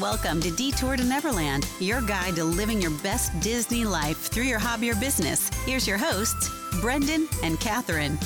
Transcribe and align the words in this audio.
Welcome 0.00 0.40
to 0.40 0.50
Detour 0.50 0.96
to 0.96 1.04
Neverland, 1.04 1.68
your 1.78 2.00
guide 2.00 2.36
to 2.36 2.44
living 2.44 2.80
your 2.80 2.92
best 3.02 3.38
Disney 3.40 3.84
life 3.84 4.16
through 4.16 4.44
your 4.44 4.58
hobby 4.58 4.90
or 4.90 4.94
business. 4.94 5.50
Here's 5.66 5.86
your 5.86 5.98
hosts, 5.98 6.48
Brendan 6.80 7.28
and 7.42 7.60
Catherine. 7.60 8.18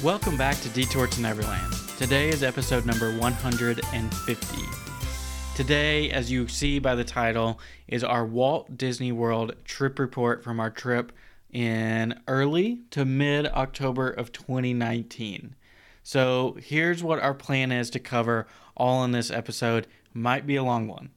Welcome 0.00 0.36
back 0.36 0.60
to 0.60 0.68
Detour 0.68 1.08
to 1.08 1.20
Neverland. 1.20 1.74
Today 1.98 2.28
is 2.28 2.44
episode 2.44 2.86
number 2.86 3.18
150. 3.18 4.56
Today, 5.56 6.08
as 6.12 6.30
you 6.30 6.46
see 6.46 6.78
by 6.78 6.94
the 6.94 7.02
title, 7.02 7.58
is 7.88 8.04
our 8.04 8.24
Walt 8.24 8.78
Disney 8.78 9.10
World 9.10 9.56
trip 9.64 9.98
report 9.98 10.44
from 10.44 10.60
our 10.60 10.70
trip 10.70 11.10
in 11.50 12.14
early 12.28 12.78
to 12.90 13.04
mid 13.04 13.48
October 13.48 14.08
of 14.08 14.30
2019. 14.30 15.56
So, 16.02 16.56
here's 16.60 17.02
what 17.02 17.20
our 17.20 17.34
plan 17.34 17.72
is 17.72 17.90
to 17.90 17.98
cover 17.98 18.46
all 18.76 19.04
in 19.04 19.12
this 19.12 19.30
episode. 19.30 19.86
Might 20.12 20.46
be 20.46 20.56
a 20.56 20.64
long 20.64 20.88
one. 20.88 21.10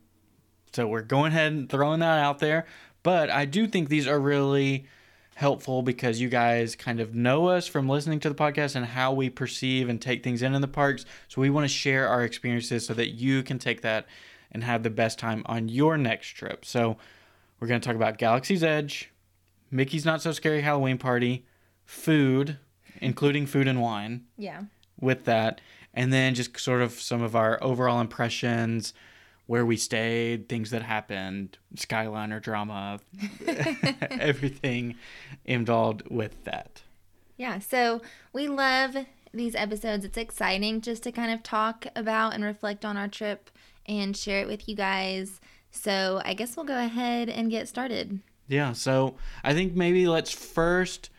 So, 0.74 0.88
we're 0.88 1.02
going 1.02 1.32
ahead 1.32 1.52
and 1.52 1.70
throwing 1.70 2.00
that 2.02 2.20
out 2.20 2.40
there. 2.40 2.66
But 3.04 3.30
I 3.30 3.46
do 3.46 3.68
think 3.68 3.90
these 3.90 4.08
are 4.08 4.20
really 4.20 4.88
helpful 5.36 5.82
because 5.82 6.22
you 6.22 6.30
guys 6.30 6.76
kind 6.76 7.00
of 7.00 7.14
know 7.14 7.48
us 7.48 7.68
from 7.68 7.90
listening 7.90 8.20
to 8.22 8.30
the 8.30 8.36
podcast 8.36 8.76
and 8.76 8.86
how 8.86 9.12
we 9.12 9.30
perceive 9.30 9.90
and 9.90 10.02
take 10.02 10.24
things 10.24 10.42
in 10.42 10.56
in 10.56 10.62
the 10.62 10.68
parks. 10.68 11.06
So 11.28 11.42
we 11.42 11.50
want 11.50 11.66
to 11.66 11.74
share 11.74 12.08
our 12.08 12.24
experiences 12.24 12.86
so 12.86 12.94
that 12.94 13.10
you 13.10 13.44
can 13.44 13.60
take 13.60 13.82
that 13.82 14.08
and 14.52 14.64
have 14.64 14.84
the 14.84 14.90
best 14.90 15.20
time 15.20 15.44
on 15.46 15.68
your 15.68 15.98
next 15.98 16.30
trip. 16.30 16.64
So 16.64 16.98
we're 17.60 17.68
going 17.68 17.82
to 17.82 17.86
talk 17.86 17.98
about 17.98 18.18
Galaxy's 18.18 18.64
Edge, 18.64 19.12
Mickey's 19.70 20.06
Not 20.06 20.22
So 20.22 20.32
Scary 20.32 20.62
Halloween 20.62 20.98
Party, 20.98 21.46
food, 21.84 22.58
including 23.02 23.46
food 23.46 23.68
and 23.68 23.82
wine. 23.82 24.24
Yeah. 24.38 24.64
With 25.06 25.26
that, 25.26 25.62
and 25.94 26.12
then 26.12 26.36
just 26.36 26.60
sort 26.60 26.82
of 26.82 26.92
some 26.92 27.22
of 27.22 27.36
our 27.36 27.58
overall 27.64 28.02
impressions, 28.02 28.94
where 29.48 29.66
we 29.66 29.78
stayed, 29.78 30.50
things 30.50 30.72
that 30.72 30.82
happened, 30.82 31.58
Skyliner 31.76 32.42
drama, 32.42 33.00
everything 33.48 34.96
involved 35.46 36.04
with 36.10 36.44
that. 36.46 36.82
Yeah, 37.38 37.60
so 37.60 38.02
we 38.34 38.48
love 38.48 38.96
these 39.34 39.56
episodes. 39.56 40.06
It's 40.06 40.18
exciting 40.18 40.82
just 40.82 41.04
to 41.04 41.12
kind 41.12 41.32
of 41.32 41.44
talk 41.44 41.86
about 41.96 42.34
and 42.34 42.44
reflect 42.44 42.86
on 42.86 42.98
our 42.98 43.08
trip 43.08 43.50
and 43.86 44.16
share 44.16 44.42
it 44.42 44.48
with 44.48 44.68
you 44.68 44.76
guys. 44.76 45.40
So 45.70 46.22
I 46.26 46.34
guess 46.34 46.56
we'll 46.56 46.66
go 46.66 46.84
ahead 46.84 47.30
and 47.30 47.52
get 47.52 47.68
started. 47.68 48.20
Yeah, 48.48 48.74
so 48.74 49.16
I 49.44 49.54
think 49.54 49.76
maybe 49.76 50.08
let's 50.08 50.32
first 50.32 51.10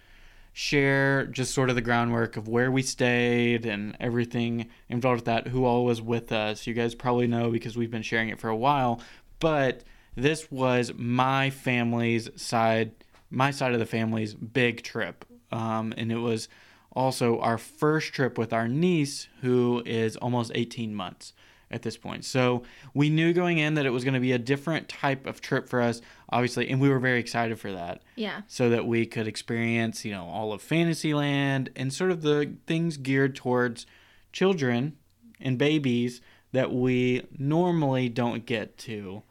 share 0.59 1.27
just 1.27 1.53
sort 1.53 1.69
of 1.69 1.77
the 1.77 1.83
groundwork 1.83 2.39
of 2.39 2.49
where 2.49 2.71
we 2.71 2.81
stayed 2.81 3.67
and 3.67 3.95
everything 4.01 4.67
involved 4.89 5.19
with 5.19 5.25
that, 5.27 5.49
who 5.49 5.67
all 5.67 5.85
was 5.85 6.01
with 6.01 6.33
us. 6.33 6.67
You 6.67 6.73
guys 6.73 6.95
probably 6.95 7.27
know 7.27 7.51
because 7.51 7.77
we've 7.77 7.91
been 7.91 8.01
sharing 8.01 8.31
it 8.31 8.41
for 8.41 8.49
a 8.49 8.57
while, 8.57 9.03
but 9.39 9.85
this 10.15 10.51
was 10.51 10.95
my 10.97 11.51
family's 11.51 12.31
side, 12.37 12.93
my 13.29 13.51
side 13.51 13.75
of 13.75 13.81
the 13.81 13.85
family's 13.85 14.33
big 14.33 14.83
trip. 14.83 15.27
Um, 15.53 15.93
and 15.99 16.11
it 16.11 16.17
was 16.17 16.49
also 16.91 17.39
our 17.41 17.59
first 17.59 18.15
trip 18.15 18.39
with 18.39 18.55
our 18.55 18.67
niece, 18.67 19.29
who 19.43 19.83
is 19.85 20.17
almost 20.17 20.53
18 20.55 20.95
months 20.95 21.35
at 21.71 21.83
this 21.83 21.97
point. 21.97 22.25
So 22.25 22.63
we 22.95 23.11
knew 23.11 23.33
going 23.33 23.59
in 23.59 23.75
that 23.75 23.87
it 23.87 23.91
was 23.91 24.05
going 24.05 24.15
to 24.15 24.21
be 24.21 24.33
a 24.33 24.39
different 24.39 24.89
type 24.89 25.27
of 25.27 25.41
trip 25.41 25.69
for 25.69 25.81
us, 25.81 26.01
obviously, 26.31 26.69
and 26.71 26.81
we 26.81 26.89
were 26.89 26.99
very 26.99 27.19
excited 27.19 27.59
for 27.59 27.73
that. 27.73 28.03
Yeah. 28.15 28.43
So 28.47 28.71
that 28.71 28.87
we 28.87 29.07
could 29.07 29.27
experience, 29.27 30.05
you 30.05 30.13
know, 30.13 30.27
all 30.27 30.53
of 30.53 30.63
Fantasyland 30.63 31.71
and 31.75 31.93
sort 31.93 32.11
of 32.11 32.23
the 32.23 32.55
things 32.67 32.97
geared 32.97 33.35
towards 33.35 33.87
children 34.33 34.97
and 35.41 35.59
babies 35.59 36.21
that 36.53 36.73
we 36.73 37.27
normally 37.37 38.09
don't 38.09 38.47
get 38.47 38.79
to 38.79 39.23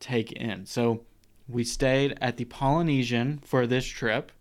take 0.00 0.32
in. 0.32 0.66
So 0.66 1.02
we 1.48 1.62
stayed 1.62 2.16
at 2.20 2.38
the 2.38 2.44
Polynesian 2.46 3.38
for 3.44 3.66
this 3.66 3.86
trip. 3.86 4.32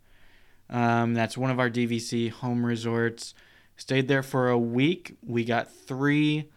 Um, 0.70 1.14
that's 1.14 1.38
one 1.38 1.52
of 1.52 1.60
our 1.60 1.70
DVC 1.70 2.32
home 2.32 2.66
resorts. 2.66 3.36
Stayed 3.78 4.08
there 4.08 4.24
for 4.24 4.50
a 4.50 4.58
week. 4.58 5.16
We 5.22 5.44
got 5.44 5.72
three 5.72 6.50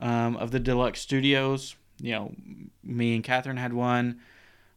um, 0.00 0.36
of 0.36 0.50
the 0.50 0.60
deluxe 0.60 1.00
studios. 1.00 1.76
You 2.00 2.12
know, 2.12 2.34
me 2.82 3.14
and 3.14 3.24
Catherine 3.24 3.56
had 3.56 3.72
one. 3.72 4.20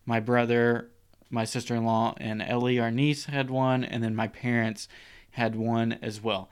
My 0.05 0.19
brother, 0.19 0.89
my 1.29 1.45
sister 1.45 1.75
in 1.75 1.85
law, 1.85 2.15
and 2.17 2.41
Ellie, 2.41 2.79
our 2.79 2.91
niece, 2.91 3.25
had 3.25 3.49
one. 3.49 3.83
And 3.83 4.03
then 4.03 4.15
my 4.15 4.27
parents 4.27 4.87
had 5.31 5.55
one 5.55 5.99
as 6.01 6.21
well. 6.21 6.49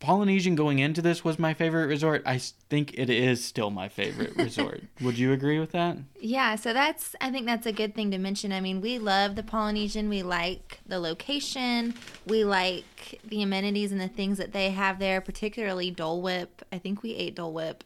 Polynesian 0.00 0.54
going 0.54 0.78
into 0.78 1.02
this 1.02 1.24
was 1.24 1.38
my 1.38 1.54
favorite 1.54 1.86
resort. 1.86 2.22
I 2.24 2.38
think 2.38 2.94
it 2.96 3.10
is 3.10 3.44
still 3.44 3.70
my 3.70 3.88
favorite 3.88 4.36
resort. 4.36 4.82
Would 5.00 5.18
you 5.18 5.32
agree 5.32 5.58
with 5.58 5.72
that? 5.72 5.96
Yeah, 6.20 6.54
so 6.54 6.72
that's 6.72 7.16
I 7.20 7.30
think 7.30 7.46
that's 7.46 7.66
a 7.66 7.72
good 7.72 7.94
thing 7.96 8.12
to 8.12 8.18
mention. 8.18 8.52
I 8.52 8.60
mean, 8.60 8.80
we 8.80 8.98
love 8.98 9.34
the 9.34 9.42
Polynesian. 9.42 10.08
We 10.08 10.22
like 10.22 10.78
the 10.86 11.00
location. 11.00 11.94
We 12.26 12.44
like 12.44 13.20
the 13.24 13.42
amenities 13.42 13.90
and 13.90 14.00
the 14.00 14.08
things 14.08 14.38
that 14.38 14.52
they 14.52 14.70
have 14.70 15.00
there, 15.00 15.20
particularly 15.20 15.90
Dole 15.90 16.22
Whip. 16.22 16.62
I 16.70 16.78
think 16.78 17.02
we 17.02 17.14
ate 17.14 17.34
Dole 17.34 17.52
Whip 17.52 17.82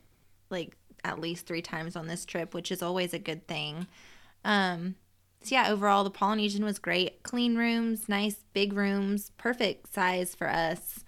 like 0.51 0.77
at 1.05 1.19
least 1.19 1.47
3 1.47 1.63
times 1.63 1.97
on 1.97 2.07
this 2.07 2.27
trip, 2.27 2.53
which 2.53 2.71
is 2.71 2.83
always 2.83 3.15
a 3.15 3.19
good 3.19 3.47
thing. 3.47 3.87
Um 4.45 4.97
so 5.41 5.55
yeah, 5.55 5.71
overall 5.71 6.05
the 6.05 6.11
Polynesian 6.11 6.65
was 6.65 6.79
great. 6.79 7.23
Clean 7.23 7.57
rooms, 7.57 8.09
nice 8.09 8.37
big 8.53 8.75
rooms, 8.75 9.33
perfect 9.39 9.93
size 9.93 10.35
for 10.35 10.49
us 10.49 11.03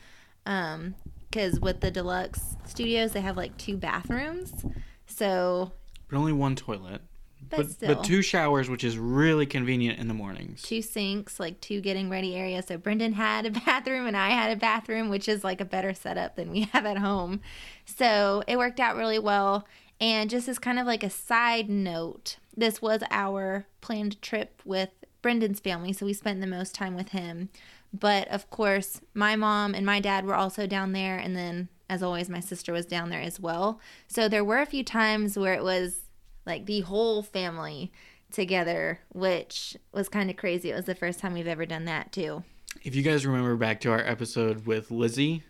um 0.46 0.94
because 1.30 1.58
with 1.58 1.80
the 1.80 1.90
deluxe 1.90 2.56
studios 2.64 3.12
they 3.12 3.20
have 3.20 3.36
like 3.36 3.56
two 3.56 3.76
bathrooms. 3.76 4.64
So 5.06 5.72
but 6.08 6.16
only 6.16 6.32
one 6.32 6.56
toilet. 6.56 7.02
But, 7.50 7.58
but, 7.58 7.70
still, 7.70 7.94
but 7.94 8.04
two 8.04 8.22
showers 8.22 8.70
which 8.70 8.84
is 8.84 8.96
really 8.96 9.44
convenient 9.44 9.98
in 9.98 10.08
the 10.08 10.14
mornings. 10.14 10.62
Two 10.62 10.80
sinks 10.80 11.38
like 11.38 11.60
two 11.60 11.80
getting 11.80 12.08
ready 12.08 12.34
areas 12.34 12.66
so 12.66 12.78
brendan 12.78 13.12
had 13.12 13.46
a 13.46 13.50
bathroom 13.66 14.06
and 14.06 14.16
i 14.16 14.30
had 14.30 14.50
a 14.50 14.58
bathroom 14.58 15.08
which 15.08 15.28
is 15.28 15.44
like 15.44 15.60
a 15.60 15.64
better 15.64 15.92
setup 15.92 16.36
than 16.36 16.50
we 16.50 16.60
have 16.72 16.86
at 16.86 16.98
home. 16.98 17.40
So 17.84 18.42
it 18.46 18.56
worked 18.56 18.80
out 18.80 18.96
really 18.96 19.18
well. 19.18 19.66
And 20.00 20.28
just 20.28 20.48
as 20.48 20.58
kind 20.58 20.78
of 20.78 20.86
like 20.86 21.02
a 21.02 21.10
side 21.10 21.68
note 21.68 22.36
this 22.56 22.80
was 22.80 23.02
our 23.10 23.66
planned 23.80 24.20
trip 24.22 24.62
with 24.64 24.90
brendan's 25.22 25.60
family. 25.60 25.92
So 25.92 26.06
we 26.06 26.12
spent 26.12 26.40
the 26.40 26.46
most 26.46 26.74
time 26.74 26.94
with 26.94 27.10
him 27.10 27.48
but 27.98 28.26
of 28.28 28.50
course, 28.50 29.00
my 29.14 29.36
mom 29.36 29.74
and 29.74 29.86
my 29.86 30.00
dad 30.00 30.26
were 30.26 30.34
also 30.34 30.66
down 30.66 30.92
there. 30.92 31.16
And 31.16 31.36
then, 31.36 31.68
as 31.88 32.02
always, 32.02 32.28
my 32.28 32.40
sister 32.40 32.72
was 32.72 32.86
down 32.86 33.08
there 33.08 33.20
as 33.20 33.38
well. 33.38 33.80
So 34.08 34.28
there 34.28 34.44
were 34.44 34.58
a 34.58 34.66
few 34.66 34.82
times 34.82 35.38
where 35.38 35.54
it 35.54 35.62
was 35.62 36.00
like 36.44 36.66
the 36.66 36.80
whole 36.80 37.22
family 37.22 37.92
together, 38.32 38.98
which 39.12 39.76
was 39.92 40.08
kind 40.08 40.28
of 40.28 40.36
crazy. 40.36 40.70
It 40.70 40.74
was 40.74 40.86
the 40.86 40.94
first 40.94 41.20
time 41.20 41.34
we've 41.34 41.46
ever 41.46 41.64
done 41.64 41.84
that, 41.84 42.10
too. 42.10 42.42
If 42.82 42.96
you 42.96 43.02
guys 43.02 43.24
remember 43.24 43.54
back 43.56 43.80
to 43.82 43.92
our 43.92 44.04
episode 44.04 44.66
with 44.66 44.90
Lizzie, 44.90 45.44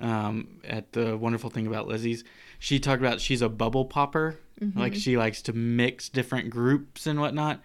um, 0.00 0.60
at 0.64 0.92
the 0.92 1.16
wonderful 1.16 1.50
thing 1.50 1.68
about 1.68 1.86
Lizzie's, 1.86 2.24
she 2.58 2.80
talked 2.80 3.00
about 3.00 3.20
she's 3.20 3.42
a 3.42 3.48
bubble 3.48 3.84
popper. 3.84 4.40
Mm-hmm. 4.60 4.78
Like 4.78 4.94
she 4.94 5.16
likes 5.16 5.42
to 5.42 5.52
mix 5.52 6.08
different 6.08 6.50
groups 6.50 7.06
and 7.06 7.20
whatnot. 7.20 7.60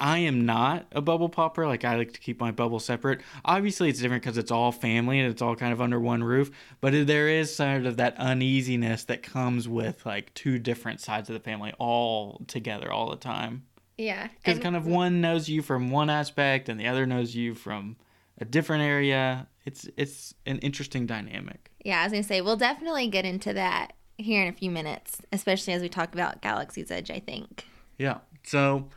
I 0.00 0.18
am 0.18 0.46
not 0.46 0.86
a 0.92 1.00
bubble 1.00 1.28
popper. 1.28 1.66
Like 1.66 1.84
I 1.84 1.96
like 1.96 2.12
to 2.12 2.20
keep 2.20 2.40
my 2.40 2.50
bubble 2.50 2.78
separate. 2.78 3.20
Obviously, 3.44 3.88
it's 3.88 4.00
different 4.00 4.22
because 4.22 4.38
it's 4.38 4.50
all 4.50 4.70
family 4.70 5.18
and 5.18 5.30
it's 5.30 5.42
all 5.42 5.56
kind 5.56 5.72
of 5.72 5.80
under 5.80 5.98
one 5.98 6.22
roof. 6.22 6.50
But 6.80 7.06
there 7.06 7.28
is 7.28 7.54
sort 7.54 7.86
of 7.86 7.96
that 7.96 8.16
uneasiness 8.16 9.04
that 9.04 9.22
comes 9.22 9.68
with 9.68 10.06
like 10.06 10.32
two 10.34 10.58
different 10.58 11.00
sides 11.00 11.28
of 11.28 11.34
the 11.34 11.40
family 11.40 11.72
all 11.78 12.42
together 12.46 12.92
all 12.92 13.10
the 13.10 13.16
time. 13.16 13.64
Yeah, 13.96 14.28
because 14.28 14.60
kind 14.60 14.76
of 14.76 14.86
one 14.86 15.20
knows 15.20 15.48
you 15.48 15.60
from 15.60 15.90
one 15.90 16.08
aspect 16.08 16.68
and 16.68 16.78
the 16.78 16.86
other 16.86 17.04
knows 17.04 17.34
you 17.34 17.54
from 17.54 17.96
a 18.40 18.44
different 18.44 18.84
area. 18.84 19.48
It's 19.64 19.88
it's 19.96 20.34
an 20.46 20.58
interesting 20.58 21.06
dynamic. 21.06 21.72
Yeah, 21.84 22.00
I 22.00 22.04
was 22.04 22.12
gonna 22.12 22.22
say 22.22 22.40
we'll 22.40 22.56
definitely 22.56 23.08
get 23.08 23.24
into 23.24 23.52
that 23.54 23.94
here 24.16 24.42
in 24.42 24.48
a 24.48 24.52
few 24.52 24.70
minutes, 24.70 25.20
especially 25.32 25.72
as 25.72 25.82
we 25.82 25.88
talk 25.88 26.14
about 26.14 26.40
Galaxy's 26.42 26.92
Edge. 26.92 27.10
I 27.10 27.18
think. 27.18 27.66
Yeah. 27.98 28.18
So 28.44 28.88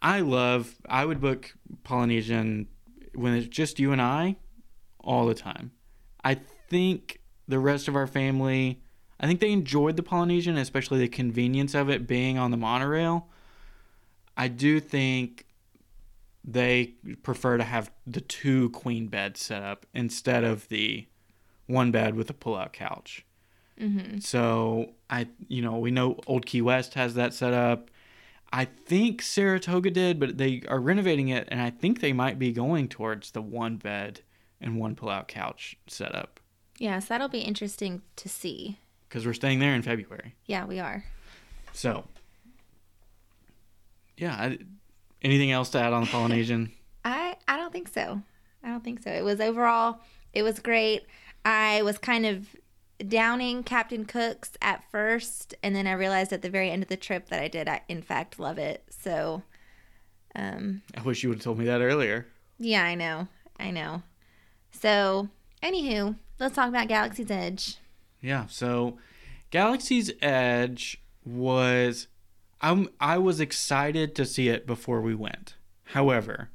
I 0.00 0.20
love, 0.20 0.76
I 0.88 1.04
would 1.04 1.20
book 1.20 1.54
Polynesian 1.84 2.68
when 3.14 3.34
it's 3.34 3.48
just 3.48 3.78
you 3.78 3.92
and 3.92 4.00
I 4.00 4.36
all 5.00 5.26
the 5.26 5.34
time. 5.34 5.72
I 6.24 6.38
think 6.68 7.20
the 7.46 7.58
rest 7.58 7.88
of 7.88 7.96
our 7.96 8.06
family, 8.06 8.82
I 9.18 9.26
think 9.26 9.40
they 9.40 9.52
enjoyed 9.52 9.96
the 9.96 10.02
Polynesian, 10.02 10.56
especially 10.56 10.98
the 10.98 11.08
convenience 11.08 11.74
of 11.74 11.90
it 11.90 12.06
being 12.06 12.38
on 12.38 12.50
the 12.50 12.56
monorail. 12.56 13.28
I 14.36 14.48
do 14.48 14.78
think 14.78 15.46
they 16.44 16.94
prefer 17.22 17.56
to 17.58 17.64
have 17.64 17.90
the 18.06 18.20
two 18.20 18.70
queen 18.70 19.08
beds 19.08 19.40
set 19.40 19.62
up 19.62 19.84
instead 19.92 20.44
of 20.44 20.68
the 20.68 21.06
one 21.66 21.90
bed 21.90 22.14
with 22.14 22.30
a 22.30 22.34
pull-out 22.34 22.72
couch. 22.72 23.26
Mm-hmm. 23.80 24.18
So 24.20 24.92
I, 25.10 25.28
you 25.48 25.62
know, 25.62 25.78
we 25.78 25.90
know 25.90 26.18
Old 26.26 26.46
Key 26.46 26.62
West 26.62 26.94
has 26.94 27.14
that 27.14 27.34
set 27.34 27.52
up. 27.52 27.90
I 28.52 28.64
think 28.64 29.20
Saratoga 29.22 29.90
did, 29.90 30.18
but 30.18 30.38
they 30.38 30.62
are 30.68 30.80
renovating 30.80 31.28
it, 31.28 31.48
and 31.50 31.60
I 31.60 31.70
think 31.70 32.00
they 32.00 32.12
might 32.12 32.38
be 32.38 32.52
going 32.52 32.88
towards 32.88 33.30
the 33.32 33.42
one 33.42 33.76
bed 33.76 34.20
and 34.60 34.78
one 34.78 34.94
pull-out 34.96 35.28
couch 35.28 35.76
setup. 35.86 36.40
Yeah, 36.78 36.98
so 37.00 37.06
that'll 37.10 37.28
be 37.28 37.40
interesting 37.40 38.02
to 38.16 38.28
see. 38.28 38.78
because 39.08 39.26
we're 39.26 39.32
staying 39.34 39.58
there 39.58 39.74
in 39.74 39.82
February. 39.82 40.34
Yeah, 40.46 40.64
we 40.64 40.78
are. 40.80 41.04
So, 41.72 42.04
yeah. 44.16 44.34
I, 44.34 44.58
anything 45.22 45.50
else 45.52 45.70
to 45.70 45.80
add 45.80 45.92
on 45.92 46.02
the 46.02 46.06
Polynesian? 46.10 46.72
I 47.04 47.36
I 47.46 47.56
don't 47.56 47.72
think 47.72 47.88
so. 47.88 48.22
I 48.62 48.68
don't 48.68 48.82
think 48.84 49.02
so. 49.02 49.10
It 49.10 49.22
was 49.24 49.40
overall 49.40 50.00
it 50.32 50.42
was 50.42 50.58
great. 50.60 51.04
I 51.44 51.82
was 51.82 51.98
kind 51.98 52.26
of 52.26 52.48
downing 53.06 53.62
Captain 53.62 54.04
Cook's 54.04 54.52
at 54.60 54.82
first 54.90 55.54
and 55.62 55.74
then 55.74 55.86
I 55.86 55.92
realized 55.92 56.32
at 56.32 56.42
the 56.42 56.50
very 56.50 56.70
end 56.70 56.82
of 56.82 56.88
the 56.88 56.96
trip 56.96 57.28
that 57.28 57.40
I 57.40 57.48
did 57.48 57.68
I, 57.68 57.82
in 57.88 58.02
fact 58.02 58.38
love 58.40 58.58
it. 58.58 58.84
So 58.90 59.42
um 60.34 60.82
I 60.96 61.02
wish 61.02 61.22
you 61.22 61.28
would 61.28 61.38
have 61.38 61.44
told 61.44 61.58
me 61.58 61.64
that 61.66 61.80
earlier. 61.80 62.26
yeah, 62.58 62.82
I 62.84 62.94
know. 62.94 63.28
I 63.58 63.70
know. 63.70 64.02
So, 64.70 65.28
anywho, 65.62 66.16
let's 66.38 66.54
talk 66.54 66.68
about 66.68 66.86
Galaxy's 66.88 67.30
Edge. 67.30 67.76
Yeah. 68.20 68.46
So, 68.48 68.98
Galaxy's 69.50 70.12
Edge 70.22 71.00
was, 71.24 72.06
I'm 72.60 72.88
I 73.00 73.18
was 73.18 73.40
excited 73.40 74.14
to 74.16 74.24
see 74.24 74.48
it 74.48 74.66
before 74.66 75.00
we 75.00 75.14
went. 75.14 75.54
However, 75.94 76.50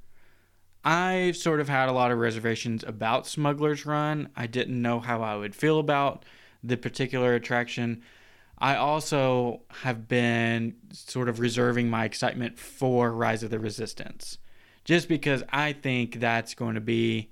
I 0.83 1.31
sort 1.31 1.59
of 1.59 1.69
had 1.69 1.87
a 1.87 1.93
lot 1.93 2.11
of 2.11 2.17
reservations 2.17 2.83
about 2.83 3.25
Smuggler's 3.25 3.85
Run. 3.85 4.29
I 4.35 4.47
didn't 4.47 4.81
know 4.81 4.99
how 4.99 5.21
I 5.21 5.35
would 5.35 5.55
feel 5.55 5.79
about 5.79 6.25
the 6.63 6.75
particular 6.75 7.33
attraction. 7.35 8.01
I 8.57 8.75
also 8.75 9.61
have 9.81 10.07
been 10.07 10.75
sort 10.91 11.29
of 11.29 11.39
reserving 11.39 11.89
my 11.89 12.05
excitement 12.05 12.59
for 12.59 13.11
Rise 13.11 13.43
of 13.43 13.49
the 13.49 13.59
Resistance, 13.59 14.37
just 14.83 15.07
because 15.07 15.43
I 15.49 15.73
think 15.73 16.19
that's 16.19 16.53
going 16.53 16.75
to 16.75 16.81
be 16.81 17.29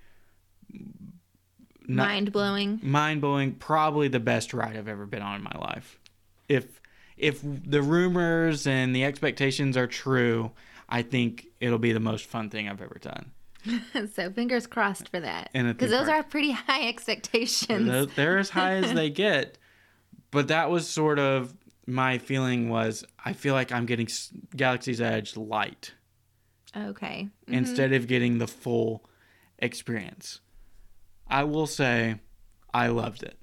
Mind 1.88 2.32
blowing. 2.32 2.80
mind 2.82 3.22
blowing, 3.22 3.54
probably 3.54 4.08
the 4.08 4.20
best 4.20 4.54
ride 4.54 4.78
I've 4.78 4.88
ever 4.88 5.06
been 5.06 5.22
on 5.22 5.36
in 5.36 5.44
my 5.44 5.58
life. 5.60 6.00
If 6.48 6.80
if 7.18 7.42
the 7.44 7.82
rumors 7.82 8.66
and 8.66 8.96
the 8.96 9.04
expectations 9.04 9.76
are 9.78 9.88
true, 9.88 10.52
I 10.88 11.02
think 11.02 11.48
it'll 11.60 11.80
be 11.80 11.92
the 11.92 12.00
most 12.00 12.26
fun 12.26 12.50
thing 12.50 12.70
I've 12.70 12.82
ever 12.82 12.98
done. 13.02 13.32
so, 14.14 14.32
fingers 14.32 14.68
crossed 14.68 15.10
for 15.10 15.20
that. 15.20 15.50
Because 15.54 15.92
those 15.92 16.08
park. 16.08 16.26
are 16.26 16.30
pretty 16.30 16.52
high 16.68 16.88
expectations. 16.88 17.88
They're- 17.88 18.06
They're 18.06 18.38
as 18.38 18.50
high 18.50 18.74
as 18.76 18.94
they 18.94 19.10
get, 19.26 19.58
but 20.32 20.48
that 20.50 20.70
was 20.70 20.88
sort 20.88 21.20
of 21.20 21.54
my 21.88 22.18
feeling 22.18 22.70
was 22.70 23.04
I 23.24 23.34
feel 23.34 23.54
like 23.54 23.72
I'm 23.72 23.86
getting 23.86 24.08
Galaxy's 24.56 25.02
Edge 25.02 25.36
light 25.36 25.94
Okay. 26.78 27.28
Mm-hmm. 27.46 27.54
instead 27.54 27.92
of 27.94 28.08
getting 28.08 28.38
the 28.38 28.48
full 28.48 29.04
experience. 29.60 30.40
I 31.28 31.44
will 31.44 31.68
say 31.68 32.16
I 32.74 32.88
loved 32.88 33.24
it. 33.24 33.38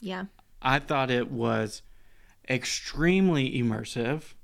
Yeah. 0.00 0.26
I 0.60 0.78
thought 0.80 1.10
it 1.10 1.30
was 1.30 1.82
extremely 2.48 3.52
immersive. 3.60 4.34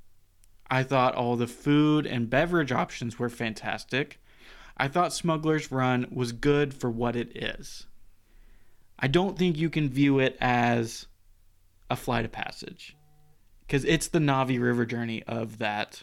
I 0.71 0.83
thought 0.83 1.15
all 1.15 1.37
the 1.37 1.47
food 1.47 2.07
and 2.07 2.31
beverage 2.31 2.73
options 2.73 3.19
were 3.19 3.29
fantastic. 3.29 4.21
I 4.77 4.89
thought 4.89 5.13
Smuggler's 5.13 5.71
Run 5.71 6.07
was 6.11 6.33
good 6.33 6.75
for 6.75 6.91
what 6.91 7.17
it 7.17 7.37
is. 7.37 7.87
I 8.99 9.09
don't 9.09 9.39
think 9.39 9.57
you 9.59 9.71
can 9.71 9.89
view 9.89 10.19
it 10.19 10.37
as 10.41 11.07
a 11.91 11.97
flight 11.97 12.25
of 12.25 12.33
passage 12.33 12.97
because 13.67 13.85
it's 13.85 14.09
the 14.09 14.19
Navi 14.19 14.61
River 14.61 14.87
journey 14.87 15.23
of 15.25 15.59
that 15.59 16.03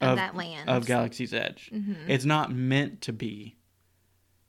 Of 0.00 0.16
that 0.16 0.34
land. 0.36 0.68
of 0.68 0.86
Galaxy's 0.86 1.32
Edge. 1.32 1.70
Mhm. 1.72 2.08
It's 2.08 2.24
not 2.24 2.52
meant 2.52 3.00
to 3.02 3.12
be 3.12 3.56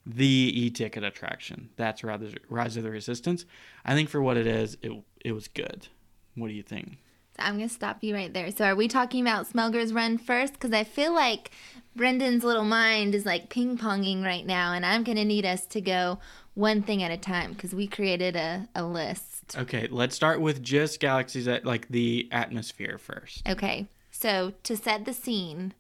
the 0.06 0.26
e-ticket 0.54 1.04
attraction. 1.04 1.70
That's 1.78 2.04
rather 2.04 2.30
Rise 2.50 2.78
of 2.78 2.84
the 2.84 2.92
Resistance. 2.92 3.46
I 3.84 3.94
think 3.96 4.10
for 4.10 4.22
what 4.22 4.38
it 4.38 4.46
is, 4.48 4.78
it 4.82 4.92
it 5.24 5.32
was 5.32 5.48
good. 5.48 5.88
What 6.36 6.48
do 6.50 6.54
you 6.54 6.64
think? 6.64 6.98
I'm 7.40 7.58
going 7.58 7.70
to 7.70 7.74
stop 7.74 8.04
you 8.04 8.14
right 8.14 8.34
there. 8.34 8.52
So, 8.52 8.66
are 8.66 8.76
we 8.76 8.88
talking 8.88 9.22
about 9.22 9.48
Smuggler's 9.48 9.94
Run 9.94 10.18
first? 10.18 10.54
Because 10.54 10.74
I 10.74 10.84
feel 10.84 11.14
like 11.14 11.52
Brendan's 11.96 12.44
little 12.44 12.66
mind 12.66 13.16
is 13.16 13.26
like 13.26 13.50
ping 13.50 13.78
ponging 13.78 14.24
right 14.24 14.46
now, 14.46 14.74
and 14.74 14.86
I'm 14.86 15.04
going 15.04 15.18
to 15.18 15.26
need 15.26 15.46
us 15.46 15.66
to 15.68 15.82
go 15.82 16.20
one 16.54 16.82
thing 16.82 17.04
at 17.04 17.12
a 17.12 17.18
time 17.18 17.54
because 17.54 17.76
we 17.76 17.88
created 17.88 18.36
a, 18.36 18.68
a 18.76 18.84
list. 18.84 19.58
Okay, 19.58 19.88
let's 19.92 20.16
start 20.16 20.42
with 20.42 20.64
just 20.64 21.00
Galaxy's 21.00 21.48
Edge 21.48 21.64
like 21.66 21.88
the 21.90 22.28
atmosphere 22.32 22.98
first. 22.98 23.48
Okay. 23.48 23.88
So, 24.12 24.54
to 24.64 24.78
set 24.78 25.06
the 25.06 25.14
scene, 25.14 25.74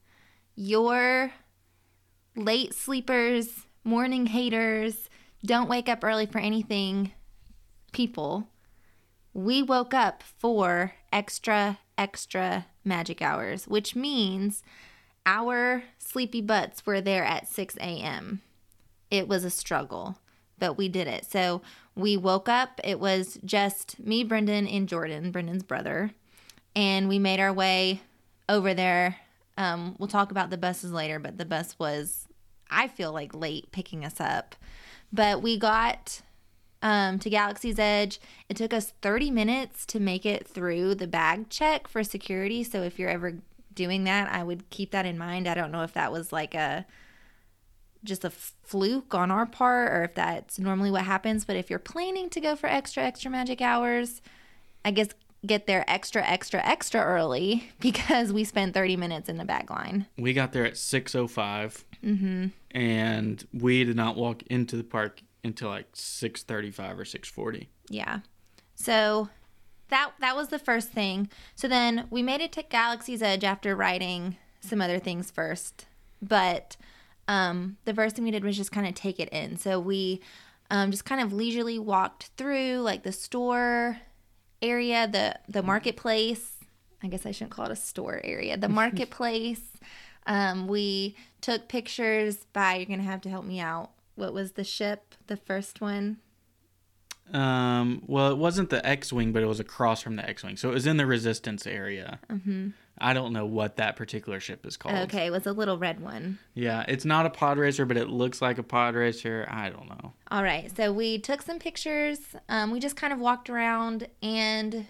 your 0.55 1.31
late 2.35 2.73
sleepers, 2.73 3.65
morning 3.83 4.25
haters, 4.27 5.09
don't 5.45 5.69
wake 5.69 5.87
up 5.87 6.03
early 6.03 6.25
for 6.25 6.39
anything 6.39 7.13
people, 7.91 8.49
we 9.35 9.61
woke 9.61 9.93
up 9.93 10.23
for 10.23 10.93
extra, 11.11 11.77
extra 11.97 12.67
magic 12.85 13.21
hours, 13.21 13.67
which 13.67 13.93
means 13.93 14.63
our 15.25 15.83
sleepy 15.99 16.41
butts 16.41 16.85
were 16.85 17.01
there 17.01 17.25
at 17.25 17.49
6 17.49 17.75
a.m. 17.77 18.41
It 19.11 19.27
was 19.27 19.43
a 19.43 19.49
struggle, 19.49 20.17
but 20.57 20.77
we 20.77 20.87
did 20.87 21.09
it. 21.09 21.25
So 21.25 21.61
we 21.95 22.15
woke 22.15 22.47
up. 22.47 22.79
It 22.81 22.97
was 22.97 23.37
just 23.43 23.99
me, 23.99 24.23
Brendan, 24.23 24.67
and 24.67 24.87
Jordan, 24.87 25.31
Brendan's 25.31 25.63
brother. 25.63 26.11
And 26.73 27.09
we 27.09 27.19
made 27.19 27.41
our 27.41 27.51
way 27.51 28.01
over 28.47 28.73
there. 28.73 29.17
Um, 29.57 29.97
we'll 29.99 30.07
talk 30.07 30.31
about 30.31 30.49
the 30.49 30.57
buses 30.57 30.93
later, 30.93 31.19
but 31.19 31.37
the 31.37 31.45
bus 31.45 31.77
was, 31.77 32.25
I 32.71 32.87
feel 32.87 33.11
like, 33.11 33.35
late 33.35 33.73
picking 33.73 34.05
us 34.05 34.21
up. 34.21 34.55
But 35.11 35.41
we 35.41 35.57
got 35.57 36.21
um, 36.81 37.19
to 37.19 37.29
Galaxy's 37.29 37.79
Edge. 37.79 38.19
It 38.49 38.57
took 38.57 38.73
us 38.73 38.93
30 39.01 39.31
minutes 39.31 39.85
to 39.87 39.99
make 39.99 40.25
it 40.25 40.47
through 40.47 40.95
the 40.95 41.07
bag 41.07 41.49
check 41.49 41.87
for 41.87 42.03
security. 42.03 42.63
So 42.63 42.81
if 42.83 42.99
you're 42.99 43.09
ever 43.09 43.37
doing 43.73 44.03
that, 44.05 44.31
I 44.31 44.43
would 44.43 44.69
keep 44.69 44.91
that 44.91 45.05
in 45.05 45.17
mind. 45.17 45.47
I 45.47 45.53
don't 45.53 45.71
know 45.71 45.83
if 45.83 45.93
that 45.93 46.11
was 46.11 46.31
like 46.31 46.53
a 46.55 46.85
just 48.03 48.23
a 48.23 48.29
fluke 48.29 49.15
on 49.15 49.31
our 49.31 49.47
part 49.47 49.91
or 49.91 50.03
if 50.03 50.13
that's 50.13 50.59
normally 50.59 50.91
what 50.91 51.03
happens, 51.03 51.43
but 51.43 51.55
if 51.55 51.69
you're 51.71 51.79
planning 51.79 52.29
to 52.29 52.39
go 52.39 52.55
for 52.55 52.67
extra 52.67 53.03
extra 53.03 53.31
magic 53.31 53.61
hours, 53.61 54.21
I 54.83 54.91
guess 54.91 55.07
get 55.45 55.65
there 55.67 55.83
extra 55.87 56.23
extra 56.23 56.63
extra 56.65 57.01
early 57.01 57.69
because 57.79 58.31
we 58.31 58.43
spent 58.43 58.73
30 58.75 58.95
minutes 58.97 59.27
in 59.27 59.37
the 59.37 59.45
bag 59.45 59.71
line. 59.71 60.05
We 60.17 60.33
got 60.33 60.53
there 60.53 60.65
at 60.65 60.73
6:05, 60.77 61.83
Mhm. 62.03 62.51
and 62.71 63.47
we 63.53 63.83
did 63.83 63.95
not 63.95 64.15
walk 64.17 64.43
into 64.47 64.75
the 64.77 64.83
park 64.83 65.21
until 65.45 65.69
like 65.69 65.91
6:35 65.93 66.99
or 66.99 67.05
6:40. 67.05 67.67
Yeah. 67.89 68.19
So 68.75 69.29
that 69.89 70.13
that 70.19 70.35
was 70.35 70.49
the 70.49 70.59
first 70.59 70.89
thing. 70.89 71.29
So 71.55 71.67
then 71.67 72.07
we 72.09 72.21
made 72.21 72.41
it 72.41 72.51
to 72.53 72.63
Galaxy's 72.63 73.21
Edge 73.21 73.43
after 73.43 73.75
riding 73.75 74.37
some 74.59 74.81
other 74.81 74.99
things 74.99 75.31
first. 75.31 75.85
But 76.21 76.75
um, 77.27 77.77
the 77.85 77.93
first 77.93 78.15
thing 78.15 78.25
we 78.25 78.31
did 78.31 78.43
was 78.43 78.57
just 78.57 78.71
kind 78.71 78.87
of 78.87 78.95
take 78.95 79.19
it 79.19 79.29
in. 79.29 79.57
So 79.57 79.79
we 79.79 80.21
um, 80.71 80.91
just 80.91 81.05
kind 81.05 81.21
of 81.21 81.31
leisurely 81.31 81.79
walked 81.79 82.31
through 82.37 82.77
like 82.79 83.03
the 83.03 83.11
store 83.11 83.99
area, 84.61 85.07
the 85.07 85.39
the 85.47 85.63
marketplace. 85.63 86.53
I 87.03 87.07
guess 87.07 87.25
I 87.25 87.31
shouldn't 87.31 87.51
call 87.51 87.65
it 87.65 87.71
a 87.71 87.75
store 87.75 88.19
area. 88.23 88.57
The 88.57 88.69
marketplace. 88.81 89.61
um, 90.25 90.67
we 90.67 91.15
took 91.41 91.67
pictures 91.67 92.37
by. 92.51 92.75
You're 92.75 92.87
gonna 92.87 93.03
have 93.03 93.21
to 93.21 93.29
help 93.29 93.45
me 93.45 93.59
out. 93.59 93.91
What 94.15 94.33
was 94.33 94.53
the 94.53 94.63
ship? 94.63 95.15
The 95.27 95.37
first 95.37 95.81
one. 95.81 96.17
Um, 97.33 98.03
well, 98.05 98.31
it 98.31 98.37
wasn't 98.37 98.69
the 98.69 98.85
X-wing, 98.85 99.31
but 99.31 99.41
it 99.41 99.47
was 99.47 99.59
across 99.59 100.01
from 100.01 100.15
the 100.15 100.29
X-wing, 100.29 100.57
so 100.57 100.69
it 100.69 100.73
was 100.73 100.85
in 100.85 100.97
the 100.97 101.07
Resistance 101.07 101.65
area. 101.65 102.19
Mm-hmm. 102.29 102.69
I 102.97 103.13
don't 103.13 103.33
know 103.33 103.45
what 103.45 103.77
that 103.77 103.95
particular 103.95 104.39
ship 104.39 104.65
is 104.65 104.77
called. 104.77 104.95
Okay, 104.95 105.25
it 105.25 105.31
was 105.31 105.45
a 105.45 105.51
little 105.51 105.77
red 105.77 105.99
one. 105.99 106.39
Yeah, 106.53 106.85
it's 106.87 107.03
not 107.03 107.25
a 107.25 107.29
pod 107.29 107.57
racer, 107.57 107.85
but 107.85 107.97
it 107.97 108.09
looks 108.09 108.41
like 108.41 108.57
a 108.57 108.63
pod 108.63 108.95
racer. 108.95 109.45
I 109.49 109.69
don't 109.69 109.89
know. 109.89 110.13
All 110.31 110.43
right, 110.43 110.71
so 110.75 110.93
we 110.93 111.17
took 111.17 111.41
some 111.41 111.59
pictures. 111.59 112.19
Um, 112.47 112.71
we 112.71 112.79
just 112.79 112.95
kind 112.95 113.11
of 113.11 113.19
walked 113.19 113.49
around 113.49 114.07
and 114.21 114.85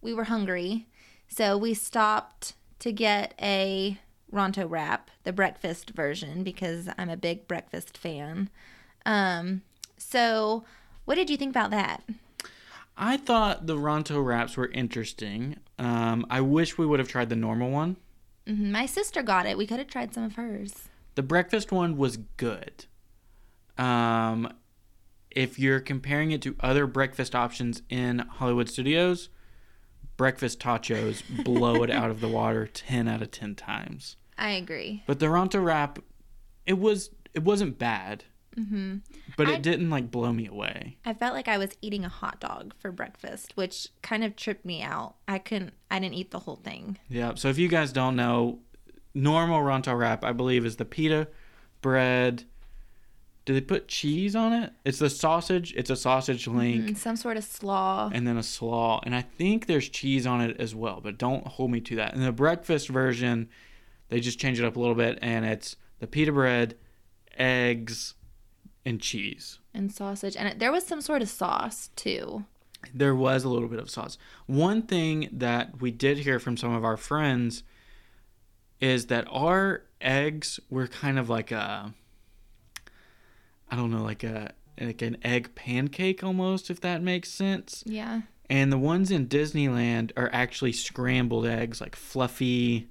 we 0.00 0.14
were 0.14 0.24
hungry. 0.24 0.86
So 1.28 1.58
we 1.58 1.74
stopped 1.74 2.54
to 2.78 2.92
get 2.92 3.34
a 3.40 3.98
Ronto 4.32 4.66
wrap, 4.68 5.10
the 5.30 5.34
breakfast 5.36 5.90
version, 5.90 6.42
because 6.42 6.88
I'm 6.98 7.08
a 7.08 7.16
big 7.16 7.46
breakfast 7.46 7.96
fan. 7.96 8.50
Um, 9.06 9.62
so, 9.96 10.64
what 11.04 11.14
did 11.14 11.30
you 11.30 11.36
think 11.36 11.50
about 11.50 11.70
that? 11.70 12.02
I 12.96 13.16
thought 13.16 13.68
the 13.68 13.76
Ronto 13.76 14.24
wraps 14.24 14.56
were 14.56 14.66
interesting. 14.72 15.58
Um, 15.78 16.26
I 16.28 16.40
wish 16.40 16.76
we 16.76 16.84
would 16.84 16.98
have 16.98 17.06
tried 17.08 17.28
the 17.28 17.36
normal 17.36 17.70
one. 17.70 17.96
Mhm, 18.44 18.72
My 18.72 18.86
sister 18.86 19.22
got 19.22 19.46
it. 19.46 19.56
We 19.56 19.68
could 19.68 19.78
have 19.78 19.86
tried 19.86 20.12
some 20.12 20.24
of 20.24 20.34
hers. 20.34 20.88
The 21.14 21.22
breakfast 21.22 21.70
one 21.70 21.96
was 21.96 22.16
good. 22.16 22.86
Um, 23.78 24.52
if 25.30 25.60
you're 25.60 25.78
comparing 25.80 26.32
it 26.32 26.42
to 26.42 26.56
other 26.58 26.88
breakfast 26.88 27.36
options 27.36 27.82
in 27.88 28.18
Hollywood 28.18 28.68
studios, 28.68 29.28
breakfast 30.16 30.58
totchos 30.58 31.22
blow 31.44 31.84
it 31.84 31.90
out 32.00 32.10
of 32.10 32.20
the 32.20 32.28
water 32.28 32.66
10 32.66 33.06
out 33.06 33.22
of 33.22 33.30
10 33.30 33.54
times. 33.54 34.16
I 34.40 34.50
agree. 34.50 35.04
But 35.06 35.20
the 35.20 35.26
Ronto 35.26 35.62
wrap, 35.64 35.98
it 36.66 36.78
was 36.78 37.10
it 37.34 37.44
wasn't 37.44 37.78
bad. 37.78 38.24
hmm 38.56 38.96
but 39.36 39.46
I- 39.48 39.52
it 39.54 39.62
didn't 39.62 39.90
like 39.90 40.10
blow 40.10 40.32
me 40.32 40.46
away. 40.48 40.96
I 41.04 41.14
felt 41.14 41.34
like 41.34 41.46
I 41.46 41.56
was 41.58 41.70
eating 41.80 42.04
a 42.04 42.08
hot 42.08 42.40
dog 42.40 42.74
for 42.78 42.90
breakfast, 42.90 43.52
which 43.56 43.88
kind 44.02 44.24
of 44.24 44.34
tripped 44.34 44.64
me 44.64 44.82
out. 44.82 45.14
I 45.28 45.38
couldn't. 45.38 45.74
I 45.90 46.00
didn't 46.00 46.14
eat 46.14 46.32
the 46.32 46.40
whole 46.40 46.56
thing. 46.56 46.98
Yeah. 47.08 47.34
So 47.36 47.48
if 47.48 47.58
you 47.58 47.68
guys 47.68 47.92
don't 47.92 48.16
know, 48.16 48.58
normal 49.14 49.60
Ronto 49.60 49.96
wrap, 49.96 50.24
I 50.24 50.32
believe, 50.32 50.66
is 50.66 50.76
the 50.76 50.84
pita 50.84 51.28
bread. 51.80 52.44
Do 53.46 53.54
they 53.54 53.60
put 53.60 53.88
cheese 53.88 54.36
on 54.36 54.52
it? 54.52 54.72
It's 54.84 54.98
the 54.98 55.10
sausage. 55.10 55.72
It's 55.76 55.90
a 55.90 55.96
sausage 55.96 56.46
link 56.46 56.84
Mm, 56.90 56.96
some 56.96 57.16
sort 57.16 57.36
of 57.36 57.44
slaw. 57.44 58.10
and 58.12 58.26
then 58.26 58.36
a 58.36 58.42
slaw, 58.42 59.00
and 59.04 59.14
I 59.14 59.22
think 59.22 59.66
there's 59.66 59.88
cheese 59.88 60.26
on 60.26 60.40
it 60.40 60.56
as 60.60 60.74
well. 60.74 61.00
But 61.02 61.18
don't 61.18 61.46
hold 61.46 61.70
me 61.70 61.80
to 61.82 61.96
that. 61.96 62.14
In 62.14 62.20
the 62.22 62.32
breakfast 62.32 62.88
version, 62.88 63.48
they 64.10 64.20
just 64.20 64.38
change 64.38 64.60
it 64.60 64.64
up 64.66 64.76
a 64.76 64.80
little 64.80 64.94
bit, 64.94 65.18
and 65.22 65.44
it's 65.46 65.76
the 65.98 66.06
pita 66.06 66.32
bread, 66.32 66.76
eggs, 67.38 68.14
and 68.84 69.00
cheese. 69.00 69.58
and 69.74 69.92
sausage, 69.92 70.36
and 70.36 70.48
it, 70.48 70.58
there 70.58 70.72
was 70.72 70.84
some 70.84 71.00
sort 71.00 71.22
of 71.22 71.28
sauce 71.28 71.90
too. 71.96 72.44
there 72.94 73.14
was 73.14 73.44
a 73.44 73.48
little 73.48 73.68
bit 73.68 73.78
of 73.78 73.90
sauce. 73.90 74.16
One 74.46 74.82
thing 74.82 75.28
that 75.32 75.80
we 75.80 75.90
did 75.90 76.18
hear 76.18 76.38
from 76.38 76.56
some 76.56 76.72
of 76.74 76.84
our 76.84 76.96
friends 76.96 77.62
is 78.80 79.06
that 79.06 79.26
our 79.30 79.82
eggs 80.00 80.58
were 80.70 80.86
kind 80.86 81.18
of 81.18 81.28
like 81.28 81.50
a 81.52 81.92
I 83.70 83.76
don't 83.76 83.90
know, 83.90 84.02
like 84.02 84.24
a 84.24 84.52
like 84.80 85.02
an 85.02 85.18
egg 85.22 85.54
pancake 85.54 86.24
almost, 86.24 86.70
if 86.70 86.80
that 86.80 87.02
makes 87.02 87.28
sense. 87.30 87.84
Yeah, 87.86 88.22
And 88.48 88.72
the 88.72 88.78
ones 88.78 89.10
in 89.10 89.28
Disneyland 89.28 90.12
are 90.16 90.30
actually 90.32 90.72
scrambled 90.72 91.44
eggs, 91.46 91.80
like 91.82 91.94
fluffy. 91.94 92.88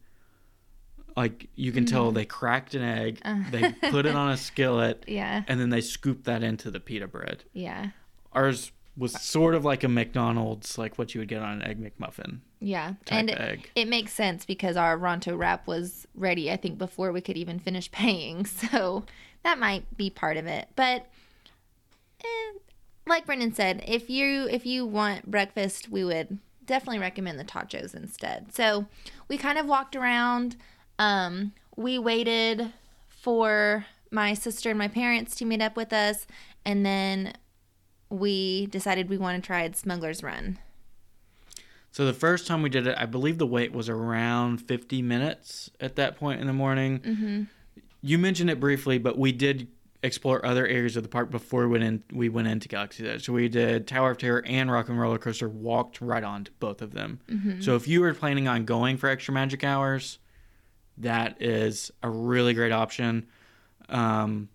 Like 1.15 1.49
you 1.55 1.71
can 1.71 1.85
tell 1.85 2.11
they 2.11 2.25
cracked 2.25 2.75
an 2.75 2.83
egg, 2.83 3.21
they 3.51 3.73
put 3.89 4.05
it 4.05 4.15
on 4.15 4.31
a 4.31 4.37
skillet, 4.37 5.03
yeah, 5.07 5.43
and 5.47 5.59
then 5.59 5.69
they 5.69 5.81
scooped 5.81 6.25
that 6.25 6.43
into 6.43 6.71
the 6.71 6.79
pita 6.79 7.07
bread 7.07 7.43
yeah, 7.53 7.89
ours 8.33 8.71
was 8.97 9.19
sort 9.21 9.55
of 9.55 9.63
like 9.63 9.83
a 9.83 9.87
McDonald's, 9.87 10.77
like 10.77 10.97
what 10.97 11.15
you 11.15 11.21
would 11.21 11.29
get 11.29 11.41
on 11.41 11.61
an 11.61 11.63
egg 11.63 11.81
McMuffin 11.81 12.39
yeah. 12.59 12.93
type 13.05 13.19
and 13.19 13.29
it, 13.29 13.39
egg. 13.39 13.71
it 13.75 13.87
makes 13.87 14.13
sense 14.13 14.45
because 14.45 14.75
our 14.75 14.97
Ronto 14.97 15.37
wrap 15.37 15.67
was 15.67 16.05
ready. 16.13 16.51
I 16.51 16.57
think 16.57 16.77
before 16.77 17.11
we 17.11 17.21
could 17.21 17.37
even 17.37 17.59
finish 17.59 17.89
paying, 17.91 18.45
so 18.45 19.05
that 19.43 19.57
might 19.57 19.97
be 19.97 20.09
part 20.09 20.37
of 20.37 20.45
it. 20.45 20.67
But 20.75 21.07
eh, 22.23 22.57
like 23.07 23.25
Brendan 23.25 23.53
said, 23.53 23.83
if 23.87 24.09
you 24.09 24.47
if 24.49 24.65
you 24.65 24.85
want 24.85 25.31
breakfast, 25.31 25.89
we 25.89 26.03
would 26.03 26.37
definitely 26.65 26.99
recommend 26.99 27.39
the 27.39 27.45
totchos 27.45 27.95
instead. 27.95 28.53
So 28.53 28.85
we 29.27 29.37
kind 29.37 29.57
of 29.57 29.65
walked 29.65 29.95
around. 29.95 30.57
Um, 30.99 31.53
we 31.75 31.97
waited 31.97 32.71
for 33.07 33.85
my 34.11 34.33
sister 34.33 34.69
and 34.69 34.77
my 34.77 34.87
parents 34.87 35.35
to 35.37 35.45
meet 35.45 35.61
up 35.61 35.75
with 35.75 35.93
us, 35.93 36.27
and 36.65 36.85
then 36.85 37.33
we 38.09 38.67
decided 38.67 39.09
we 39.09 39.17
want 39.17 39.41
to 39.41 39.45
try 39.45 39.69
Smuggler's 39.71 40.21
Run. 40.21 40.59
So 41.91 42.05
the 42.05 42.13
first 42.13 42.45
time 42.45 42.61
we 42.61 42.69
did 42.69 42.85
it, 42.85 42.95
I 42.97 43.05
believe 43.05 43.37
the 43.39 43.47
wait 43.47 43.71
was 43.71 43.89
around 43.89 44.59
50 44.59 45.01
minutes 45.01 45.71
at 45.79 45.95
that 45.95 46.17
point 46.17 46.39
in 46.39 46.47
the 46.47 46.53
morning. 46.53 46.99
Mm-hmm. 46.99 47.43
You 48.01 48.17
mentioned 48.17 48.49
it 48.49 48.59
briefly, 48.59 48.99
but 48.99 49.17
we 49.17 49.31
did 49.31 49.67
explore 50.01 50.45
other 50.45 50.65
areas 50.65 50.95
of 50.95 51.03
the 51.03 51.09
park 51.09 51.29
before 51.31 51.61
we 51.61 51.71
went 51.73 51.83
in. 51.83 52.03
We 52.13 52.29
went 52.29 52.47
into 52.47 52.67
Galaxy's 52.67 53.07
Edge. 53.07 53.25
So 53.25 53.33
we 53.33 53.49
did 53.49 53.87
Tower 53.87 54.11
of 54.11 54.17
Terror 54.17 54.43
and 54.45 54.71
Rock 54.71 54.87
and 54.89 54.99
Roller 54.99 55.17
Coaster. 55.17 55.49
Walked 55.49 55.99
right 55.99 56.23
on 56.23 56.45
to 56.45 56.51
both 56.59 56.81
of 56.81 56.93
them. 56.93 57.19
So 57.61 57.75
if 57.75 57.87
you 57.87 58.01
were 58.01 58.13
planning 58.13 58.47
on 58.47 58.65
going 58.65 58.97
for 58.97 59.09
extra 59.09 59.33
magic 59.33 59.63
hours, 59.63 60.19
that 60.99 61.41
is 61.41 61.91
a 62.03 62.09
really 62.09 62.53
great 62.53 62.71
option. 62.71 63.27
Um, 63.87 64.49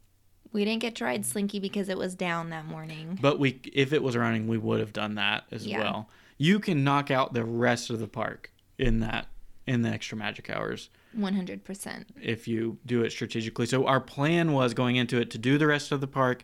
We 0.53 0.65
didn't 0.65 0.83
get 0.83 0.95
to 0.97 1.05
ride 1.05 1.25
Slinky 1.27 1.59
because 1.59 1.89
it 1.89 1.99
was 1.99 2.15
down 2.15 2.51
that 2.51 2.67
morning. 2.67 3.19
But 3.21 3.39
we, 3.39 3.61
if 3.73 3.93
it 3.93 4.03
was 4.03 4.17
running, 4.17 4.47
we 4.47 4.59
would 4.59 4.81
have 4.81 4.93
done 4.93 5.17
that 5.17 5.45
as 5.51 5.67
Yeah. 5.67 5.79
well. 5.81 6.09
You 6.39 6.61
can 6.61 6.85
knock 6.85 7.11
out 7.11 7.33
the 7.33 7.45
rest 7.45 7.91
of 7.91 7.99
the 7.99 8.09
park 8.09 8.53
in 8.79 9.01
that 9.01 9.27
in 9.67 9.81
the 9.83 9.89
extra 9.89 10.17
magic 10.19 10.51
hours 10.51 10.91
100%. 11.19 12.05
if 12.21 12.47
you 12.47 12.77
do 12.85 13.03
it 13.03 13.11
strategically. 13.11 13.65
So 13.65 13.87
our 13.87 14.01
plan 14.01 14.53
was 14.53 14.75
going 14.75 14.97
into 14.97 15.19
it 15.19 15.31
to 15.31 15.39
do 15.39 15.57
the 15.57 15.67
rest 15.67 15.91
of 15.91 16.01
the 16.03 16.07
park, 16.07 16.43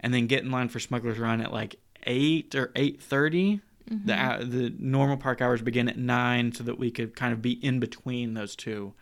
and 0.00 0.12
then 0.14 0.26
get 0.26 0.42
in 0.42 0.50
line 0.50 0.68
for 0.70 0.80
Smuggler's 0.80 1.18
Run 1.18 1.40
at 1.42 1.52
like 1.52 1.76
eight 2.06 2.54
or 2.54 2.72
eight 2.74 3.00
The 3.10 3.36
the 4.48 4.74
normal 4.78 5.18
park 5.18 5.42
hours 5.42 5.60
begin 5.60 5.88
at 5.88 5.98
nine, 5.98 6.52
so 6.52 6.64
that 6.64 6.78
we 6.78 6.90
could 6.90 7.14
kind 7.14 7.32
of 7.34 7.42
be 7.42 7.52
in 7.64 7.78
between 7.78 8.32
those 8.34 8.56
two 8.56 8.94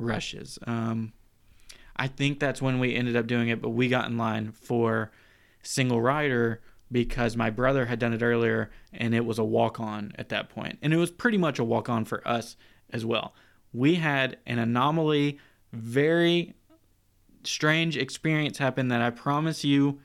rushes. 0.00 0.58
Um, 0.66 1.12
I 1.96 2.06
think 2.06 2.38
that's 2.40 2.62
when 2.62 2.78
we 2.78 2.94
ended 2.94 3.16
up 3.16 3.26
doing 3.26 3.48
it, 3.48 3.60
but 3.60 3.70
we 3.70 3.88
got 3.88 4.08
in 4.08 4.16
line 4.16 4.52
for 4.52 5.10
single 5.62 6.00
rider 6.00 6.60
because 6.90 7.36
my 7.36 7.50
brother 7.50 7.86
had 7.86 7.98
done 7.98 8.12
it 8.14 8.22
earlier 8.22 8.70
and 8.92 9.14
it 9.14 9.24
was 9.24 9.38
a 9.38 9.44
walk 9.44 9.78
on 9.80 10.12
at 10.16 10.28
that 10.30 10.48
point. 10.48 10.78
And 10.80 10.92
it 10.94 10.96
was 10.96 11.10
pretty 11.10 11.36
much 11.38 11.58
a 11.58 11.64
walk 11.64 11.88
on 11.88 12.04
for 12.04 12.26
us 12.26 12.56
as 12.90 13.04
well. 13.04 13.34
We 13.72 13.96
had 13.96 14.38
an 14.46 14.58
anomaly, 14.58 15.38
very 15.72 16.54
strange 17.44 17.96
experience 17.96 18.58
happen 18.58 18.88
that 18.88 19.02
I 19.02 19.10
promise 19.10 19.64
you 19.64 20.00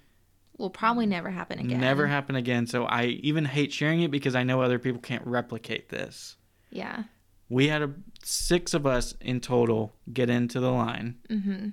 Will 0.57 0.69
probably 0.69 1.05
never 1.07 1.29
happen 1.31 1.59
again. 1.59 1.79
never 1.79 2.05
happen 2.07 2.35
again. 2.35 2.67
So 2.67 2.85
I 2.85 3.05
even 3.05 3.45
hate 3.45 3.71
sharing 3.73 4.01
it 4.01 4.11
because 4.11 4.35
I 4.35 4.43
know 4.43 4.61
other 4.61 4.77
people 4.79 5.01
can't 5.01 5.25
replicate 5.25 5.89
this. 5.89 6.37
Yeah. 6.69 7.03
We 7.53 7.67
had 7.67 7.81
a, 7.83 7.91
six 8.23 8.73
of 8.73 8.85
us 8.87 9.13
in 9.21 9.39
total 9.39 9.93
get 10.11 10.29
into 10.29 10.59
the 10.59 10.71
line. 10.71 11.17
Mm-hmm. 11.29 11.69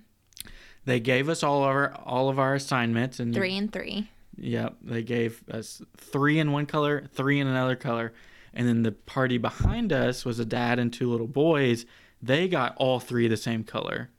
They 0.84 1.00
gave 1.00 1.28
us 1.28 1.42
all 1.42 1.62
of 1.62 1.68
our 1.68 1.92
all 2.04 2.28
of 2.28 2.38
our 2.38 2.54
assignments 2.54 3.20
and 3.20 3.34
Three 3.34 3.56
and 3.56 3.72
three. 3.72 4.08
Yep, 4.36 4.76
they 4.82 5.02
gave 5.02 5.42
us 5.50 5.82
three 5.96 6.38
in 6.38 6.52
one 6.52 6.66
color, 6.66 7.04
three 7.12 7.40
in 7.40 7.46
another 7.46 7.76
color, 7.76 8.12
and 8.54 8.66
then 8.66 8.82
the 8.82 8.92
party 8.92 9.38
behind 9.38 9.92
us 9.92 10.24
was 10.24 10.38
a 10.38 10.44
dad 10.44 10.78
and 10.78 10.92
two 10.92 11.10
little 11.10 11.26
boys. 11.26 11.84
They 12.22 12.48
got 12.48 12.74
all 12.76 13.00
three 13.00 13.28
the 13.28 13.36
same 13.36 13.64
color. 13.64 14.10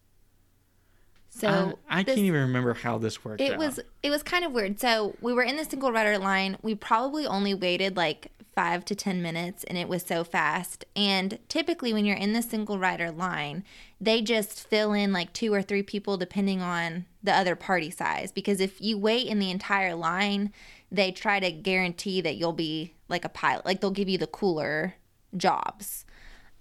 So 1.33 1.79
I, 1.89 2.00
I 2.00 2.03
this- 2.03 2.15
can't 2.15 2.27
even 2.27 2.41
remember 2.41 2.73
how 2.73 2.97
this 2.97 3.23
worked. 3.23 3.41
It 3.41 3.53
out. 3.53 3.57
was 3.57 3.79
it 4.03 4.09
was 4.09 4.21
kind 4.21 4.43
of 4.45 4.51
weird. 4.51 4.79
So 4.79 5.15
we 5.21 5.33
were 5.33 5.43
in 5.43 5.55
the 5.55 5.65
single 5.65 5.91
rider 5.91 6.17
line. 6.17 6.57
We 6.61 6.75
probably 6.75 7.25
only 7.25 7.53
waited 7.53 7.95
like 7.95 8.31
five 8.53 8.83
to 8.85 8.95
ten 8.95 9.21
minutes, 9.21 9.63
and 9.63 9.77
it 9.77 9.88
was 9.88 10.03
so 10.03 10.25
fast. 10.25 10.83
And 10.93 11.39
typically, 11.47 11.93
when 11.93 12.03
you're 12.03 12.17
in 12.17 12.33
the 12.33 12.41
single 12.41 12.77
rider 12.77 13.11
line, 13.11 13.63
they 14.00 14.21
just 14.21 14.67
fill 14.67 14.91
in 14.91 15.13
like 15.13 15.31
two 15.31 15.53
or 15.53 15.61
three 15.61 15.83
people 15.83 16.17
depending 16.17 16.61
on 16.61 17.05
the 17.23 17.33
other 17.33 17.55
party 17.55 17.89
size. 17.89 18.31
Because 18.33 18.59
if 18.59 18.81
you 18.81 18.97
wait 18.97 19.25
in 19.27 19.39
the 19.39 19.51
entire 19.51 19.95
line, 19.95 20.51
they 20.91 21.13
try 21.13 21.39
to 21.39 21.50
guarantee 21.50 22.19
that 22.19 22.35
you'll 22.35 22.51
be 22.51 22.93
like 23.07 23.23
a 23.23 23.29
pilot. 23.29 23.65
Like 23.65 23.79
they'll 23.79 23.91
give 23.91 24.09
you 24.09 24.17
the 24.17 24.27
cooler 24.27 24.95
jobs, 25.38 26.05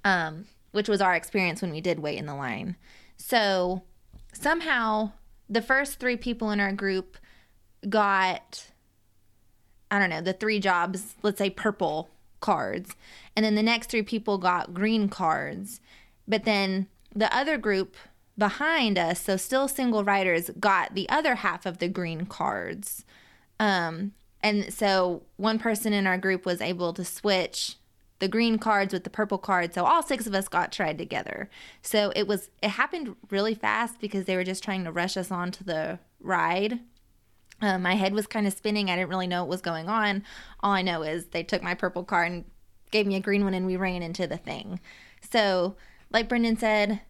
um, 0.05 0.45
which 0.71 0.89
was 0.89 1.01
our 1.01 1.17
experience 1.17 1.61
when 1.61 1.73
we 1.73 1.81
did 1.81 1.99
wait 1.99 2.19
in 2.19 2.27
the 2.27 2.37
line. 2.37 2.77
So 3.17 3.83
somehow 4.33 5.13
the 5.49 5.63
first 5.63 5.99
three 5.99 6.17
people 6.17 6.51
in 6.51 6.61
our 6.61 6.73
group 6.73 7.17
got 7.89 8.71
I 9.91 9.99
don't 9.99 10.11
know, 10.11 10.21
the 10.21 10.33
three 10.33 10.61
jobs, 10.61 11.17
let's 11.23 11.39
say 11.39 11.51
purple 11.51 12.11
cards. 12.39 12.95
And 13.35 13.45
then 13.45 13.55
the 13.55 13.63
next 13.63 13.91
three 13.91 14.03
people 14.03 14.39
got 14.39 14.73
green 14.73 15.09
cards. 15.09 15.81
But 16.29 16.45
then 16.45 16.87
the 17.15 17.35
other 17.37 17.59
group 17.59 17.97
behind 18.39 18.99
us, 18.99 19.21
so 19.21 19.37
still 19.37 19.67
single 19.67 20.05
riders, 20.05 20.51
got 20.61 20.95
the 20.95 21.09
other 21.09 21.37
half 21.37 21.67
of 21.67 21.79
the 21.79 21.89
green 21.89 22.27
cards. 22.27 23.05
Um, 23.59 24.13
and 24.43 24.73
so 24.73 25.23
one 25.37 25.59
person 25.59 25.93
in 25.93 26.07
our 26.07 26.17
group 26.17 26.47
was 26.47 26.61
able 26.61 26.93
to 26.95 27.05
switch 27.05 27.77
the 28.21 28.29
green 28.29 28.59
cards 28.59 28.93
with 28.93 29.05
the 29.05 29.11
purple 29.11 29.39
cards. 29.39 29.75
So 29.75 29.85
all 29.85 30.03
six 30.03 30.27
of 30.27 30.35
us 30.35 30.47
got 30.47 30.71
tried 30.71 30.99
together. 30.99 31.51
So 31.83 32.13
it 32.15 32.29
was 32.29 32.51
it 32.63 32.71
happened 32.71 33.17
really 33.31 33.55
fast 33.55 34.01
because 34.01 34.27
they 34.27 34.37
were 34.37 34.45
just 34.45 34.63
trying 34.63 34.85
to 34.85 34.93
rush 34.93 35.17
us 35.17 35.31
onto 35.31 35.65
the 35.65 35.99
ride. 36.21 36.81
Um, 37.63 37.83
my 37.83 37.95
head 37.95 38.15
was 38.15 38.27
kind 38.27 38.47
of 38.47 38.53
spinning. 38.53 38.89
I 38.89 38.97
didn't 38.97 39.11
really 39.11 39.27
know 39.27 39.43
what 39.43 39.51
was 39.51 39.61
going 39.61 39.89
on. 39.89 40.23
All 40.61 40.73
I 40.73 40.83
know 40.83 41.03
is 41.03 41.27
they 41.27 41.43
took 41.43 41.63
my 41.63 41.75
purple 41.75 42.05
card 42.05 42.33
and 42.33 42.45
gave 42.91 43.07
me 43.07 43.17
a 43.17 43.21
green 43.21 43.45
one, 43.45 43.55
and 43.55 43.67
we 43.67 43.77
ran 43.77 44.03
into 44.03 44.27
the 44.27 44.39
thing. 44.39 44.81
So, 45.31 45.77
like 46.11 46.29
Brendan 46.29 46.57
said, 46.57 47.03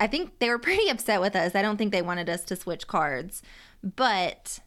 I 0.00 0.06
think 0.06 0.38
they 0.38 0.48
were 0.48 0.58
pretty 0.58 0.88
upset 0.88 1.20
with 1.20 1.36
us. 1.36 1.54
I 1.54 1.62
don't 1.62 1.76
think 1.76 1.92
they 1.92 2.02
wanted 2.02 2.30
us 2.30 2.44
to 2.44 2.56
switch 2.56 2.86
cards, 2.86 3.42
but 3.82 4.60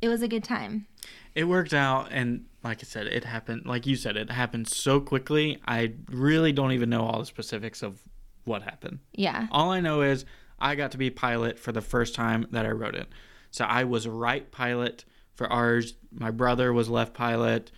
it 0.00 0.08
was 0.08 0.22
a 0.22 0.28
good 0.28 0.44
time. 0.44 0.86
It 1.34 1.44
worked 1.44 1.74
out, 1.74 2.08
and 2.10 2.46
like 2.68 2.80
I 2.80 2.84
said, 2.84 3.06
it 3.06 3.24
happened. 3.24 3.66
Like 3.66 3.86
you 3.86 3.96
said, 3.96 4.16
it 4.16 4.30
happened 4.30 4.68
so 4.68 5.00
quickly. 5.00 5.58
I 5.66 5.94
really 6.10 6.52
don't 6.52 6.72
even 6.72 6.90
know 6.90 7.04
all 7.04 7.20
the 7.20 7.26
specifics 7.26 7.82
of 7.82 8.00
what 8.44 8.62
happened. 8.62 9.00
Yeah. 9.12 9.46
All 9.50 9.70
I 9.70 9.80
know 9.80 10.02
is 10.02 10.24
I 10.58 10.74
got 10.74 10.92
to 10.92 10.98
be 10.98 11.10
pilot 11.10 11.58
for 11.58 11.72
the 11.72 11.80
first 11.80 12.14
time 12.14 12.46
that 12.50 12.66
I 12.66 12.70
rode 12.70 12.94
it. 12.94 13.08
So 13.50 13.64
I 13.64 13.84
was 13.84 14.06
right 14.06 14.50
pilot 14.50 15.04
for 15.34 15.50
ours. 15.50 15.94
My 16.12 16.30
brother 16.30 16.72
was 16.72 16.88
left 16.88 17.14
pilot. 17.14 17.72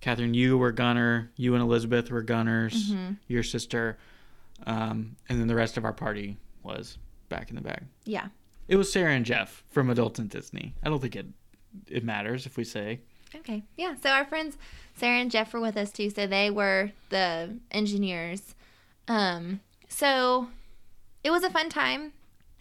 Catherine, 0.00 0.34
you 0.34 0.58
were 0.58 0.72
gunner. 0.72 1.30
You 1.36 1.54
and 1.54 1.62
Elizabeth 1.62 2.10
were 2.10 2.22
gunners. 2.22 2.92
Your 3.28 3.42
sister, 3.42 3.98
um, 4.66 5.16
and 5.28 5.40
then 5.40 5.46
the 5.46 5.54
rest 5.54 5.76
of 5.76 5.84
our 5.84 5.92
party 5.92 6.36
was 6.62 6.98
back 7.28 7.50
in 7.50 7.56
the 7.56 7.62
bag. 7.62 7.84
Yeah. 8.04 8.28
It 8.68 8.76
was 8.76 8.92
Sarah 8.92 9.12
and 9.12 9.24
Jeff 9.24 9.64
from 9.70 9.90
Adults 9.90 10.18
in 10.18 10.28
Disney. 10.28 10.74
I 10.82 10.88
don't 10.88 11.00
think 11.00 11.16
it 11.16 11.26
it 11.88 12.04
matters 12.04 12.46
if 12.46 12.56
we 12.56 12.64
say. 12.64 13.00
Okay. 13.36 13.62
Yeah. 13.76 13.94
So 14.02 14.10
our 14.10 14.24
friends 14.24 14.56
Sarah 14.96 15.18
and 15.18 15.30
Jeff 15.30 15.52
were 15.52 15.60
with 15.60 15.76
us 15.76 15.90
too. 15.90 16.10
So 16.10 16.26
they 16.26 16.50
were 16.50 16.92
the 17.10 17.58
engineers. 17.70 18.54
Um, 19.08 19.60
so 19.88 20.48
it 21.22 21.30
was 21.30 21.42
a 21.42 21.50
fun 21.50 21.68
time. 21.68 22.12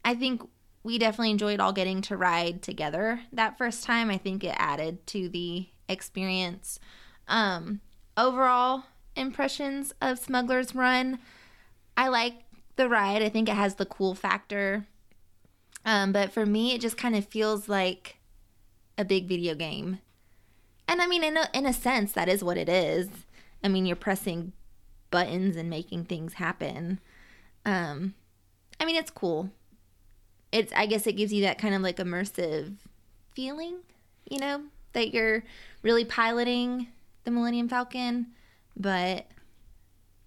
I 0.03 0.15
think 0.15 0.41
we 0.83 0.97
definitely 0.97 1.31
enjoyed 1.31 1.59
all 1.59 1.73
getting 1.73 2.01
to 2.03 2.17
ride 2.17 2.61
together 2.61 3.21
that 3.31 3.57
first 3.57 3.83
time. 3.83 4.09
I 4.09 4.17
think 4.17 4.43
it 4.43 4.55
added 4.57 5.05
to 5.07 5.29
the 5.29 5.67
experience. 5.87 6.79
Um, 7.27 7.79
overall 8.17 8.83
impressions 9.15 9.93
of 10.01 10.19
Smuggler's 10.19 10.75
Run. 10.75 11.19
I 11.95 12.09
like 12.09 12.33
the 12.75 12.89
ride. 12.89 13.21
I 13.21 13.29
think 13.29 13.47
it 13.47 13.55
has 13.55 13.75
the 13.75 13.85
cool 13.85 14.15
factor. 14.15 14.87
Um, 15.85 16.11
but 16.11 16.31
for 16.33 16.45
me, 16.45 16.73
it 16.73 16.81
just 16.81 16.97
kind 16.97 17.15
of 17.15 17.25
feels 17.25 17.69
like 17.69 18.17
a 18.97 19.05
big 19.05 19.27
video 19.27 19.55
game. 19.55 19.99
And 20.93 21.01
I 21.01 21.07
mean, 21.07 21.23
in 21.23 21.37
a, 21.37 21.49
in 21.55 21.65
a 21.65 21.73
sense, 21.73 22.11
that 22.11 22.29
is 22.29 22.43
what 22.43 22.55
it 22.55 22.69
is. 22.69 23.09
I 23.63 23.67
mean, 23.67 23.87
you're 23.87 23.95
pressing 23.95 24.53
buttons 25.09 25.55
and 25.55 25.67
making 25.67 26.05
things 26.05 26.33
happen. 26.35 26.99
Um, 27.65 28.13
I 28.79 28.85
mean, 28.85 28.95
it's 28.95 29.09
cool. 29.09 29.49
It's, 30.51 30.71
I 30.73 30.85
guess 30.85 31.07
it 31.07 31.13
gives 31.13 31.33
you 31.33 31.41
that 31.41 31.57
kind 31.57 31.73
of 31.73 31.81
like 31.81 31.97
immersive 31.97 32.75
feeling, 33.33 33.77
you 34.29 34.37
know, 34.37 34.65
that 34.91 35.15
you're 35.15 35.43
really 35.81 36.05
piloting 36.05 36.89
the 37.23 37.31
Millennium 37.31 37.69
Falcon, 37.69 38.27
but 38.77 39.25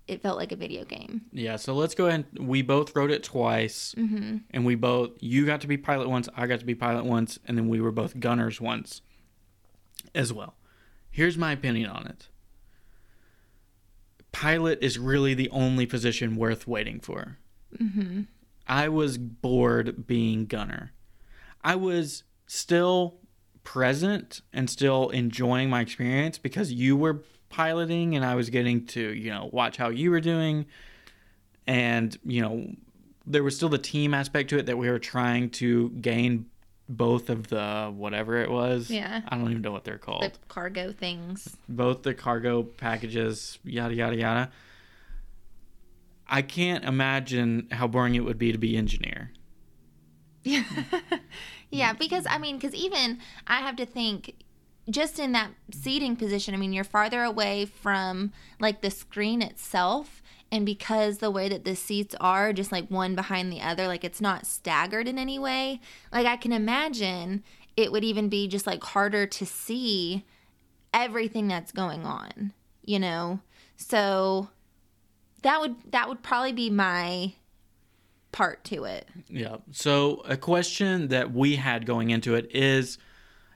it 0.08 0.20
felt 0.20 0.36
like 0.36 0.50
a 0.50 0.56
video 0.56 0.84
game. 0.84 1.26
Yeah, 1.30 1.54
so 1.54 1.74
let's 1.74 1.94
go 1.94 2.06
ahead. 2.06 2.24
We 2.40 2.62
both 2.62 2.96
rode 2.96 3.12
it 3.12 3.22
twice, 3.22 3.94
Mm-hmm. 3.96 4.38
and 4.50 4.64
we 4.66 4.74
both 4.74 5.10
you 5.20 5.46
got 5.46 5.60
to 5.60 5.68
be 5.68 5.76
pilot 5.76 6.08
once, 6.08 6.28
I 6.36 6.48
got 6.48 6.58
to 6.58 6.66
be 6.66 6.74
pilot 6.74 7.04
once, 7.04 7.38
and 7.46 7.56
then 7.56 7.68
we 7.68 7.80
were 7.80 7.92
both 7.92 8.18
gunners 8.18 8.60
once 8.60 9.00
as 10.16 10.32
well. 10.32 10.54
Here's 11.10 11.38
my 11.38 11.52
opinion 11.52 11.90
on 11.90 12.06
it. 12.06 12.28
Pilot 14.32 14.78
is 14.82 14.98
really 14.98 15.34
the 15.34 15.48
only 15.50 15.86
position 15.86 16.36
worth 16.36 16.66
waiting 16.66 17.00
for. 17.00 17.38
Mm-hmm. 17.76 18.22
I 18.68 18.88
was 18.88 19.16
bored 19.16 20.06
being 20.06 20.46
gunner. 20.46 20.92
I 21.62 21.76
was 21.76 22.24
still 22.46 23.18
present 23.64 24.42
and 24.52 24.68
still 24.68 25.10
enjoying 25.10 25.70
my 25.70 25.80
experience 25.80 26.38
because 26.38 26.72
you 26.72 26.96
were 26.96 27.22
piloting 27.48 28.14
and 28.14 28.24
I 28.24 28.34
was 28.34 28.50
getting 28.50 28.86
to, 28.86 29.00
you 29.00 29.30
know, 29.30 29.48
watch 29.52 29.76
how 29.76 29.88
you 29.88 30.10
were 30.10 30.20
doing. 30.20 30.66
And, 31.66 32.16
you 32.24 32.42
know, 32.42 32.72
there 33.26 33.42
was 33.42 33.56
still 33.56 33.68
the 33.68 33.78
team 33.78 34.14
aspect 34.14 34.50
to 34.50 34.58
it 34.58 34.66
that 34.66 34.78
we 34.78 34.88
were 34.88 34.98
trying 34.98 35.50
to 35.50 35.90
gain 35.90 36.46
both 36.88 37.30
of 37.30 37.48
the 37.48 37.92
whatever 37.94 38.36
it 38.36 38.50
was. 38.50 38.90
Yeah. 38.90 39.22
I 39.28 39.36
don't 39.36 39.50
even 39.50 39.62
know 39.62 39.72
what 39.72 39.84
they're 39.84 39.98
called 39.98 40.22
The 40.22 40.32
cargo 40.48 40.92
things. 40.92 41.56
both 41.68 42.02
the 42.02 42.14
cargo 42.14 42.62
packages, 42.62 43.58
yada 43.64 43.94
yada 43.94 44.16
yada. 44.16 44.50
I 46.28 46.42
can't 46.42 46.84
imagine 46.84 47.68
how 47.70 47.86
boring 47.86 48.14
it 48.16 48.24
would 48.24 48.38
be 48.38 48.52
to 48.52 48.58
be 48.58 48.76
engineer. 48.76 49.30
yeah, 50.42 50.64
yeah, 51.70 51.92
because 51.92 52.26
I 52.28 52.38
mean, 52.38 52.56
because 52.56 52.74
even 52.74 53.18
I 53.46 53.60
have 53.60 53.76
to 53.76 53.86
think 53.86 54.34
just 54.90 55.18
in 55.18 55.32
that 55.32 55.50
seating 55.72 56.14
position, 56.16 56.54
I 56.54 56.56
mean, 56.56 56.72
you're 56.72 56.84
farther 56.84 57.22
away 57.22 57.64
from 57.66 58.32
like 58.60 58.80
the 58.80 58.90
screen 58.90 59.42
itself. 59.42 60.22
And 60.52 60.64
because 60.64 61.18
the 61.18 61.30
way 61.30 61.48
that 61.48 61.64
the 61.64 61.74
seats 61.74 62.14
are 62.20 62.52
just 62.52 62.70
like 62.70 62.88
one 62.88 63.14
behind 63.14 63.52
the 63.52 63.60
other, 63.60 63.86
like 63.86 64.04
it's 64.04 64.20
not 64.20 64.46
staggered 64.46 65.08
in 65.08 65.18
any 65.18 65.38
way, 65.38 65.80
like 66.12 66.26
I 66.26 66.36
can 66.36 66.52
imagine 66.52 67.42
it 67.76 67.92
would 67.92 68.04
even 68.04 68.28
be 68.28 68.48
just 68.48 68.66
like 68.66 68.82
harder 68.82 69.26
to 69.26 69.44
see 69.46 70.24
everything 70.94 71.48
that's 71.48 71.72
going 71.72 72.06
on, 72.06 72.52
you 72.82 72.98
know? 72.98 73.40
So 73.76 74.48
that 75.42 75.60
would 75.60 75.76
that 75.90 76.08
would 76.08 76.22
probably 76.22 76.52
be 76.52 76.70
my 76.70 77.34
part 78.32 78.64
to 78.64 78.84
it. 78.84 79.08
Yeah. 79.28 79.56
So 79.72 80.22
a 80.26 80.36
question 80.36 81.08
that 81.08 81.32
we 81.32 81.56
had 81.56 81.86
going 81.86 82.10
into 82.10 82.34
it 82.34 82.50
is 82.54 82.98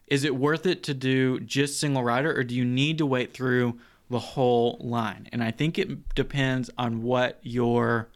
is 0.06 0.24
it 0.24 0.34
worth 0.34 0.66
it 0.66 0.82
to 0.84 0.94
do 0.94 1.38
just 1.40 1.78
single 1.78 2.02
rider 2.02 2.34
or 2.36 2.42
do 2.42 2.54
you 2.54 2.64
need 2.64 2.98
to 2.98 3.06
wait 3.06 3.32
through 3.32 3.78
the 4.10 4.18
whole 4.18 4.76
line? 4.80 5.28
And 5.32 5.42
I 5.42 5.50
think 5.50 5.78
it 5.78 6.14
depends 6.14 6.68
on 6.76 7.02
what 7.02 7.38
your 7.42 8.10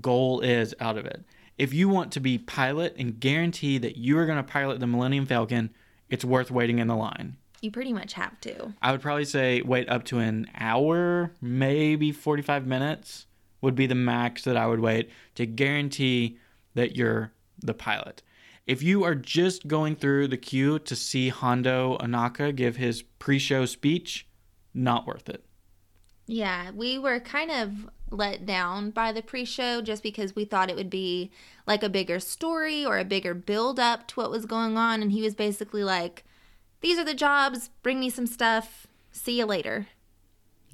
goal 0.00 0.40
is 0.40 0.74
out 0.80 0.98
of 0.98 1.06
it. 1.06 1.24
If 1.56 1.72
you 1.72 1.88
want 1.88 2.10
to 2.12 2.20
be 2.20 2.38
pilot 2.38 2.96
and 2.98 3.20
guarantee 3.20 3.78
that 3.78 3.96
you 3.96 4.18
are 4.18 4.26
going 4.26 4.38
to 4.38 4.42
pilot 4.42 4.80
the 4.80 4.88
Millennium 4.88 5.26
Falcon, 5.26 5.70
it's 6.10 6.24
worth 6.24 6.50
waiting 6.50 6.80
in 6.80 6.88
the 6.88 6.96
line. 6.96 7.36
You 7.60 7.70
pretty 7.70 7.92
much 7.92 8.14
have 8.14 8.40
to. 8.40 8.74
I 8.82 8.90
would 8.92 9.00
probably 9.00 9.24
say 9.24 9.62
wait 9.62 9.88
up 9.88 10.04
to 10.06 10.18
an 10.18 10.50
hour, 10.56 11.32
maybe 11.40 12.10
45 12.10 12.66
minutes 12.66 13.26
would 13.60 13.74
be 13.74 13.86
the 13.86 13.94
max 13.94 14.42
that 14.44 14.56
I 14.56 14.66
would 14.66 14.80
wait 14.80 15.10
to 15.36 15.46
guarantee 15.46 16.38
that 16.74 16.96
you're 16.96 17.32
the 17.60 17.72
pilot. 17.72 18.22
If 18.66 18.82
you 18.82 19.04
are 19.04 19.14
just 19.14 19.66
going 19.68 19.96
through 19.96 20.28
the 20.28 20.36
queue 20.36 20.78
to 20.80 20.96
see 20.96 21.28
Hondo 21.28 21.96
Ohnaka 21.98 22.54
give 22.54 22.76
his 22.76 23.02
pre 23.02 23.38
show 23.38 23.64
speech, 23.66 24.26
not 24.74 25.06
worth 25.06 25.28
it. 25.28 25.44
Yeah, 26.26 26.70
we 26.72 26.98
were 26.98 27.20
kind 27.20 27.50
of 27.50 27.88
let 28.10 28.46
down 28.46 28.90
by 28.90 29.12
the 29.12 29.22
pre 29.22 29.44
show 29.44 29.82
just 29.82 30.02
because 30.02 30.34
we 30.34 30.44
thought 30.44 30.70
it 30.70 30.76
would 30.76 30.90
be 30.90 31.30
like 31.66 31.82
a 31.82 31.88
bigger 31.88 32.18
story 32.20 32.84
or 32.84 32.98
a 32.98 33.04
bigger 33.04 33.34
build 33.34 33.78
up 33.78 34.08
to 34.08 34.14
what 34.20 34.30
was 34.30 34.46
going 34.46 34.76
on. 34.78 35.02
And 35.02 35.12
he 35.12 35.20
was 35.22 35.34
basically 35.34 35.84
like, 35.84 36.24
These 36.80 36.98
are 36.98 37.04
the 37.04 37.14
jobs, 37.14 37.70
bring 37.82 38.00
me 38.00 38.08
some 38.10 38.26
stuff, 38.26 38.86
see 39.12 39.38
you 39.38 39.44
later. 39.46 39.88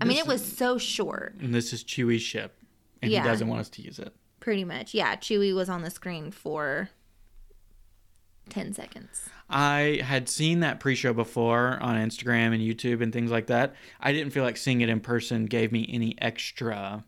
I 0.00 0.04
mean, 0.06 0.16
it 0.18 0.26
was 0.26 0.42
so 0.44 0.78
short, 0.78 1.34
And 1.40 1.54
this 1.54 1.72
is 1.74 1.84
Chewie's 1.84 2.22
ship, 2.22 2.56
and 3.02 3.10
Yeah. 3.10 3.22
he 3.22 3.28
doesn't 3.28 3.48
want 3.48 3.60
us 3.60 3.68
to 3.70 3.82
use 3.82 3.98
it. 3.98 4.14
pretty 4.38 4.64
much. 4.64 4.94
Yeah, 4.94 5.16
Chewie 5.16 5.54
was 5.54 5.68
on 5.68 5.82
the 5.82 5.90
screen 5.90 6.30
for 6.30 6.88
10 8.50 8.74
seconds. 8.74 9.28
I 9.48 10.00
had 10.04 10.28
seen 10.28 10.60
that 10.60 10.78
pre-show 10.78 11.12
before 11.12 11.78
on 11.82 11.96
Instagram 11.96 12.54
and 12.54 12.60
YouTube 12.60 13.02
and 13.02 13.12
things 13.12 13.30
like 13.30 13.46
that. 13.48 13.74
I 14.00 14.12
didn't 14.12 14.32
feel 14.32 14.44
like 14.44 14.56
seeing 14.56 14.80
it 14.80 14.88
in 14.88 15.00
person 15.00 15.46
gave 15.46 15.72
me 15.72 15.88
any 15.92 16.16
extra 16.20 17.04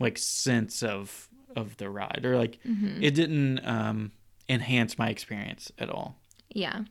like 0.00 0.18
sense 0.18 0.82
of 0.82 1.28
of 1.54 1.76
the 1.76 1.88
ride 1.88 2.22
or 2.24 2.36
like 2.36 2.58
it 2.64 3.12
didn't 3.14 3.64
um 3.64 4.10
enhance 4.48 4.98
my 4.98 5.08
experience 5.08 5.70
at 5.78 5.88
all. 5.88 6.16
Yeah. 6.50 6.82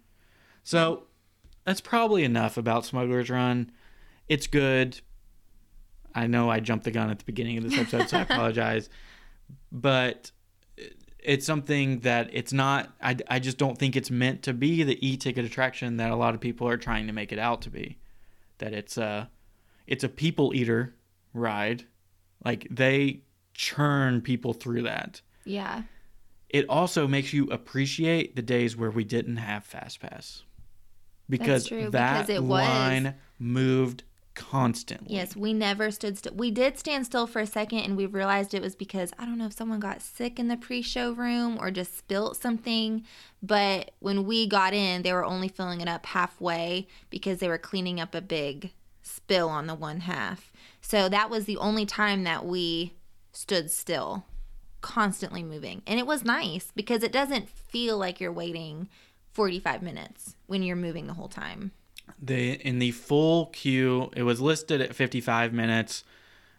So 0.63 1.03
that's 1.65 1.81
probably 1.81 2.23
enough 2.23 2.57
about 2.57 2.85
Smuggler's 2.85 3.29
Run. 3.29 3.71
It's 4.27 4.47
good. 4.47 4.99
I 6.15 6.27
know 6.27 6.49
I 6.49 6.59
jumped 6.59 6.85
the 6.85 6.91
gun 6.91 7.09
at 7.09 7.19
the 7.19 7.25
beginning 7.25 7.57
of 7.57 7.63
this 7.63 7.77
episode, 7.77 8.09
so 8.09 8.17
I 8.17 8.21
apologize. 8.29 8.89
But 9.71 10.31
it's 11.25 11.45
something 11.45 11.99
that 12.01 12.29
it's 12.33 12.53
not, 12.53 12.89
I, 13.01 13.17
I 13.29 13.39
just 13.39 13.57
don't 13.57 13.77
think 13.77 13.95
it's 13.95 14.11
meant 14.11 14.43
to 14.43 14.53
be 14.53 14.83
the 14.83 14.97
e 15.05 15.17
ticket 15.17 15.45
attraction 15.45 15.97
that 15.97 16.11
a 16.11 16.15
lot 16.15 16.33
of 16.35 16.41
people 16.41 16.67
are 16.67 16.77
trying 16.77 17.07
to 17.07 17.13
make 17.13 17.31
it 17.31 17.39
out 17.39 17.61
to 17.63 17.69
be. 17.69 17.97
That 18.59 18.73
it's 18.73 18.97
a, 18.97 19.29
it's 19.87 20.03
a 20.03 20.09
people 20.09 20.53
eater 20.55 20.93
ride. 21.33 21.85
Like 22.43 22.67
they 22.69 23.21
churn 23.53 24.21
people 24.21 24.53
through 24.53 24.81
that 24.83 25.21
Yeah. 25.45 25.83
it 26.49 26.65
also 26.69 27.07
makes 27.07 27.33
you 27.33 27.45
appreciate 27.51 28.35
the 28.35 28.41
days 28.41 28.75
where 28.75 28.89
we 28.91 29.03
didn't 29.03 29.37
have 29.37 29.63
fast 29.63 29.99
pass 29.99 30.43
because 31.29 31.67
true, 31.67 31.89
that 31.91 32.27
because 32.27 32.29
it 32.35 32.41
was- 32.41 32.49
line 32.67 33.15
moved 33.39 34.03
constantly 34.35 35.15
Yes, 35.15 35.35
we 35.35 35.53
never 35.53 35.91
stood 35.91 36.17
still. 36.17 36.33
We 36.33 36.51
did 36.51 36.77
stand 36.77 37.05
still 37.05 37.27
for 37.27 37.39
a 37.39 37.47
second 37.47 37.79
and 37.79 37.97
we 37.97 38.05
realized 38.05 38.53
it 38.53 38.61
was 38.61 38.75
because 38.75 39.11
I 39.17 39.25
don't 39.25 39.37
know 39.37 39.45
if 39.45 39.53
someone 39.53 39.79
got 39.79 40.01
sick 40.01 40.39
in 40.39 40.47
the 40.47 40.57
pre 40.57 40.81
show 40.81 41.11
room 41.11 41.57
or 41.59 41.71
just 41.71 41.97
spilt 41.97 42.37
something. 42.37 43.03
But 43.41 43.91
when 43.99 44.25
we 44.25 44.47
got 44.47 44.73
in, 44.73 45.01
they 45.01 45.13
were 45.13 45.25
only 45.25 45.47
filling 45.47 45.81
it 45.81 45.87
up 45.87 46.05
halfway 46.05 46.87
because 47.09 47.39
they 47.39 47.47
were 47.47 47.57
cleaning 47.57 47.99
up 47.99 48.15
a 48.15 48.21
big 48.21 48.71
spill 49.01 49.49
on 49.49 49.67
the 49.67 49.75
one 49.75 50.01
half. 50.01 50.51
So 50.81 51.09
that 51.09 51.29
was 51.29 51.45
the 51.45 51.57
only 51.57 51.85
time 51.85 52.23
that 52.23 52.45
we 52.45 52.93
stood 53.31 53.71
still, 53.71 54.25
constantly 54.81 55.43
moving. 55.43 55.81
And 55.85 55.99
it 55.99 56.07
was 56.07 56.23
nice 56.23 56.71
because 56.75 57.03
it 57.03 57.11
doesn't 57.11 57.49
feel 57.49 57.97
like 57.97 58.19
you're 58.19 58.31
waiting 58.31 58.89
45 59.31 59.81
minutes 59.81 60.35
when 60.45 60.63
you're 60.63 60.75
moving 60.75 61.07
the 61.07 61.13
whole 61.13 61.27
time. 61.27 61.71
The 62.21 62.53
in 62.65 62.79
the 62.79 62.91
full 62.91 63.47
queue 63.47 64.09
it 64.15 64.23
was 64.23 64.39
listed 64.41 64.81
at 64.81 64.95
55 64.95 65.51
minutes 65.53 66.03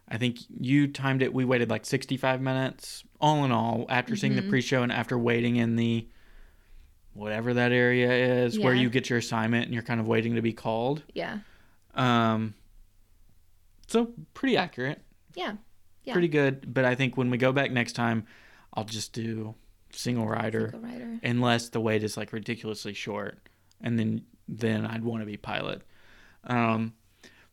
i 0.09 0.16
think 0.18 0.38
you 0.61 0.87
timed 0.88 1.22
it 1.22 1.33
we 1.33 1.44
waited 1.44 1.70
like 1.70 1.85
65 1.87 2.40
minutes 2.40 3.04
all 3.20 3.44
in 3.44 3.52
all 3.52 3.87
after 3.88 4.16
seeing 4.16 4.35
the 4.35 4.40
Mm-hmm. 4.42 4.50
pre-show 4.50 4.83
and 4.83 4.92
after 4.92 5.18
waiting 5.18 5.57
in 5.57 5.76
the 5.76 6.07
whatever 7.12 7.54
that 7.54 7.72
area 7.72 8.44
is 8.44 8.59
where 8.59 8.74
you 8.74 8.90
get 8.90 9.09
your 9.09 9.18
assignment 9.20 9.64
and 9.66 9.72
you're 9.74 9.83
kind 9.85 10.00
of 10.00 10.09
waiting 10.09 10.35
to 10.35 10.42
be 10.42 10.52
called 10.52 11.02
Yeah. 11.14 11.38
um 11.94 12.54
so 13.87 14.11
pretty 14.35 14.57
accurate 14.57 15.00
Yeah. 15.35 15.54
Yeah. 16.04 16.12
pretty 16.12 16.28
good. 16.28 16.72
But 16.74 16.85
I 16.85 16.94
think 16.94 17.16
when 17.16 17.30
we 17.30 17.38
go 17.38 17.50
back 17.52 17.70
next 17.70 17.92
time, 17.94 18.26
I'll 18.74 18.85
just 18.85 19.12
do 19.14 19.54
single 19.90 20.26
rider, 20.26 20.68
Single 20.72 20.90
rider. 20.90 21.18
unless 21.22 21.68
the 21.70 21.80
wait 21.80 22.02
is 22.02 22.16
like 22.16 22.33
ridiculously 22.33 22.92
short, 22.92 23.38
and 23.80 23.98
then 23.98 24.22
then 24.48 24.87
I'd 24.87 25.04
want 25.04 25.22
to 25.22 25.26
be 25.26 25.37
pilot. 25.37 25.83
Um, 26.44 26.94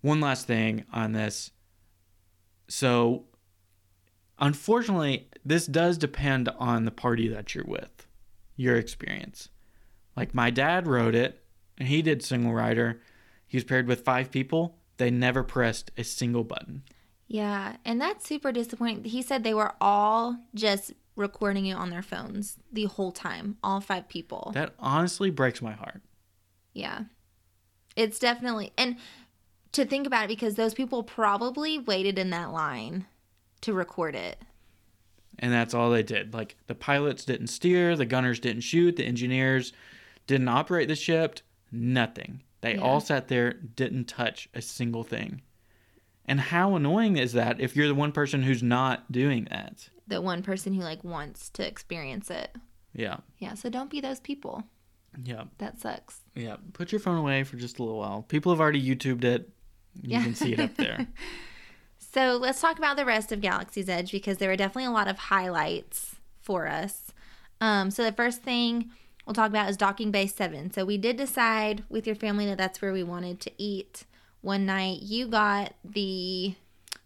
one 0.02 0.20
last 0.20 0.48
thing 0.48 0.86
on 0.92 1.14
this. 1.14 1.52
So, 2.68 3.26
unfortunately, 4.40 5.30
this 5.46 5.66
does 5.66 5.98
depend 5.98 6.50
on 6.58 6.86
the 6.86 6.92
party 6.92 7.28
that 7.28 7.54
you're 7.54 7.66
with, 7.66 8.08
your 8.56 8.76
experience. 8.76 9.50
Like 10.16 10.34
my 10.34 10.50
dad 10.50 10.88
rode 10.88 11.16
it, 11.16 11.44
and 11.78 11.88
he 11.88 12.02
did 12.02 12.24
single 12.24 12.54
rider. 12.54 13.02
He 13.48 13.58
was 13.58 13.64
paired 13.64 13.88
with 13.88 14.02
five 14.06 14.32
people. 14.32 14.78
They 14.98 15.12
never 15.12 15.44
pressed 15.44 15.92
a 15.98 16.04
single 16.04 16.44
button. 16.44 16.84
Yeah, 17.28 17.78
and 17.86 18.00
that's 18.00 18.28
super 18.28 18.52
disappointing. 18.52 19.06
He 19.06 19.22
said 19.22 19.44
they 19.44 19.54
were 19.54 19.74
all 19.80 20.38
just 20.54 20.94
recording 21.16 21.66
it 21.66 21.74
on 21.74 21.90
their 21.90 22.02
phones 22.02 22.58
the 22.72 22.86
whole 22.86 23.12
time, 23.12 23.58
all 23.64 23.80
five 23.80 24.08
people. 24.10 24.52
That 24.54 24.74
honestly 24.80 25.30
breaks 25.30 25.62
my 25.62 25.74
heart. 25.74 26.02
Yeah. 26.74 27.04
It's 27.96 28.20
definitely 28.20 28.72
and 28.78 28.98
to 29.74 29.86
think 29.86 30.06
about 30.08 30.26
it 30.26 30.30
because 30.30 30.56
those 30.56 30.74
people 30.74 31.04
probably 31.04 31.80
waited 31.80 32.18
in 32.20 32.30
that 32.32 32.52
line 32.52 33.06
to 33.62 33.74
record 33.74 34.16
it. 34.16 34.38
and 35.40 35.52
that's 35.54 35.74
all 35.74 35.90
they 35.90 36.04
did. 36.04 36.34
Like 36.34 36.56
the 36.68 36.76
pilots 36.76 37.24
didn't 37.26 37.48
steer, 37.48 37.96
the 37.96 38.06
gunners 38.06 38.40
didn't 38.40 38.62
shoot, 38.62 38.96
the 38.98 39.06
engineers 39.06 39.72
didn't 40.28 40.50
operate 40.50 40.88
the 40.88 40.96
ship, 40.96 41.40
nothing. 41.72 42.44
They 42.62 42.76
Yeah. 42.76 42.82
all 42.82 43.00
sat 43.00 43.28
there, 43.28 43.54
didn't 43.54 44.06
touch 44.06 44.50
a 44.54 44.62
single 44.62 45.04
thing. 45.04 45.42
And 46.26 46.40
how 46.40 46.76
annoying 46.76 47.18
is 47.18 47.34
that 47.34 47.60
if 47.60 47.76
you're 47.76 47.88
the 47.88 47.96
one 47.96 48.12
person 48.12 48.44
who's 48.44 48.62
not 48.62 49.12
doing 49.12 49.46
that? 49.50 49.90
The 50.08 50.22
one 50.22 50.44
person 50.44 50.74
who 50.74 50.82
like 50.82 51.04
wants 51.04 51.50
to 51.52 51.66
experience 51.68 52.30
it. 52.30 52.56
Yeah. 52.94 53.18
Yeah, 53.40 53.54
so 53.56 53.70
don't 53.70 53.90
be 53.90 54.02
those 54.02 54.20
people. 54.20 54.64
Yeah. 55.22 55.44
That 55.58 55.80
sucks. 55.80 56.20
Yeah. 56.36 56.58
Put 56.74 56.92
your 56.92 57.00
phone 57.00 57.18
away 57.18 57.44
for 57.44 57.58
just 57.58 57.80
a 57.80 57.84
little 57.84 58.00
while. 58.00 58.24
People 58.24 58.52
have 58.52 58.60
already 58.62 58.82
YouTubed 58.82 59.24
it. 59.24 59.50
You 60.02 60.12
Yeah. 60.12 60.24
can 60.24 60.36
see 60.36 60.54
it 60.54 60.60
up 60.60 60.76
there. 60.76 61.08
So 62.14 62.36
let's 62.36 62.60
talk 62.60 62.78
about 62.78 62.98
the 62.98 63.06
rest 63.06 63.32
of 63.32 63.40
Galaxy's 63.40 63.88
Edge 63.88 64.12
because 64.12 64.38
there 64.38 64.50
were 64.50 64.58
definitely 64.58 64.84
a 64.84 64.92
lot 64.92 65.08
of 65.08 65.18
highlights 65.18 66.16
for 66.42 66.68
us. 66.68 67.14
Um, 67.62 67.90
so 67.90 68.04
the 68.04 68.12
first 68.12 68.42
thing 68.42 68.92
we'll 69.26 69.34
talk 69.34 69.50
about 69.50 69.70
is 69.70 69.78
Docking 69.78 70.12
Bay 70.12 70.28
7. 70.28 70.72
So 70.74 70.84
we 70.84 70.98
did 70.98 71.16
decide 71.16 71.86
with 71.88 72.06
your 72.06 72.18
family 72.18 72.46
that 72.48 72.58
that's 72.58 72.82
where 72.82 72.92
we 72.92 73.02
wanted 73.04 73.40
to 73.42 73.52
eat 73.58 74.04
one 74.42 74.66
night. 74.66 75.00
You 75.04 75.28
got 75.28 75.74
the 75.86 76.56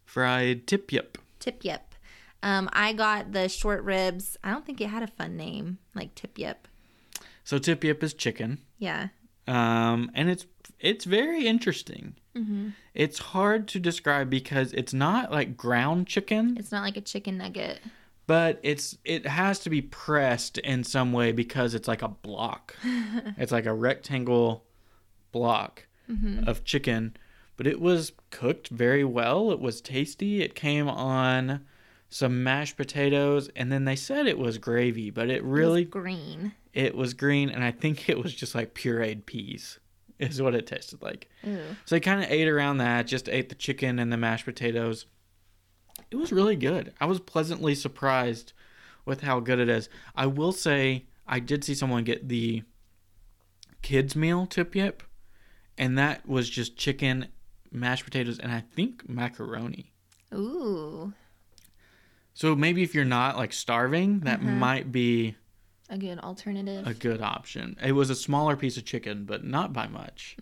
Fried 0.05 0.65
tip 0.65 0.91
yip. 0.91 1.19
Tip 1.39 1.63
Yip. 1.63 1.93
Um, 2.41 2.67
I 2.73 2.91
got 2.93 3.31
the 3.31 3.47
short 3.47 3.83
ribs. 3.83 4.37
I 4.43 4.49
don't 4.49 4.65
think 4.65 4.81
it 4.81 4.87
had 4.89 5.03
a 5.03 5.07
fun 5.07 5.37
name 5.37 5.77
like 5.93 6.15
Tip 6.15 6.39
Yip. 6.39 6.67
So 7.45 7.57
tip 7.57 7.83
yip 7.83 8.03
is 8.03 8.13
chicken. 8.13 8.57
Yeah. 8.79 9.07
um, 9.47 10.11
and 10.13 10.29
it's 10.29 10.45
it's 10.79 11.05
very 11.05 11.47
interesting. 11.47 12.15
Mm-hmm. 12.35 12.69
It's 12.93 13.19
hard 13.19 13.67
to 13.69 13.79
describe 13.79 14.29
because 14.29 14.73
it's 14.73 14.93
not 14.93 15.31
like 15.31 15.55
ground 15.55 16.05
chicken, 16.07 16.57
It's 16.59 16.71
not 16.71 16.83
like 16.83 16.97
a 16.97 17.01
chicken 17.01 17.37
nugget. 17.37 17.79
but 18.27 18.59
it's 18.63 18.97
it 19.05 19.25
has 19.25 19.59
to 19.59 19.69
be 19.69 19.81
pressed 19.81 20.57
in 20.57 20.83
some 20.83 21.13
way 21.13 21.31
because 21.31 21.73
it's 21.75 21.87
like 21.87 22.01
a 22.01 22.09
block. 22.09 22.75
it's 23.37 23.51
like 23.53 23.65
a 23.67 23.73
rectangle 23.73 24.65
block 25.31 25.87
of 26.45 26.63
chicken, 26.65 27.15
but 27.57 27.65
it 27.67 27.79
was 27.81 28.11
cooked 28.31 28.67
very 28.69 29.03
well. 29.03 29.51
It 29.51 29.59
was 29.59 29.81
tasty. 29.81 30.41
It 30.43 30.53
came 30.55 30.87
on 30.89 31.65
some 32.09 32.43
mashed 32.43 32.77
potatoes, 32.77 33.49
and 33.55 33.71
then 33.71 33.85
they 33.85 33.95
said 33.95 34.27
it 34.27 34.37
was 34.37 34.57
gravy, 34.57 35.09
but 35.09 35.29
it 35.29 35.37
It 35.37 35.43
was 35.45 35.51
really 35.59 35.85
green. 35.85 36.53
It 36.75 36.93
was 36.93 37.13
green, 37.13 37.49
and 37.49 37.63
I 37.63 37.71
think 37.71 38.09
it 38.09 38.21
was 38.21 38.35
just 38.35 38.53
like 38.53 38.75
pureed 38.75 39.25
peas, 39.25 39.79
is 40.19 40.41
what 40.41 40.53
it 40.53 40.67
tasted 40.67 41.01
like. 41.01 41.29
Ooh. 41.47 41.57
So 41.85 41.95
I 41.95 41.99
kind 41.99 42.21
of 42.21 42.29
ate 42.29 42.49
around 42.49 42.77
that, 42.77 43.07
just 43.07 43.29
ate 43.29 43.49
the 43.49 43.55
chicken 43.55 43.97
and 43.97 44.11
the 44.11 44.17
mashed 44.17 44.45
potatoes. 44.45 45.05
It 46.11 46.17
was 46.17 46.33
really 46.33 46.57
good. 46.57 46.93
I 46.99 47.05
was 47.05 47.21
pleasantly 47.21 47.73
surprised 47.75 48.51
with 49.05 49.21
how 49.21 49.39
good 49.39 49.59
it 49.59 49.69
is. 49.69 49.87
I 50.15 50.27
will 50.27 50.51
say, 50.51 51.05
I 51.25 51.39
did 51.39 51.63
see 51.63 51.73
someone 51.73 52.03
get 52.03 52.27
the 52.27 52.63
kids' 53.81 54.15
meal 54.15 54.45
tip 54.45 54.75
yip, 54.75 55.01
and 55.77 55.97
that 55.97 56.27
was 56.27 56.49
just 56.49 56.75
chicken, 56.75 57.29
mashed 57.71 58.03
potatoes, 58.03 58.37
and 58.37 58.51
I 58.51 58.63
think 58.75 59.07
macaroni. 59.07 59.93
Ooh. 60.33 61.13
So 62.33 62.53
maybe 62.53 62.83
if 62.83 62.93
you're 62.93 63.05
not 63.05 63.37
like 63.37 63.53
starving, 63.53 64.19
that 64.21 64.41
mm-hmm. 64.41 64.59
might 64.59 64.91
be 64.91 65.37
A 65.89 65.97
good 65.97 66.19
alternative. 66.19 66.87
a 66.87 66.93
good 66.93 67.21
option. 67.21 67.77
It 67.83 67.91
was 67.91 68.09
a 68.09 68.15
smaller 68.15 68.55
piece 68.55 68.77
of 68.77 68.85
chicken, 68.85 69.25
but 69.25 69.43
not 69.43 69.71
by 69.71 69.87
much. 69.87 70.35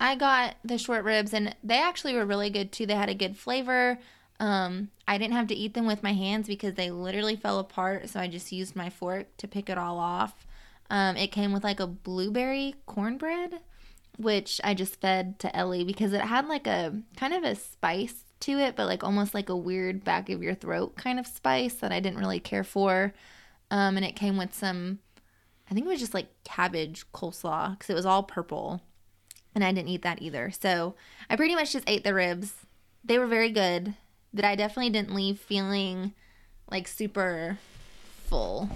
I 0.00 0.16
got 0.16 0.56
the 0.64 0.78
short 0.78 1.04
ribs 1.04 1.32
and 1.32 1.54
they 1.62 1.78
actually 1.80 2.14
were 2.14 2.26
really 2.26 2.50
good 2.50 2.72
too. 2.72 2.86
They 2.86 2.94
had 2.94 3.10
a 3.10 3.14
good 3.14 3.36
flavor. 3.36 3.98
Um, 4.40 4.88
I 5.06 5.18
didn't 5.18 5.34
have 5.34 5.46
to 5.48 5.54
eat 5.54 5.74
them 5.74 5.86
with 5.86 6.02
my 6.02 6.14
hands 6.14 6.48
because 6.48 6.74
they 6.74 6.90
literally 6.90 7.36
fell 7.36 7.60
apart, 7.60 8.08
so 8.08 8.18
I 8.18 8.26
just 8.26 8.50
used 8.50 8.74
my 8.74 8.90
fork 8.90 9.36
to 9.36 9.46
pick 9.46 9.68
it 9.70 9.78
all 9.78 9.98
off. 9.98 10.46
Um, 10.90 11.16
it 11.16 11.28
came 11.30 11.52
with 11.52 11.62
like 11.62 11.78
a 11.78 11.86
blueberry 11.86 12.74
cornbread, 12.86 13.60
which 14.16 14.60
I 14.64 14.74
just 14.74 15.00
fed 15.00 15.38
to 15.40 15.54
Ellie 15.56 15.84
because 15.84 16.12
it 16.12 16.22
had 16.22 16.48
like 16.48 16.66
a 16.66 17.00
kind 17.16 17.34
of 17.34 17.44
a 17.44 17.54
spice 17.54 18.24
to 18.40 18.58
it, 18.58 18.74
but 18.74 18.86
like 18.86 19.04
almost 19.04 19.34
like 19.34 19.48
a 19.48 19.56
weird 19.56 20.02
back 20.02 20.28
of 20.28 20.42
your 20.42 20.54
throat 20.54 20.96
kind 20.96 21.20
of 21.20 21.26
spice 21.26 21.74
that 21.74 21.92
I 21.92 22.00
didn't 22.00 22.18
really 22.18 22.40
care 22.40 22.64
for. 22.64 23.14
Um, 23.72 23.96
and 23.96 24.04
it 24.04 24.14
came 24.16 24.36
with 24.36 24.52
some, 24.54 24.98
I 25.70 25.72
think 25.74 25.86
it 25.86 25.88
was 25.88 25.98
just 26.00 26.12
like 26.12 26.28
cabbage 26.44 27.06
coleslaw 27.14 27.70
because 27.70 27.88
it 27.88 27.94
was 27.94 28.04
all 28.04 28.22
purple 28.22 28.82
and 29.54 29.64
I 29.64 29.72
didn't 29.72 29.88
eat 29.88 30.02
that 30.02 30.20
either. 30.20 30.50
So 30.50 30.94
I 31.30 31.36
pretty 31.36 31.54
much 31.54 31.72
just 31.72 31.88
ate 31.88 32.04
the 32.04 32.12
ribs. 32.12 32.52
They 33.02 33.18
were 33.18 33.26
very 33.26 33.50
good, 33.50 33.94
but 34.34 34.44
I 34.44 34.56
definitely 34.56 34.90
didn't 34.90 35.14
leave 35.14 35.38
feeling 35.38 36.12
like 36.70 36.86
super 36.86 37.58
full. 38.26 38.68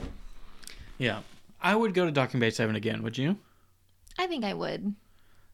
Yeah. 0.96 1.20
I 1.60 1.74
would 1.76 1.92
go 1.92 2.06
to 2.06 2.10
Docking 2.10 2.40
Bay 2.40 2.48
7 2.50 2.74
again, 2.74 3.02
would 3.02 3.18
you? 3.18 3.36
I 4.18 4.26
think 4.26 4.44
I 4.46 4.54
would. 4.54 4.94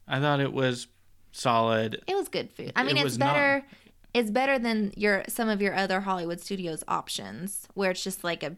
I 0.06 0.20
thought 0.20 0.38
it 0.38 0.52
was 0.52 0.86
solid. 1.32 2.00
It 2.06 2.14
was 2.14 2.28
good 2.28 2.52
food. 2.52 2.72
I 2.76 2.84
mean, 2.84 2.96
It 2.96 3.00
it's 3.00 3.04
was 3.04 3.18
not- 3.18 3.34
better. 3.34 3.66
It's 4.14 4.30
better 4.30 4.58
than 4.58 4.92
your 4.94 5.24
some 5.26 5.48
of 5.48 5.62
your 5.62 5.74
other 5.74 6.02
Hollywood 6.02 6.38
Studios 6.38 6.84
options, 6.86 7.66
where 7.74 7.90
it's 7.92 8.04
just 8.04 8.22
like 8.22 8.42
a 8.42 8.56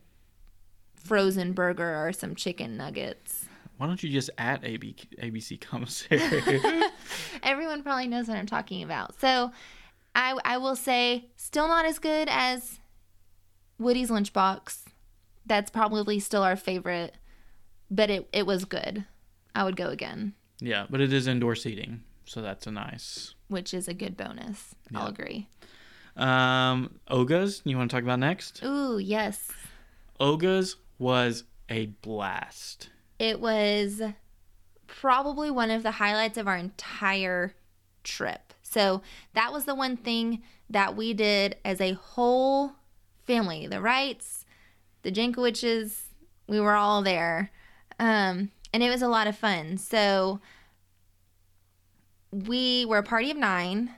frozen 1.05 1.53
burger 1.53 2.07
or 2.07 2.13
some 2.13 2.35
chicken 2.35 2.77
nuggets. 2.77 3.47
Why 3.77 3.87
don't 3.87 4.03
you 4.03 4.11
just 4.11 4.31
at 4.39 4.65
AB, 4.65 4.95
ABC 5.21 5.61
commissary? 5.61 6.21
Everyone 7.43 7.83
probably 7.83 8.07
knows 8.07 8.29
what 8.29 8.37
I'm 8.37 8.47
talking 8.47 8.83
about. 8.83 9.19
So, 9.21 9.51
I 10.15 10.39
I 10.45 10.59
will 10.59 10.77
say, 10.77 11.27
still 11.37 11.67
not 11.69 11.85
as 11.85 11.99
good 11.99 12.29
as 12.31 12.79
Woody's 13.79 14.11
Lunchbox. 14.11 14.85
That's 15.47 15.71
probably 15.71 16.21
still 16.21 16.43
our 16.43 16.57
favorite, 16.57 17.17
but 17.91 18.11
it 18.11 18.29
it 18.33 18.47
was 18.47 18.65
good. 18.65 19.05
I 19.55 19.65
would 19.65 19.77
go 19.77 19.89
again, 19.89 20.35
yeah, 20.61 20.87
but 20.89 21.01
it 21.01 21.13
is 21.13 21.27
indoor 21.27 21.55
seating, 21.55 22.03
so 22.25 22.41
that's 22.43 22.67
a 22.67 22.71
nice. 22.71 23.35
which 23.49 23.75
is 23.75 23.89
a 23.89 23.95
good 23.95 24.17
bonus. 24.17 24.75
I'll 24.95 25.09
agree. 25.09 25.49
Um, 26.17 27.01
Oga's, 27.09 27.61
you 27.65 27.77
want 27.77 27.91
to 27.91 27.97
talk 27.97 28.05
about 28.05 28.21
next? 28.21 28.63
Ooh, 28.65 28.99
yes. 28.99 29.51
Oga's 30.21 30.77
was 30.99 31.45
a 31.69 31.87
blast. 31.87 32.91
It 33.19 33.41
was 33.41 34.03
probably 34.87 35.51
one 35.51 35.71
of 35.71 35.83
the 35.83 35.93
highlights 35.93 36.39
of 36.39 36.47
our 36.47 36.57
entire 36.57 37.55
trip. 38.03 38.53
So 38.63 39.03
that 39.35 39.53
was 39.53 39.65
the 39.65 39.75
one 39.75 39.97
thing 39.97 40.43
that 40.69 40.97
we 40.97 41.15
did 41.15 41.57
as 41.65 41.81
a 41.81 41.93
whole 41.93 42.73
family. 43.25 43.67
The 43.67 43.81
Wrights, 43.81 44.45
the 45.03 45.13
Jankowiches, 45.13 46.05
we 46.47 46.61
were 46.61 46.75
all 46.75 47.03
there. 47.03 47.51
Um, 47.99 48.51
and 48.73 48.83
it 48.83 48.91
was 48.91 49.03
a 49.03 49.09
lot 49.09 49.27
of 49.27 49.37
fun. 49.37 49.79
So 49.79 50.41
we 52.31 52.85
were 52.85 52.99
a 52.99 53.03
party 53.05 53.31
of 53.31 53.37
nine, 53.37 53.91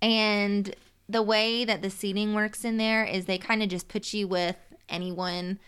and 0.00 0.74
the 1.08 1.22
way 1.22 1.64
that 1.64 1.82
the 1.82 1.90
seating 1.90 2.32
works 2.32 2.64
in 2.64 2.78
there 2.78 3.04
is 3.04 3.26
they 3.26 3.36
kind 3.36 3.62
of 3.62 3.68
just 3.68 3.88
put 3.88 4.14
you 4.14 4.26
with 4.26 4.56
anyone 4.88 5.58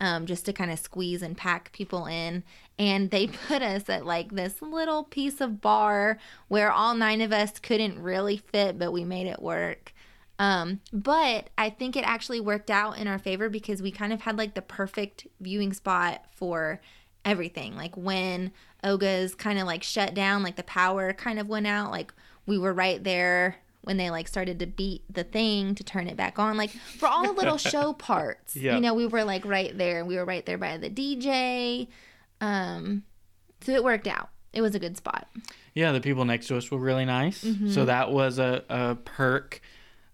um, 0.00 0.26
just 0.26 0.46
to 0.46 0.52
kind 0.52 0.70
of 0.70 0.78
squeeze 0.78 1.22
and 1.22 1.36
pack 1.36 1.72
people 1.72 2.06
in. 2.06 2.42
And 2.78 3.10
they 3.10 3.26
put 3.48 3.62
us 3.62 3.88
at 3.88 4.06
like 4.06 4.32
this 4.32 4.60
little 4.62 5.04
piece 5.04 5.40
of 5.40 5.60
bar 5.60 6.18
where 6.48 6.72
all 6.72 6.94
nine 6.94 7.20
of 7.20 7.32
us 7.32 7.58
couldn't 7.58 7.98
really 7.98 8.36
fit, 8.36 8.78
but 8.78 8.92
we 8.92 9.04
made 9.04 9.26
it 9.26 9.42
work. 9.42 9.92
Um, 10.38 10.80
but 10.92 11.50
I 11.56 11.70
think 11.70 11.96
it 11.96 12.04
actually 12.04 12.40
worked 12.40 12.70
out 12.70 12.98
in 12.98 13.06
our 13.06 13.18
favor 13.18 13.48
because 13.48 13.80
we 13.80 13.92
kind 13.92 14.12
of 14.12 14.22
had 14.22 14.36
like 14.36 14.54
the 14.54 14.62
perfect 14.62 15.26
viewing 15.40 15.72
spot 15.72 16.24
for 16.34 16.80
everything. 17.24 17.76
Like 17.76 17.96
when 17.96 18.52
Oga's 18.82 19.34
kind 19.34 19.58
of 19.58 19.66
like 19.66 19.82
shut 19.82 20.12
down, 20.12 20.42
like 20.42 20.56
the 20.56 20.64
power 20.64 21.12
kind 21.12 21.38
of 21.38 21.48
went 21.48 21.66
out, 21.66 21.90
like 21.90 22.12
we 22.46 22.58
were 22.58 22.74
right 22.74 23.02
there 23.02 23.56
when 23.84 23.96
they 23.96 24.10
like 24.10 24.26
started 24.28 24.58
to 24.58 24.66
beat 24.66 25.02
the 25.12 25.24
thing 25.24 25.74
to 25.76 25.84
turn 25.84 26.08
it 26.08 26.16
back 26.16 26.38
on. 26.38 26.56
Like 26.56 26.70
for 26.70 27.06
all 27.06 27.24
the 27.24 27.32
little 27.32 27.58
show 27.72 27.92
parts, 27.92 28.56
Yeah. 28.56 28.74
you 28.74 28.80
know, 28.80 28.94
we 28.94 29.06
were 29.06 29.24
like 29.24 29.44
right 29.44 29.76
there. 29.76 30.04
We 30.04 30.16
were 30.16 30.24
right 30.24 30.44
there 30.44 30.58
by 30.58 30.76
the 30.78 30.90
DJ. 30.90 31.88
Um, 32.40 33.04
so 33.60 33.72
it 33.72 33.84
worked 33.84 34.06
out. 34.06 34.30
It 34.52 34.60
was 34.62 34.74
a 34.74 34.78
good 34.78 34.96
spot. 34.96 35.28
Yeah, 35.74 35.92
the 35.92 36.00
people 36.00 36.24
next 36.24 36.46
to 36.48 36.56
us 36.56 36.70
were 36.70 36.78
really 36.78 37.04
nice. 37.04 37.42
Mm-hmm. 37.44 37.70
So 37.70 37.84
that 37.86 38.10
was 38.12 38.38
a, 38.38 38.62
a 38.68 38.94
perk. 38.94 39.60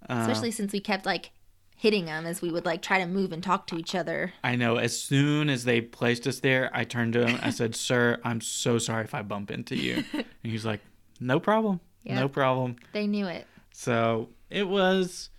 Uh, 0.09 0.19
especially 0.21 0.51
since 0.51 0.73
we 0.73 0.81
kept 0.81 1.05
like 1.07 1.31
hitting 1.77 2.05
them 2.05 2.27
as 2.27 2.43
we 2.43 2.51
would 2.51 2.65
like 2.65 2.83
try 2.83 2.99
to 2.99 3.07
move 3.07 3.33
and 3.33 3.43
talk 3.43 3.67
to 3.69 3.77
each 3.77 3.95
other. 3.95 4.33
I 4.43 4.57
know. 4.57 4.77
As 4.77 4.99
soon 4.99 5.49
as 5.51 5.65
they 5.65 5.81
placed 5.81 6.27
us 6.27 6.41
there, 6.41 6.71
I 6.73 6.85
turned 6.85 7.13
to 7.15 7.27
him. 7.27 7.39
I 7.43 7.51
said, 7.51 7.75
"Sir, 7.77 8.19
I'm 8.25 8.41
so 8.41 8.79
sorry 8.79 9.05
if 9.05 9.15
I 9.15 9.23
bump 9.23 9.51
into 9.51 9.77
you." 9.77 10.05
and 10.13 10.25
he's 10.43 10.65
like, 10.67 10.81
"No 11.21 11.39
problem. 11.39 11.81
No 12.05 12.29
problem." 12.29 12.77
They 12.93 13.07
knew 13.07 13.27
it. 13.27 13.47
So 13.81 14.29
it 14.51 14.69
was 14.69 15.31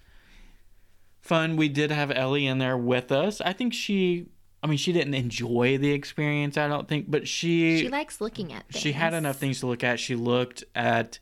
fun. 1.21 1.57
We 1.57 1.69
did 1.69 1.91
have 1.91 2.09
Ellie 2.09 2.47
in 2.47 2.57
there 2.57 2.75
with 2.75 3.11
us. 3.11 3.39
I 3.39 3.53
think 3.53 3.71
she. 3.71 4.29
I 4.63 4.67
mean, 4.67 4.79
she 4.79 4.91
didn't 4.91 5.13
enjoy 5.13 5.77
the 5.77 5.91
experience. 5.91 6.57
I 6.57 6.67
don't 6.67 6.87
think, 6.87 7.05
but 7.09 7.27
she 7.27 7.79
She 7.81 7.89
likes 7.89 8.19
looking 8.19 8.51
at 8.51 8.67
things. 8.67 8.81
she 8.81 8.93
had 8.93 9.13
enough 9.13 9.37
things 9.37 9.59
to 9.59 9.67
look 9.67 9.83
at. 9.83 9.99
She 9.99 10.15
looked 10.15 10.63
at 10.73 11.19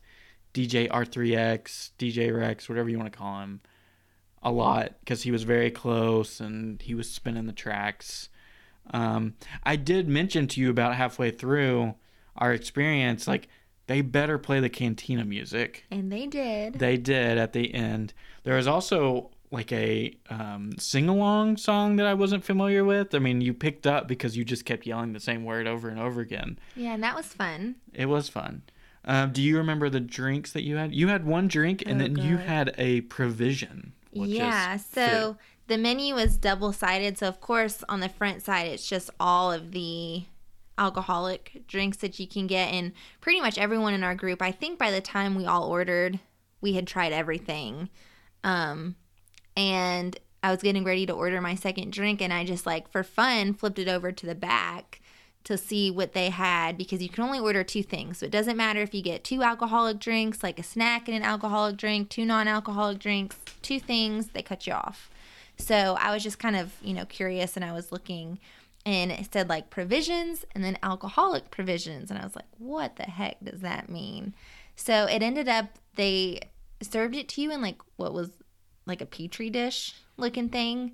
DJ 0.54 0.88
R3X, 0.88 1.90
DJ 1.98 2.34
Rex, 2.34 2.70
whatever 2.70 2.88
you 2.88 2.98
want 2.98 3.12
to 3.12 3.18
call 3.18 3.40
him, 3.40 3.60
a 4.42 4.50
lot 4.50 4.94
because 5.00 5.22
he 5.22 5.30
was 5.30 5.42
very 5.42 5.70
close 5.70 6.40
and 6.40 6.80
he 6.80 6.94
was 6.94 7.10
spinning 7.10 7.46
the 7.46 7.52
tracks. 7.52 8.30
Um, 8.92 9.34
I 9.62 9.76
did 9.76 10.08
mention 10.08 10.46
to 10.48 10.60
you 10.60 10.70
about 10.70 10.96
halfway 10.96 11.30
through 11.30 11.96
our 12.36 12.52
experience, 12.54 13.28
like 13.28 13.48
they 13.90 14.00
better 14.00 14.38
play 14.38 14.60
the 14.60 14.68
Cantina 14.68 15.24
music. 15.24 15.84
And 15.90 16.10
they 16.12 16.26
did. 16.26 16.74
They 16.78 16.96
did 16.96 17.36
at 17.38 17.52
the 17.52 17.74
end. 17.74 18.14
There 18.44 18.54
was 18.56 18.66
also 18.68 19.30
like 19.50 19.72
a 19.72 20.16
um, 20.30 20.70
sing 20.78 21.08
along 21.08 21.56
song 21.56 21.96
that 21.96 22.06
I 22.06 22.14
wasn't 22.14 22.44
familiar 22.44 22.84
with. 22.84 23.14
I 23.16 23.18
mean, 23.18 23.40
you 23.40 23.52
picked 23.52 23.86
up 23.86 24.06
because 24.06 24.36
you 24.36 24.44
just 24.44 24.64
kept 24.64 24.86
yelling 24.86 25.12
the 25.12 25.18
same 25.20 25.44
word 25.44 25.66
over 25.66 25.88
and 25.88 25.98
over 25.98 26.20
again. 26.20 26.58
yeah, 26.76 26.94
and 26.94 27.02
that 27.02 27.16
was 27.16 27.26
fun. 27.26 27.74
It 27.92 28.06
was 28.06 28.28
fun. 28.28 28.62
Um, 29.04 29.32
do 29.32 29.42
you 29.42 29.56
remember 29.56 29.88
the 29.90 29.98
drinks 29.98 30.52
that 30.52 30.62
you 30.62 30.76
had? 30.76 30.94
You 30.94 31.08
had 31.08 31.24
one 31.26 31.48
drink, 31.48 31.82
and 31.84 32.00
Oh, 32.00 32.04
then 32.04 32.16
you 32.16 32.36
had 32.36 32.74
a 32.78 33.00
provision. 33.02 33.92
Which 34.12 34.30
yeah, 34.30 34.76
so 34.76 35.06
food. 35.32 35.36
the 35.68 35.78
menu 35.78 36.14
was 36.14 36.36
double 36.36 36.72
sided. 36.72 37.16
So, 37.18 37.26
of 37.26 37.40
course, 37.40 37.82
on 37.88 38.00
the 38.00 38.08
front 38.08 38.42
side, 38.42 38.66
it's 38.68 38.86
just 38.88 39.08
all 39.18 39.50
of 39.52 39.72
the 39.72 40.24
alcoholic 40.80 41.62
drinks 41.68 41.98
that 41.98 42.18
you 42.18 42.26
can 42.26 42.48
get. 42.48 42.72
And 42.72 42.92
pretty 43.20 43.40
much 43.40 43.58
everyone 43.58 43.94
in 43.94 44.02
our 44.02 44.14
group, 44.14 44.42
I 44.42 44.50
think 44.50 44.78
by 44.78 44.90
the 44.90 45.00
time 45.00 45.36
we 45.36 45.46
all 45.46 45.64
ordered, 45.64 46.18
we 46.60 46.72
had 46.72 46.86
tried 46.86 47.12
everything. 47.12 47.90
Um, 48.42 48.96
and 49.56 50.18
I 50.42 50.50
was 50.50 50.62
getting 50.62 50.84
ready 50.84 51.06
to 51.06 51.12
order 51.12 51.40
my 51.40 51.54
second 51.54 51.92
drink, 51.92 52.22
and 52.22 52.32
I 52.32 52.44
just 52.44 52.66
like 52.66 52.90
for 52.90 53.02
fun 53.02 53.52
flipped 53.52 53.78
it 53.78 53.88
over 53.88 54.10
to 54.10 54.26
the 54.26 54.34
back 54.34 55.00
to 55.44 55.56
see 55.56 55.90
what 55.90 56.12
they 56.12 56.30
had 56.30 56.76
because 56.76 57.02
you 57.02 57.08
can 57.08 57.24
only 57.24 57.38
order 57.38 57.64
two 57.64 57.82
things. 57.82 58.18
So 58.18 58.26
it 58.26 58.32
doesn't 58.32 58.56
matter 58.56 58.80
if 58.80 58.94
you 58.94 59.02
get 59.02 59.24
two 59.24 59.42
alcoholic 59.42 59.98
drinks, 59.98 60.42
like 60.42 60.58
a 60.58 60.62
snack 60.62 61.08
and 61.08 61.16
an 61.16 61.22
alcoholic 61.22 61.76
drink, 61.76 62.08
two 62.08 62.24
non 62.24 62.48
alcoholic 62.48 62.98
drinks, 62.98 63.36
two 63.62 63.80
things, 63.80 64.28
they 64.28 64.42
cut 64.42 64.66
you 64.66 64.72
off. 64.74 65.10
So 65.56 65.96
I 65.98 66.12
was 66.12 66.22
just 66.22 66.38
kind 66.38 66.56
of, 66.56 66.74
you 66.82 66.94
know, 66.94 67.04
curious 67.04 67.56
and 67.56 67.64
I 67.64 67.72
was 67.72 67.92
looking 67.92 68.38
and 68.86 69.12
it 69.12 69.32
said 69.32 69.48
like 69.48 69.70
provisions 69.70 70.44
and 70.54 70.64
then 70.64 70.78
alcoholic 70.82 71.50
provisions. 71.50 72.10
And 72.10 72.18
I 72.18 72.24
was 72.24 72.34
like, 72.34 72.46
what 72.58 72.96
the 72.96 73.04
heck 73.04 73.36
does 73.42 73.60
that 73.60 73.88
mean? 73.88 74.34
So 74.76 75.06
it 75.06 75.22
ended 75.22 75.48
up 75.48 75.78
they 75.96 76.40
served 76.80 77.14
it 77.14 77.28
to 77.30 77.42
you 77.42 77.52
in 77.52 77.60
like 77.60 77.80
what 77.96 78.14
was 78.14 78.30
like 78.86 79.00
a 79.00 79.06
petri 79.06 79.50
dish 79.50 79.94
looking 80.16 80.48
thing. 80.48 80.92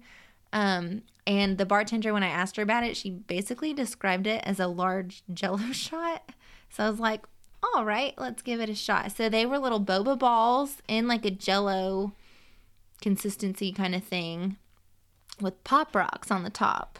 Um, 0.53 1.03
and 1.27 1.59
the 1.59 1.66
bartender, 1.66 2.12
when 2.12 2.22
I 2.22 2.29
asked 2.29 2.57
her 2.57 2.62
about 2.62 2.85
it, 2.85 2.96
she 2.96 3.11
basically 3.11 3.72
described 3.72 4.27
it 4.27 4.42
as 4.44 4.61
a 4.61 4.68
large 4.68 5.22
jello 5.33 5.72
shot. 5.72 6.33
So 6.70 6.85
I 6.85 6.90
was 6.90 7.01
like, 7.01 7.25
all 7.75 7.85
right, 7.85 8.14
let's 8.16 8.42
give 8.42 8.61
it 8.61 8.68
a 8.68 8.75
shot. 8.75 9.12
So 9.12 9.29
they 9.29 9.46
were 9.46 9.59
little 9.59 9.81
boba 9.81 10.18
balls 10.18 10.83
in 10.88 11.09
like 11.09 11.25
a 11.25 11.31
jello 11.31 12.12
consistency 13.01 13.72
kind 13.72 13.94
of 13.94 14.05
thing 14.05 14.57
with 15.40 15.62
pop 15.64 15.94
rocks 15.94 16.31
on 16.31 16.42
the 16.42 16.51
top. 16.51 16.99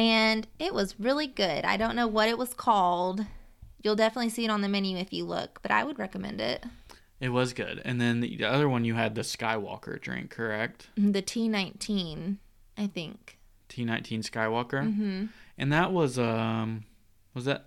And 0.00 0.46
it 0.58 0.72
was 0.72 0.98
really 0.98 1.26
good. 1.26 1.64
I 1.64 1.76
don't 1.76 1.94
know 1.94 2.06
what 2.06 2.28
it 2.30 2.38
was 2.38 2.54
called. 2.54 3.26
You'll 3.82 3.96
definitely 3.96 4.30
see 4.30 4.44
it 4.46 4.50
on 4.50 4.62
the 4.62 4.68
menu 4.68 4.96
if 4.96 5.12
you 5.12 5.24
look, 5.26 5.60
but 5.62 5.70
I 5.70 5.84
would 5.84 5.98
recommend 5.98 6.40
it. 6.40 6.64
it 7.20 7.28
was 7.28 7.52
good. 7.52 7.82
And 7.84 8.00
then 8.00 8.20
the, 8.20 8.34
the 8.36 8.44
other 8.46 8.66
one, 8.68 8.84
you 8.86 8.94
had 8.94 9.14
the 9.14 9.20
Skywalker 9.20 10.00
drink, 10.00 10.30
correct? 10.30 10.88
The 10.96 11.20
T19, 11.22 12.36
I 12.78 12.86
think. 12.86 13.38
T19 13.68 14.20
Skywalker, 14.28 14.82
Mm-hmm. 14.84 15.26
and 15.58 15.72
that 15.72 15.92
was 15.92 16.18
um, 16.18 16.84
was 17.34 17.44
that 17.44 17.66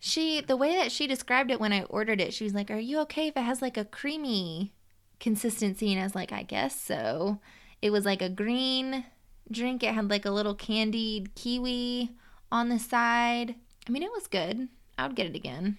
She, 0.00 0.40
the 0.40 0.56
way 0.56 0.74
that 0.76 0.90
she 0.92 1.06
described 1.06 1.50
it 1.50 1.60
when 1.60 1.72
I 1.72 1.84
ordered 1.84 2.20
it, 2.20 2.34
she 2.34 2.44
was 2.44 2.52
like, 2.52 2.70
Are 2.70 2.78
you 2.78 2.98
okay 3.02 3.28
if 3.28 3.36
it 3.36 3.42
has 3.42 3.62
like 3.62 3.76
a 3.76 3.84
creamy 3.84 4.72
consistency? 5.20 5.92
And 5.92 6.00
I 6.00 6.04
was 6.04 6.14
like, 6.14 6.32
I 6.32 6.42
guess 6.42 6.78
so. 6.80 7.38
It 7.80 7.90
was 7.90 8.04
like 8.04 8.20
a 8.22 8.28
green 8.28 9.04
drink. 9.50 9.82
It 9.82 9.94
had 9.94 10.10
like 10.10 10.24
a 10.24 10.30
little 10.30 10.54
candied 10.54 11.34
kiwi 11.34 12.10
on 12.52 12.68
the 12.68 12.78
side. 12.78 13.54
I 13.86 13.90
mean, 13.90 14.02
it 14.02 14.12
was 14.12 14.26
good. 14.26 14.68
I 14.98 15.06
would 15.06 15.16
get 15.16 15.26
it 15.26 15.36
again. 15.36 15.78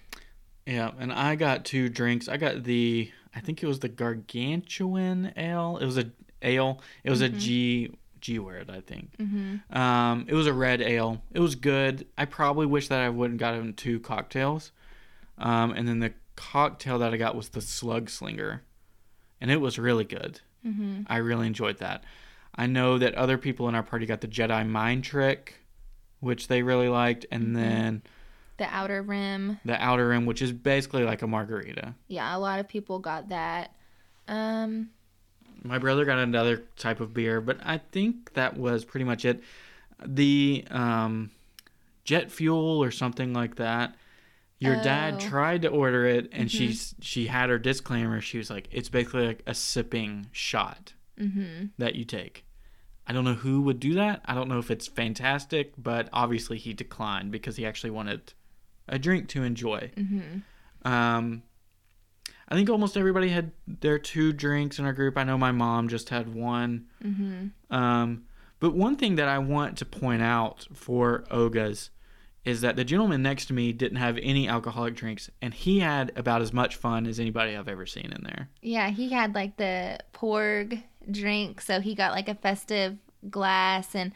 Yeah, 0.66 0.90
and 0.98 1.12
I 1.12 1.34
got 1.34 1.64
two 1.64 1.88
drinks. 1.88 2.28
I 2.28 2.36
got 2.36 2.64
the 2.64 3.10
I 3.34 3.40
think 3.40 3.62
it 3.62 3.66
was 3.66 3.80
the 3.80 3.88
gargantuan 3.88 5.32
ale. 5.36 5.78
It 5.80 5.86
was 5.86 5.98
a 5.98 6.10
ale. 6.42 6.80
It 7.04 7.10
was 7.10 7.20
a 7.20 7.28
G 7.28 7.94
G 8.20 8.38
word, 8.38 8.70
I 8.70 8.80
think. 8.80 9.16
Mm-hmm. 9.18 9.76
Um, 9.76 10.26
it 10.28 10.34
was 10.34 10.46
a 10.46 10.52
red 10.52 10.80
ale. 10.80 11.22
It 11.32 11.40
was 11.40 11.54
good. 11.54 12.06
I 12.16 12.24
probably 12.24 12.66
wish 12.66 12.88
that 12.88 13.00
I 13.00 13.08
wouldn't 13.08 13.40
have 13.40 13.54
gotten 13.54 13.74
two 13.74 14.00
cocktails. 14.00 14.72
Um, 15.38 15.72
and 15.72 15.88
then 15.88 16.00
the 16.00 16.12
cocktail 16.36 16.98
that 17.00 17.12
I 17.12 17.16
got 17.16 17.34
was 17.34 17.48
the 17.48 17.60
Slug 17.60 18.10
Slinger, 18.10 18.62
and 19.40 19.50
it 19.50 19.60
was 19.60 19.78
really 19.78 20.04
good. 20.04 20.40
Mm-hmm. 20.64 21.02
I 21.08 21.16
really 21.16 21.46
enjoyed 21.46 21.78
that. 21.78 22.04
I 22.54 22.66
know 22.66 22.98
that 22.98 23.14
other 23.14 23.38
people 23.38 23.68
in 23.68 23.74
our 23.74 23.82
party 23.82 24.06
got 24.06 24.20
the 24.20 24.28
Jedi 24.28 24.66
Mind 24.68 25.04
Trick, 25.04 25.54
which 26.20 26.48
they 26.48 26.62
really 26.62 26.88
liked, 26.88 27.24
and 27.30 27.56
then 27.56 28.02
The 28.58 28.66
outer 28.66 29.02
rim. 29.02 29.58
the 29.64 29.82
Outer 29.82 30.08
Rim, 30.08 30.26
which 30.26 30.42
is 30.42 30.52
basically 30.52 31.04
like 31.04 31.22
a 31.22 31.26
margarita. 31.26 31.94
Yeah, 32.08 32.36
a 32.36 32.38
lot 32.38 32.60
of 32.60 32.68
people 32.68 32.98
got 32.98 33.30
that. 33.30 33.74
Um, 34.28 34.90
My 35.64 35.78
brother 35.78 36.04
got 36.04 36.18
another 36.18 36.64
type 36.76 37.00
of 37.00 37.14
beer, 37.14 37.40
but 37.40 37.58
I 37.64 37.78
think 37.78 38.34
that 38.34 38.56
was 38.56 38.84
pretty 38.84 39.04
much 39.04 39.24
it. 39.24 39.42
The 40.04 40.64
um, 40.70 41.30
jet 42.04 42.30
fuel 42.30 42.82
or 42.82 42.90
something 42.90 43.32
like 43.32 43.56
that. 43.56 43.94
Your 44.58 44.76
dad 44.76 45.14
Oh. 45.14 45.18
tried 45.18 45.62
to 45.62 45.68
order 45.68 46.06
it, 46.06 46.28
and 46.32 46.48
she's 46.50 46.94
she 47.00 47.26
had 47.26 47.50
her 47.50 47.58
disclaimer. 47.58 48.20
She 48.20 48.38
was 48.38 48.48
like, 48.48 48.68
"It's 48.70 48.88
basically 48.88 49.26
like 49.26 49.42
a 49.46 49.54
sipping 49.54 50.26
shot 50.30 50.92
mm-hmm. 51.18 51.66
that 51.78 51.94
you 51.94 52.04
take." 52.04 52.44
I 53.06 53.12
don't 53.12 53.24
know 53.24 53.34
who 53.34 53.62
would 53.62 53.80
do 53.80 53.94
that. 53.94 54.22
I 54.24 54.34
don't 54.34 54.48
know 54.48 54.58
if 54.58 54.70
it's 54.70 54.86
fantastic, 54.86 55.72
but 55.76 56.08
obviously 56.12 56.56
he 56.56 56.72
declined 56.72 57.32
because 57.32 57.56
he 57.56 57.66
actually 57.66 57.90
wanted 57.90 58.32
a 58.88 58.98
drink 58.98 59.28
to 59.30 59.42
enjoy. 59.42 59.90
Mm-hmm. 59.96 60.88
Um, 60.90 61.42
I 62.48 62.54
think 62.54 62.70
almost 62.70 62.96
everybody 62.96 63.28
had 63.28 63.52
their 63.66 63.98
two 63.98 64.32
drinks 64.32 64.78
in 64.78 64.84
our 64.84 64.92
group. 64.92 65.16
I 65.16 65.24
know 65.24 65.38
my 65.38 65.52
mom 65.52 65.88
just 65.88 66.10
had 66.10 66.32
one. 66.32 66.86
Mm-hmm. 67.02 67.74
Um, 67.74 68.24
but 68.60 68.74
one 68.74 68.96
thing 68.96 69.16
that 69.16 69.28
I 69.28 69.38
want 69.38 69.78
to 69.78 69.84
point 69.84 70.22
out 70.22 70.68
for 70.72 71.24
Oga's 71.30 71.90
is 72.44 72.60
that 72.60 72.76
the 72.76 72.84
gentleman 72.84 73.22
next 73.22 73.46
to 73.46 73.52
me 73.52 73.72
didn't 73.72 73.98
have 73.98 74.18
any 74.20 74.48
alcoholic 74.48 74.94
drinks, 74.94 75.30
and 75.40 75.54
he 75.54 75.78
had 75.80 76.12
about 76.16 76.42
as 76.42 76.52
much 76.52 76.76
fun 76.76 77.06
as 77.06 77.20
anybody 77.20 77.56
I've 77.56 77.68
ever 77.68 77.86
seen 77.86 78.12
in 78.12 78.22
there. 78.24 78.48
Yeah, 78.60 78.90
he 78.90 79.10
had 79.10 79.34
like 79.34 79.56
the 79.56 79.98
porg 80.12 80.82
drink, 81.10 81.60
so 81.60 81.80
he 81.80 81.94
got 81.94 82.12
like 82.12 82.28
a 82.28 82.34
festive 82.34 82.98
glass 83.30 83.94
and 83.94 84.12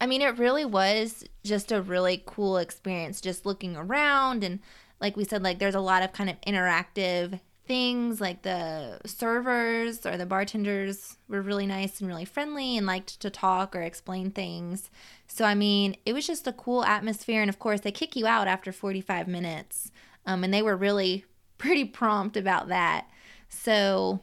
I 0.00 0.06
mean 0.06 0.20
it 0.20 0.38
really 0.38 0.64
was 0.64 1.24
just 1.44 1.70
a 1.70 1.80
really 1.80 2.22
cool 2.26 2.58
experience 2.58 3.20
just 3.20 3.46
looking 3.46 3.76
around 3.76 4.42
and 4.42 4.58
like 5.00 5.16
we 5.16 5.24
said 5.24 5.44
like 5.44 5.60
there's 5.60 5.76
a 5.76 5.80
lot 5.80 6.02
of 6.02 6.12
kind 6.12 6.28
of 6.28 6.40
interactive 6.40 7.38
things 7.68 8.20
like 8.20 8.42
the 8.42 8.98
servers 9.04 10.04
or 10.06 10.16
the 10.16 10.26
bartenders 10.26 11.18
were 11.28 11.42
really 11.42 11.66
nice 11.66 12.00
and 12.00 12.08
really 12.08 12.24
friendly 12.24 12.76
and 12.78 12.86
liked 12.86 13.20
to 13.20 13.28
talk 13.28 13.76
or 13.76 13.82
explain 13.82 14.30
things. 14.30 14.90
So 15.26 15.44
I 15.44 15.54
mean, 15.54 15.94
it 16.06 16.14
was 16.14 16.26
just 16.26 16.46
a 16.46 16.52
cool 16.52 16.82
atmosphere 16.82 17.42
and 17.42 17.50
of 17.50 17.58
course 17.58 17.82
they 17.82 17.92
kick 17.92 18.16
you 18.16 18.26
out 18.26 18.48
after 18.48 18.72
45 18.72 19.28
minutes. 19.28 19.92
Um, 20.24 20.42
and 20.44 20.52
they 20.52 20.62
were 20.62 20.76
really 20.76 21.26
pretty 21.58 21.84
prompt 21.84 22.38
about 22.38 22.68
that. 22.68 23.06
So 23.50 24.22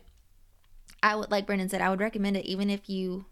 I 1.06 1.16
would 1.16 1.30
like 1.30 1.46
Brendan 1.46 1.70
said, 1.70 1.82
I 1.82 1.92
would 1.92 2.00
recommend 2.00 2.36
it 2.36 2.46
even 2.48 2.72
if 2.72 2.90
you 2.90 3.26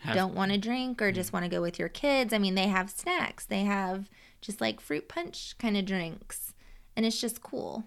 Have- 0.00 0.16
don't 0.16 0.34
want 0.34 0.50
to 0.50 0.58
drink 0.58 1.00
or 1.00 1.12
just 1.12 1.32
want 1.32 1.44
to 1.44 1.48
go 1.48 1.62
with 1.62 1.78
your 1.78 1.88
kids. 1.88 2.32
I 2.32 2.38
mean, 2.38 2.56
they 2.56 2.66
have 2.66 2.90
snacks. 2.90 3.46
They 3.46 3.62
have 3.62 4.10
just 4.40 4.60
like 4.60 4.80
fruit 4.80 5.08
punch 5.08 5.56
kind 5.56 5.76
of 5.76 5.86
drinks. 5.86 6.52
And 6.96 7.06
it's 7.06 7.20
just 7.20 7.40
cool. 7.40 7.84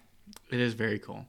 It 0.50 0.62
is 0.62 0.74
very 0.74 1.00
cool. 1.00 1.26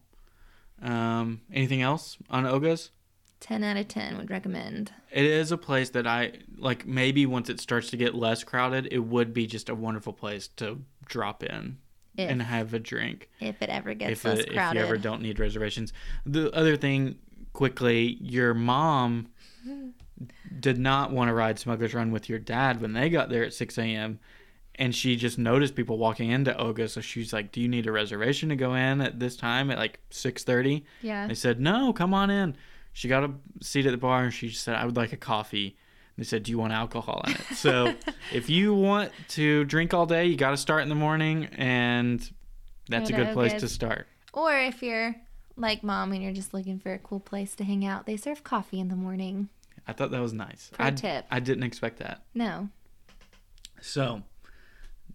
Um, 0.81 1.40
anything 1.53 1.83
else 1.83 2.16
on 2.31 2.47
Oga's? 2.47 2.92
10 3.40 3.64
out 3.64 3.77
of 3.77 3.88
10 3.88 4.16
would 4.19 4.31
recommend. 4.31 4.92
It 5.11 5.25
is 5.25 5.51
a 5.51 5.59
place 5.59 5.90
that 5.90 6.07
I 6.07 6.35
like. 6.57 6.87
Maybe 6.87 7.27
once 7.27 7.51
it 7.51 7.61
starts 7.61 7.90
to 7.90 7.97
get 7.97 8.14
less 8.14 8.45
crowded, 8.45 8.88
it 8.92 9.01
would 9.01 9.35
be 9.35 9.49
just 9.49 9.69
a 9.69 9.75
wonderful 9.75 10.12
place 10.12 10.47
to 10.57 10.81
drop 11.07 11.42
in 11.42 11.79
If, 12.16 12.31
and 12.31 12.40
have 12.40 12.73
a 12.73 12.79
drink. 12.79 13.29
if 13.40 13.61
it 13.61 13.69
ever 13.69 13.95
gets 13.95 14.12
If, 14.12 14.25
less 14.25 14.38
it, 14.38 14.53
if 14.53 14.75
you 14.75 14.81
ever 14.81 14.97
don't 14.97 15.23
need 15.23 15.38
reservations. 15.40 15.92
The 16.25 16.51
other 16.53 16.77
thing, 16.77 17.19
quickly, 17.57 18.19
your 18.21 18.53
mom 18.53 19.29
mm-hmm. 19.66 19.88
did 20.61 20.77
not 20.77 21.11
want 21.11 21.29
to 21.29 21.35
ride 21.35 21.59
Smuggler's 21.59 21.95
Run 21.95 22.11
with 22.11 22.29
your 22.29 22.38
dad 22.38 22.83
when 22.83 22.92
they 22.92 23.09
got 23.09 23.31
there 23.31 23.45
at 23.45 23.55
6 23.55 23.79
a.m. 23.79 24.21
And 24.75 24.95
she 24.95 25.16
just 25.16 25.38
noticed 25.38 25.75
people 25.75 25.97
walking 25.97 26.29
into 26.29 26.53
Oga, 26.53 26.90
so 26.90 27.01
she's 27.01 27.33
like, 27.33 27.53
"Do 27.53 27.62
you 27.62 27.69
need 27.69 27.87
a 27.87 27.92
reservation 27.92 28.51
to 28.51 28.57
go 28.57 28.75
in 28.75 29.01
at 29.01 29.19
this 29.19 29.37
time 29.37 29.71
at 29.71 29.79
like 29.79 30.01
6:30?" 30.11 30.85
Yeah. 31.01 31.27
They 31.27 31.35
said, 31.35 31.59
"No, 31.59 31.95
come 31.95 32.12
on 32.12 32.29
in." 32.29 32.57
She 32.92 33.09
got 33.09 33.25
a 33.25 33.33
seat 33.62 33.87
at 33.87 33.92
the 33.92 33.97
bar 33.97 34.25
and 34.25 34.35
she 34.35 34.51
said, 34.51 34.75
"I 34.75 34.85
would 34.85 34.97
like 34.99 35.14
a 35.14 35.16
coffee." 35.16 35.79
They 36.19 36.25
said, 36.25 36.42
"Do 36.42 36.51
you 36.51 36.59
want 36.59 36.75
alcohol 36.75 37.23
in 37.27 37.33
it?" 37.33 37.40
So, 37.55 37.95
if 38.35 38.51
you 38.51 38.75
want 38.75 39.12
to 39.29 39.64
drink 39.64 39.95
all 39.95 40.05
day, 40.05 40.27
you 40.27 40.37
got 40.37 40.51
to 40.51 40.59
start 40.59 40.83
in 40.83 40.90
the 40.90 40.95
morning, 40.95 41.47
and 41.57 42.21
that's 42.87 43.09
a 43.09 43.14
good 43.14 43.33
place 43.33 43.55
to 43.62 43.69
start. 43.69 44.07
Or 44.35 44.55
if 44.55 44.83
you're 44.83 45.16
like 45.57 45.83
mom 45.83 46.12
and 46.12 46.23
you're 46.23 46.33
just 46.33 46.53
looking 46.55 46.79
for 46.79 46.92
a 46.92 46.99
cool 46.99 47.21
place 47.21 47.55
to 47.57 47.64
hang 47.64 47.85
out, 47.85 48.07
they 48.07 48.16
serve 48.16 48.45
coffee 48.45 48.79
in 48.81 48.88
the 48.88 48.97
morning. 48.97 49.49
I 49.87 49.92
thought 49.92 50.11
that 50.11 50.21
was 50.21 50.33
nice. 50.33 50.71
Pro 50.73 50.87
I, 50.87 50.90
tip. 50.90 51.27
I 51.31 51.40
didn't 51.40 51.62
expect 51.64 51.99
that. 52.01 52.23
No. 52.35 52.69
So, 53.81 54.23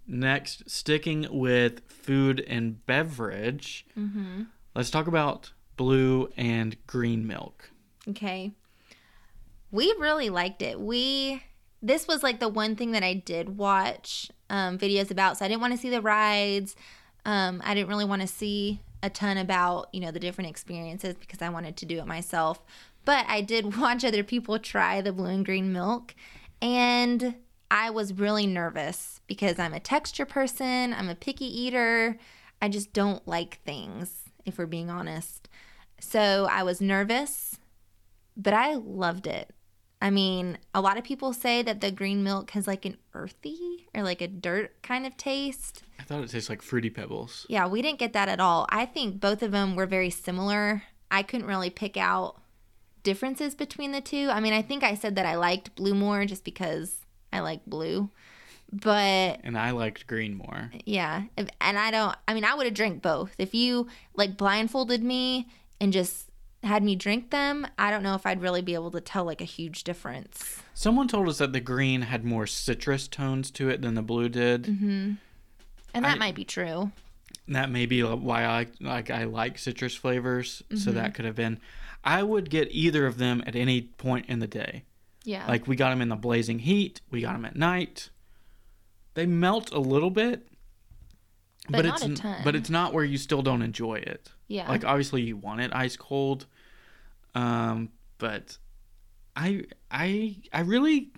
next, 0.07 0.69
sticking 0.69 1.27
with 1.29 1.81
food 1.89 2.39
and 2.47 2.85
beverage, 2.85 3.85
Mm-hmm. 3.97 4.43
let's 4.75 4.89
talk 4.89 5.07
about 5.07 5.51
blue 5.77 6.29
and 6.37 6.75
green 6.87 7.27
milk. 7.27 7.71
Okay. 8.09 8.51
We 9.71 9.93
really 9.99 10.29
liked 10.29 10.61
it. 10.61 10.79
We 10.79 11.43
this 11.83 12.07
was 12.07 12.21
like 12.21 12.39
the 12.39 12.49
one 12.49 12.75
thing 12.75 12.91
that 12.91 13.03
I 13.03 13.15
did 13.15 13.57
watch 13.57 14.29
um, 14.51 14.77
videos 14.77 15.09
about. 15.09 15.37
So 15.37 15.45
I 15.45 15.47
didn't 15.47 15.61
want 15.61 15.73
to 15.73 15.79
see 15.79 15.89
the 15.89 16.01
rides. 16.01 16.75
Um, 17.25 17.59
I 17.65 17.73
didn't 17.73 17.89
really 17.89 18.05
want 18.05 18.21
to 18.21 18.27
see 18.27 18.81
a 19.03 19.09
ton 19.09 19.37
about 19.37 19.89
you 19.93 20.01
know 20.01 20.11
the 20.11 20.19
different 20.19 20.49
experiences 20.49 21.15
because 21.19 21.41
I 21.41 21.49
wanted 21.49 21.77
to 21.77 21.85
do 21.85 21.99
it 21.99 22.07
myself. 22.07 22.61
But 23.05 23.25
I 23.27 23.41
did 23.41 23.77
watch 23.79 24.03
other 24.03 24.23
people 24.23 24.59
try 24.59 25.01
the 25.01 25.13
blue 25.13 25.27
and 25.27 25.45
green 25.45 25.73
milk, 25.73 26.15
and 26.61 27.35
I 27.69 27.89
was 27.89 28.13
really 28.13 28.47
nervous 28.47 29.21
because 29.27 29.59
I'm 29.59 29.73
a 29.73 29.79
texture 29.79 30.25
person. 30.25 30.93
I'm 30.93 31.09
a 31.09 31.15
picky 31.15 31.45
eater. 31.45 32.17
I 32.61 32.69
just 32.69 32.93
don't 32.93 33.27
like 33.27 33.59
things, 33.65 34.23
if 34.45 34.57
we're 34.57 34.65
being 34.67 34.89
honest. 34.89 35.49
So 35.99 36.47
I 36.51 36.63
was 36.63 36.81
nervous 36.81 37.59
but 38.41 38.53
I 38.53 38.75
loved 38.75 39.27
it. 39.27 39.51
I 40.01 40.09
mean, 40.09 40.57
a 40.73 40.81
lot 40.81 40.97
of 40.97 41.03
people 41.03 41.31
say 41.31 41.61
that 41.61 41.79
the 41.79 41.91
green 41.91 42.23
milk 42.23 42.51
has 42.51 42.65
like 42.65 42.85
an 42.85 42.97
earthy 43.13 43.87
or 43.93 44.01
like 44.01 44.19
a 44.21 44.27
dirt 44.27 44.81
kind 44.81 45.05
of 45.05 45.15
taste. 45.15 45.83
I 45.99 46.03
thought 46.03 46.23
it 46.23 46.29
tastes 46.31 46.49
like 46.49 46.63
fruity 46.63 46.89
pebbles. 46.89 47.45
Yeah, 47.47 47.67
we 47.67 47.83
didn't 47.83 47.99
get 47.99 48.13
that 48.13 48.27
at 48.27 48.39
all. 48.39 48.65
I 48.69 48.87
think 48.87 49.19
both 49.19 49.43
of 49.43 49.51
them 49.51 49.75
were 49.75 49.85
very 49.85 50.09
similar. 50.09 50.83
I 51.11 51.21
couldn't 51.21 51.45
really 51.45 51.69
pick 51.69 51.97
out 51.97 52.41
differences 53.03 53.53
between 53.53 53.91
the 53.91 54.01
two. 54.01 54.29
I 54.31 54.39
mean, 54.39 54.53
I 54.53 54.63
think 54.63 54.83
I 54.83 54.95
said 54.95 55.15
that 55.17 55.25
I 55.27 55.35
liked 55.35 55.75
blue 55.75 55.93
more 55.93 56.25
just 56.25 56.43
because 56.43 56.95
I 57.31 57.41
like 57.41 57.65
blue. 57.67 58.09
But 58.73 59.41
And 59.43 59.57
I 59.57 59.71
liked 59.71 60.07
green 60.07 60.35
more. 60.35 60.71
yeah, 60.85 61.23
if, 61.37 61.47
and 61.59 61.77
I 61.77 61.91
don't. 61.91 62.15
I 62.27 62.33
mean, 62.33 62.45
I 62.45 62.55
would 62.55 62.65
have 62.65 62.73
drank 62.73 63.01
both. 63.01 63.35
If 63.37 63.53
you 63.53 63.87
like 64.15 64.37
blindfolded 64.37 65.03
me 65.03 65.49
and 65.81 65.91
just 65.91 66.30
had 66.63 66.83
me 66.83 66.95
drink 66.95 67.31
them, 67.31 67.65
I 67.77 67.89
don't 67.91 68.03
know 68.03 68.15
if 68.15 68.25
I'd 68.25 68.41
really 68.41 68.61
be 68.61 68.73
able 68.73 68.91
to 68.91 69.01
tell 69.01 69.25
like 69.25 69.41
a 69.41 69.45
huge 69.45 69.83
difference. 69.83 70.61
Someone 70.73 71.07
told 71.07 71.27
us 71.27 71.39
that 71.39 71.53
the 71.53 71.59
green 71.59 72.03
had 72.03 72.23
more 72.23 72.47
citrus 72.47 73.07
tones 73.07 73.51
to 73.51 73.69
it 73.69 73.81
than 73.81 73.95
the 73.95 74.01
blue 74.01 74.29
did. 74.29 74.63
Mm-hmm. 74.63 75.13
And 75.93 76.05
that 76.05 76.15
I- 76.15 76.19
might 76.19 76.35
be 76.35 76.45
true. 76.45 76.91
That 77.47 77.71
may 77.71 77.85
be 77.85 78.01
why 78.01 78.45
I 78.45 78.67
like 78.79 79.09
I 79.09 79.25
like 79.25 79.57
citrus 79.57 79.95
flavors. 79.95 80.63
So 80.69 80.75
mm-hmm. 80.75 80.93
that 80.93 81.13
could 81.15 81.25
have 81.25 81.35
been. 81.35 81.59
I 82.03 82.23
would 82.23 82.49
get 82.49 82.69
either 82.71 83.05
of 83.05 83.17
them 83.17 83.43
at 83.45 83.55
any 83.55 83.81
point 83.81 84.27
in 84.27 84.39
the 84.39 84.47
day. 84.47 84.83
Yeah. 85.23 85.45
Like 85.47 85.67
we 85.67 85.75
got 85.75 85.89
them 85.89 86.01
in 86.01 86.09
the 86.09 86.15
blazing 86.15 86.59
heat. 86.59 87.01
We 87.09 87.21
got 87.21 87.33
them 87.33 87.45
at 87.45 87.55
night. 87.55 88.09
They 89.13 89.25
melt 89.25 89.71
a 89.71 89.79
little 89.79 90.09
bit, 90.09 90.47
But 91.69 91.85
not 91.85 92.01
it's 92.03 92.19
a 92.19 92.21
ton. 92.21 92.41
but 92.43 92.55
it's 92.55 92.69
not 92.69 92.93
where 92.93 93.03
you 93.03 93.17
still 93.17 93.41
don't 93.41 93.61
enjoy 93.61 93.95
it. 93.95 94.31
yeah. 94.47 94.67
Like 94.67 94.83
obviously 94.83 95.21
you 95.21 95.37
want 95.37 95.61
it 95.61 95.71
ice 95.73 95.95
cold, 95.95 96.47
um, 97.35 97.89
but 98.17 98.57
I 99.35 99.63
I 99.89 100.37
I 100.51 100.61
really 100.61 101.11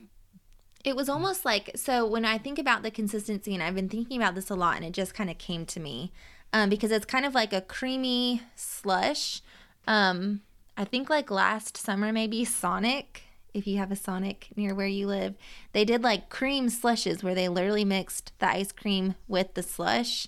it 0.84 0.96
was 0.96 1.08
almost 1.08 1.46
like 1.46 1.72
so 1.76 2.06
when 2.06 2.26
I 2.26 2.38
think 2.38 2.60
about 2.60 2.84
the 2.84 2.92
consistency, 2.92 3.54
and 3.54 3.64
I've 3.64 3.76
been 3.76 3.90
thinking 3.90 4.18
about 4.22 4.36
this 4.36 4.50
a 4.50 4.56
lot, 4.56 4.76
and 4.76 4.86
it 4.86 4.92
just 4.92 5.14
kind 5.14 5.30
of 5.30 5.38
came 5.38 5.66
to 5.68 5.80
me 5.80 6.12
um, 6.52 6.70
because 6.70 6.92
it's 6.92 7.06
kind 7.06 7.26
of 7.26 7.34
like 7.34 7.54
a 7.54 7.62
creamy 7.62 8.42
slush. 8.56 9.42
Um, 9.88 10.42
I 10.78 10.86
think 10.86 11.10
like 11.10 11.32
last 11.32 11.78
summer, 11.78 12.12
maybe 12.12 12.46
Sonic, 12.46 13.23
if 13.54 13.68
you 13.68 13.78
have 13.78 13.92
a 13.92 13.96
Sonic 13.96 14.48
near 14.56 14.74
where 14.74 14.88
you 14.88 15.08
live, 15.08 15.36
they 15.72 15.86
did 15.86 16.04
like 16.04 16.30
cream 16.30 16.70
slushes 16.70 17.24
where 17.24 17.36
they 17.36 17.48
literally 17.48 17.86
mixed 17.86 18.34
the 18.40 18.48
ice 18.50 18.72
cream 18.72 19.16
with 19.28 19.54
the 19.54 19.64
slush. 19.64 20.28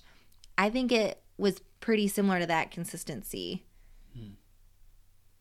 I 0.57 0.69
think 0.69 0.91
it 0.91 1.21
was 1.37 1.61
pretty 1.79 2.07
similar 2.07 2.39
to 2.39 2.45
that 2.45 2.71
consistency. 2.71 3.63
Hmm. 4.15 4.33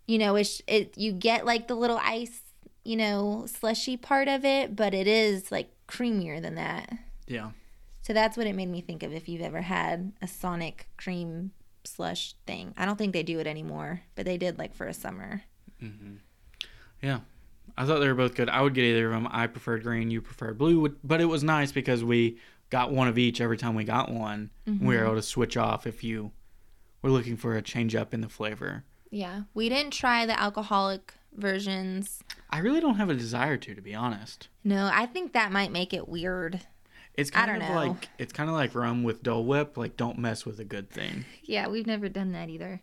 You 0.07 0.19
know, 0.19 0.37
it's 0.37 0.61
it 0.67 0.97
you 0.97 1.13
get 1.13 1.47
like 1.47 1.69
the 1.69 1.75
little 1.75 2.01
ice, 2.03 2.41
you 2.85 2.97
know, 2.97 3.47
slushy 3.47 3.97
part 3.97 4.29
of 4.29 4.45
it, 4.45 4.75
but 4.75 4.95
it 4.95 5.07
is 5.07 5.53
like 5.53 5.71
creamier 5.89 6.41
than 6.41 6.55
that. 6.57 6.93
yeah. 7.27 7.51
So 8.03 8.13
that's 8.13 8.37
what 8.37 8.47
it 8.47 8.55
made 8.55 8.69
me 8.69 8.83
think 8.83 9.03
of 9.03 9.15
if 9.15 9.31
you've 9.31 9.41
ever 9.41 9.63
had 9.63 10.13
a 10.21 10.29
Sonic 10.29 10.89
cream 10.99 11.53
slush 11.85 12.35
thing. 12.47 12.75
I 12.77 12.85
don't 12.85 12.97
think 12.97 13.15
they 13.15 13.23
do 13.23 13.39
it 13.41 13.47
anymore, 13.47 14.03
but 14.15 14.27
they 14.27 14.37
did 14.37 14.59
like 14.59 14.75
for 14.75 14.87
a 14.87 14.93
summer. 14.93 15.43
Mm-hmm. 15.83 16.17
Yeah. 17.01 17.21
I 17.77 17.85
thought 17.87 17.99
they 18.01 18.09
were 18.09 18.15
both 18.15 18.35
good. 18.35 18.49
I 18.49 18.61
would 18.63 18.75
get 18.75 18.85
either 18.85 19.07
of 19.07 19.13
them. 19.13 19.29
I 19.31 19.47
preferred 19.47 19.83
green, 19.83 20.11
you 20.11 20.21
preferred 20.21 20.59
blue, 20.59 20.97
but 21.03 21.21
it 21.21 21.25
was 21.25 21.43
nice 21.43 21.73
because 21.73 22.05
we 22.05 22.39
got 22.71 22.93
one 22.93 23.09
of 23.09 23.19
each 23.19 23.41
every 23.41 23.57
time 23.57 23.75
we 23.75 23.85
got 23.85 24.11
one. 24.11 24.51
We 24.67 24.97
were 24.97 25.05
able 25.05 25.17
to 25.17 25.23
switch 25.23 25.57
off 25.57 25.87
if 25.87 26.03
you 26.05 26.33
were 27.03 27.11
looking 27.11 27.37
for 27.37 27.57
a 27.57 27.63
change 27.63 27.95
up 27.95 28.15
in 28.15 28.21
the 28.21 28.29
flavor. 28.29 28.85
Yeah. 29.11 29.43
We 29.55 29.69
didn't 29.69 29.93
try 29.93 30.25
the 30.27 30.39
alcoholic 30.41 31.15
versions. 31.33 32.23
I 32.51 32.59
really 32.59 32.81
don't 32.81 32.97
have 32.97 33.11
a 33.11 33.15
desire 33.15 33.57
to, 33.57 33.75
to 33.75 33.81
be 33.81 33.95
honest. 33.95 34.49
No, 34.63 34.89
I 34.93 35.07
think 35.07 35.33
that 35.33 35.53
might 35.53 35.71
make 35.73 35.93
it 35.93 36.09
weird. 36.09 36.61
It's 37.15 37.31
I 37.33 37.47
kind 37.47 37.61
don't 37.61 37.63
of 37.63 37.69
know. 37.69 37.91
like 37.93 38.09
it's 38.19 38.33
kind 38.33 38.49
of 38.49 38.57
like 38.57 38.75
rum 38.75 39.03
with 39.05 39.23
Dole 39.23 39.45
Whip. 39.45 39.77
Like, 39.77 39.97
don't 39.97 40.19
mess 40.19 40.45
with 40.45 40.59
a 40.59 40.65
good 40.65 40.91
thing. 40.91 41.25
Yeah, 41.45 41.69
we've 41.69 41.87
never 41.87 42.09
done 42.09 42.33
that 42.33 42.49
either. 42.49 42.83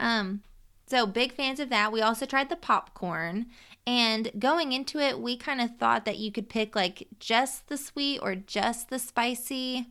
Um, 0.00 0.42
so 0.86 1.06
big 1.06 1.32
fans 1.32 1.60
of 1.60 1.70
that. 1.70 1.92
We 1.92 2.02
also 2.02 2.26
tried 2.26 2.48
the 2.48 2.56
popcorn, 2.56 3.46
and 3.86 4.30
going 4.38 4.72
into 4.72 4.98
it, 4.98 5.18
we 5.18 5.36
kind 5.36 5.60
of 5.60 5.76
thought 5.76 6.04
that 6.04 6.18
you 6.18 6.32
could 6.32 6.48
pick 6.48 6.74
like 6.74 7.08
just 7.18 7.68
the 7.68 7.76
sweet 7.76 8.20
or 8.22 8.34
just 8.34 8.90
the 8.90 8.98
spicy 8.98 9.88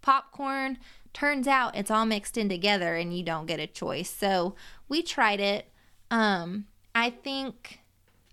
popcorn. 0.00 0.78
Turns 1.12 1.46
out 1.46 1.76
it's 1.76 1.90
all 1.90 2.06
mixed 2.06 2.36
in 2.36 2.48
together, 2.48 2.96
and 2.96 3.16
you 3.16 3.22
don't 3.22 3.46
get 3.46 3.60
a 3.60 3.66
choice. 3.66 4.10
So 4.10 4.54
we 4.88 5.02
tried 5.02 5.40
it. 5.40 5.70
Um, 6.10 6.66
I 6.94 7.10
think 7.10 7.80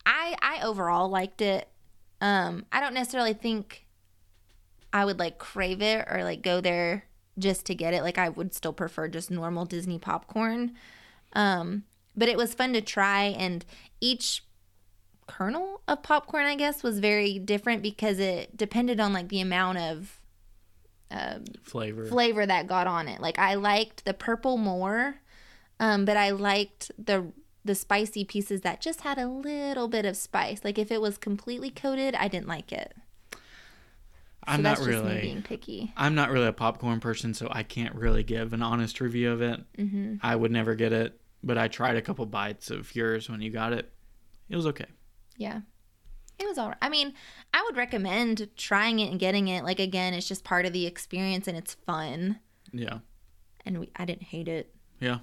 I 0.06 0.36
I 0.42 0.62
overall 0.66 1.10
liked 1.10 1.42
it. 1.42 1.70
Um, 2.22 2.66
I 2.72 2.82
don't 2.82 2.94
necessarily 2.94 3.34
think 3.34 3.86
I 4.92 5.06
would 5.06 5.20
like 5.20 5.38
crave 5.38 5.82
it 5.82 6.08
or 6.10 6.24
like 6.24 6.42
go 6.42 6.62
there 6.62 7.06
just 7.38 7.66
to 7.68 7.76
get 7.76 7.94
it. 7.94 8.04
Like 8.04 8.18
I 8.18 8.30
would 8.30 8.54
still 8.54 8.74
prefer 8.74 9.08
just 9.08 9.32
normal 9.32 9.66
Disney 9.66 10.00
popcorn. 10.00 10.74
Um, 11.34 11.84
but 12.20 12.30
it 12.30 12.38
was 12.38 12.54
fun 12.54 12.74
to 12.74 12.82
try 12.82 13.24
and 13.24 13.66
each 14.00 14.44
kernel 15.28 15.82
of 15.88 16.04
popcorn 16.04 16.46
I 16.46 16.56
guess 16.56 16.84
was 16.84 17.00
very 17.00 17.40
different 17.40 17.82
because 17.82 18.20
it 18.20 18.56
depended 18.58 19.00
on 19.00 19.14
like 19.14 19.30
the 19.30 19.42
amount 19.42 19.78
of 19.80 20.20
uh, 21.12 21.40
Flavor. 21.64 22.06
flavor 22.06 22.46
that 22.46 22.68
got 22.68 22.88
on 22.88 23.08
it. 23.08 23.20
Like 23.20 23.40
I 23.40 23.56
liked 23.56 24.06
the 24.06 24.14
purple 24.14 24.58
more, 24.58 25.16
um, 25.80 26.06
but 26.06 26.18
I 26.18 26.32
liked 26.32 26.92
the 27.04 27.32
the 27.66 27.76
spicy 27.76 28.24
pieces 28.24 28.62
that 28.62 28.82
just 28.82 29.02
had 29.02 29.18
a 29.18 29.28
little 29.28 29.88
bit 29.88 30.06
of 30.06 30.16
spice. 30.16 30.62
Like 30.64 30.78
if 30.78 30.92
it 30.92 31.02
was 31.02 31.18
completely 31.18 31.70
coated, 31.70 32.16
I 32.16 32.28
didn't 32.28 32.48
like 32.48 32.72
it. 32.72 32.94
I'm 34.46 34.62
not 34.62 34.78
that's 34.78 34.88
just 34.88 35.04
me 35.04 35.10
really. 35.10 35.22
being 35.22 35.42
picky. 35.42 35.94
I'm 35.98 36.16
not 36.16 36.32
really 36.32 36.48
a 36.48 36.54
popcorn 36.54 37.00
person, 37.00 37.34
so 37.34 37.48
I 37.52 37.64
can't 37.64 37.94
really 37.96 38.24
give 38.24 38.54
an 38.54 38.62
honest 38.62 39.02
review 39.02 39.32
of 39.32 39.42
it. 39.42 39.60
hmm 39.76 40.16
I 40.22 40.36
would 40.36 40.52
never 40.52 40.76
get 40.76 40.94
it, 40.94 41.20
but 41.44 41.58
I 41.58 41.68
tried 41.68 41.96
a 41.96 42.02
couple 42.02 42.26
bites 42.26 42.70
of 42.70 42.96
yours 42.96 43.30
when 43.30 43.42
you 43.42 43.50
got 43.50 43.74
it. 43.74 43.92
It 44.50 44.56
was 44.56 44.68
okay. 44.68 44.88
Yeah. 45.38 45.62
It 46.38 46.48
was 46.48 46.58
all 46.58 46.70
right. 46.70 46.78
I 46.82 46.90
mean, 46.90 47.14
I 47.54 47.64
would 47.64 47.76
recommend 47.76 48.50
trying 48.56 49.00
it 49.00 49.12
and 49.12 49.20
getting 49.20 49.50
it. 49.50 49.64
Like 49.64 49.80
again, 49.80 50.14
it's 50.14 50.28
just 50.28 50.44
part 50.44 50.66
of 50.66 50.74
the 50.74 50.86
experience 50.86 51.48
and 51.48 51.58
it's 51.58 51.74
fun. 51.86 52.40
Yeah. 52.72 53.00
And 53.66 53.80
we, 53.80 53.90
I 53.96 54.06
didn't 54.06 54.24
hate 54.24 54.48
it. 54.48 54.74
Yeah. 55.00 55.20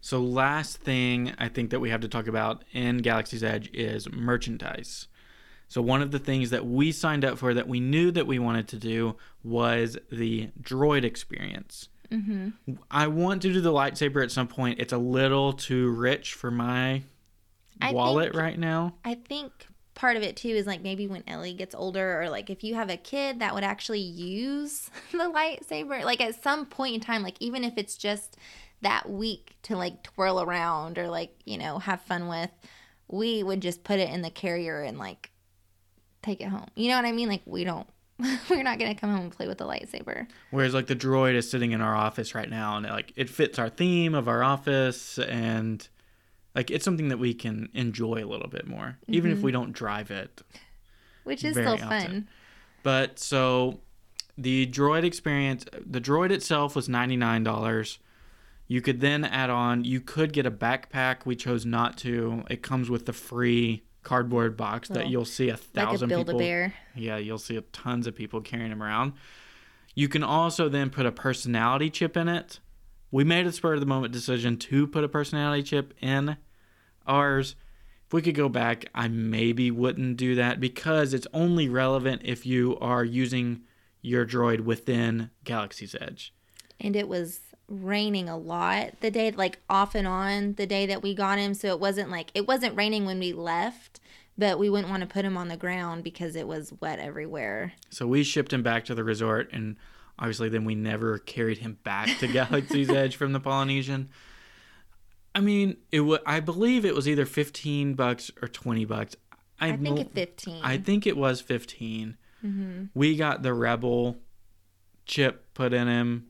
So, 0.00 0.20
last 0.20 0.76
thing 0.78 1.34
I 1.38 1.48
think 1.48 1.70
that 1.70 1.80
we 1.80 1.90
have 1.90 2.00
to 2.02 2.08
talk 2.08 2.28
about 2.28 2.64
in 2.72 2.98
Galaxy's 2.98 3.42
Edge 3.42 3.68
is 3.74 4.08
merchandise. 4.10 5.08
So, 5.66 5.82
one 5.82 6.02
of 6.02 6.12
the 6.12 6.20
things 6.20 6.50
that 6.50 6.66
we 6.66 6.92
signed 6.92 7.24
up 7.24 7.36
for 7.36 7.52
that 7.52 7.66
we 7.66 7.80
knew 7.80 8.12
that 8.12 8.26
we 8.26 8.38
wanted 8.38 8.68
to 8.68 8.76
do 8.76 9.16
was 9.42 9.98
the 10.10 10.50
droid 10.62 11.02
experience. 11.02 11.88
Mm-hmm. 12.10 12.72
I 12.90 13.06
want 13.08 13.42
to 13.42 13.52
do 13.52 13.60
the 13.60 13.72
lightsaber 13.72 14.22
at 14.22 14.30
some 14.30 14.48
point. 14.48 14.78
It's 14.80 14.92
a 14.92 14.98
little 14.98 15.52
too 15.52 15.90
rich 15.90 16.34
for 16.34 16.50
my 16.50 17.02
I 17.80 17.92
wallet 17.92 18.32
think- 18.32 18.42
right 18.42 18.58
now. 18.58 18.94
I 19.04 19.14
think 19.14 19.52
part 19.94 20.16
of 20.16 20.22
it 20.22 20.36
too 20.36 20.48
is 20.48 20.66
like 20.66 20.80
maybe 20.82 21.06
when 21.06 21.24
Ellie 21.26 21.52
gets 21.54 21.74
older, 21.74 22.22
or 22.22 22.30
like 22.30 22.50
if 22.50 22.62
you 22.64 22.74
have 22.76 22.88
a 22.88 22.96
kid 22.96 23.40
that 23.40 23.54
would 23.54 23.64
actually 23.64 24.00
use 24.00 24.90
the 25.12 25.18
lightsaber, 25.18 26.02
like 26.04 26.20
at 26.20 26.42
some 26.42 26.66
point 26.66 26.94
in 26.94 27.00
time, 27.00 27.22
like 27.22 27.36
even 27.40 27.64
if 27.64 27.74
it's 27.76 27.96
just 27.96 28.36
that 28.80 29.10
week 29.10 29.56
to 29.62 29.76
like 29.76 30.02
twirl 30.04 30.40
around 30.40 30.98
or 30.98 31.08
like, 31.08 31.32
you 31.44 31.58
know, 31.58 31.78
have 31.80 32.00
fun 32.02 32.28
with, 32.28 32.50
we 33.08 33.42
would 33.42 33.60
just 33.60 33.82
put 33.82 33.98
it 33.98 34.08
in 34.10 34.22
the 34.22 34.30
carrier 34.30 34.82
and 34.82 34.98
like 34.98 35.30
take 36.22 36.40
it 36.40 36.48
home. 36.48 36.66
You 36.76 36.88
know 36.90 36.96
what 36.96 37.04
I 37.04 37.12
mean? 37.12 37.28
Like 37.28 37.42
we 37.44 37.64
don't, 37.64 37.88
we're 38.50 38.62
not 38.62 38.78
going 38.78 38.94
to 38.94 39.00
come 39.00 39.10
home 39.10 39.22
and 39.22 39.32
play 39.32 39.46
with 39.46 39.58
the 39.58 39.66
lightsaber. 39.66 40.26
Whereas 40.50 40.74
like 40.74 40.86
the 40.86 40.96
droid 40.96 41.34
is 41.34 41.50
sitting 41.50 41.72
in 41.72 41.80
our 41.80 41.94
office 41.94 42.34
right 42.34 42.50
now 42.50 42.76
and 42.76 42.86
it, 42.86 42.90
like 42.90 43.12
it 43.16 43.30
fits 43.30 43.58
our 43.58 43.68
theme 43.68 44.14
of 44.14 44.28
our 44.28 44.42
office 44.42 45.18
and 45.18 45.86
like 46.54 46.70
it's 46.70 46.84
something 46.84 47.08
that 47.08 47.18
we 47.18 47.34
can 47.34 47.68
enjoy 47.74 48.24
a 48.24 48.26
little 48.26 48.48
bit 48.48 48.66
more 48.66 48.98
even 49.06 49.30
if 49.30 49.38
we 49.38 49.52
mm-hmm. 49.52 49.60
don't 49.60 49.72
drive 49.72 50.10
it. 50.10 50.42
Which 51.24 51.44
is 51.44 51.54
still 51.54 51.74
often. 51.74 51.88
fun. 51.88 52.28
But 52.82 53.18
so 53.18 53.80
the 54.36 54.66
droid 54.66 55.04
experience, 55.04 55.64
the 55.84 56.00
droid 56.00 56.30
itself 56.30 56.74
was 56.74 56.88
$99. 56.88 57.98
You 58.66 58.80
could 58.80 59.00
then 59.00 59.24
add 59.24 59.50
on, 59.50 59.84
you 59.84 60.00
could 60.00 60.32
get 60.32 60.46
a 60.46 60.50
backpack. 60.50 61.24
We 61.24 61.36
chose 61.36 61.64
not 61.66 61.96
to. 61.98 62.44
It 62.50 62.62
comes 62.62 62.90
with 62.90 63.06
the 63.06 63.12
free 63.12 63.82
cardboard 64.02 64.56
box 64.56 64.88
that 64.88 65.08
you'll 65.08 65.24
see 65.24 65.48
a 65.48 65.56
thousand 65.56 66.08
build 66.08 66.28
a 66.28 66.32
people. 66.32 66.38
bear. 66.38 66.74
Yeah, 66.94 67.16
you'll 67.18 67.38
see 67.38 67.60
tons 67.72 68.06
of 68.06 68.14
people 68.14 68.40
carrying 68.40 68.70
them 68.70 68.82
around. 68.82 69.12
You 69.94 70.08
can 70.08 70.22
also 70.22 70.68
then 70.68 70.90
put 70.90 71.06
a 71.06 71.12
personality 71.12 71.90
chip 71.90 72.16
in 72.16 72.28
it. 72.28 72.60
We 73.10 73.24
made 73.24 73.46
a 73.46 73.52
spur 73.52 73.74
of 73.74 73.80
the 73.80 73.86
moment 73.86 74.12
decision 74.12 74.56
to 74.58 74.86
put 74.86 75.02
a 75.04 75.08
personality 75.08 75.62
chip 75.62 75.94
in 76.00 76.36
ours. 77.06 77.56
If 78.06 78.12
we 78.12 78.22
could 78.22 78.34
go 78.34 78.48
back, 78.48 78.86
I 78.94 79.08
maybe 79.08 79.70
wouldn't 79.70 80.16
do 80.16 80.34
that 80.36 80.60
because 80.60 81.12
it's 81.12 81.26
only 81.34 81.68
relevant 81.68 82.22
if 82.24 82.46
you 82.46 82.78
are 82.78 83.04
using 83.04 83.62
your 84.00 84.24
droid 84.24 84.60
within 84.60 85.30
Galaxy's 85.44 85.94
Edge. 86.00 86.32
and 86.80 86.94
it 86.94 87.08
was 87.08 87.40
raining 87.68 88.28
a 88.28 88.36
lot 88.36 88.92
the 89.00 89.10
day 89.10 89.30
like 89.30 89.58
off 89.68 89.94
and 89.94 90.06
on 90.08 90.54
the 90.54 90.66
day 90.66 90.86
that 90.86 91.02
we 91.02 91.14
got 91.14 91.38
him 91.38 91.52
so 91.52 91.68
it 91.68 91.78
wasn't 91.78 92.10
like 92.10 92.30
it 92.34 92.48
wasn't 92.48 92.74
raining 92.74 93.04
when 93.04 93.18
we 93.18 93.30
left 93.32 94.00
but 94.38 94.58
we 94.58 94.70
wouldn't 94.70 94.88
want 94.88 95.02
to 95.02 95.06
put 95.06 95.24
him 95.24 95.36
on 95.36 95.48
the 95.48 95.56
ground 95.56 96.02
because 96.02 96.34
it 96.36 96.46
was 96.46 96.72
wet 96.80 96.98
everywhere 96.98 97.72
So 97.90 98.06
we 98.06 98.22
shipped 98.22 98.52
him 98.52 98.62
back 98.62 98.84
to 98.86 98.94
the 98.94 99.02
resort, 99.04 99.50
and 99.52 99.76
obviously, 100.18 100.48
then 100.48 100.64
we 100.64 100.74
never 100.76 101.18
carried 101.18 101.58
him 101.58 101.76
back 101.82 102.18
to 102.20 102.28
Galaxy's 102.32 102.88
Edge 102.88 103.16
from 103.16 103.32
the 103.32 103.40
Polynesian. 103.40 104.08
I 105.34 105.40
mean, 105.40 105.76
it 105.90 106.00
wa 106.00 106.18
I 106.24 106.38
believe 106.40 106.84
it 106.84 106.94
was 106.94 107.08
either 107.08 107.26
fifteen 107.26 107.94
bucks 107.94 108.30
or 108.40 108.48
twenty 108.48 108.84
bucks. 108.84 109.16
i 109.60 109.70
think 109.72 109.82
mo- 109.82 109.96
it's 109.96 110.12
15 110.14 110.60
I 110.62 110.78
think 110.78 111.06
it 111.06 111.16
was 111.16 111.40
15. 111.40 112.16
Mm-hmm. 112.44 112.84
We 112.94 113.16
got 113.16 113.42
the 113.42 113.52
Rebel 113.52 114.18
chip 115.04 115.52
put 115.54 115.72
in 115.72 115.88
him. 115.88 116.28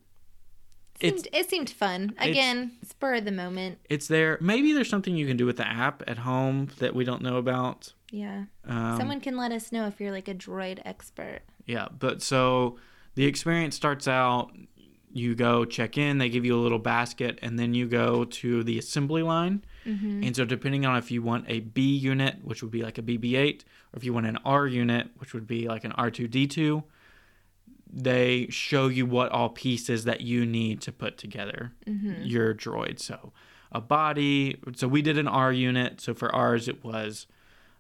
Seemed, 1.01 1.29
it 1.33 1.49
seemed 1.49 1.71
fun 1.71 2.15
again 2.19 2.73
spur 2.85 3.17
of 3.17 3.25
the 3.25 3.33
moment 3.33 3.79
it's 3.89 4.09
there. 4.09 4.39
Maybe 4.41 4.73
there's 4.73 4.89
something 4.89 5.17
you 5.17 5.27
can 5.27 5.37
do 5.37 5.47
with 5.47 5.57
the 5.57 5.67
app 5.67 6.03
at 6.07 6.19
home 6.19 6.69
that 6.79 6.95
we 6.95 7.05
don't 7.05 7.23
know 7.23 7.37
about. 7.37 7.93
yeah 8.11 8.45
Um, 8.67 8.99
someone 8.99 9.21
can 9.21 9.37
let 9.37 9.53
us 9.53 9.71
know 9.73 9.87
if 9.87 10.01
you're 10.01 10.13
like 10.13 10.29
a 10.29 10.35
droid 10.35 10.81
expert 10.85 11.41
Yeah, 11.67 11.89
but 11.97 12.23
so 12.23 12.79
the 13.15 13.27
experience 13.27 13.77
starts 13.77 14.09
out 14.09 14.51
you 15.11 15.35
go 15.35 15.65
check 15.65 15.97
in, 15.99 16.19
they 16.19 16.29
give 16.29 16.45
you 16.45 16.55
a 16.55 16.61
little 16.61 16.79
basket, 16.79 17.39
and 17.43 17.59
then 17.59 17.75
you 17.75 17.87
go 17.87 18.25
to 18.25 18.63
the 18.63 18.79
assembly 18.79 19.23
line. 19.23 19.65
And 19.85 20.37
so, 20.37 20.45
depending 20.45 20.85
on 20.85 20.99
if 20.99 21.11
you 21.11 21.23
want 21.23 21.47
a 21.49 21.61
B 21.61 21.97
unit, 21.97 22.37
which 22.43 22.63
would 22.63 22.71
be 22.71 22.83
like 22.83 22.99
a 22.99 23.03
BB 23.03 23.39
8, 23.39 23.65
or 23.95 23.97
if 23.97 24.05
you 24.05 24.13
want 24.13 24.27
an 24.27 24.37
R 24.45 24.67
unit, 24.67 25.09
which 25.17 25.33
would 25.33 25.47
be 25.47 25.67
like 25.67 25.83
an 25.85 25.93
R2D2, 25.93 26.83
they 27.91 28.47
show 28.51 28.89
you 28.89 29.07
what 29.07 29.31
all 29.33 29.49
pieces 29.49 30.05
that 30.05 30.21
you 30.21 30.45
need 30.45 30.81
to 30.83 30.93
put 30.93 31.17
together 31.17 31.73
mm-hmm. 31.87 32.23
your 32.23 32.55
droid. 32.55 32.99
So, 33.01 33.33
a 33.73 33.81
body. 33.81 34.61
So, 34.77 34.89
we 34.89 35.03
did 35.03 35.19
an 35.19 35.29
R 35.29 35.53
unit. 35.53 36.01
So, 36.01 36.15
for 36.15 36.35
ours, 36.35 36.69
it 36.69 36.85
was 36.85 37.27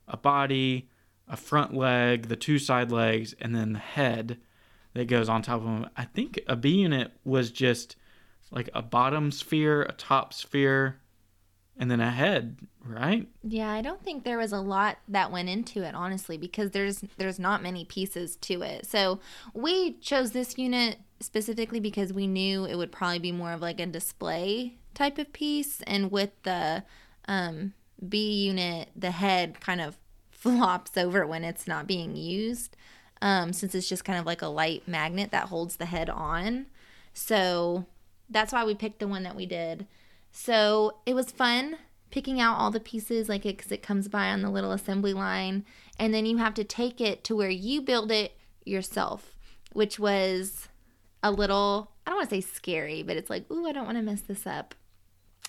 a 0.06 0.16
body, 0.16 0.88
a 1.28 1.36
front 1.36 1.74
leg, 1.74 2.28
the 2.28 2.36
two 2.36 2.58
side 2.58 2.90
legs, 2.90 3.34
and 3.40 3.54
then 3.54 3.74
the 3.74 3.78
head 3.78 4.38
that 4.94 5.06
goes 5.06 5.28
on 5.28 5.42
top 5.42 5.60
of 5.60 5.64
them. 5.64 5.88
I 5.96 6.04
think 6.04 6.40
a 6.46 6.56
B 6.56 6.70
unit 6.70 7.12
was 7.24 7.50
just 7.50 7.96
like 8.50 8.70
a 8.74 8.82
bottom 8.82 9.30
sphere, 9.30 9.82
a 9.82 9.92
top 9.92 10.32
sphere, 10.32 11.00
and 11.78 11.90
then 11.90 12.00
a 12.00 12.10
head, 12.10 12.56
right? 12.84 13.26
Yeah, 13.42 13.70
I 13.70 13.82
don't 13.82 14.02
think 14.02 14.24
there 14.24 14.38
was 14.38 14.52
a 14.52 14.60
lot 14.60 14.98
that 15.08 15.30
went 15.30 15.48
into 15.48 15.82
it 15.82 15.94
honestly 15.94 16.36
because 16.36 16.72
there's 16.72 17.04
there's 17.16 17.38
not 17.38 17.62
many 17.62 17.84
pieces 17.84 18.36
to 18.36 18.62
it. 18.62 18.86
So, 18.86 19.20
we 19.54 19.94
chose 19.94 20.32
this 20.32 20.58
unit 20.58 20.98
specifically 21.20 21.80
because 21.80 22.12
we 22.12 22.26
knew 22.26 22.64
it 22.64 22.76
would 22.76 22.92
probably 22.92 23.18
be 23.18 23.32
more 23.32 23.52
of 23.52 23.60
like 23.60 23.80
a 23.80 23.86
display 23.86 24.74
type 24.94 25.18
of 25.18 25.32
piece 25.32 25.80
and 25.82 26.10
with 26.10 26.30
the 26.42 26.84
um 27.26 27.74
B 28.06 28.44
unit, 28.44 28.90
the 28.94 29.10
head 29.10 29.60
kind 29.60 29.80
of 29.80 29.96
flops 30.30 30.96
over 30.96 31.26
when 31.26 31.44
it's 31.44 31.66
not 31.66 31.86
being 31.86 32.16
used. 32.16 32.76
Um, 33.20 33.52
since 33.52 33.74
it's 33.74 33.88
just 33.88 34.04
kind 34.04 34.20
of 34.20 34.26
like 34.26 34.42
a 34.42 34.46
light 34.46 34.86
magnet 34.86 35.32
that 35.32 35.48
holds 35.48 35.76
the 35.76 35.86
head 35.86 36.08
on. 36.08 36.66
So 37.12 37.86
that's 38.30 38.52
why 38.52 38.64
we 38.64 38.76
picked 38.76 39.00
the 39.00 39.08
one 39.08 39.24
that 39.24 39.34
we 39.34 39.44
did. 39.44 39.88
So 40.30 40.98
it 41.06 41.14
was 41.14 41.30
fun 41.30 41.78
picking 42.10 42.40
out 42.40 42.56
all 42.56 42.70
the 42.70 42.80
pieces, 42.80 43.28
like 43.28 43.44
it, 43.44 43.58
cause 43.58 43.72
it 43.72 43.82
comes 43.82 44.08
by 44.08 44.28
on 44.30 44.42
the 44.42 44.50
little 44.50 44.72
assembly 44.72 45.12
line, 45.12 45.64
and 45.98 46.14
then 46.14 46.24
you 46.24 46.38
have 46.38 46.54
to 46.54 46.64
take 46.64 47.00
it 47.00 47.22
to 47.24 47.36
where 47.36 47.50
you 47.50 47.82
build 47.82 48.10
it 48.10 48.32
yourself, 48.64 49.36
which 49.72 49.98
was 49.98 50.68
a 51.22 51.30
little 51.30 51.92
I 52.06 52.10
don't 52.10 52.20
want 52.20 52.30
to 52.30 52.36
say 52.36 52.40
scary, 52.40 53.02
but 53.02 53.18
it's 53.18 53.28
like, 53.28 53.50
ooh, 53.50 53.66
I 53.66 53.72
don't 53.72 53.84
want 53.84 53.98
to 53.98 54.02
mess 54.02 54.22
this 54.22 54.46
up. 54.46 54.74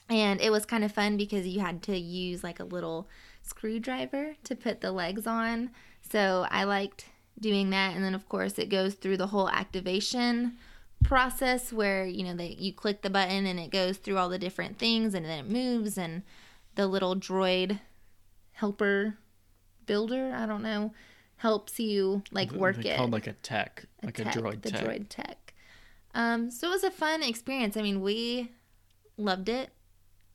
And 0.10 0.42
it 0.42 0.52
was 0.52 0.66
kind 0.66 0.84
of 0.84 0.92
fun 0.92 1.16
because 1.16 1.48
you 1.48 1.62
had 1.62 1.82
to 1.84 1.98
use 1.98 2.44
like 2.44 2.60
a 2.60 2.66
little 2.66 3.08
screwdriver 3.44 4.36
to 4.44 4.56
put 4.58 4.82
the 4.82 4.92
legs 4.92 5.26
on. 5.26 5.70
So 6.02 6.48
I 6.52 6.66
liked 6.66 7.06
doing 7.40 7.70
that. 7.70 7.96
And 7.96 8.04
then, 8.04 8.14
of 8.14 8.28
course, 8.28 8.60
it 8.60 8.68
goes 8.68 8.96
through 8.96 9.16
the 9.16 9.28
whole 9.28 9.50
activation 9.50 10.58
process 11.04 11.72
where, 11.72 12.06
you 12.06 12.24
know, 12.24 12.36
they, 12.36 12.56
you 12.60 12.74
click 12.74 13.02
the 13.02 13.10
button 13.10 13.46
and 13.46 13.60
it 13.60 13.72
goes 13.72 13.98
through 13.98 14.18
all 14.18 14.30
the 14.30 14.40
different 14.40 14.78
things 14.78 15.14
and 15.14 15.26
then 15.26 15.46
it 15.46 15.50
moves. 15.50 15.98
And 15.98 16.24
the 16.76 16.88
little 16.88 17.16
droid 17.16 17.80
helper 18.54 19.18
builder, 19.86 20.34
I 20.36 20.46
don't 20.46 20.64
know, 20.64 20.94
helps 21.38 21.80
you 21.80 22.24
like 22.32 22.52
work 22.52 22.84
it 22.86 22.98
called 22.98 23.12
like 23.12 23.28
a 23.28 23.34
tech, 23.34 23.86
like 24.04 24.16
tech, 24.16 24.36
a 24.36 24.40
droid 24.40 24.62
the 24.62 24.72
tech. 24.72 24.86
droid 24.86 25.06
tech. 25.10 25.54
Um, 26.14 26.52
so 26.52 26.68
it 26.68 26.72
was 26.72 26.84
a 26.84 26.92
fun 26.92 27.24
experience. 27.24 27.78
I 27.78 27.82
mean, 27.82 28.02
we 28.02 28.52
loved 29.18 29.50
it. 29.50 29.70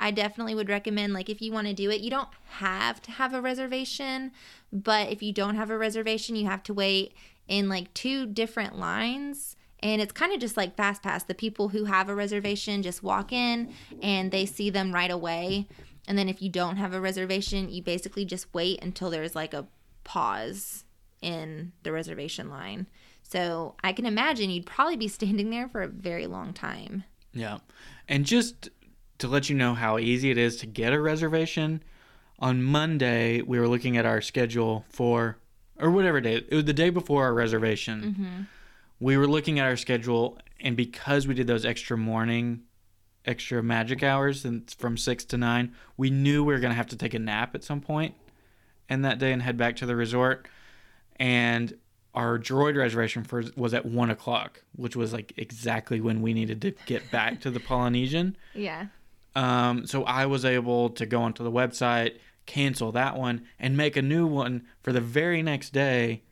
I 0.00 0.10
definitely 0.10 0.54
would 0.54 0.68
recommend 0.68 1.12
like 1.12 1.28
if 1.28 1.40
you 1.40 1.52
want 1.52 1.66
to 1.66 1.72
do 1.72 1.90
it, 1.90 2.00
you 2.00 2.10
don't 2.10 2.28
have 2.58 3.00
to 3.02 3.10
have 3.12 3.32
a 3.32 3.40
reservation, 3.40 4.32
but 4.72 5.08
if 5.08 5.22
you 5.22 5.32
don't 5.32 5.56
have 5.56 5.70
a 5.70 5.78
reservation, 5.78 6.36
you 6.36 6.46
have 6.46 6.62
to 6.64 6.74
wait 6.74 7.14
in 7.48 7.68
like 7.68 7.92
two 7.94 8.26
different 8.26 8.78
lines. 8.78 9.56
And 9.84 10.00
it's 10.00 10.12
kind 10.12 10.32
of 10.32 10.40
just 10.40 10.56
like 10.56 10.76
fast 10.76 11.02
pass. 11.02 11.22
The 11.22 11.34
people 11.34 11.68
who 11.68 11.84
have 11.84 12.08
a 12.08 12.14
reservation 12.14 12.82
just 12.82 13.02
walk 13.02 13.32
in 13.32 13.72
and 14.02 14.32
they 14.32 14.46
see 14.46 14.70
them 14.70 14.92
right 14.92 15.10
away. 15.10 15.68
And 16.08 16.16
then 16.18 16.28
if 16.28 16.40
you 16.40 16.48
don't 16.48 16.76
have 16.76 16.94
a 16.94 17.00
reservation, 17.00 17.68
you 17.68 17.82
basically 17.82 18.24
just 18.24 18.52
wait 18.54 18.82
until 18.82 19.10
there's 19.10 19.36
like 19.36 19.52
a 19.52 19.66
pause 20.02 20.84
in 21.20 21.72
the 21.82 21.92
reservation 21.92 22.48
line. 22.48 22.86
So 23.22 23.74
I 23.84 23.92
can 23.92 24.06
imagine 24.06 24.48
you'd 24.48 24.66
probably 24.66 24.96
be 24.96 25.08
standing 25.08 25.50
there 25.50 25.68
for 25.68 25.82
a 25.82 25.88
very 25.88 26.26
long 26.26 26.54
time. 26.54 27.04
Yeah. 27.34 27.58
And 28.08 28.24
just 28.24 28.70
to 29.18 29.28
let 29.28 29.50
you 29.50 29.56
know 29.56 29.74
how 29.74 29.98
easy 29.98 30.30
it 30.30 30.38
is 30.38 30.56
to 30.56 30.66
get 30.66 30.94
a 30.94 31.00
reservation, 31.00 31.82
on 32.38 32.62
Monday 32.62 33.42
we 33.42 33.60
were 33.60 33.68
looking 33.68 33.98
at 33.98 34.06
our 34.06 34.22
schedule 34.22 34.86
for 34.88 35.38
or 35.78 35.90
whatever 35.90 36.22
day. 36.22 36.36
It 36.36 36.54
was 36.54 36.64
the 36.64 36.72
day 36.72 36.88
before 36.88 37.24
our 37.24 37.34
reservation. 37.34 38.02
Mm-hmm. 38.02 38.42
We 39.04 39.18
were 39.18 39.26
looking 39.26 39.58
at 39.58 39.66
our 39.66 39.76
schedule 39.76 40.38
and 40.58 40.78
because 40.78 41.28
we 41.28 41.34
did 41.34 41.46
those 41.46 41.66
extra 41.66 41.94
morning 41.94 42.62
extra 43.26 43.62
magic 43.62 44.02
hours 44.02 44.46
and 44.46 44.70
from 44.78 44.96
6 44.96 45.26
to 45.26 45.36
9, 45.36 45.74
we 45.98 46.08
knew 46.08 46.42
we 46.42 46.54
were 46.54 46.58
going 46.58 46.70
to 46.70 46.76
have 46.76 46.86
to 46.86 46.96
take 46.96 47.12
a 47.12 47.18
nap 47.18 47.54
at 47.54 47.62
some 47.62 47.82
point 47.82 48.14
in 48.88 49.02
that 49.02 49.18
day 49.18 49.30
and 49.32 49.42
head 49.42 49.58
back 49.58 49.76
to 49.76 49.84
the 49.84 49.94
resort. 49.94 50.48
And 51.16 51.74
our 52.14 52.38
droid 52.38 52.78
reservation 52.78 53.24
for 53.24 53.44
was 53.56 53.74
at 53.74 53.84
one 53.84 54.08
o'clock, 54.08 54.64
which 54.74 54.96
was 54.96 55.12
like 55.12 55.34
exactly 55.36 56.00
when 56.00 56.22
we 56.22 56.32
needed 56.32 56.62
to 56.62 56.70
get 56.86 57.10
back 57.10 57.42
to 57.42 57.50
the 57.50 57.60
Polynesian. 57.68 58.38
Yeah. 58.54 58.86
Um, 59.36 59.86
so 59.86 60.04
I 60.04 60.24
was 60.24 60.46
able 60.46 60.88
to 60.88 61.04
go 61.04 61.20
onto 61.20 61.44
the 61.44 61.52
website, 61.52 62.16
cancel 62.46 62.90
that 62.92 63.18
one, 63.18 63.44
and 63.58 63.76
make 63.76 63.98
a 63.98 64.02
new 64.02 64.26
one 64.26 64.64
for 64.80 64.92
the 64.92 65.02
very 65.02 65.42
next 65.42 65.74
day 65.74 66.22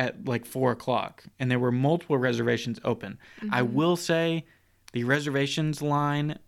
at 0.00 0.24
like 0.26 0.44
four 0.46 0.72
o'clock. 0.72 1.24
And 1.38 1.50
there 1.50 1.58
were 1.58 1.70
multiple 1.70 2.16
reservations 2.18 2.80
open. 2.84 3.18
I 3.50 3.60
Mm-hmm. 3.62 3.74
will 3.74 3.96
say 3.96 4.46
the 4.92 5.04
reservations 5.04 5.80
line 5.82 6.38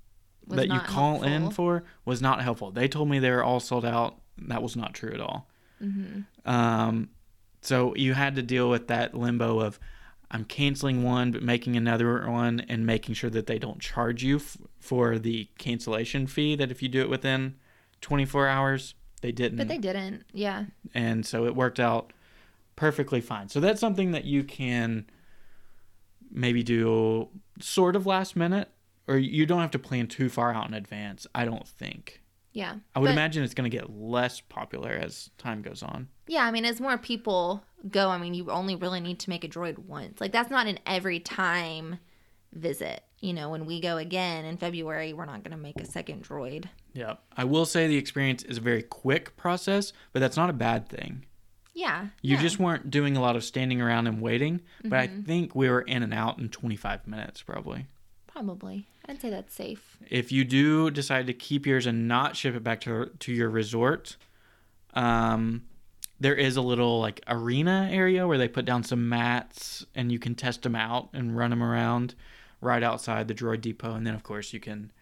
Was 0.46 0.56
that 0.56 0.68
you 0.68 0.80
call 0.80 1.22
in 1.22 1.50
for 1.50 1.84
was 2.04 2.20
not 2.22 2.42
helpful. 2.42 2.70
They 2.72 2.88
told 2.88 3.08
me 3.10 3.18
they 3.18 3.30
were 3.30 3.44
all 3.44 3.60
sold 3.60 3.84
out. 3.84 4.16
That 4.48 4.62
was 4.62 4.74
not 4.74 4.94
true 4.94 5.12
at 5.12 5.20
all. 5.20 5.48
Mm-hmm. 5.80 6.50
Um, 6.50 7.10
so 7.60 7.94
you 7.94 8.14
had 8.14 8.34
to 8.36 8.42
deal 8.42 8.68
with 8.70 8.88
that 8.88 9.14
limbo 9.14 9.60
of 9.60 9.78
I'm 10.30 10.44
canceling 10.46 11.02
one 11.02 11.30
but 11.30 11.42
making 11.42 11.76
another 11.76 12.28
one 12.30 12.60
and 12.60 12.86
making 12.86 13.14
sure 13.16 13.30
that 13.30 13.46
they 13.46 13.58
don't 13.58 13.80
charge 13.80 14.24
you 14.24 14.36
f- 14.36 14.56
for 14.80 15.18
the 15.18 15.48
cancellation 15.58 16.26
fee 16.26 16.56
that 16.56 16.70
if 16.70 16.82
you 16.82 16.88
do 16.88 17.02
it 17.02 17.10
within 17.10 17.56
24 18.00 18.48
hours 18.48 18.94
they 19.20 19.30
didn't 19.30 19.58
But 19.58 19.68
they 19.68 19.78
didn't. 19.78 20.24
Yeah. 20.32 20.64
and 20.94 21.26
so 21.26 21.44
it 21.44 21.54
worked 21.54 21.78
out 21.78 22.12
perfectly 22.76 23.20
fine. 23.20 23.48
So 23.48 23.60
that's 23.60 23.80
something 23.80 24.12
that 24.12 24.24
you 24.24 24.44
can 24.44 25.06
maybe 26.30 26.62
do 26.62 27.28
sort 27.60 27.96
of 27.96 28.06
last 28.06 28.36
minute 28.36 28.70
or 29.06 29.16
you 29.18 29.46
don't 29.46 29.60
have 29.60 29.70
to 29.72 29.78
plan 29.78 30.06
too 30.06 30.28
far 30.28 30.54
out 30.54 30.68
in 30.68 30.74
advance, 30.74 31.26
I 31.34 31.44
don't 31.44 31.66
think. 31.66 32.20
Yeah. 32.52 32.76
I 32.94 32.98
would 33.00 33.06
But- 33.06 33.12
imagine 33.12 33.42
it's 33.44 33.54
going 33.54 33.70
to 33.70 33.76
get 33.76 33.90
less 33.90 34.40
popular 34.40 34.90
as 34.90 35.30
time 35.38 35.62
goes 35.62 35.82
on. 35.82 36.08
Yeah, 36.26 36.44
I 36.46 36.50
mean, 36.50 36.64
as 36.64 36.80
more 36.80 36.98
people 36.98 37.64
go, 37.90 38.08
I 38.10 38.18
mean, 38.18 38.34
you 38.34 38.50
only 38.50 38.74
really 38.76 39.00
need 39.00 39.18
to 39.20 39.30
make 39.30 39.42
a 39.44 39.48
droid 39.48 39.78
once. 39.78 40.20
Like, 40.20 40.32
that's 40.32 40.50
not 40.50 40.66
an 40.66 40.78
every 40.86 41.18
time 41.18 41.98
visit. 42.52 43.02
You 43.20 43.32
know, 43.32 43.50
when 43.50 43.64
we 43.66 43.80
go 43.80 43.96
again 43.96 44.44
in 44.44 44.56
February, 44.56 45.12
we're 45.12 45.24
not 45.24 45.42
going 45.42 45.56
to 45.56 45.62
make 45.62 45.80
a 45.80 45.86
second 45.86 46.24
droid. 46.24 46.66
Yeah. 46.92 47.14
I 47.36 47.44
will 47.44 47.64
say 47.64 47.86
the 47.86 47.96
experience 47.96 48.42
is 48.42 48.58
a 48.58 48.60
very 48.62 48.82
quick 48.82 49.36
process, 49.36 49.92
but 50.12 50.20
that's 50.20 50.36
not 50.36 50.50
a 50.50 50.54
bad 50.54 50.88
thing. 50.88 51.24
Yeah. 51.74 52.08
You 52.20 52.36
yeah. 52.36 52.42
just 52.42 52.58
weren't 52.58 52.90
doing 52.90 53.16
a 53.16 53.20
lot 53.20 53.34
of 53.36 53.44
standing 53.44 53.80
around 53.80 54.06
and 54.06 54.20
waiting, 54.20 54.60
but 54.84 54.98
I 54.98 55.06
Mm-hmm. 55.08 55.22
think 55.22 55.54
we 55.54 55.68
were 55.70 55.80
in 55.82 56.02
and 56.02 56.12
out 56.12 56.38
in 56.38 56.48
25 56.50 57.06
minutes 57.06 57.42
probably. 57.42 57.86
Probably. 58.26 58.86
I'd 59.08 59.20
say 59.20 59.30
that's 59.30 59.54
safe. 59.54 59.96
If 60.10 60.30
you 60.32 60.44
do 60.44 60.90
decide 60.90 61.26
to 61.26 61.32
keep 61.32 61.66
yours 61.66 61.86
and 61.86 62.06
not 62.08 62.36
ship 62.36 62.54
it 62.54 62.62
back 62.62 62.80
to 62.82 63.10
to 63.18 63.32
your 63.32 63.50
resort, 63.50 64.16
um 64.94 65.62
there 66.20 66.34
is 66.36 66.56
a 66.56 66.62
little 66.62 67.00
like 67.00 67.20
arena 67.26 67.88
area 67.90 68.26
where 68.28 68.38
they 68.38 68.46
put 68.48 68.64
down 68.64 68.84
some 68.84 69.08
mats 69.08 69.84
and 69.94 70.12
you 70.12 70.18
can 70.20 70.34
test 70.36 70.62
them 70.62 70.76
out 70.76 71.08
and 71.12 71.36
run 71.36 71.50
them 71.50 71.62
around 71.62 72.14
right 72.60 72.82
outside 72.84 73.26
the 73.26 73.34
droid 73.34 73.60
depot 73.60 73.94
and 73.94 74.06
then 74.06 74.14
of 74.14 74.22
course 74.22 74.52
you 74.52 74.60
can 74.60 74.92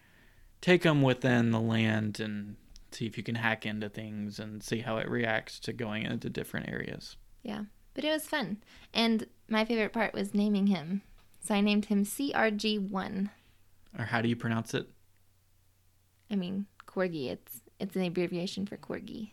take 0.61 0.81
them 0.81 1.01
within 1.03 1.51
the 1.51 1.59
land 1.59 2.19
and 2.19 2.55
see 2.91 3.05
if 3.05 3.17
you 3.17 3.23
can 3.23 3.35
hack 3.35 3.65
into 3.65 3.89
things 3.89 4.39
and 4.39 4.63
see 4.63 4.79
how 4.79 4.97
it 4.97 5.09
reacts 5.09 5.59
to 5.61 5.73
going 5.73 6.03
into 6.03 6.29
different 6.29 6.69
areas. 6.69 7.17
Yeah. 7.43 7.63
But 7.93 8.03
it 8.03 8.11
was 8.11 8.25
fun. 8.25 8.57
And 8.93 9.27
my 9.49 9.65
favorite 9.65 9.93
part 9.93 10.13
was 10.13 10.33
naming 10.33 10.67
him. 10.67 11.01
So 11.41 11.55
I 11.55 11.61
named 11.61 11.85
him 11.85 12.05
CRG1. 12.05 13.29
Or 13.97 14.05
how 14.05 14.21
do 14.21 14.29
you 14.29 14.35
pronounce 14.35 14.73
it? 14.73 14.87
I 16.29 16.35
mean, 16.35 16.67
Corgi. 16.87 17.29
It's 17.29 17.61
it's 17.79 17.95
an 17.95 18.03
abbreviation 18.03 18.65
for 18.65 18.77
Corgi. 18.77 19.31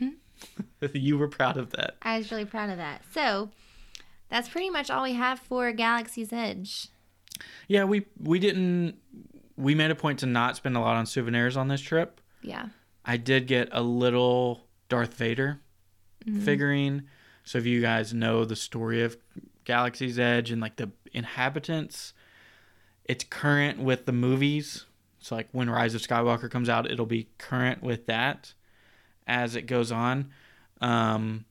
you 0.92 1.18
were 1.18 1.28
proud 1.28 1.56
of 1.56 1.70
that. 1.70 1.96
I 2.02 2.18
was 2.18 2.30
really 2.30 2.44
proud 2.44 2.70
of 2.70 2.78
that. 2.78 3.02
So 3.12 3.50
that's 4.30 4.48
pretty 4.48 4.70
much 4.70 4.90
all 4.90 5.02
we 5.02 5.14
have 5.14 5.38
for 5.40 5.72
Galaxy's 5.72 6.32
Edge. 6.32 6.88
Yeah, 7.68 7.84
we 7.84 8.06
we 8.18 8.38
didn't 8.38 8.96
we 9.56 9.74
made 9.74 9.90
a 9.90 9.94
point 9.94 10.20
to 10.20 10.26
not 10.26 10.56
spend 10.56 10.76
a 10.76 10.80
lot 10.80 10.96
on 10.96 11.06
souvenirs 11.06 11.56
on 11.56 11.68
this 11.68 11.80
trip. 11.80 12.20
Yeah. 12.42 12.68
I 13.04 13.16
did 13.16 13.46
get 13.46 13.68
a 13.72 13.82
little 13.82 14.66
Darth 14.88 15.14
Vader 15.14 15.60
figurine. 16.44 17.08
So 17.44 17.58
if 17.58 17.66
you 17.66 17.80
guys 17.80 18.12
know 18.12 18.44
the 18.44 18.56
story 18.56 19.02
of 19.04 19.16
Galaxy's 19.64 20.18
Edge 20.18 20.50
and 20.50 20.60
like 20.60 20.76
the 20.76 20.90
inhabitants, 21.12 22.12
it's 23.04 23.24
current 23.24 23.78
with 23.78 24.06
the 24.06 24.12
movies. 24.12 24.86
So 25.20 25.36
like 25.36 25.48
when 25.52 25.70
Rise 25.70 25.94
of 25.94 26.02
Skywalker 26.02 26.50
comes 26.50 26.68
out, 26.68 26.90
it'll 26.90 27.06
be 27.06 27.28
current 27.38 27.82
with 27.82 28.06
that 28.06 28.54
as 29.26 29.54
it 29.54 29.62
goes 29.62 29.92
on. 29.92 30.30
Um, 30.80 31.44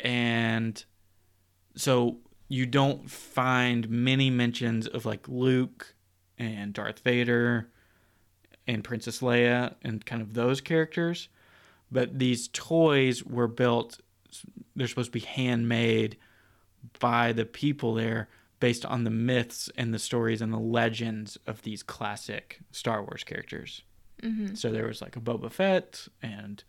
and 0.00 0.84
so 1.76 2.18
you 2.48 2.66
don't 2.66 3.08
find 3.08 3.88
many 3.88 4.30
mentions 4.30 4.86
of 4.86 5.06
like 5.06 5.28
Luke 5.28 5.94
and 6.38 6.72
Darth 6.72 7.00
Vader 7.00 7.70
and 8.68 8.84
Princess 8.84 9.20
Leia 9.20 9.74
and 9.82 10.06
kind 10.06 10.22
of 10.22 10.34
those 10.34 10.60
characters. 10.60 11.28
But 11.90 12.18
these 12.18 12.48
toys 12.52 13.24
were 13.24 13.48
built, 13.48 13.98
they're 14.76 14.86
supposed 14.86 15.08
to 15.12 15.18
be 15.18 15.24
handmade 15.24 16.16
by 17.00 17.32
the 17.32 17.44
people 17.46 17.94
there 17.94 18.28
based 18.60 18.84
on 18.84 19.04
the 19.04 19.10
myths 19.10 19.70
and 19.76 19.92
the 19.94 19.98
stories 19.98 20.40
and 20.42 20.52
the 20.52 20.58
legends 20.58 21.38
of 21.46 21.62
these 21.62 21.82
classic 21.82 22.60
Star 22.70 23.02
Wars 23.02 23.24
characters. 23.24 23.82
Mm-hmm. 24.22 24.54
So 24.54 24.70
there 24.70 24.86
was 24.86 25.00
like 25.00 25.16
a 25.16 25.20
Boba 25.20 25.50
Fett 25.50 26.06
and 26.22 26.62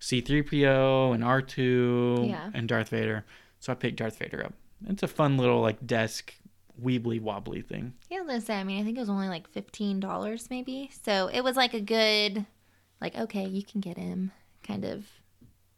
C3PO 0.00 1.14
and 1.14 1.24
R2 1.24 2.28
Yeah. 2.28 2.50
and 2.54 2.68
Darth 2.68 2.90
Vader. 2.90 3.24
So 3.60 3.72
I 3.72 3.74
picked 3.74 3.96
Darth 3.96 4.18
Vader 4.18 4.44
up. 4.44 4.54
It's 4.86 5.02
a 5.02 5.08
fun 5.08 5.36
little 5.36 5.60
like 5.60 5.84
desk 5.86 6.34
weebly 6.82 7.20
wobbly 7.20 7.62
thing. 7.62 7.94
Yeah, 8.10 8.18
I 8.18 8.22
was 8.22 8.44
say. 8.44 8.54
I 8.56 8.64
mean, 8.64 8.80
I 8.80 8.84
think 8.84 8.96
it 8.96 9.00
was 9.00 9.10
only 9.10 9.28
like 9.28 9.48
fifteen 9.48 10.00
dollars, 10.00 10.48
maybe. 10.50 10.90
So 11.04 11.28
it 11.32 11.42
was 11.42 11.56
like 11.56 11.74
a 11.74 11.80
good, 11.80 12.46
like 13.00 13.16
okay, 13.16 13.44
you 13.44 13.62
can 13.62 13.80
get 13.80 13.96
him 13.96 14.32
kind 14.62 14.84
of 14.84 15.06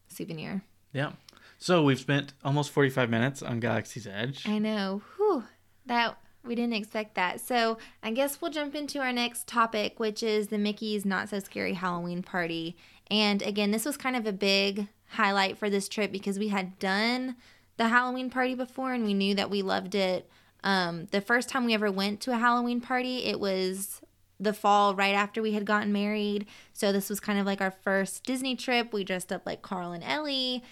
souvenir. 0.09 0.63
Yeah. 0.93 1.13
So 1.59 1.83
we've 1.83 2.01
spent 2.01 2.33
almost 2.43 2.71
45 2.71 3.11
minutes 3.11 3.43
on 3.43 3.61
Galaxy's 3.61 4.07
Edge. 4.07 4.49
I 4.49 4.59
know. 4.59 5.03
Whew, 5.17 5.45
that 5.85 6.17
we 6.43 6.55
didn't 6.55 6.73
expect 6.73 7.15
that. 7.17 7.41
So 7.41 7.79
I 8.03 8.13
guess 8.13 8.41
we'll 8.41 8.51
jump 8.51 8.75
into 8.75 8.99
our 8.99 9.13
next 9.13 9.47
topic, 9.47 10.01
which 10.01 10.23
is 10.23 10.49
the 10.49 10.59
Mickey's 10.59 11.05
Not 11.05 11.29
So 11.29 11.39
Scary 11.39 11.75
Halloween 11.75 12.23
Party. 12.23 12.77
And 13.11 13.43
again, 13.43 13.73
this 13.73 13.85
was 13.85 13.97
kind 13.97 14.17
of 14.17 14.27
a 14.27 14.33
big 14.33 14.89
highlight 15.09 15.59
for 15.59 15.69
this 15.69 15.89
trip 15.89 16.11
because 16.11 16.39
we 16.39 16.49
had 16.49 16.79
done 16.79 17.37
the 17.77 17.89
Halloween 17.89 18.31
party 18.31 18.55
before 18.55 18.93
and 18.93 19.05
we 19.05 19.15
knew 19.15 19.35
that 19.35 19.51
we 19.51 19.63
loved 19.63 19.95
it. 19.95 20.31
Um, 20.63 21.07
the 21.11 21.21
first 21.21 21.49
time 21.49 21.65
we 21.65 21.75
ever 21.75 21.91
went 21.91 22.21
to 22.23 22.33
a 22.33 22.37
Halloween 22.37 22.81
party, 22.81 23.25
it 23.25 23.41
was 23.41 24.03
the 24.39 24.53
fall 24.53 24.95
right 24.95 25.15
after 25.15 25.43
we 25.43 25.53
had 25.53 25.67
gotten 25.67 25.93
married. 25.93 26.47
So 26.73 26.93
this 26.93 27.11
was 27.11 27.21
kind 27.21 27.39
of 27.39 27.47
like 27.47 27.61
our 27.61 27.71
first 27.71 28.25
Disney 28.25 28.57
trip. 28.57 28.93
We 28.93 29.05
dressed 29.05 29.33
up 29.33 29.43
like 29.45 29.63
Carl 29.63 29.93
and 29.93 30.03
Ellie, 30.03 30.65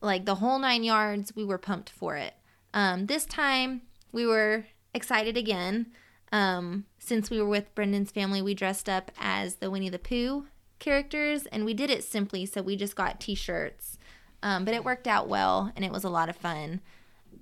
like 0.00 0.24
the 0.24 0.36
whole 0.36 0.58
nine 0.58 0.84
yards. 0.84 1.34
We 1.34 1.44
were 1.44 1.58
pumped 1.58 1.90
for 1.90 2.16
it. 2.16 2.34
Um, 2.72 3.06
this 3.06 3.24
time 3.24 3.82
we 4.12 4.26
were 4.26 4.66
excited 4.94 5.36
again. 5.36 5.86
Um, 6.32 6.84
since 6.98 7.30
we 7.30 7.40
were 7.40 7.48
with 7.48 7.74
Brendan's 7.74 8.10
family, 8.10 8.42
we 8.42 8.54
dressed 8.54 8.88
up 8.88 9.10
as 9.18 9.56
the 9.56 9.70
Winnie 9.70 9.88
the 9.88 9.98
Pooh 9.98 10.46
characters 10.78 11.46
and 11.46 11.64
we 11.64 11.74
did 11.74 11.90
it 11.90 12.04
simply. 12.04 12.46
So 12.46 12.62
we 12.62 12.76
just 12.76 12.96
got 12.96 13.20
t 13.20 13.34
shirts. 13.34 13.98
Um, 14.42 14.64
but 14.64 14.74
it 14.74 14.84
worked 14.84 15.08
out 15.08 15.28
well 15.28 15.72
and 15.74 15.84
it 15.84 15.92
was 15.92 16.04
a 16.04 16.10
lot 16.10 16.28
of 16.28 16.36
fun. 16.36 16.80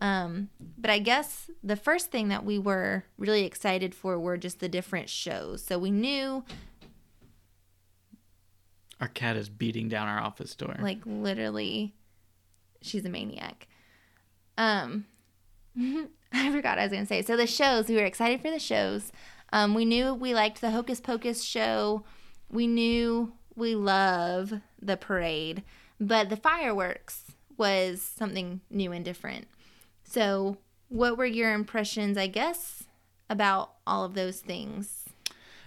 Um, 0.01 0.51
but 0.77 0.91
I 0.91 0.99
guess 0.99 1.51
the 1.63 1.77
first 1.77 2.11
thing 2.11 2.29
that 2.29 2.45
we 2.45 2.59
were 2.59 3.05
really 3.17 3.45
excited 3.45 3.95
for 3.95 4.19
were 4.19 4.37
just 4.37 4.61
the 4.61 4.69
different 4.69 5.09
shows. 5.09 5.63
So 5.65 5.79
we 5.79 5.91
knew, 5.91 6.45
Our 9.01 9.09
cat 9.09 9.37
is 9.37 9.49
beating 9.49 9.89
down 9.89 10.09
our 10.09 10.21
office 10.21 10.55
door. 10.55 10.77
like, 10.81 11.01
literally, 11.05 11.95
she's 12.81 13.05
a 13.05 13.09
maniac. 13.09 13.67
Um, 14.57 15.07
I 15.79 16.51
forgot 16.53 16.79
I 16.79 16.85
was 16.85 16.93
gonna 16.93 17.07
say. 17.07 17.23
So 17.23 17.37
the 17.37 17.47
shows, 17.47 17.89
we 17.89 17.97
were 17.97 18.05
excited 18.05 18.41
for 18.41 18.51
the 18.51 18.59
shows. 18.59 19.11
Um, 19.53 19.75
we 19.75 19.85
knew 19.85 20.15
we 20.15 20.35
liked 20.35 20.61
the 20.61 20.71
Hocus 20.71 21.01
Pocus 21.01 21.43
show. 21.43 22.05
We 22.51 22.67
knew 22.67 23.33
we 23.57 23.75
love 23.75 24.53
the 24.81 24.97
parade, 24.97 25.63
but 26.01 26.29
the 26.29 26.37
fireworks 26.37 27.23
was 27.57 28.03
something 28.03 28.61
new 28.71 28.91
and 28.93 29.05
different. 29.05 29.47
So, 30.05 30.59
what 30.89 31.19
were 31.19 31.27
your 31.27 31.53
impressions, 31.53 32.17
I 32.17 32.29
guess, 32.29 32.85
about 33.29 33.73
all 33.87 34.05
of 34.05 34.15
those 34.15 34.41
things? 34.41 35.05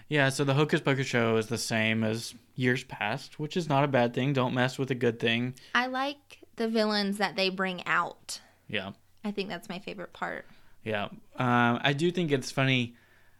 yeah, 0.09 0.29
so 0.29 0.43
the 0.43 0.53
Hocus 0.53 0.79
Pocus 0.79 1.05
show 1.05 1.37
is 1.37 1.47
the 1.47 1.57
same 1.57 2.03
as 2.03 2.33
years 2.55 2.83
past, 2.85 3.39
which 3.39 3.57
is 3.57 3.67
not 3.67 3.83
a 3.83 3.87
bad 3.87 4.13
thing. 4.13 4.33
Don't 4.33 4.53
mess 4.53 4.77
with 4.77 4.89
a 4.89 4.95
good 4.95 5.19
thing. 5.19 5.53
I 5.75 5.87
like 5.87 6.39
the 6.55 6.67
villains 6.67 7.17
that 7.17 7.35
they 7.35 7.49
bring 7.49 7.85
out. 7.85 8.39
Yeah. 8.69 8.91
I 9.23 9.31
think 9.31 9.49
that's 9.49 9.67
my 9.67 9.79
favorite 9.79 10.13
part. 10.13 10.45
Yeah. 10.83 11.05
Um, 11.37 11.79
I 11.83 11.93
do 11.93 12.11
think 12.11 12.31
it's 12.31 12.51
funny 12.51 12.95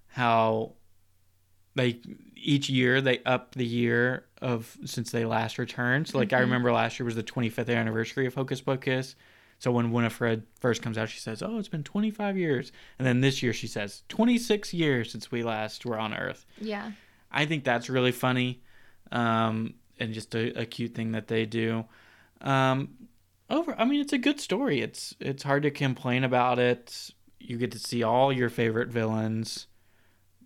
how 0.08 0.74
they 1.76 2.02
each 2.36 2.70
year 2.70 3.02
they 3.02 3.20
up 3.24 3.56
the 3.56 3.66
year 3.66 4.26
of 4.42 4.78
since 4.86 5.12
they 5.12 5.26
last 5.26 5.58
returned. 5.58 6.10
So 6.10 6.18
like 6.18 6.34
I 6.34 6.40
remember 6.40 6.72
last 6.72 7.00
year 7.00 7.06
was 7.06 7.16
the 7.16 7.24
25th 7.24 7.74
anniversary 7.74 8.26
of 8.26 8.36
Hocus 8.36 8.62
Pocus. 8.62 9.16
So 9.60 9.72
when 9.72 9.92
Winifred 9.92 10.44
first 10.60 10.82
comes 10.82 10.98
out, 10.98 11.10
she 11.10 11.20
says, 11.20 11.42
"Oh, 11.42 11.58
it's 11.58 11.68
been 11.68 11.84
25 11.84 12.38
years," 12.38 12.72
and 13.00 13.08
then 13.08 13.22
this 13.22 13.42
year 13.42 13.54
she 13.54 13.68
says, 13.68 14.04
"26 14.10 14.74
years 14.74 15.12
since 15.12 15.32
we 15.32 15.44
last 15.44 15.86
were 15.86 15.98
on 15.98 16.14
Earth." 16.14 16.46
Yeah. 16.62 16.92
I 17.32 17.46
think 17.46 17.64
that's 17.64 17.90
really 17.90 18.12
funny, 18.12 18.62
um, 19.12 19.74
and 20.00 20.14
just 20.14 20.36
a, 20.36 20.62
a 20.62 20.66
cute 20.66 20.94
thing 20.94 21.12
that 21.14 21.28
they 21.28 21.46
do. 21.46 21.86
Um, 22.42 23.10
over, 23.50 23.76
I 23.80 23.86
mean, 23.86 24.02
it's 24.02 24.14
a 24.14 24.18
good 24.18 24.40
story. 24.40 24.82
It's 24.82 25.16
it's 25.20 25.44
hard 25.44 25.64
to 25.64 25.72
complain 25.72 26.24
about 26.24 26.60
it. 26.60 27.12
You 27.40 27.58
get 27.58 27.72
to 27.72 27.80
see 27.80 28.04
all 28.04 28.32
your 28.32 28.50
favorite 28.50 28.90
villains. 28.90 29.68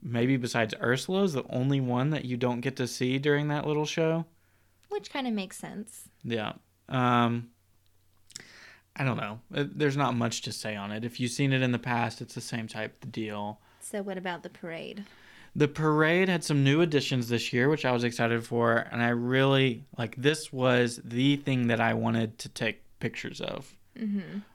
Maybe 0.03 0.38
besides 0.38 0.74
Ursula 0.82 1.24
is 1.24 1.34
the 1.34 1.43
only 1.49 1.80
one 1.80 2.09
that 2.09 2.26
you 2.26 2.38
don't 2.38 2.62
get 2.62 2.76
to 2.78 2.88
see 2.88 3.20
during 3.20 3.49
that 3.49 3.68
little 3.68 3.86
show. 3.86 4.26
Which 4.89 5.12
kind 5.12 5.28
of 5.28 5.34
makes 5.34 5.57
sense. 5.57 6.09
Yeah. 6.24 6.53
Um, 6.89 7.51
I 9.02 9.04
don't 9.04 9.18
know. 9.18 9.39
Uh, 9.52 9.64
There's 9.68 9.97
not 9.97 10.16
much 10.16 10.43
to 10.43 10.52
say 10.52 10.76
on 10.76 10.91
it. 10.91 11.04
If 11.04 11.20
you've 11.20 11.32
seen 11.32 11.54
it 11.54 11.64
in 11.64 11.72
the 11.72 11.80
past, 11.80 12.22
it's 12.22 12.36
the 12.36 12.41
same 12.41 12.68
type 12.68 13.04
of 13.04 13.12
deal. 13.12 13.60
So 13.80 14.04
what 14.04 14.16
about 14.16 14.43
the 14.43 14.49
parade? 14.52 15.06
The 15.56 15.68
parade 15.68 16.30
had 16.30 16.43
some 16.43 16.64
new 16.64 16.82
additions 16.82 17.28
this 17.28 17.52
year, 17.52 17.68
which 17.68 17.84
I 17.84 17.93
was 17.93 18.04
excited 18.04 18.45
for, 18.45 18.78
and 18.91 19.02
I 19.02 19.10
really 19.10 19.86
like. 19.97 20.16
This 20.18 20.54
was 20.54 21.02
the 21.04 21.38
thing 21.38 21.66
that 21.66 21.82
I 21.82 21.95
wanted 21.95 22.38
to 22.38 22.49
take 22.49 22.84
pictures 22.99 23.41
of 23.41 23.76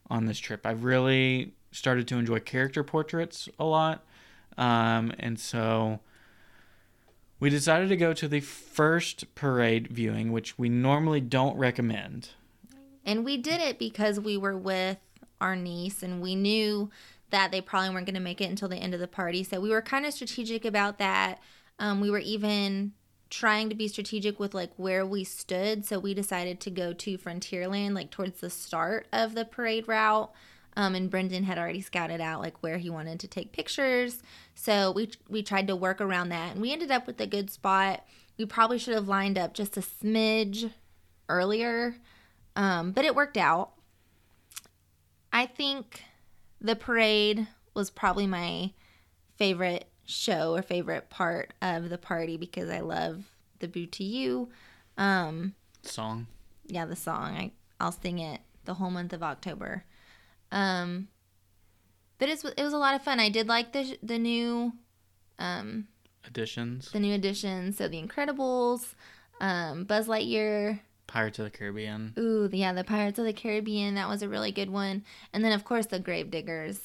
on 0.08 0.26
this 0.26 0.38
trip. 0.38 0.64
I 0.64 0.70
really 0.70 1.52
started 1.72 2.06
to 2.08 2.16
enjoy 2.16 2.38
character 2.38 2.84
portraits 2.84 3.48
a 3.58 3.64
lot, 3.64 4.04
um, 4.56 5.12
and 5.18 5.40
so 5.40 5.98
we 7.40 7.50
decided 7.50 7.88
to 7.88 7.96
go 7.96 8.12
to 8.12 8.28
the 8.28 8.40
first 8.40 9.34
parade 9.34 9.88
viewing, 9.88 10.30
which 10.30 10.56
we 10.56 10.68
normally 10.68 11.20
don't 11.20 11.58
recommend. 11.58 12.28
And 13.06 13.24
we 13.24 13.38
did 13.38 13.60
it 13.62 13.78
because 13.78 14.20
we 14.20 14.36
were 14.36 14.58
with 14.58 14.98
our 15.40 15.56
niece 15.56 16.02
and 16.02 16.20
we 16.20 16.34
knew 16.34 16.90
that 17.30 17.50
they 17.52 17.60
probably 17.60 17.90
weren't 17.90 18.06
going 18.06 18.14
to 18.14 18.20
make 18.20 18.40
it 18.40 18.50
until 18.50 18.68
the 18.68 18.76
end 18.76 18.92
of 18.92 19.00
the 19.00 19.08
party. 19.08 19.42
So 19.42 19.60
we 19.60 19.70
were 19.70 19.80
kind 19.82 20.04
of 20.04 20.12
strategic 20.12 20.64
about 20.64 20.98
that. 20.98 21.40
Um, 21.78 22.00
we 22.00 22.10
were 22.10 22.18
even 22.18 22.92
trying 23.30 23.68
to 23.68 23.74
be 23.74 23.88
strategic 23.88 24.38
with 24.38 24.54
like 24.54 24.72
where 24.76 25.04
we 25.04 25.24
stood. 25.24 25.84
So 25.84 25.98
we 25.98 26.14
decided 26.14 26.60
to 26.60 26.70
go 26.70 26.92
to 26.92 27.18
Frontierland, 27.18 27.94
like 27.94 28.10
towards 28.10 28.40
the 28.40 28.50
start 28.50 29.06
of 29.12 29.34
the 29.34 29.44
parade 29.44 29.88
route. 29.88 30.32
Um, 30.76 30.94
and 30.94 31.10
Brendan 31.10 31.44
had 31.44 31.58
already 31.58 31.80
scouted 31.80 32.20
out 32.20 32.40
like 32.40 32.62
where 32.62 32.76
he 32.76 32.90
wanted 32.90 33.18
to 33.20 33.28
take 33.28 33.52
pictures. 33.52 34.22
So 34.54 34.92
we 34.92 35.10
we 35.28 35.42
tried 35.42 35.68
to 35.68 35.76
work 35.76 36.00
around 36.02 36.28
that, 36.28 36.52
and 36.52 36.60
we 36.60 36.72
ended 36.72 36.90
up 36.90 37.06
with 37.06 37.20
a 37.20 37.26
good 37.26 37.50
spot. 37.50 38.04
We 38.36 38.44
probably 38.44 38.78
should 38.78 38.94
have 38.94 39.08
lined 39.08 39.38
up 39.38 39.54
just 39.54 39.78
a 39.78 39.80
smidge 39.80 40.70
earlier, 41.30 41.96
um, 42.56 42.90
but 42.92 43.04
it 43.04 43.14
worked 43.14 43.36
out. 43.36 43.70
I 45.32 45.46
think 45.46 46.02
the 46.60 46.74
parade 46.74 47.46
was 47.74 47.90
probably 47.90 48.26
my 48.26 48.72
favorite 49.36 49.88
show 50.04 50.54
or 50.54 50.62
favorite 50.62 51.10
part 51.10 51.52
of 51.60 51.90
the 51.90 51.98
party 51.98 52.36
because 52.36 52.70
I 52.70 52.80
love 52.80 53.24
the 53.58 53.68
Boo 53.68 53.86
to 53.86 54.04
You. 54.04 54.48
Um, 54.96 55.54
Song. 55.82 56.26
yeah, 56.66 56.86
the 56.86 56.96
song. 56.96 57.36
I 57.36 57.52
I'll 57.78 57.92
sing 57.92 58.18
it 58.18 58.40
the 58.64 58.74
whole 58.74 58.90
month 58.90 59.12
of 59.12 59.22
October. 59.22 59.84
Um, 60.50 61.08
but 62.18 62.28
it's 62.30 62.44
it 62.44 62.62
was 62.62 62.72
a 62.72 62.78
lot 62.78 62.94
of 62.94 63.02
fun. 63.02 63.20
I 63.20 63.28
did 63.28 63.46
like 63.48 63.72
the 63.72 63.98
the 64.02 64.18
new 64.18 64.72
um 65.38 65.88
Additions. 66.26 66.90
the 66.92 66.98
new 67.00 67.12
additions. 67.14 67.76
So 67.76 67.86
the 67.88 68.02
Incredibles, 68.02 68.94
um, 69.40 69.84
Buzz 69.84 70.08
Lightyear. 70.08 70.80
Pirates 71.16 71.38
of 71.38 71.46
the 71.46 71.50
Caribbean. 71.50 72.12
Ooh, 72.18 72.48
yeah, 72.52 72.74
the 72.74 72.84
Pirates 72.84 73.18
of 73.18 73.24
the 73.24 73.32
Caribbean. 73.32 73.94
That 73.94 74.06
was 74.08 74.20
a 74.22 74.28
really 74.28 74.52
good 74.52 74.68
one. 74.68 75.02
And 75.32 75.42
then 75.42 75.52
of 75.52 75.64
course 75.64 75.86
the 75.86 75.98
Gravediggers. 75.98 76.78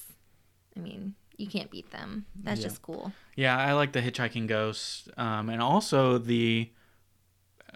I 0.78 0.80
mean, 0.80 1.16
you 1.36 1.48
can't 1.48 1.70
beat 1.70 1.92
them. 1.92 2.26
That's 2.42 2.62
Yeah. 2.62 2.68
just 2.68 2.82
cool. 2.82 3.12
Yeah, 3.36 3.58
I 3.58 3.74
like 3.74 3.92
the 3.92 4.00
Hitchhiking 4.02 4.48
Ghost, 4.48 5.10
um, 5.18 5.50
and 5.50 5.62
also 5.62 6.18
the 6.18 6.70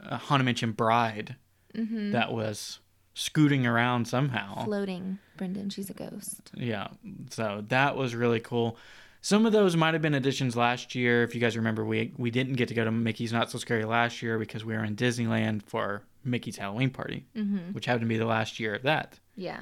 uh, 0.02 0.18
Haunted 0.18 0.46
Mansion 0.46 0.72
Bride 0.72 1.36
Mm-hmm. 1.76 2.12
that 2.12 2.32
was 2.32 2.80
scooting 3.16 3.66
around 3.68 4.08
somehow. 4.08 4.64
Floating, 4.64 5.20
Brendan. 5.36 5.70
She's 5.70 5.90
a 5.90 5.94
ghost. 5.94 6.52
Yeah, 6.56 6.88
so 7.32 7.66
that 7.68 7.98
was 7.98 8.16
really 8.16 8.40
cool. 8.40 8.78
Some 9.20 9.46
of 9.46 9.52
those 9.52 9.76
might 9.76 9.94
have 9.94 10.02
been 10.02 10.14
additions 10.14 10.56
last 10.56 10.96
year. 10.96 11.24
If 11.24 11.36
you 11.36 11.42
guys 11.42 11.58
remember, 11.58 11.84
we 11.84 12.14
we 12.18 12.32
didn't 12.32 12.54
get 12.54 12.70
to 12.70 12.74
go 12.74 12.86
to 12.86 12.92
Mickey's 12.92 13.34
Not 13.34 13.52
So 13.52 13.58
Scary 13.58 13.84
last 13.84 14.22
year 14.22 14.40
because 14.40 14.64
we 14.64 14.74
were 14.74 14.86
in 14.86 14.96
Disneyland 14.96 15.64
for 15.64 16.04
Mickey's 16.26 16.58
Halloween 16.58 16.90
Party, 16.90 17.26
Mm-hmm. 17.36 17.72
which 17.74 17.86
happened 17.86 18.02
to 18.02 18.08
be 18.08 18.18
the 18.18 18.26
last 18.26 18.60
year 18.60 18.76
of 18.76 18.84
that. 18.84 19.20
Yeah. 19.36 19.62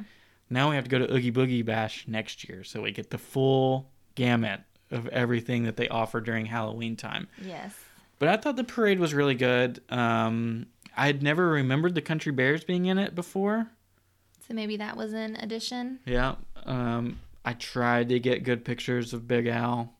Now 0.50 0.70
we 0.70 0.76
have 0.76 0.84
to 0.86 0.90
go 0.90 1.00
to 1.00 1.14
Oogie 1.14 1.32
Boogie 1.32 1.66
Bash 1.66 2.06
next 2.08 2.48
year, 2.48 2.64
so 2.64 2.82
we 2.82 2.92
get 2.92 3.10
the 3.10 3.18
full 3.18 3.90
gamut 4.16 4.62
of 4.92 5.08
everything 5.08 5.64
that 5.64 5.76
they 5.78 5.88
offer 5.88 6.22
during 6.22 6.46
Halloween 6.46 6.96
time. 6.96 7.28
Yes. 7.44 7.74
But 8.20 8.30
I 8.30 8.38
thought 8.38 8.56
the 8.56 8.64
parade 8.64 9.00
was 9.00 9.14
really 9.14 9.34
good. 9.36 9.82
Um, 9.90 10.68
I 10.96 11.08
had 11.08 11.24
never 11.24 11.50
remembered 11.50 11.96
the 11.96 12.02
Country 12.02 12.32
Bears 12.32 12.64
being 12.64 12.86
in 12.86 12.98
it 13.00 13.16
before. 13.16 13.68
So 14.48 14.54
maybe 14.54 14.78
that 14.78 14.96
was 14.96 15.14
an 15.14 15.36
addition. 15.38 16.00
Yeah. 16.06 16.36
Um, 16.66 17.20
I 17.44 17.54
tried 17.54 18.10
to 18.10 18.20
get 18.20 18.44
good 18.44 18.64
pictures 18.64 19.14
of 19.14 19.28
Big 19.28 19.48
Al. 19.48 19.94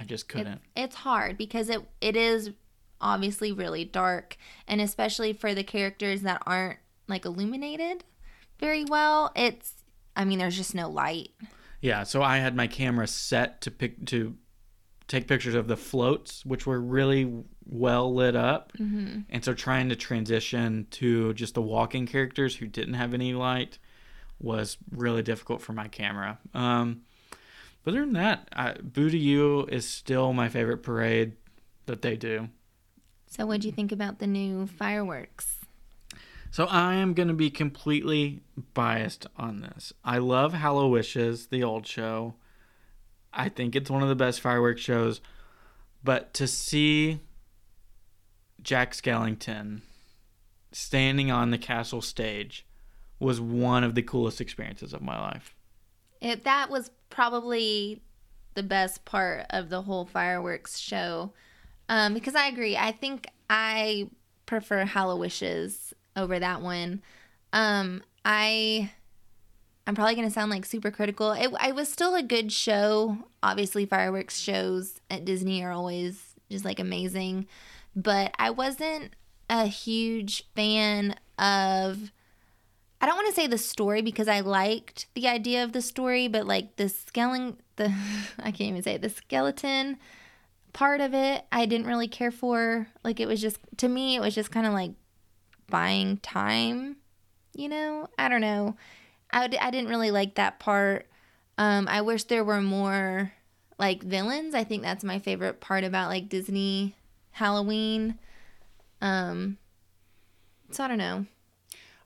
I 0.00 0.04
just 0.04 0.28
couldn't. 0.28 0.60
it's 0.76 0.94
hard 0.94 1.36
because 1.36 1.68
it 1.68 1.82
it 2.00 2.16
is 2.16 2.52
obviously 3.00 3.52
really 3.52 3.84
dark, 3.84 4.36
and 4.66 4.80
especially 4.80 5.32
for 5.32 5.54
the 5.54 5.64
characters 5.64 6.22
that 6.22 6.42
aren't 6.46 6.78
like 7.06 7.24
illuminated 7.24 8.04
very 8.58 8.84
well. 8.84 9.32
It's 9.36 9.72
I 10.16 10.24
mean, 10.24 10.38
there's 10.38 10.56
just 10.56 10.74
no 10.74 10.88
light. 10.88 11.30
Yeah, 11.80 12.02
so 12.02 12.22
I 12.22 12.38
had 12.38 12.56
my 12.56 12.66
camera 12.66 13.06
set 13.06 13.60
to 13.62 13.70
pick 13.70 14.04
to 14.06 14.34
take 15.06 15.26
pictures 15.28 15.54
of 15.54 15.68
the 15.68 15.76
floats, 15.76 16.44
which 16.44 16.66
were 16.66 16.80
really 16.80 17.32
well 17.64 18.12
lit 18.14 18.34
up, 18.36 18.72
Mm-hmm. 18.78 19.20
and 19.30 19.44
so 19.44 19.54
trying 19.54 19.88
to 19.90 19.96
transition 19.96 20.86
to 20.92 21.32
just 21.34 21.54
the 21.54 21.62
walking 21.62 22.06
characters 22.06 22.56
who 22.56 22.66
didn't 22.66 22.94
have 22.94 23.14
any 23.14 23.32
light 23.32 23.78
was 24.40 24.76
really 24.90 25.22
difficult 25.22 25.60
for 25.62 25.72
my 25.72 25.88
camera. 25.88 26.38
Um, 26.54 27.02
but 27.84 27.92
other 27.92 28.00
than 28.00 28.12
that, 28.14 28.48
I, 28.52 28.72
Boo 28.74 29.08
to 29.08 29.16
You 29.18 29.64
is 29.66 29.88
still 29.88 30.32
my 30.32 30.48
favorite 30.48 30.78
parade 30.82 31.32
that 31.86 32.02
they 32.02 32.16
do. 32.16 32.48
So, 33.28 33.46
what 33.46 33.60
do 33.60 33.68
you 33.68 33.72
think 33.72 33.92
about 33.92 34.18
the 34.18 34.26
new 34.26 34.66
fireworks? 34.66 35.58
So 36.50 36.64
I 36.64 36.94
am 36.94 37.14
going 37.14 37.28
to 37.28 37.34
be 37.34 37.50
completely 37.50 38.40
biased 38.74 39.26
on 39.36 39.60
this. 39.60 39.92
I 40.04 40.18
love 40.18 40.54
HalloWishes, 40.54 41.50
the 41.50 41.62
old 41.62 41.86
show. 41.86 42.34
I 43.32 43.48
think 43.48 43.76
it's 43.76 43.90
one 43.90 44.02
of 44.02 44.08
the 44.08 44.16
best 44.16 44.40
fireworks 44.40 44.80
shows. 44.80 45.20
But 46.02 46.32
to 46.34 46.46
see 46.46 47.20
Jack 48.62 48.92
Skellington 48.92 49.82
standing 50.72 51.30
on 51.30 51.50
the 51.50 51.58
castle 51.58 52.00
stage 52.00 52.66
was 53.20 53.40
one 53.40 53.84
of 53.84 53.94
the 53.94 54.02
coolest 54.02 54.40
experiences 54.40 54.94
of 54.94 55.02
my 55.02 55.20
life. 55.20 55.54
It 56.20 56.44
that 56.44 56.70
was 56.70 56.90
probably 57.10 58.00
the 58.54 58.62
best 58.62 59.04
part 59.04 59.46
of 59.50 59.68
the 59.68 59.82
whole 59.82 60.06
fireworks 60.06 60.78
show. 60.78 61.32
Um, 61.88 62.14
because 62.14 62.34
I 62.34 62.46
agree. 62.48 62.76
I 62.76 62.92
think 62.92 63.28
I 63.48 64.10
prefer 64.46 64.84
HalloWishes 64.84 65.92
over 66.16 66.38
that 66.38 66.60
one. 66.60 67.02
Um, 67.52 68.02
I 68.24 68.90
I'm 69.86 69.94
probably 69.94 70.16
gonna 70.16 70.30
sound 70.30 70.50
like 70.50 70.66
super 70.66 70.90
critical. 70.90 71.32
It, 71.32 71.74
was 71.74 71.90
still 71.90 72.14
a 72.14 72.22
good 72.22 72.52
show. 72.52 73.16
Obviously, 73.42 73.86
fireworks 73.86 74.38
shows 74.38 75.00
at 75.10 75.24
Disney 75.24 75.64
are 75.64 75.72
always 75.72 76.34
just 76.50 76.64
like 76.64 76.78
amazing, 76.78 77.46
but 77.96 78.34
I 78.38 78.50
wasn't 78.50 79.14
a 79.48 79.66
huge 79.66 80.44
fan 80.54 81.14
of. 81.38 82.12
I 83.00 83.06
don't 83.06 83.14
want 83.14 83.28
to 83.28 83.34
say 83.40 83.46
the 83.46 83.58
story 83.58 84.02
because 84.02 84.26
I 84.26 84.40
liked 84.40 85.06
the 85.14 85.28
idea 85.28 85.62
of 85.62 85.72
the 85.72 85.80
story, 85.80 86.26
but 86.26 86.46
like 86.46 86.76
the 86.76 86.88
skeleton, 86.88 87.56
the 87.76 87.94
I 88.38 88.50
can't 88.50 88.70
even 88.70 88.82
say 88.82 88.94
it, 88.94 89.02
the 89.02 89.08
skeleton 89.08 89.98
part 90.72 91.00
of 91.00 91.14
it, 91.14 91.44
I 91.50 91.66
didn't 91.66 91.86
really 91.86 92.08
care 92.08 92.30
for. 92.30 92.88
Like 93.04 93.20
it 93.20 93.26
was 93.26 93.40
just 93.40 93.58
to 93.78 93.88
me, 93.88 94.16
it 94.16 94.20
was 94.20 94.34
just 94.34 94.50
kind 94.50 94.66
of 94.66 94.72
like 94.72 94.92
buying 95.68 96.18
time, 96.18 96.96
you 97.54 97.68
know. 97.68 98.08
I 98.18 98.28
don't 98.28 98.40
know. 98.40 98.76
I 99.30 99.48
d- 99.48 99.58
I 99.58 99.70
didn't 99.70 99.90
really 99.90 100.10
like 100.10 100.34
that 100.36 100.58
part. 100.58 101.06
Um, 101.58 101.88
I 101.88 102.02
wish 102.02 102.24
there 102.24 102.44
were 102.44 102.60
more 102.60 103.32
like 103.78 104.02
villains. 104.02 104.54
I 104.54 104.64
think 104.64 104.82
that's 104.82 105.04
my 105.04 105.18
favorite 105.18 105.60
part 105.60 105.84
about 105.84 106.08
like 106.08 106.28
Disney 106.28 106.96
Halloween. 107.32 108.18
Um, 109.00 109.58
so 110.70 110.84
I 110.84 110.88
don't 110.88 110.98
know. 110.98 111.26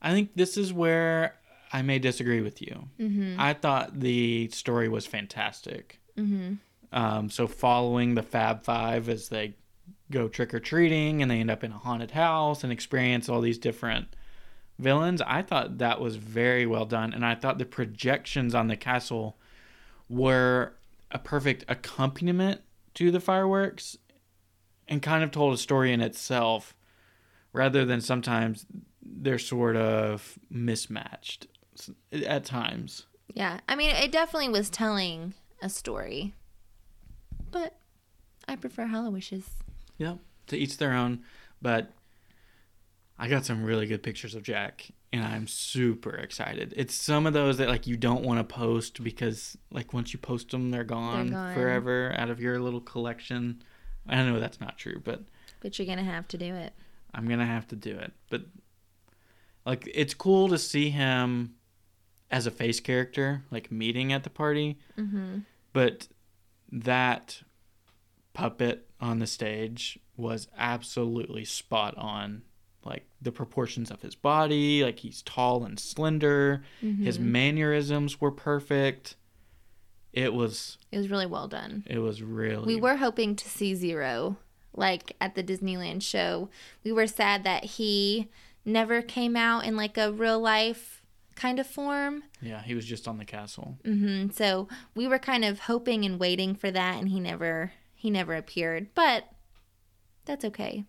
I 0.00 0.12
think 0.12 0.30
this 0.34 0.56
is 0.56 0.72
where 0.72 1.36
I 1.72 1.82
may 1.82 1.98
disagree 1.98 2.40
with 2.40 2.60
you. 2.60 2.88
Mm-hmm. 2.98 3.36
I 3.38 3.54
thought 3.54 4.00
the 4.00 4.48
story 4.48 4.88
was 4.88 5.06
fantastic. 5.06 6.00
Mm-hmm. 6.18 6.54
Um, 6.92 7.30
so 7.30 7.46
following 7.46 8.14
the 8.14 8.22
Fab 8.22 8.64
Five 8.64 9.08
as 9.08 9.28
they 9.28 9.54
go 10.10 10.28
trick 10.28 10.52
or 10.52 10.60
treating 10.60 11.22
and 11.22 11.30
they 11.30 11.40
end 11.40 11.50
up 11.50 11.64
in 11.64 11.72
a 11.72 11.78
haunted 11.78 12.10
house 12.10 12.62
and 12.62 12.72
experience 12.72 13.28
all 13.28 13.40
these 13.40 13.58
different 13.58 14.08
villains, 14.78 15.22
I 15.22 15.42
thought 15.42 15.78
that 15.78 16.00
was 16.00 16.16
very 16.16 16.66
well 16.66 16.84
done, 16.84 17.12
and 17.14 17.24
I 17.24 17.34
thought 17.34 17.58
the 17.58 17.64
projections 17.64 18.54
on 18.54 18.68
the 18.68 18.76
castle 18.76 19.38
were 20.08 20.74
a 21.10 21.18
perfect 21.18 21.64
accompaniment 21.68 22.60
to 22.94 23.10
the 23.10 23.20
fireworks. 23.20 23.96
and 24.88 25.00
kind 25.00 25.24
of 25.24 25.30
told 25.30 25.54
a 25.54 25.58
story 25.58 25.92
in 25.92 26.00
itself 26.02 26.74
rather 27.52 27.84
than 27.84 28.00
sometimes 28.00 28.66
they're 29.00 29.38
sort 29.38 29.76
of 29.76 30.38
mismatched 30.50 31.46
at 32.12 32.44
times. 32.44 33.06
Yeah. 33.32 33.60
I 33.68 33.76
mean, 33.76 33.94
it 33.94 34.12
definitely 34.12 34.50
was 34.50 34.68
telling 34.68 35.34
a 35.62 35.68
story. 35.70 36.34
But 37.52 37.78
I 38.48 38.56
prefer 38.56 38.86
Hallowishes. 38.86 39.44
Yep. 39.98 40.18
To 40.48 40.56
each 40.56 40.78
their 40.78 40.92
own. 40.94 41.20
But 41.60 41.92
I 43.18 43.28
got 43.28 43.44
some 43.46 43.62
really 43.62 43.86
good 43.86 44.02
pictures 44.02 44.34
of 44.34 44.42
Jack 44.42 44.90
and 45.12 45.22
I'm 45.24 45.46
super 45.46 46.10
excited. 46.14 46.72
It's 46.76 46.94
some 46.94 47.26
of 47.26 47.34
those 47.34 47.58
that 47.58 47.68
like 47.68 47.86
you 47.86 47.96
don't 47.96 48.24
want 48.24 48.38
to 48.40 48.44
post 48.54 49.02
because 49.04 49.56
like 49.70 49.92
once 49.92 50.12
you 50.12 50.18
post 50.18 50.50
them 50.50 50.70
they're 50.70 50.82
gone, 50.82 51.26
They're 51.30 51.38
gone. 51.38 51.54
forever 51.54 52.14
out 52.16 52.30
of 52.30 52.40
your 52.40 52.58
little 52.58 52.80
collection. 52.80 53.62
I 54.08 54.16
know 54.24 54.40
that's 54.40 54.60
not 54.60 54.78
true, 54.78 55.00
but 55.04 55.22
But 55.60 55.78
you're 55.78 55.86
going 55.86 55.98
to 55.98 56.04
have 56.04 56.26
to 56.28 56.38
do 56.38 56.52
it. 56.54 56.72
I'm 57.14 57.26
going 57.26 57.38
to 57.38 57.46
have 57.46 57.68
to 57.68 57.76
do 57.76 57.96
it. 57.96 58.12
But 58.30 58.42
like 59.64 59.88
it's 59.94 60.14
cool 60.14 60.48
to 60.48 60.58
see 60.58 60.90
him 60.90 61.54
as 62.30 62.46
a 62.46 62.50
face 62.50 62.80
character 62.80 63.42
like 63.50 63.70
meeting 63.70 64.12
at 64.12 64.24
the 64.24 64.30
party. 64.30 64.78
Mm-hmm. 64.98 65.40
But 65.72 66.08
that 66.72 67.42
puppet 68.32 68.88
on 69.00 69.18
the 69.18 69.26
stage 69.26 69.98
was 70.16 70.48
absolutely 70.56 71.44
spot 71.44 71.94
on. 71.96 72.42
Like 72.84 73.06
the 73.20 73.30
proportions 73.30 73.92
of 73.92 74.00
his 74.02 74.16
body, 74.16 74.82
like 74.82 74.98
he's 75.00 75.22
tall 75.22 75.62
and 75.64 75.78
slender. 75.78 76.64
His 76.80 77.18
Mm-hmm. 77.18 77.32
mannerisms 77.32 78.20
were 78.20 78.32
perfect. 78.32 79.14
It 80.12 80.34
was 80.34 80.78
It 80.90 80.98
was 80.98 81.08
really 81.08 81.26
well 81.26 81.46
done. 81.46 81.84
it 81.86 81.98
was 82.00 82.22
really 82.22 82.66
We 82.74 82.80
were 82.80 82.96
hoping 82.96 83.36
to 83.36 83.48
see 83.48 83.74
Zero, 83.76 84.36
like 84.74 85.14
at 85.20 85.36
the 85.36 85.44
Disneyland 85.44 86.02
show. 86.02 86.48
We 86.82 86.90
were 86.90 87.06
sad 87.06 87.44
that 87.44 87.64
he 87.64 88.28
never 88.64 89.00
came 89.00 89.36
out 89.36 89.64
in 89.64 89.76
like 89.76 89.96
a 89.96 90.10
real 90.12 90.40
life 90.40 91.01
kind 91.36 91.58
of 91.58 91.66
form. 91.66 92.24
yeah, 92.40 92.62
he 92.62 92.74
was 92.74 92.84
just 92.84 93.06
on 93.08 93.18
the 93.18 93.24
castle. 93.24 93.78
hmm 93.84 94.28
So 94.30 94.68
we 94.94 95.06
were 95.08 95.18
kind 95.18 95.44
of 95.44 95.60
hoping 95.60 96.04
and 96.04 96.18
waiting 96.18 96.54
for 96.54 96.70
that, 96.70 96.98
and 96.98 97.08
he 97.08 97.20
never 97.20 97.72
he 97.94 98.10
never 98.10 98.34
appeared. 98.34 98.88
But 98.94 99.24
that's 100.24 100.44
okay. 100.44 100.84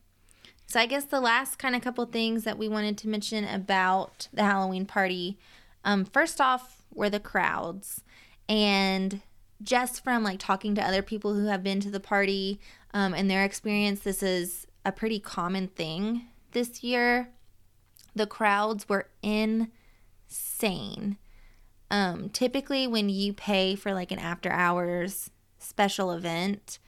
So 0.65 0.79
I 0.79 0.85
guess 0.87 1.05
the 1.05 1.19
last 1.21 1.59
kind 1.59 1.75
of 1.75 1.81
couple 1.81 2.05
things 2.05 2.43
that 2.45 2.57
we 2.57 2.67
wanted 2.67 2.97
to 2.99 3.07
mention 3.07 3.43
about 3.45 4.27
the 4.33 4.43
Halloween 4.43 4.85
party, 4.85 5.37
um, 5.85 6.05
first 6.05 6.41
off, 6.41 6.83
were 6.93 7.09
the 7.09 7.19
crowds, 7.19 8.03
and 8.49 9.21
just 9.61 10.03
from 10.03 10.23
like 10.23 10.39
talking 10.39 10.73
to 10.75 10.81
other 10.85 11.01
people 11.01 11.33
who 11.35 11.45
have 11.45 11.63
been 11.63 11.79
to 11.81 11.89
the 11.91 11.99
party 11.99 12.59
um, 12.93 13.13
and 13.13 13.29
their 13.29 13.43
experience, 13.45 14.01
this 14.01 14.21
is 14.23 14.67
a 14.85 14.91
pretty 14.91 15.19
common 15.19 15.67
thing 15.67 16.23
this 16.51 16.83
year. 16.83 17.29
The 18.15 18.27
crowds 18.27 18.89
were 18.89 19.07
insane. 20.63 21.17
Um, 21.91 22.29
typically, 22.29 22.87
when 22.87 23.09
you 23.09 23.33
pay 23.33 23.75
for 23.75 23.93
like 23.93 24.11
an 24.11 24.19
after 24.19 24.49
hours 24.49 25.29
special 25.59 26.11
event, 26.11 26.79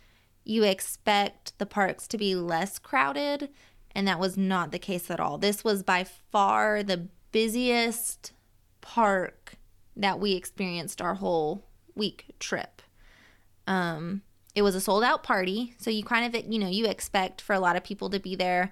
you 0.44 0.64
expect 0.64 1.58
the 1.58 1.66
parks 1.66 2.08
to 2.08 2.18
be 2.18 2.36
less 2.36 2.80
crowded, 2.80 3.50
and 3.94 4.08
that 4.08 4.20
was 4.20 4.38
not 4.38 4.72
the 4.72 4.80
case 4.80 5.12
at 5.12 5.20
all. 5.20 5.38
This 5.38 5.64
was 5.64 5.84
by 5.84 6.04
far 6.04 6.84
the 6.84 7.08
busiest 7.32 8.34
park 8.82 9.56
that 9.96 10.20
we 10.20 10.34
experienced 10.34 11.02
our 11.02 11.16
whole 11.16 11.66
week 11.96 12.36
trip. 12.40 12.82
Um, 13.68 14.22
it 14.54 14.62
was 14.62 14.76
a 14.76 14.82
sold 14.82 15.04
out 15.04 15.24
party, 15.24 15.76
so 15.78 15.90
you 15.90 16.04
kind 16.04 16.36
of 16.36 16.52
you 16.52 16.60
know 16.60 16.68
you 16.68 16.86
expect 16.86 17.42
for 17.42 17.54
a 17.54 17.60
lot 17.60 17.76
of 17.76 17.84
people 17.84 18.10
to 18.10 18.20
be 18.20 18.36
there, 18.36 18.72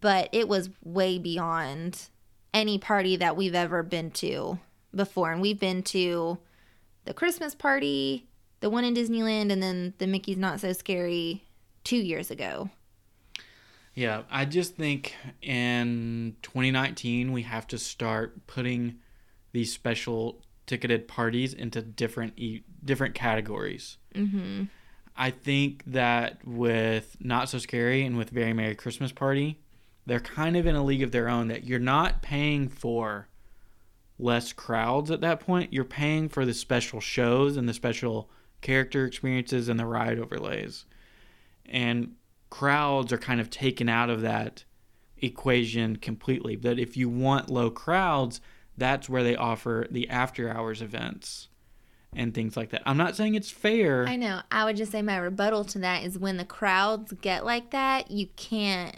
but 0.00 0.28
it 0.32 0.48
was 0.48 0.70
way 0.82 1.18
beyond 1.18 2.08
any 2.54 2.78
party 2.78 3.16
that 3.16 3.36
we've 3.36 3.54
ever 3.54 3.82
been 3.82 4.10
to 4.12 4.58
before, 4.94 5.32
and 5.32 5.40
we've 5.40 5.60
been 5.60 5.82
to 5.84 6.38
the 7.04 7.14
Christmas 7.14 7.54
party, 7.54 8.26
the 8.60 8.70
one 8.70 8.84
in 8.84 8.94
Disneyland, 8.94 9.52
and 9.52 9.62
then 9.62 9.94
the 9.98 10.06
Mickey's 10.06 10.36
Not 10.36 10.60
So 10.60 10.72
Scary 10.72 11.44
two 11.84 11.96
years 11.96 12.30
ago. 12.30 12.70
Yeah, 13.94 14.22
I 14.30 14.44
just 14.44 14.76
think 14.76 15.14
in 15.42 16.36
2019 16.42 17.32
we 17.32 17.42
have 17.42 17.66
to 17.68 17.78
start 17.78 18.46
putting 18.46 18.98
these 19.52 19.72
special 19.72 20.44
ticketed 20.66 21.08
parties 21.08 21.52
into 21.52 21.82
different 21.82 22.34
e- 22.36 22.62
different 22.84 23.14
categories. 23.14 23.96
Mm-hmm. 24.14 24.64
I 25.16 25.30
think 25.30 25.82
that 25.88 26.46
with 26.46 27.16
Not 27.18 27.48
So 27.48 27.58
Scary 27.58 28.04
and 28.04 28.16
with 28.16 28.30
Very 28.30 28.52
Merry 28.52 28.76
Christmas 28.76 29.10
Party, 29.10 29.58
they're 30.08 30.20
kind 30.20 30.56
of 30.56 30.66
in 30.66 30.74
a 30.74 30.82
league 30.82 31.02
of 31.02 31.12
their 31.12 31.28
own 31.28 31.48
that 31.48 31.64
you're 31.64 31.78
not 31.78 32.22
paying 32.22 32.68
for 32.68 33.28
less 34.18 34.52
crowds 34.52 35.10
at 35.10 35.20
that 35.20 35.40
point. 35.40 35.72
You're 35.72 35.84
paying 35.84 36.28
for 36.28 36.46
the 36.46 36.54
special 36.54 37.00
shows 37.00 37.56
and 37.56 37.68
the 37.68 37.74
special 37.74 38.30
character 38.62 39.04
experiences 39.04 39.68
and 39.68 39.78
the 39.78 39.84
ride 39.86 40.18
overlays. 40.18 40.86
And 41.66 42.14
crowds 42.48 43.12
are 43.12 43.18
kind 43.18 43.40
of 43.40 43.50
taken 43.50 43.88
out 43.90 44.08
of 44.08 44.22
that 44.22 44.64
equation 45.18 45.96
completely. 45.96 46.56
But 46.56 46.78
if 46.78 46.96
you 46.96 47.10
want 47.10 47.50
low 47.50 47.70
crowds, 47.70 48.40
that's 48.78 49.10
where 49.10 49.22
they 49.22 49.36
offer 49.36 49.86
the 49.90 50.08
after 50.08 50.48
hours 50.48 50.80
events 50.80 51.48
and 52.14 52.32
things 52.32 52.56
like 52.56 52.70
that. 52.70 52.82
I'm 52.86 52.96
not 52.96 53.14
saying 53.14 53.34
it's 53.34 53.50
fair. 53.50 54.06
I 54.08 54.16
know. 54.16 54.40
I 54.50 54.64
would 54.64 54.76
just 54.76 54.92
say 54.92 55.02
my 55.02 55.18
rebuttal 55.18 55.64
to 55.66 55.78
that 55.80 56.04
is 56.04 56.18
when 56.18 56.38
the 56.38 56.46
crowds 56.46 57.12
get 57.20 57.44
like 57.44 57.72
that, 57.72 58.10
you 58.10 58.28
can't. 58.36 58.96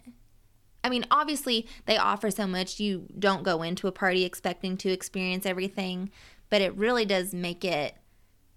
I 0.82 0.88
mean, 0.88 1.04
obviously, 1.10 1.66
they 1.86 1.96
offer 1.96 2.30
so 2.30 2.46
much. 2.46 2.80
You 2.80 3.06
don't 3.18 3.42
go 3.42 3.62
into 3.62 3.86
a 3.86 3.92
party 3.92 4.24
expecting 4.24 4.76
to 4.78 4.90
experience 4.90 5.44
everything, 5.44 6.10
but 6.48 6.62
it 6.62 6.74
really 6.76 7.04
does 7.04 7.34
make 7.34 7.64
it 7.64 7.94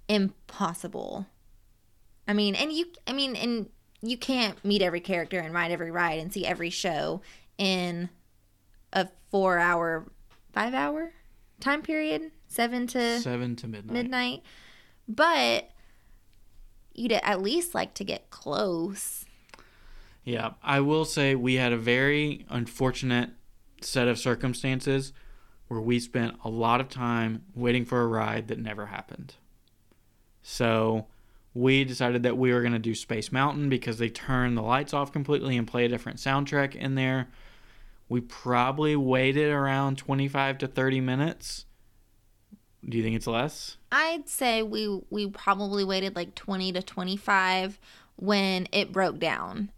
impossible. 0.08 1.28
I 2.28 2.34
mean, 2.34 2.56
and 2.56 2.72
you, 2.72 2.86
I 3.06 3.14
mean, 3.14 3.36
and 3.36 3.70
you 4.02 4.18
can't 4.18 4.64
meet 4.64 4.82
every 4.82 5.02
character 5.02 5.40
and 5.40 5.54
ride 5.54 5.72
every 5.72 5.92
ride 5.92 6.20
and 6.20 6.32
see 6.32 6.46
every 6.46 6.70
show 6.70 7.22
in 7.58 8.10
a 8.94 9.08
four 9.30 9.60
hour, 9.60 10.06
five 10.54 10.74
hour 10.74 11.12
time 11.60 11.82
period, 11.82 12.32
seven 12.48 12.88
to 12.88 13.20
Seven 13.20 13.56
to 13.58 13.68
midnight. 13.68 13.94
midnight. 13.94 14.44
But 15.08 15.70
you'd 16.94 17.12
at 17.12 17.42
least 17.42 17.74
like 17.76 17.94
to 17.96 18.04
get 18.04 18.30
close. 18.30 19.23
Yeah, 20.24 20.52
I 20.62 20.80
will 20.80 21.06
say 21.06 21.36
we 21.36 21.56
had 21.56 21.74
a 21.74 21.78
very 21.78 22.46
unfortunate 22.50 23.32
set 23.82 24.08
of 24.08 24.18
circumstances 24.18 25.12
where 25.68 25.82
we 25.82 26.00
spent 26.00 26.36
a 26.44 26.50
lot 26.50 26.80
of 26.80 26.90
time 26.90 27.44
waiting 27.54 27.86
for 27.86 28.02
a 28.02 28.08
ride 28.08 28.48
that 28.48 28.60
never 28.60 28.86
happened. 28.88 29.36
So 30.42 31.08
we 31.54 31.84
decided 31.84 32.24
that 32.24 32.38
we 32.38 32.54
were 32.54 32.62
going 32.62 32.74
to 32.74 32.80
do 32.80 32.96
Space 32.96 33.32
Mountain 33.32 33.70
because 33.70 33.98
they 33.98 34.10
turned 34.10 34.58
the 34.58 34.62
lights 34.62 34.94
off 34.94 35.12
completely 35.12 35.58
and 35.58 35.68
play 35.68 35.86
a 35.86 35.90
different 35.90 36.20
soundtrack 36.20 36.76
in 36.76 36.96
there. 36.96 37.30
We 38.10 38.22
probably 38.22 38.96
waited 38.96 39.52
around 39.52 39.98
25 39.98 40.60
to 40.60 40.68
30 40.68 41.02
minutes. 41.02 41.66
Do 42.88 42.98
you 42.98 43.04
think 43.04 43.16
it's 43.16 43.28
less? 43.28 43.78
I'd 43.92 44.28
say 44.28 44.62
we 44.62 45.02
we 45.10 45.30
probably 45.30 45.86
waited 45.86 46.16
like 46.16 46.36
20 46.36 46.74
to 46.74 46.82
25 46.82 47.80
when 48.18 48.68
it 48.74 48.92
broke 48.92 49.20
down. 49.20 49.72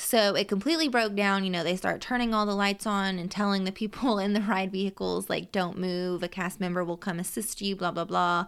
So 0.00 0.34
it 0.34 0.48
completely 0.48 0.88
broke 0.88 1.14
down, 1.14 1.44
you 1.44 1.50
know, 1.50 1.62
they 1.62 1.76
start 1.76 2.00
turning 2.00 2.32
all 2.34 2.46
the 2.46 2.54
lights 2.54 2.86
on 2.86 3.18
and 3.18 3.30
telling 3.30 3.64
the 3.64 3.72
people 3.72 4.18
in 4.24 4.32
the 4.32 4.40
ride 4.40 4.72
vehicles 4.72 5.28
like 5.30 5.52
don't 5.52 5.78
move, 5.78 6.22
a 6.22 6.28
cast 6.28 6.58
member 6.60 6.82
will 6.84 6.96
come 6.96 7.18
assist 7.20 7.60
you, 7.60 7.76
blah 7.76 7.90
blah 7.90 8.04
blah. 8.04 8.46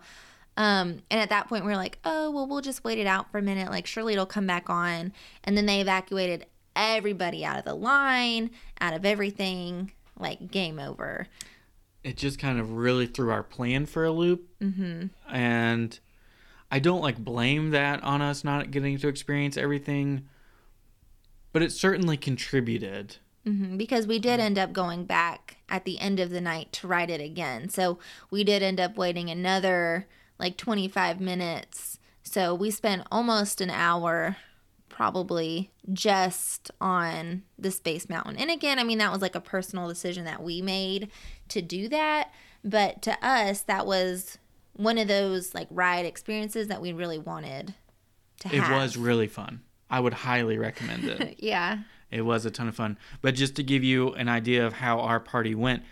Um, 0.56 1.02
and 1.10 1.20
at 1.20 1.30
that 1.30 1.48
point, 1.48 1.64
we 1.64 1.72
are 1.72 1.76
like, 1.76 1.98
oh, 2.04 2.30
well, 2.30 2.46
we'll 2.46 2.60
just 2.60 2.84
wait 2.84 2.98
it 2.98 3.06
out 3.06 3.30
for 3.30 3.38
a 3.38 3.42
minute. 3.42 3.70
Like, 3.70 3.86
surely 3.86 4.12
it'll 4.12 4.26
come 4.26 4.46
back 4.46 4.68
on. 4.68 5.12
And 5.44 5.56
then 5.56 5.64
they 5.64 5.80
evacuated 5.80 6.44
everybody 6.76 7.42
out 7.42 7.58
of 7.58 7.64
the 7.64 7.74
line, 7.74 8.50
out 8.78 8.92
of 8.92 9.06
everything. 9.06 9.92
Like, 10.18 10.50
game 10.50 10.78
over. 10.78 11.26
it 12.04 12.16
just 12.16 12.38
kind 12.38 12.58
of 12.58 12.72
really 12.72 13.06
threw 13.06 13.30
our 13.30 13.42
plan 13.42 13.86
for 13.86 14.04
a 14.04 14.10
loop. 14.12 14.46
Mm-hmm. 14.60 15.06
And 15.34 15.98
I 16.70 16.78
don't 16.80 17.00
like 17.00 17.16
blame 17.18 17.70
that 17.70 18.02
on 18.02 18.20
us 18.20 18.44
not 18.44 18.70
getting 18.70 18.98
to 18.98 19.08
experience 19.08 19.56
everything, 19.56 20.28
but 21.52 21.62
it 21.62 21.72
certainly 21.72 22.16
contributed. 22.16 23.16
hmm 23.44 23.76
Because 23.76 24.06
we 24.06 24.18
did 24.18 24.40
end 24.40 24.58
up 24.58 24.72
going 24.72 25.04
back 25.04 25.56
at 25.68 25.84
the 25.84 25.98
end 25.98 26.20
of 26.20 26.30
the 26.30 26.40
night 26.40 26.72
to 26.72 26.86
ride 26.86 27.10
it 27.10 27.20
again. 27.20 27.68
So 27.68 27.98
we 28.30 28.44
did 28.44 28.62
end 28.62 28.80
up 28.80 28.96
waiting 28.96 29.30
another 29.30 30.06
like 30.38 30.56
25 30.56 31.20
minutes. 31.20 31.98
So 32.22 32.54
we 32.54 32.70
spent 32.70 33.06
almost 33.10 33.60
an 33.60 33.70
hour 33.70 34.36
probably 34.88 35.70
just 35.92 36.70
on 36.80 37.42
the 37.58 37.70
Space 37.70 38.08
Mountain. 38.08 38.36
And 38.36 38.50
again, 38.50 38.78
I 38.78 38.84
mean, 38.84 38.98
that 38.98 39.10
was 39.10 39.22
like 39.22 39.34
a 39.34 39.40
personal 39.40 39.88
decision 39.88 40.24
that 40.26 40.42
we 40.42 40.60
made 40.62 41.10
to 41.48 41.62
do 41.62 41.88
that. 41.88 42.30
But 42.62 43.02
to 43.02 43.16
us, 43.26 43.62
that 43.62 43.86
was 43.86 44.38
one 44.74 44.98
of 44.98 45.08
those 45.08 45.54
like 45.54 45.68
ride 45.70 46.04
experiences 46.06 46.68
that 46.68 46.80
we 46.80 46.92
really 46.92 47.18
wanted 47.18 47.74
to 48.40 48.48
It 48.48 48.60
have. 48.60 48.70
It 48.72 48.74
was 48.76 48.96
really 48.96 49.26
fun. 49.26 49.62
I 49.92 50.00
would 50.00 50.14
highly 50.14 50.56
recommend 50.56 51.04
it. 51.04 51.36
yeah. 51.38 51.80
It 52.10 52.22
was 52.22 52.46
a 52.46 52.50
ton 52.50 52.66
of 52.66 52.74
fun. 52.74 52.98
But 53.20 53.34
just 53.34 53.54
to 53.56 53.62
give 53.62 53.84
you 53.84 54.14
an 54.14 54.28
idea 54.28 54.66
of 54.66 54.72
how 54.72 55.00
our 55.00 55.20
party 55.20 55.54
went, 55.54 55.82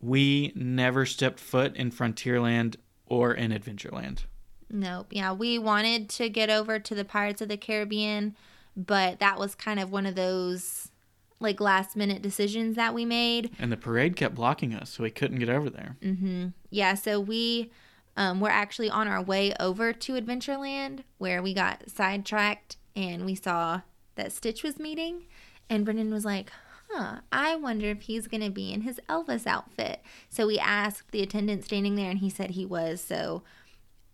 we 0.00 0.52
never 0.56 1.06
stepped 1.06 1.38
foot 1.38 1.76
in 1.76 1.92
Frontierland 1.92 2.74
or 3.06 3.32
in 3.32 3.52
Adventureland. 3.52 4.24
Nope. 4.68 5.06
Yeah, 5.10 5.32
we 5.32 5.60
wanted 5.60 6.08
to 6.10 6.28
get 6.28 6.50
over 6.50 6.80
to 6.80 6.94
the 6.94 7.04
Pirates 7.04 7.40
of 7.40 7.48
the 7.48 7.56
Caribbean, 7.56 8.34
but 8.76 9.20
that 9.20 9.38
was 9.38 9.54
kind 9.54 9.78
of 9.78 9.92
one 9.92 10.06
of 10.06 10.16
those 10.16 10.90
like 11.38 11.60
last 11.60 11.94
minute 11.94 12.22
decisions 12.22 12.74
that 12.74 12.94
we 12.94 13.04
made. 13.04 13.52
And 13.60 13.70
the 13.70 13.76
parade 13.76 14.16
kept 14.16 14.34
blocking 14.34 14.74
us, 14.74 14.90
so 14.90 15.04
we 15.04 15.10
couldn't 15.10 15.38
get 15.38 15.50
over 15.50 15.70
there. 15.70 15.96
Mm-hmm. 16.02 16.48
Yeah, 16.70 16.94
so 16.94 17.20
we 17.20 17.70
um, 18.16 18.40
were 18.40 18.50
actually 18.50 18.90
on 18.90 19.06
our 19.06 19.22
way 19.22 19.54
over 19.60 19.92
to 19.92 20.14
Adventureland 20.14 21.04
where 21.18 21.42
we 21.42 21.54
got 21.54 21.88
sidetracked 21.88 22.76
and 22.96 23.24
we 23.24 23.34
saw 23.34 23.82
that 24.16 24.32
Stitch 24.32 24.62
was 24.62 24.80
meeting. 24.80 25.26
And 25.68 25.84
Brendan 25.84 26.12
was 26.12 26.24
like, 26.24 26.50
huh, 26.90 27.20
I 27.30 27.56
wonder 27.56 27.88
if 27.88 28.02
he's 28.02 28.26
going 28.26 28.42
to 28.42 28.50
be 28.50 28.72
in 28.72 28.82
his 28.82 29.00
Elvis 29.08 29.46
outfit. 29.46 30.00
So 30.30 30.46
we 30.46 30.58
asked 30.58 31.12
the 31.12 31.22
attendant 31.22 31.64
standing 31.64 31.94
there 31.94 32.10
and 32.10 32.20
he 32.20 32.30
said 32.30 32.50
he 32.50 32.64
was. 32.64 33.00
So 33.00 33.42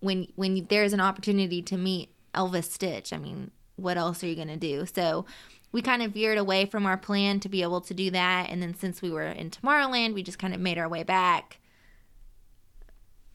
when 0.01 0.29
when 0.35 0.67
there's 0.69 0.93
an 0.93 1.01
opportunity 1.01 1.63
to 1.63 1.77
meet 1.77 2.13
Elvis 2.35 2.65
Stitch, 2.65 3.13
I 3.13 3.19
mean, 3.19 3.51
what 3.77 3.97
else 3.97 4.23
are 4.23 4.27
you 4.27 4.35
going 4.35 4.49
to 4.49 4.57
do? 4.57 4.85
So 4.87 5.27
we 5.71 5.81
kind 5.81 6.03
of 6.03 6.13
veered 6.13 6.39
away 6.39 6.67
from 6.67 6.85
our 6.85 6.97
plan 6.97 7.41
to 7.41 7.49
be 7.49 7.63
able 7.63 7.81
to 7.83 7.95
do 7.95 8.11
that. 8.11 8.51
And 8.51 8.63
then 8.63 8.75
since 8.75 9.01
we 9.01 9.11
were 9.11 9.23
in 9.23 9.51
Tomorrowland, 9.51 10.13
we 10.13 10.23
just 10.23 10.39
kind 10.39 10.55
of 10.55 10.61
made 10.61 10.79
our 10.79 10.89
way 10.89 11.03
back. 11.03 11.59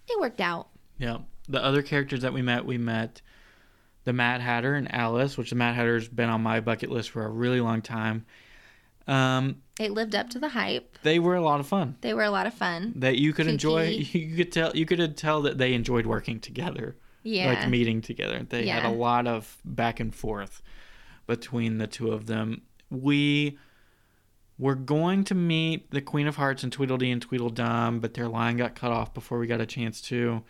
It 0.07 0.19
worked 0.19 0.41
out. 0.41 0.69
Yeah. 0.99 1.19
The 1.49 1.63
other 1.63 1.81
characters 1.81 2.21
that 2.21 2.33
we 2.33 2.41
met, 2.41 2.65
we 2.65 2.77
met 2.77 3.21
the 4.07 4.13
Mad 4.13 4.39
Hatter 4.39 4.73
and 4.73 4.89
Alice, 4.95 5.37
which 5.37 5.49
the 5.49 5.57
Mad 5.57 5.75
Hatter's 5.75 6.07
been 6.07 6.29
on 6.29 6.41
my 6.41 6.61
bucket 6.61 6.89
list 6.89 7.09
for 7.09 7.25
a 7.25 7.29
really 7.29 7.59
long 7.59 7.81
time. 7.81 8.25
Um, 9.05 9.61
it 9.81 9.91
lived 9.91 10.15
up 10.15 10.29
to 10.29 10.39
the 10.39 10.47
hype. 10.47 10.97
They 11.03 11.19
were 11.19 11.35
a 11.35 11.41
lot 11.41 11.59
of 11.59 11.67
fun. 11.67 11.97
They 11.99 12.13
were 12.13 12.23
a 12.23 12.31
lot 12.31 12.47
of 12.47 12.53
fun. 12.53 12.93
That 12.95 13.17
you 13.17 13.33
could 13.33 13.47
enjoy. 13.47 14.05
You 14.13 14.37
could 14.37 14.53
tell. 14.53 14.73
You 14.73 14.85
could 14.85 15.17
tell 15.17 15.41
that 15.41 15.57
they 15.57 15.73
enjoyed 15.73 16.05
working 16.05 16.39
together. 16.39 16.95
Yeah. 17.23 17.49
Like 17.49 17.67
meeting 17.67 17.99
together. 17.99 18.45
They 18.47 18.63
yeah. 18.63 18.79
had 18.79 18.85
a 18.85 18.95
lot 18.95 19.27
of 19.27 19.57
back 19.65 19.99
and 19.99 20.15
forth 20.15 20.61
between 21.25 21.77
the 21.77 21.87
two 21.87 22.13
of 22.13 22.27
them. 22.27 22.61
We 22.89 23.57
were 24.57 24.75
going 24.75 25.25
to 25.25 25.35
meet 25.35 25.91
the 25.91 25.99
Queen 25.99 26.27
of 26.27 26.37
Hearts 26.37 26.63
and 26.63 26.71
Tweedledee 26.71 27.11
and 27.11 27.21
Tweedledum, 27.21 27.99
but 27.99 28.13
their 28.13 28.29
line 28.29 28.55
got 28.55 28.73
cut 28.73 28.93
off 28.93 29.13
before 29.13 29.37
we 29.37 29.47
got 29.47 29.59
a 29.59 29.65
chance 29.65 29.99
to. 30.03 30.43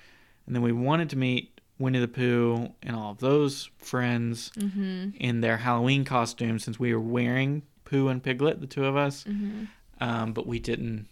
And 0.45 0.55
then 0.55 0.61
we 0.61 0.71
wanted 0.71 1.09
to 1.09 1.17
meet 1.17 1.56
Winnie 1.79 1.99
the 1.99 2.07
Pooh 2.07 2.69
and 2.81 2.95
all 2.95 3.11
of 3.11 3.19
those 3.19 3.69
friends 3.77 4.51
mm-hmm. 4.57 5.09
in 5.19 5.41
their 5.41 5.57
Halloween 5.57 6.05
costumes 6.05 6.63
since 6.63 6.79
we 6.79 6.93
were 6.93 6.99
wearing 6.99 7.63
Pooh 7.85 8.07
and 8.07 8.21
Piglet, 8.21 8.59
the 8.59 8.67
two 8.67 8.85
of 8.85 8.95
us. 8.95 9.23
Mm-hmm. 9.23 9.65
Um, 9.99 10.33
but 10.33 10.47
we 10.47 10.59
didn't 10.59 11.07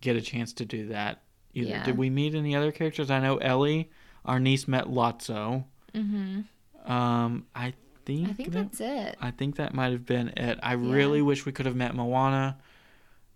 get 0.00 0.16
a 0.16 0.20
chance 0.20 0.52
to 0.54 0.64
do 0.64 0.88
that 0.88 1.22
either. 1.54 1.70
Yeah. 1.70 1.84
Did 1.84 1.96
we 1.96 2.10
meet 2.10 2.34
any 2.34 2.54
other 2.54 2.72
characters? 2.72 3.10
I 3.10 3.20
know 3.20 3.38
Ellie, 3.38 3.90
our 4.24 4.38
niece, 4.38 4.68
met 4.68 4.86
Lotso. 4.86 5.64
Mm-hmm. 5.94 6.90
Um, 6.90 7.46
I 7.54 7.74
think 8.04 8.28
I 8.28 8.32
think 8.32 8.52
that, 8.52 8.72
that's 8.72 8.80
it. 8.80 9.16
I 9.20 9.30
think 9.30 9.56
that 9.56 9.74
might 9.74 9.92
have 9.92 10.06
been 10.06 10.28
it. 10.36 10.58
I 10.62 10.74
yeah. 10.74 10.92
really 10.92 11.22
wish 11.22 11.46
we 11.46 11.52
could 11.52 11.66
have 11.66 11.76
met 11.76 11.94
Moana. 11.94 12.58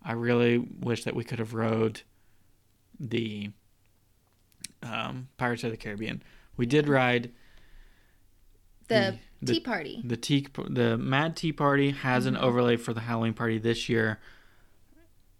I 0.02 0.12
really 0.12 0.58
wish 0.58 1.04
that 1.04 1.14
we 1.14 1.24
could 1.24 1.38
have 1.38 1.54
rode 1.54 2.02
the 3.00 3.50
um, 4.82 5.28
Pirates 5.36 5.64
of 5.64 5.70
the 5.70 5.76
Caribbean. 5.76 6.22
We 6.56 6.66
did 6.66 6.88
ride 6.88 7.32
the, 8.88 9.18
the 9.42 9.54
Tea 9.54 9.60
Party. 9.60 10.02
The 10.04 10.16
tea, 10.16 10.46
the 10.68 10.96
Mad 10.98 11.36
Tea 11.36 11.52
Party 11.52 11.90
has 11.90 12.26
mm-hmm. 12.26 12.36
an 12.36 12.42
overlay 12.42 12.76
for 12.76 12.92
the 12.92 13.00
Halloween 13.00 13.34
party 13.34 13.58
this 13.58 13.88
year. 13.88 14.20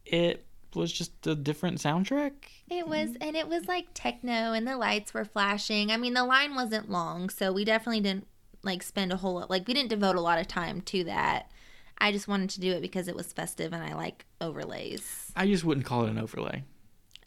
It 0.05 0.45
was 0.75 0.93
just 0.93 1.27
a 1.27 1.35
different 1.35 1.79
soundtrack. 1.79 2.33
It 2.69 2.89
was, 2.89 3.11
and 3.21 3.37
it 3.37 3.49
was 3.49 3.69
like 3.69 3.87
techno, 3.95 4.53
and 4.53 4.67
the 4.67 4.77
lights 4.77 5.15
were 5.15 5.25
flashing. 5.25 5.91
I 5.91 5.97
mean, 5.97 6.15
the 6.15 6.25
line 6.25 6.55
wasn't 6.55 6.91
long, 6.91 7.31
so 7.31 7.53
we 7.53 7.65
definitely 7.65 8.01
didn't 8.01 8.27
like 8.62 8.83
spend 8.83 9.12
a 9.12 9.17
whole 9.17 9.35
lot. 9.35 9.51
Like 9.51 9.69
we 9.69 9.75
didn't 9.75 9.91
devote 9.91 10.17
a 10.17 10.21
lot 10.21 10.39
of 10.39 10.49
time 10.49 10.81
to 10.83 11.05
that. 11.05 11.51
I 11.99 12.11
just 12.11 12.27
wanted 12.27 12.51
to 12.51 12.61
do 12.61 12.73
it 12.73 12.81
because 12.81 13.09
it 13.09 13.15
was 13.15 13.33
festive, 13.33 13.73
and 13.73 13.83
I 13.83 13.95
like 13.95 14.27
overlays. 14.41 15.33
I 15.37 15.47
just 15.47 15.65
wouldn't 15.65 15.87
call 15.87 16.05
it 16.07 16.11
an 16.11 16.19
overlay. 16.19 16.65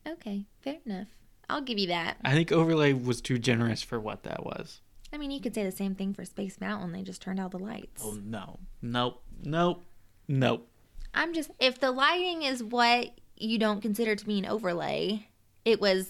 Okay, 0.08 0.46
fair 0.62 0.78
enough. 0.86 1.08
I'll 1.50 1.62
give 1.62 1.80
you 1.80 1.88
that. 1.88 2.18
I 2.24 2.34
think 2.34 2.52
overlay 2.52 2.94
was 2.94 3.22
too 3.22 3.40
generous 3.40 3.82
for 3.82 4.00
what 4.00 4.24
that 4.24 4.46
was. 4.46 4.82
I 5.14 5.18
mean, 5.18 5.32
you 5.32 5.40
could 5.40 5.56
say 5.56 5.64
the 5.64 5.72
same 5.72 5.96
thing 5.96 6.14
for 6.14 6.26
Space 6.26 6.60
Mountain. 6.60 6.92
They 6.92 7.02
just 7.02 7.22
turned 7.22 7.40
out 7.40 7.52
the 7.52 7.60
lights. 7.60 8.02
Oh 8.04 8.20
no, 8.24 8.60
nope, 8.82 9.24
nope, 9.44 9.84
nope. 10.28 10.68
I'm 11.14 11.34
just 11.34 11.50
if 11.60 11.80
the 11.80 11.92
lighting 11.92 12.44
is 12.44 12.62
what 12.62 13.12
you 13.38 13.58
don't 13.58 13.82
consider 13.82 14.16
to 14.16 14.26
be 14.26 14.40
an 14.40 14.46
overlay, 14.46 15.28
it 15.64 15.80
was 15.80 16.10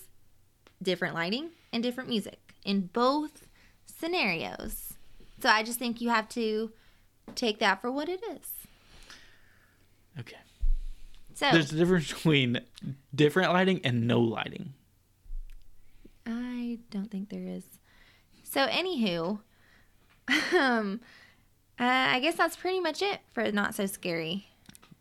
different 0.82 1.14
lighting 1.14 1.52
and 1.72 1.84
different 1.84 2.10
music 2.10 2.54
in 2.66 2.90
both 2.94 3.48
scenarios. 3.86 4.94
So 5.42 5.50
I 5.50 5.64
just 5.64 5.78
think 5.78 6.02
you 6.02 6.10
have 6.10 6.28
to 6.30 6.72
take 7.36 7.60
that 7.60 7.82
for 7.82 7.92
what 7.92 8.10
it 8.10 8.22
is. 8.32 8.52
Okay. 10.20 10.38
So 11.36 11.52
there's 11.52 11.72
a 11.72 11.76
difference 11.76 12.12
between 12.12 12.62
different 13.14 13.54
lighting 13.54 13.82
and 13.84 14.08
no 14.08 14.20
lighting. 14.20 14.74
I 16.28 16.80
don't 16.92 17.10
think 17.10 17.30
there 17.30 17.48
is. 17.48 17.64
So, 18.44 18.68
anywho, 18.68 19.40
um, 20.58 21.00
uh, 21.80 21.84
I 21.84 22.20
guess 22.20 22.36
that's 22.36 22.56
pretty 22.56 22.80
much 22.80 23.02
it 23.02 23.22
for 23.32 23.52
not 23.52 23.76
so 23.76 23.86
scary. 23.86 24.48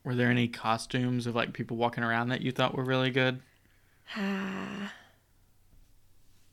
Were 0.05 0.15
there 0.15 0.31
any 0.31 0.47
costumes 0.47 1.27
of 1.27 1.35
like 1.35 1.53
people 1.53 1.77
walking 1.77 2.05
around 2.05 2.29
that 2.29 2.43
you 2.43 2.53
thought 2.53 2.77
were 2.77 2.85
really 2.85 3.11
good? 3.11 3.41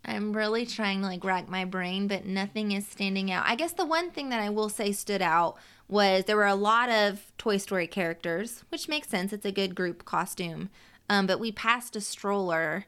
I'm 0.06 0.34
really 0.34 0.66
trying 0.66 1.02
to 1.02 1.08
like 1.08 1.24
rack 1.24 1.48
my 1.48 1.66
brain, 1.66 2.08
but 2.08 2.26
nothing 2.26 2.72
is 2.72 2.88
standing 2.88 3.32
out. 3.32 3.46
I 3.48 3.56
guess 3.56 3.74
the 3.74 3.86
one 3.86 4.12
thing 4.12 4.30
that 4.30 4.42
I 4.42 4.50
will 4.50 4.70
say 4.70 4.92
stood 4.92 5.22
out 5.22 5.58
was 5.88 6.26
there 6.26 6.36
were 6.36 6.48
a 6.48 6.56
lot 6.56 6.90
of 6.90 7.32
Toy 7.38 7.58
Story 7.58 7.88
characters, 7.88 8.64
which 8.70 8.90
makes 8.90 9.08
sense. 9.08 9.32
It's 9.32 9.46
a 9.46 9.52
good 9.52 9.76
group 9.76 10.04
costume. 10.04 10.70
Um, 11.10 11.28
but 11.28 11.40
we 11.40 11.52
passed 11.52 11.96
a 11.96 12.02
stroller 12.02 12.86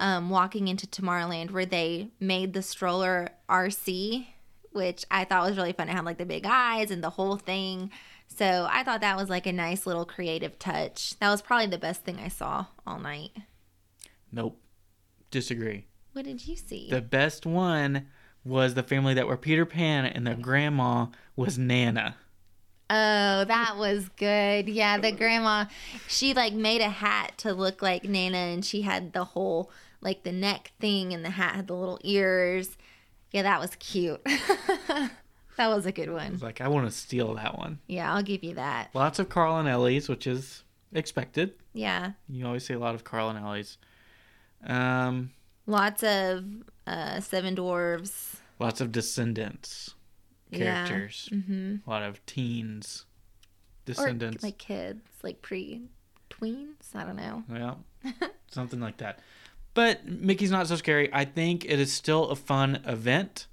um, 0.00 0.30
walking 0.30 0.68
into 0.68 0.86
Tomorrowland 0.86 1.50
where 1.50 1.66
they 1.66 2.08
made 2.20 2.52
the 2.52 2.62
stroller 2.62 3.30
RC, 3.48 4.26
which 4.72 5.04
I 5.10 5.24
thought 5.24 5.46
was 5.46 5.56
really 5.56 5.72
fun. 5.72 5.88
It 5.88 5.92
had 5.92 6.04
like 6.04 6.18
the 6.18 6.26
big 6.26 6.44
eyes 6.46 6.90
and 6.90 7.02
the 7.02 7.10
whole 7.10 7.36
thing. 7.36 7.90
So 8.28 8.68
I 8.70 8.84
thought 8.84 9.00
that 9.00 9.16
was 9.16 9.28
like 9.28 9.46
a 9.46 9.52
nice 9.52 9.86
little 9.86 10.04
creative 10.04 10.58
touch. 10.58 11.18
That 11.18 11.30
was 11.30 11.42
probably 11.42 11.66
the 11.66 11.78
best 11.78 12.04
thing 12.04 12.18
I 12.18 12.28
saw 12.28 12.66
all 12.86 12.98
night. 12.98 13.30
Nope. 14.30 14.60
Disagree. 15.30 15.86
What 16.12 16.24
did 16.24 16.46
you 16.46 16.56
see? 16.56 16.88
The 16.90 17.02
best 17.02 17.46
one 17.46 18.06
was 18.44 18.74
the 18.74 18.82
family 18.82 19.14
that 19.14 19.26
were 19.26 19.36
Peter 19.36 19.66
Pan 19.66 20.04
and 20.04 20.26
their 20.26 20.34
grandma 20.34 21.06
was 21.36 21.58
Nana. 21.58 22.16
Oh, 22.90 23.44
that 23.44 23.76
was 23.76 24.08
good. 24.16 24.68
Yeah, 24.68 24.96
the 24.98 25.12
grandma, 25.12 25.66
she 26.06 26.32
like 26.32 26.54
made 26.54 26.80
a 26.80 26.88
hat 26.88 27.36
to 27.38 27.52
look 27.52 27.82
like 27.82 28.04
Nana 28.04 28.38
and 28.38 28.64
she 28.64 28.82
had 28.82 29.12
the 29.12 29.24
whole 29.24 29.70
like 30.00 30.22
the 30.22 30.32
neck 30.32 30.72
thing 30.80 31.12
and 31.12 31.24
the 31.24 31.30
hat 31.30 31.56
had 31.56 31.66
the 31.66 31.74
little 31.74 31.98
ears. 32.02 32.76
Yeah, 33.32 33.42
that 33.42 33.60
was 33.60 33.74
cute. 33.76 34.24
that 34.26 35.10
was 35.58 35.86
a 35.86 35.92
good 35.92 36.10
one. 36.10 36.38
like 36.40 36.60
I 36.60 36.68
want 36.68 36.86
to 36.86 36.92
steal 36.92 37.34
that 37.34 37.58
one. 37.58 37.78
Yeah, 37.86 38.12
I'll 38.12 38.22
give 38.22 38.42
you 38.42 38.54
that. 38.54 38.90
Lots 38.94 39.18
of 39.18 39.28
Carl 39.28 39.58
and 39.58 39.68
Ellie's, 39.68 40.08
which 40.08 40.26
is 40.26 40.62
expected. 40.92 41.54
Yeah. 41.72 42.12
You 42.28 42.46
always 42.46 42.64
see 42.64 42.74
a 42.74 42.78
lot 42.78 42.94
of 42.94 43.04
Carl 43.04 43.28
and 43.30 43.38
Ellie's. 43.38 43.78
Um, 44.66 45.30
lots 45.66 46.02
of 46.02 46.44
uh, 46.86 47.20
Seven 47.20 47.54
Dwarves. 47.54 48.36
Lots 48.58 48.80
of 48.80 48.90
Descendants 48.90 49.94
characters. 50.52 51.28
Yeah. 51.30 51.38
Mm-hmm. 51.38 51.74
A 51.86 51.90
lot 51.90 52.02
of 52.02 52.24
teens. 52.26 53.04
Descendants. 53.84 54.42
Or 54.42 54.46
like 54.46 54.58
kids, 54.58 55.00
like 55.22 55.42
pre 55.42 55.82
tweens. 56.30 56.94
I 56.94 57.04
don't 57.04 57.16
know. 57.16 57.44
Yeah. 57.52 57.74
something 58.50 58.80
like 58.80 58.98
that. 58.98 59.20
But 59.78 60.08
Mickey's 60.08 60.50
Not 60.50 60.66
So 60.66 60.74
Scary, 60.74 61.08
I 61.12 61.24
think 61.24 61.64
it 61.64 61.78
is 61.78 61.92
still 61.92 62.30
a 62.30 62.34
fun 62.34 62.82
event. 62.84 63.46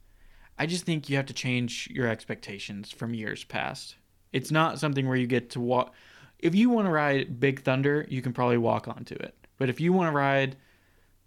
I 0.57 0.65
just 0.65 0.83
think 0.83 1.07
you 1.07 1.17
have 1.17 1.27
to 1.27 1.35
change 1.35 1.87
your 1.91 2.07
expectations 2.07 2.89
from 2.89 3.13
years 3.13 3.43
past. 3.43 3.97
It's 4.33 4.49
not 4.49 4.79
something 4.79 5.07
where 5.07 5.17
you 5.17 5.27
get 5.27 5.51
to 5.51 5.61
walk. 5.61 5.93
If 6.39 6.55
you 6.55 6.71
want 6.71 6.87
to 6.87 6.91
ride 6.91 7.39
Big 7.39 7.61
Thunder, 7.61 8.07
you 8.09 8.23
can 8.23 8.33
probably 8.33 8.57
walk 8.57 8.87
onto 8.87 9.13
it. 9.13 9.35
But 9.59 9.69
if 9.69 9.79
you 9.79 9.93
want 9.93 10.07
to 10.11 10.17
ride 10.17 10.55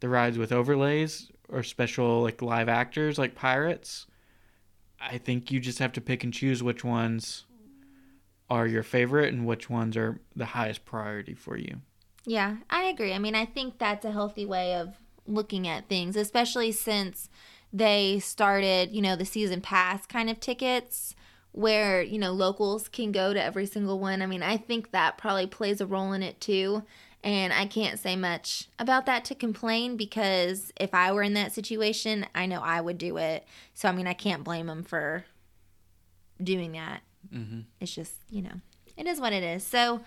the 0.00 0.08
rides 0.08 0.36
with 0.36 0.50
overlays 0.50 1.30
or 1.48 1.62
special 1.62 2.22
like 2.22 2.42
live 2.42 2.68
actors 2.68 3.18
like 3.18 3.36
pirates, 3.36 4.08
I 5.00 5.18
think 5.18 5.52
you 5.52 5.60
just 5.60 5.78
have 5.78 5.92
to 5.92 6.00
pick 6.00 6.24
and 6.24 6.34
choose 6.34 6.60
which 6.60 6.82
ones 6.82 7.44
are 8.50 8.66
your 8.66 8.82
favorite 8.82 9.32
and 9.32 9.46
which 9.46 9.70
ones 9.70 9.96
are 9.96 10.20
the 10.34 10.46
highest 10.46 10.84
priority 10.84 11.34
for 11.34 11.56
you. 11.56 11.82
Yeah, 12.28 12.56
I 12.68 12.84
agree. 12.84 13.14
I 13.14 13.18
mean, 13.18 13.34
I 13.34 13.46
think 13.46 13.78
that's 13.78 14.04
a 14.04 14.12
healthy 14.12 14.44
way 14.44 14.74
of 14.74 14.96
looking 15.26 15.66
at 15.66 15.88
things, 15.88 16.14
especially 16.14 16.72
since 16.72 17.30
they 17.72 18.18
started, 18.20 18.90
you 18.92 19.00
know, 19.00 19.16
the 19.16 19.24
season 19.24 19.62
pass 19.62 20.04
kind 20.04 20.28
of 20.28 20.38
tickets 20.38 21.14
where, 21.52 22.02
you 22.02 22.18
know, 22.18 22.32
locals 22.32 22.86
can 22.86 23.12
go 23.12 23.32
to 23.32 23.42
every 23.42 23.64
single 23.64 23.98
one. 23.98 24.20
I 24.20 24.26
mean, 24.26 24.42
I 24.42 24.58
think 24.58 24.90
that 24.90 25.16
probably 25.16 25.46
plays 25.46 25.80
a 25.80 25.86
role 25.86 26.12
in 26.12 26.22
it 26.22 26.38
too. 26.38 26.82
And 27.24 27.50
I 27.50 27.64
can't 27.64 27.98
say 27.98 28.14
much 28.14 28.68
about 28.78 29.06
that 29.06 29.24
to 29.26 29.34
complain 29.34 29.96
because 29.96 30.70
if 30.78 30.92
I 30.92 31.12
were 31.12 31.22
in 31.22 31.32
that 31.32 31.52
situation, 31.52 32.26
I 32.34 32.44
know 32.44 32.60
I 32.60 32.82
would 32.82 32.98
do 32.98 33.16
it. 33.16 33.46
So, 33.72 33.88
I 33.88 33.92
mean, 33.92 34.06
I 34.06 34.12
can't 34.12 34.44
blame 34.44 34.66
them 34.66 34.84
for 34.84 35.24
doing 36.42 36.72
that. 36.72 37.00
Mm-hmm. 37.34 37.60
It's 37.80 37.94
just, 37.94 38.16
you 38.28 38.42
know, 38.42 38.60
it 38.98 39.06
is 39.06 39.18
what 39.18 39.32
it 39.32 39.42
is. 39.42 39.64
So, 39.64 40.02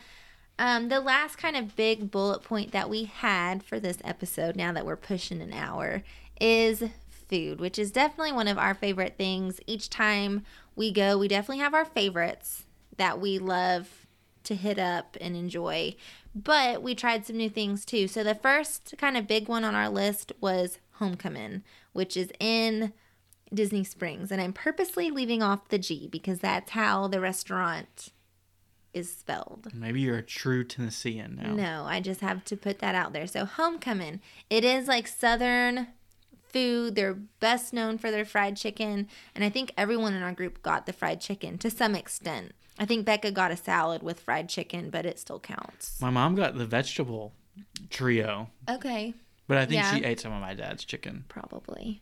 um, 0.61 0.89
the 0.89 1.01
last 1.01 1.39
kind 1.39 1.57
of 1.57 1.75
big 1.75 2.11
bullet 2.11 2.43
point 2.43 2.71
that 2.71 2.87
we 2.87 3.05
had 3.05 3.63
for 3.63 3.79
this 3.79 3.97
episode, 4.03 4.55
now 4.55 4.71
that 4.71 4.85
we're 4.85 4.95
pushing 4.95 5.41
an 5.41 5.53
hour, 5.53 6.03
is 6.39 6.83
food, 7.09 7.59
which 7.59 7.79
is 7.79 7.91
definitely 7.91 8.31
one 8.31 8.47
of 8.47 8.59
our 8.59 8.75
favorite 8.75 9.15
things. 9.17 9.59
Each 9.65 9.89
time 9.89 10.45
we 10.75 10.91
go, 10.91 11.17
we 11.17 11.27
definitely 11.27 11.63
have 11.63 11.73
our 11.73 11.83
favorites 11.83 12.65
that 12.97 13.19
we 13.19 13.39
love 13.39 14.05
to 14.43 14.53
hit 14.53 14.77
up 14.77 15.17
and 15.19 15.35
enjoy. 15.35 15.95
But 16.35 16.83
we 16.83 16.93
tried 16.93 17.25
some 17.25 17.37
new 17.37 17.49
things 17.49 17.83
too. 17.83 18.07
So 18.07 18.23
the 18.23 18.35
first 18.35 18.93
kind 18.99 19.17
of 19.17 19.25
big 19.25 19.47
one 19.47 19.63
on 19.63 19.73
our 19.73 19.89
list 19.89 20.31
was 20.39 20.77
Homecoming, 20.99 21.63
which 21.93 22.15
is 22.15 22.31
in 22.39 22.93
Disney 23.51 23.83
Springs. 23.83 24.31
And 24.31 24.39
I'm 24.39 24.53
purposely 24.53 25.09
leaving 25.09 25.41
off 25.41 25.69
the 25.69 25.79
G 25.79 26.07
because 26.07 26.37
that's 26.37 26.69
how 26.69 27.07
the 27.07 27.19
restaurant 27.19 28.09
is 28.93 29.11
spelled. 29.15 29.67
Maybe 29.73 30.01
you're 30.01 30.17
a 30.17 30.21
true 30.23 30.63
Tennessean 30.63 31.39
now. 31.41 31.53
No, 31.53 31.85
I 31.85 31.99
just 32.01 32.21
have 32.21 32.43
to 32.45 32.57
put 32.57 32.79
that 32.79 32.95
out 32.95 33.13
there. 33.13 33.27
So 33.27 33.45
Homecoming, 33.45 34.19
it 34.49 34.63
is 34.63 34.87
like 34.87 35.07
southern 35.07 35.87
food. 36.49 36.95
They're 36.95 37.13
best 37.13 37.71
known 37.73 37.97
for 37.97 38.11
their 38.11 38.25
fried 38.25 38.57
chicken, 38.57 39.07
and 39.33 39.43
I 39.43 39.49
think 39.49 39.71
everyone 39.77 40.13
in 40.13 40.23
our 40.23 40.33
group 40.33 40.61
got 40.61 40.85
the 40.85 40.93
fried 40.93 41.21
chicken 41.21 41.57
to 41.59 41.69
some 41.69 41.95
extent. 41.95 42.51
I 42.79 42.85
think 42.85 43.05
Becca 43.05 43.31
got 43.31 43.51
a 43.51 43.57
salad 43.57 44.01
with 44.03 44.19
fried 44.19 44.49
chicken, 44.49 44.89
but 44.89 45.05
it 45.05 45.19
still 45.19 45.39
counts. 45.39 45.99
My 46.01 46.09
mom 46.09 46.35
got 46.35 46.57
the 46.57 46.65
vegetable 46.65 47.33
trio, 47.89 48.49
Okay, 48.69 49.13
but 49.47 49.57
I 49.57 49.65
think 49.65 49.83
Yeah. 49.83 49.93
she 49.93 50.03
ate 50.03 50.19
some 50.19 50.31
of 50.33 50.41
my 50.41 50.53
dad's 50.53 50.83
chicken. 50.85 51.25
probably. 51.27 52.01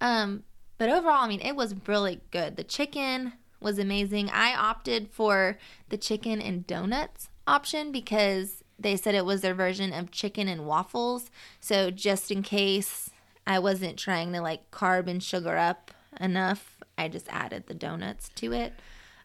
Um, 0.00 0.44
but 0.76 0.88
overall, 0.90 1.24
I 1.24 1.28
mean, 1.28 1.40
it 1.40 1.56
was 1.56 1.74
really 1.86 2.20
good. 2.30 2.56
The 2.56 2.64
chicken 2.64 3.32
was 3.60 3.78
amazing. 3.78 4.30
I 4.30 4.54
opted 4.54 5.08
for 5.10 5.58
the 5.88 5.96
chicken 5.96 6.40
and 6.40 6.66
donuts 6.66 7.28
option 7.46 7.90
because 7.92 8.62
they 8.78 8.96
said 8.96 9.14
it 9.14 9.24
was 9.24 9.40
their 9.40 9.54
version 9.54 9.92
of 9.92 10.10
chicken 10.10 10.46
and 10.48 10.66
waffles. 10.66 11.30
So 11.60 11.90
just 11.90 12.30
in 12.30 12.42
case 12.42 13.10
I 13.46 13.58
wasn't 13.58 13.98
trying 13.98 14.32
to 14.34 14.40
like 14.40 14.70
carb 14.70 15.08
and 15.08 15.22
sugar 15.22 15.56
up 15.56 15.90
enough, 16.20 16.78
I 16.96 17.08
just 17.08 17.26
added 17.30 17.64
the 17.66 17.74
donuts 17.74 18.28
to 18.36 18.52
it. 18.52 18.74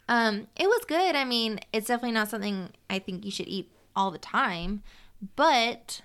Um, 0.09 0.47
it 0.55 0.67
was 0.67 0.85
good. 0.85 1.15
I 1.15 1.23
mean, 1.23 1.59
it's 1.71 1.87
definitely 1.87 2.13
not 2.13 2.29
something 2.29 2.69
I 2.89 2.99
think 2.99 3.25
you 3.25 3.31
should 3.31 3.47
eat 3.47 3.71
all 3.95 4.11
the 4.11 4.17
time, 4.17 4.83
but 5.35 6.01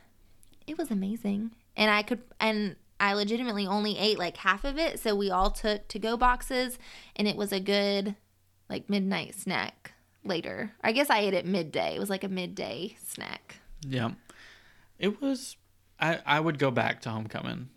it 0.67 0.77
was 0.77 0.91
amazing. 0.91 1.53
And 1.77 1.91
I 1.91 2.03
could 2.03 2.21
and 2.39 2.77
I 3.01 3.15
legitimately 3.15 3.67
only 3.67 3.97
ate 3.99 4.19
like 4.19 4.37
half 4.39 4.65
of 4.65 4.79
it, 4.79 4.99
so 5.01 5.15
we 5.15 5.31
all 5.31 5.51
took 5.51 5.87
to 5.89 5.99
go 5.99 6.17
boxes 6.17 6.79
and 7.17 7.29
it 7.29 7.37
was 7.37 7.53
a 7.53 7.61
good 7.61 8.17
like 8.69 8.91
midnight 8.91 9.35
snack 9.35 9.93
later. 10.25 10.73
I 10.83 10.93
guess 10.93 11.09
I 11.11 11.21
ate 11.21 11.35
it 11.35 11.47
midday. 11.47 11.95
It 11.97 12.01
was 12.01 12.11
like 12.11 12.25
a 12.25 12.29
midday 12.29 12.97
snack. 13.03 13.57
Yeah, 13.87 14.11
it 14.99 15.21
was. 15.23 15.57
I 16.01 16.19
I 16.27 16.41
would 16.41 16.59
go 16.59 16.71
back 16.71 17.01
to 17.03 17.11
Homecoming. 17.11 17.69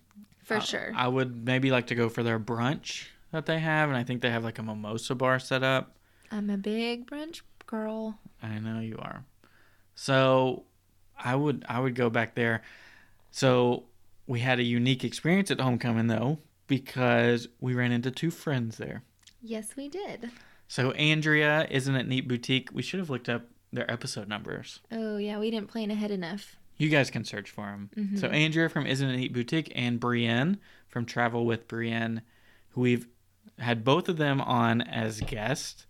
For 0.44 0.58
I- 0.58 0.60
sure. 0.60 0.92
I 0.96 1.08
would 1.08 1.46
maybe 1.46 1.72
like 1.72 1.88
to 1.88 1.96
go 1.96 2.10
for 2.10 2.24
their 2.24 2.40
brunch 2.40 3.06
that 3.32 3.46
they 3.46 3.60
have, 3.60 3.90
and 3.90 3.98
I 3.98 4.04
think 4.04 4.22
they 4.22 4.32
have 4.32 4.44
like 4.44 4.60
a 4.60 4.64
mimosa 4.64 5.16
bar 5.16 5.40
set 5.40 5.64
up. 5.64 5.96
I'm 6.32 6.50
a 6.50 6.58
big 6.58 7.10
brunch 7.10 7.42
girl. 7.68 8.20
I 8.42 8.60
know 8.60 8.80
you 8.80 8.98
are. 9.00 9.24
So 9.96 10.64
I 11.18 11.36
would 11.36 11.64
I 11.70 11.80
would 11.80 11.96
go 11.96 12.10
back 12.10 12.36
there. 12.36 12.64
So 13.30 13.84
we 14.32 14.40
had 14.40 14.60
a 14.60 14.64
unique 14.64 15.04
experience 15.04 15.52
at 15.52 15.60
homecoming 15.60 16.08
though 16.08 16.40
because 16.68 17.50
we 17.60 17.74
ran 17.74 17.92
into 17.92 18.10
two 18.10 18.32
friends 18.32 18.78
there. 18.78 19.04
Yes, 19.42 19.76
we 19.76 19.90
did. 19.90 20.32
So 20.70 20.92
Andrea 20.92 21.68
Isn't 21.70 21.96
It 21.96 22.08
Neat 22.08 22.30
Boutique. 22.30 22.70
We 22.72 22.82
should 22.82 23.02
have 23.02 23.10
looked 23.10 23.28
up 23.28 23.48
their 23.74 23.92
episode 23.92 24.30
numbers. 24.30 24.80
Oh 24.90 25.18
yeah, 25.18 25.38
we 25.38 25.52
didn't 25.52 25.68
plan 25.68 25.92
ahead 25.92 26.12
enough. 26.12 26.56
You 26.78 26.88
guys 26.88 27.12
can 27.12 27.26
search 27.26 27.50
for 27.50 27.66
them. 27.66 27.90
Mm-hmm. 27.98 28.18
So 28.18 28.30
Andrea 28.30 28.70
from 28.70 28.88
Isn't 28.88 29.10
It 29.10 29.18
Neat 29.18 29.34
Boutique 29.34 29.74
and 29.76 30.00
Brienne 30.00 30.60
from 30.88 31.06
Travel 31.06 31.46
with 31.46 31.68
Brienne, 31.68 32.22
who 32.70 32.82
we've 32.82 33.10
had 33.60 33.84
both 33.84 34.08
of 34.08 34.16
them 34.16 34.40
on 34.40 34.80
as 34.80 35.20
guests, 35.20 35.88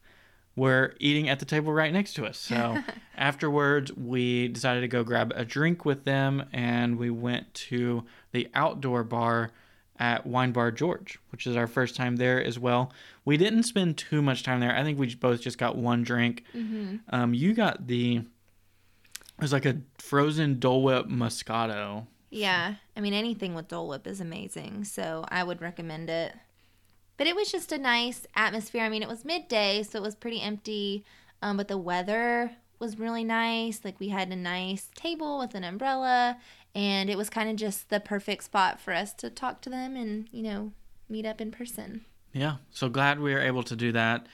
were 0.56 0.95
eating 0.99 1.30
at 1.30 1.39
the 1.39 1.45
table 1.45 1.72
right 1.72 1.93
next 1.93 2.14
to 2.14 2.26
us. 2.26 2.38
So 2.38 2.78
afterwards, 3.18 3.93
we 3.93 4.49
decided 4.49 4.82
to 4.82 4.88
go 4.88 5.04
grab 5.04 5.32
a 5.36 5.45
drink 5.45 5.86
with 5.86 6.04
them, 6.04 6.43
and 6.52 6.97
we 6.97 7.10
went 7.10 7.54
to 7.54 8.04
the 8.32 8.49
outdoor 8.54 9.04
bar 9.04 9.52
at 9.99 10.26
Wine 10.26 10.52
Bar 10.52 10.72
George, 10.72 11.20
which 11.32 11.45
is 11.45 11.56
our 11.56 11.68
first 11.68 11.95
time 11.95 12.16
there 12.16 12.43
as 12.43 12.58
well. 12.58 12.91
We 13.24 13.38
didn't 13.38 13.64
spend 13.64 13.97
too 13.97 14.22
much 14.22 14.41
time 14.43 14.60
there. 14.60 14.76
I 14.76 14.84
think 14.84 14.97
we 14.97 15.14
both 15.14 15.41
just 15.41 15.60
got 15.60 15.78
one 15.78 16.04
drink. 16.04 16.43
Um, 17.10 17.34
you 17.34 17.54
got 17.54 17.88
the 17.88 18.18
it 18.18 18.26
was 19.41 19.54
like 19.54 19.66
a 19.66 19.78
frozen 19.97 20.60
Dole 20.60 20.84
Whip 20.84 21.08
Moscato. 21.08 22.08
Yeah, 22.30 22.76
I 22.95 22.99
mean 23.02 23.14
anything 23.14 23.54
with 23.54 23.68
Dole 23.68 23.88
Whip 23.88 24.08
is 24.08 24.22
amazing, 24.22 24.86
so 24.86 25.26
I 25.30 25.43
would 25.43 25.62
recommend 25.62 26.10
it. 26.10 26.34
But 27.22 27.28
it 27.28 27.36
was 27.36 27.51
just 27.51 27.72
a 27.72 27.78
nice 27.78 28.26
atmosphere. 28.36 28.82
I 28.82 28.89
mean, 28.89 29.03
it 29.03 29.07
was 29.07 29.24
midday, 29.24 29.84
so 29.84 29.99
it 29.99 30.01
was 30.01 30.15
pretty 30.15 30.41
empty, 30.41 31.05
um, 31.43 31.55
but 31.55 31.67
the 31.67 31.78
weather 31.78 32.53
was 32.80 32.97
really 32.97 33.24
nice. 33.24 33.82
Like 33.86 33.99
we 33.99 34.09
had 34.09 34.30
a 34.30 34.36
nice 34.36 34.89
table 34.95 35.38
with 35.38 35.53
an 35.53 35.63
umbrella, 35.63 36.39
and 36.74 37.11
it 37.11 37.17
was 37.19 37.30
kind 37.30 37.47
of 37.47 37.57
just 37.57 37.91
the 37.91 37.99
perfect 37.99 38.45
spot 38.45 38.80
for 38.80 38.91
us 38.91 39.13
to 39.13 39.30
talk 39.30 39.61
to 39.61 39.69
them 39.69 39.95
and 39.95 40.30
you 40.32 40.41
know 40.41 40.72
meet 41.09 41.28
up 41.28 41.39
in 41.39 41.51
person. 41.51 42.05
Yeah, 42.34 42.55
so 42.72 42.89
glad 42.89 43.19
we 43.19 43.36
were 43.36 43.39
able 43.39 43.61
to 43.65 43.76
do 43.76 43.91
that. 43.91 44.26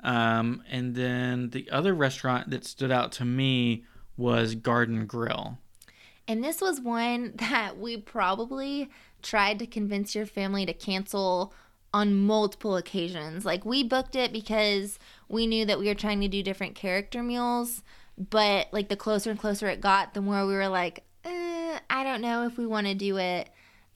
Um, 0.00 0.62
and 0.70 0.94
then 0.94 1.48
the 1.48 1.70
other 1.70 1.94
restaurant 1.94 2.50
that 2.50 2.66
stood 2.66 2.90
out 2.90 3.12
to 3.12 3.24
me 3.24 3.86
was 4.18 4.56
Garden 4.56 5.06
Grill. 5.06 5.56
And 6.28 6.44
this 6.44 6.60
was 6.60 6.82
one 6.82 7.32
that 7.36 7.78
we 7.78 7.96
probably 7.96 8.90
tried 9.22 9.58
to 9.60 9.66
convince 9.66 10.14
your 10.14 10.26
family 10.26 10.66
to 10.66 10.74
cancel 10.74 11.54
on 11.96 12.14
multiple 12.14 12.76
occasions. 12.76 13.46
Like 13.46 13.64
we 13.64 13.82
booked 13.82 14.16
it 14.16 14.30
because 14.30 14.98
we 15.30 15.46
knew 15.46 15.64
that 15.64 15.78
we 15.78 15.86
were 15.86 15.94
trying 15.94 16.20
to 16.20 16.28
do 16.28 16.42
different 16.42 16.74
character 16.74 17.22
meals, 17.22 17.82
but 18.18 18.68
like 18.70 18.90
the 18.90 18.96
closer 18.96 19.30
and 19.30 19.40
closer 19.40 19.66
it 19.68 19.80
got, 19.80 20.12
the 20.12 20.20
more 20.20 20.46
we 20.46 20.52
were 20.52 20.68
like, 20.68 21.04
eh, 21.24 21.78
I 21.88 22.04
don't 22.04 22.20
know 22.20 22.46
if 22.46 22.58
we 22.58 22.66
want 22.66 22.86
to 22.86 22.94
do 22.94 23.16
it. 23.16 23.48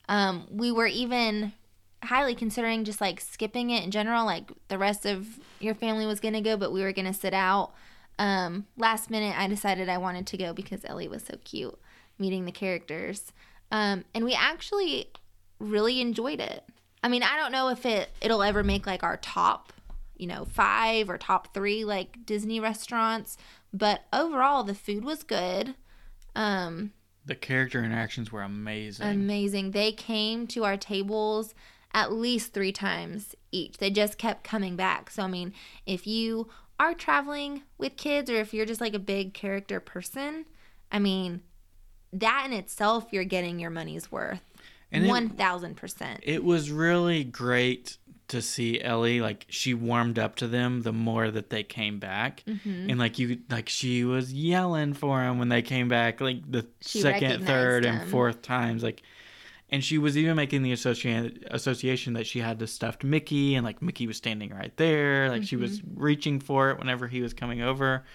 Um, 0.09 0.47
we 0.49 0.71
were 0.71 0.87
even 0.87 1.53
highly 2.03 2.33
considering 2.33 2.85
just 2.85 3.01
like 3.01 3.21
skipping 3.21 3.69
it 3.69 3.83
in 3.83 3.91
general. 3.91 4.25
Like 4.25 4.51
the 4.67 4.79
rest 4.79 5.05
of 5.05 5.39
your 5.59 5.75
family 5.75 6.07
was 6.07 6.19
gonna 6.19 6.41
go, 6.41 6.57
but 6.57 6.73
we 6.73 6.81
were 6.81 6.93
gonna 6.93 7.13
sit 7.13 7.35
out. 7.35 7.71
Um, 8.17 8.65
last 8.77 9.11
minute, 9.11 9.37
I 9.37 9.47
decided 9.47 9.89
I 9.89 9.99
wanted 9.99 10.25
to 10.25 10.37
go 10.37 10.53
because 10.53 10.83
Ellie 10.85 11.07
was 11.07 11.23
so 11.23 11.37
cute 11.43 11.77
meeting 12.17 12.45
the 12.45 12.51
characters. 12.51 13.31
Um, 13.71 14.05
and 14.15 14.25
we 14.25 14.33
actually 14.33 15.11
really 15.59 16.01
enjoyed 16.01 16.39
it. 16.39 16.63
I 17.03 17.09
mean, 17.09 17.23
I 17.23 17.37
don't 17.37 17.51
know 17.51 17.69
if 17.69 17.85
it 17.85 18.09
it'll 18.21 18.43
ever 18.43 18.63
make 18.63 18.85
like 18.85 19.03
our 19.03 19.17
top, 19.17 19.73
you 20.17 20.27
know, 20.27 20.45
five 20.45 21.09
or 21.09 21.17
top 21.17 21.53
three 21.53 21.83
like 21.83 22.25
Disney 22.25 22.59
restaurants, 22.59 23.37
but 23.73 24.01
overall 24.13 24.63
the 24.63 24.75
food 24.75 25.03
was 25.03 25.23
good. 25.23 25.75
Um, 26.35 26.91
The 27.25 27.35
character 27.35 27.83
interactions 27.83 28.31
were 28.31 28.41
amazing. 28.43 29.07
amazing. 29.07 29.71
They 29.71 29.91
came 29.91 30.47
to 30.47 30.63
our 30.63 30.77
tables 30.77 31.53
at 31.93 32.11
least 32.11 32.53
three 32.53 32.71
times 32.71 33.35
each. 33.51 33.77
They 33.77 33.89
just 33.89 34.17
kept 34.17 34.43
coming 34.43 34.75
back. 34.75 35.09
So, 35.09 35.23
I 35.23 35.27
mean, 35.27 35.53
if 35.85 36.07
you 36.07 36.47
are 36.79 36.93
traveling 36.93 37.63
with 37.77 37.97
kids 37.97 38.29
or 38.29 38.35
if 38.35 38.53
you're 38.53 38.65
just 38.65 38.79
like 38.81 38.93
a 38.93 38.99
big 38.99 39.33
character 39.33 39.79
person, 39.79 40.45
I 40.91 40.99
mean, 40.99 41.41
that 42.13 42.43
in 42.45 42.53
itself, 42.53 43.07
you're 43.11 43.23
getting 43.25 43.59
your 43.59 43.69
money's 43.69 44.11
worth. 44.11 44.41
And 44.91 45.05
1000%. 45.05 46.19
it 46.23 46.43
was 46.43 46.69
really 46.71 47.23
great 47.23 47.97
to 48.27 48.41
see 48.41 48.79
Ellie 48.81 49.19
like 49.19 49.45
she 49.49 49.73
warmed 49.73 50.17
up 50.17 50.35
to 50.37 50.47
them 50.47 50.83
the 50.83 50.93
more 50.93 51.29
that 51.31 51.49
they 51.49 51.63
came 51.63 51.99
back 51.99 52.43
Mm-hmm. 52.47 52.89
and 52.89 52.97
like 52.99 53.19
you 53.19 53.39
like 53.49 53.67
she 53.67 54.05
was 54.05 54.31
yelling 54.33 54.93
for 54.93 55.19
them 55.19 55.37
when 55.37 55.49
they 55.49 55.61
came 55.61 55.87
back 55.89 56.21
like 56.21 56.49
the 56.49 56.65
She 56.79 57.01
second 57.01 57.45
third 57.45 57.85
and 57.85 58.09
fourth 58.09 58.41
times 58.41 58.83
like 58.83 59.01
and 59.69 59.83
she 59.83 59.97
was 59.97 60.17
even 60.17 60.35
making 60.37 60.63
the 60.63 60.71
association 60.71 61.43
association 61.51 62.13
that 62.13 62.25
she 62.25 62.39
had 62.39 62.57
the 62.59 62.67
stuffed 62.67 63.03
Mickey 63.03 63.55
and 63.55 63.65
like 63.65 63.81
Mickey 63.81 64.07
was 64.07 64.15
standing 64.15 64.51
right 64.51 64.75
there 64.77 65.27
like 65.29 65.43
she 65.43 65.57
was 65.57 65.81
Mm-hmm. 65.81 66.01
reaching 66.01 66.39
for 66.39 66.69
it 66.71 66.79
whenever 66.79 67.07
he 67.09 67.21
was 67.21 67.33
coming 67.33 67.61
over 67.61 68.05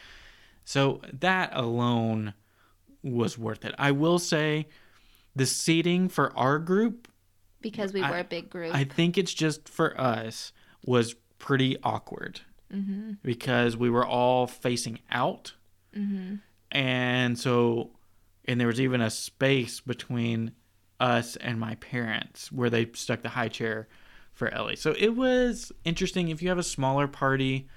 so 0.65 1.03
that 1.13 1.51
alone 1.53 2.33
was 3.03 3.37
worth 3.37 3.67
it 3.67 3.75
I 3.79 3.91
will 3.93 4.19
say 4.19 4.67
the 5.37 5.47
seating 5.47 6.09
for 6.09 6.37
our 6.37 6.59
group 6.59 7.09
because 7.61 7.93
we 7.93 8.03
were 8.03 8.19
a 8.19 8.25
big 8.25 8.51
group. 8.51 8.75
I 8.75 8.85
think 8.85 9.17
it's 9.17 9.33
just 9.33 9.69
for 9.69 9.99
us 10.01 10.53
was 10.85 11.15
pretty 11.39 11.77
awkward. 11.83 12.41
Mm-hmm. 12.73 13.13
because 13.23 13.77
we 13.77 13.91
were 13.91 14.05
all 14.05 14.49
facing 14.49 14.99
out. 15.09 15.53
Mm-hmm. 15.97 16.37
And 16.73 17.39
so, 17.39 17.91
and 18.45 18.59
there 18.59 18.67
was 18.67 18.81
even 18.81 19.01
a 19.01 19.09
space 19.09 19.79
between 19.79 20.51
us 20.99 21.37
and 21.37 21.61
my 21.61 21.77
parents 21.77 22.51
where 22.51 22.69
they 22.69 22.91
stuck 22.95 23.23
the 23.23 23.29
high 23.29 23.49
chair 23.49 23.87
for 24.33 24.49
Ellie. 24.49 24.75
So 24.75 24.97
it 24.99 25.11
was 25.11 25.71
interesting. 25.85 26.29
If 26.29 26.43
you 26.43 26.49
have 26.49 26.59
a 26.59 26.65
smaller 26.65 27.07
party, 27.07 27.69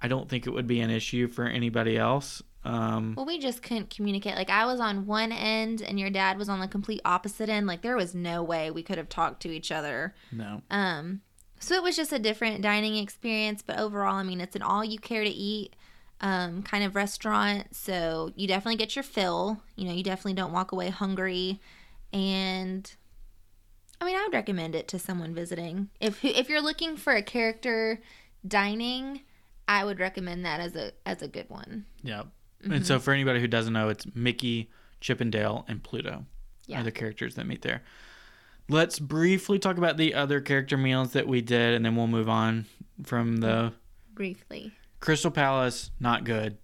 I 0.00 0.08
don't 0.08 0.28
think 0.28 0.48
it 0.48 0.50
would 0.50 0.66
be 0.66 0.80
an 0.80 0.90
issue 0.90 1.28
for 1.28 1.44
anybody 1.44 1.96
else. 1.96 2.42
Um, 2.64 3.14
Well, 3.16 3.26
we 3.26 3.38
just 3.38 3.62
couldn't 3.62 3.90
communicate. 3.90 4.36
Like 4.36 4.50
I 4.50 4.66
was 4.66 4.78
on 4.80 5.06
one 5.06 5.32
end 5.32 5.82
and 5.82 5.98
your 5.98 6.10
dad 6.10 6.38
was 6.38 6.48
on 6.48 6.60
the 6.60 6.68
complete 6.68 7.00
opposite 7.04 7.48
end. 7.48 7.66
Like 7.66 7.82
there 7.82 7.96
was 7.96 8.14
no 8.14 8.42
way 8.42 8.70
we 8.70 8.82
could 8.82 8.98
have 8.98 9.08
talked 9.08 9.42
to 9.42 9.50
each 9.50 9.72
other. 9.72 10.14
no. 10.30 10.62
Um, 10.70 11.22
so 11.58 11.74
it 11.76 11.82
was 11.82 11.94
just 11.96 12.12
a 12.12 12.18
different 12.18 12.60
dining 12.60 12.96
experience, 12.96 13.62
but 13.62 13.78
overall, 13.78 14.16
I 14.16 14.24
mean, 14.24 14.40
it's 14.40 14.56
an 14.56 14.62
all 14.62 14.84
you 14.84 14.98
care 14.98 15.22
to 15.22 15.30
eat 15.30 15.76
um, 16.20 16.62
kind 16.64 16.82
of 16.82 16.96
restaurant. 16.96 17.74
So 17.74 18.32
you 18.34 18.48
definitely 18.48 18.76
get 18.78 18.96
your 18.96 19.02
fill. 19.04 19.62
You 19.76 19.86
know, 19.86 19.92
you 19.92 20.02
definitely 20.02 20.34
don't 20.34 20.52
walk 20.52 20.72
away 20.72 20.90
hungry. 20.90 21.60
And 22.12 22.92
I 24.00 24.04
mean, 24.04 24.16
I 24.16 24.22
would 24.24 24.32
recommend 24.34 24.74
it 24.74 24.88
to 24.88 24.98
someone 24.98 25.34
visiting. 25.34 25.88
If 26.00 26.24
if 26.24 26.48
you're 26.48 26.60
looking 26.60 26.96
for 26.96 27.12
a 27.14 27.22
character 27.22 28.00
dining, 28.46 29.20
I 29.68 29.84
would 29.84 30.00
recommend 30.00 30.44
that 30.44 30.60
as 30.60 30.74
a 30.74 30.92
as 31.06 31.22
a 31.22 31.28
good 31.28 31.48
one. 31.48 31.86
Yep. 32.02 32.26
Mm-hmm. 32.62 32.72
And 32.72 32.86
so, 32.86 32.98
for 32.98 33.12
anybody 33.12 33.40
who 33.40 33.48
doesn't 33.48 33.72
know, 33.72 33.88
it's 33.88 34.06
Mickey, 34.14 34.70
Chip 35.00 35.20
'n' 35.20 35.30
Dale, 35.30 35.64
and 35.68 35.82
Pluto 35.82 36.26
Yeah. 36.66 36.80
are 36.80 36.84
the 36.84 36.92
characters 36.92 37.34
that 37.34 37.46
meet 37.46 37.62
there. 37.62 37.82
Let's 38.68 38.98
briefly 38.98 39.58
talk 39.58 39.76
about 39.78 39.96
the 39.96 40.14
other 40.14 40.40
character 40.40 40.76
meals 40.76 41.12
that 41.12 41.26
we 41.26 41.40
did, 41.40 41.74
and 41.74 41.84
then 41.84 41.96
we'll 41.96 42.06
move 42.06 42.28
on 42.28 42.66
from 43.04 43.38
the 43.38 43.72
Briefly. 44.14 44.72
Crystal 45.00 45.30
Palace. 45.32 45.90
Not 45.98 46.24
good. 46.24 46.58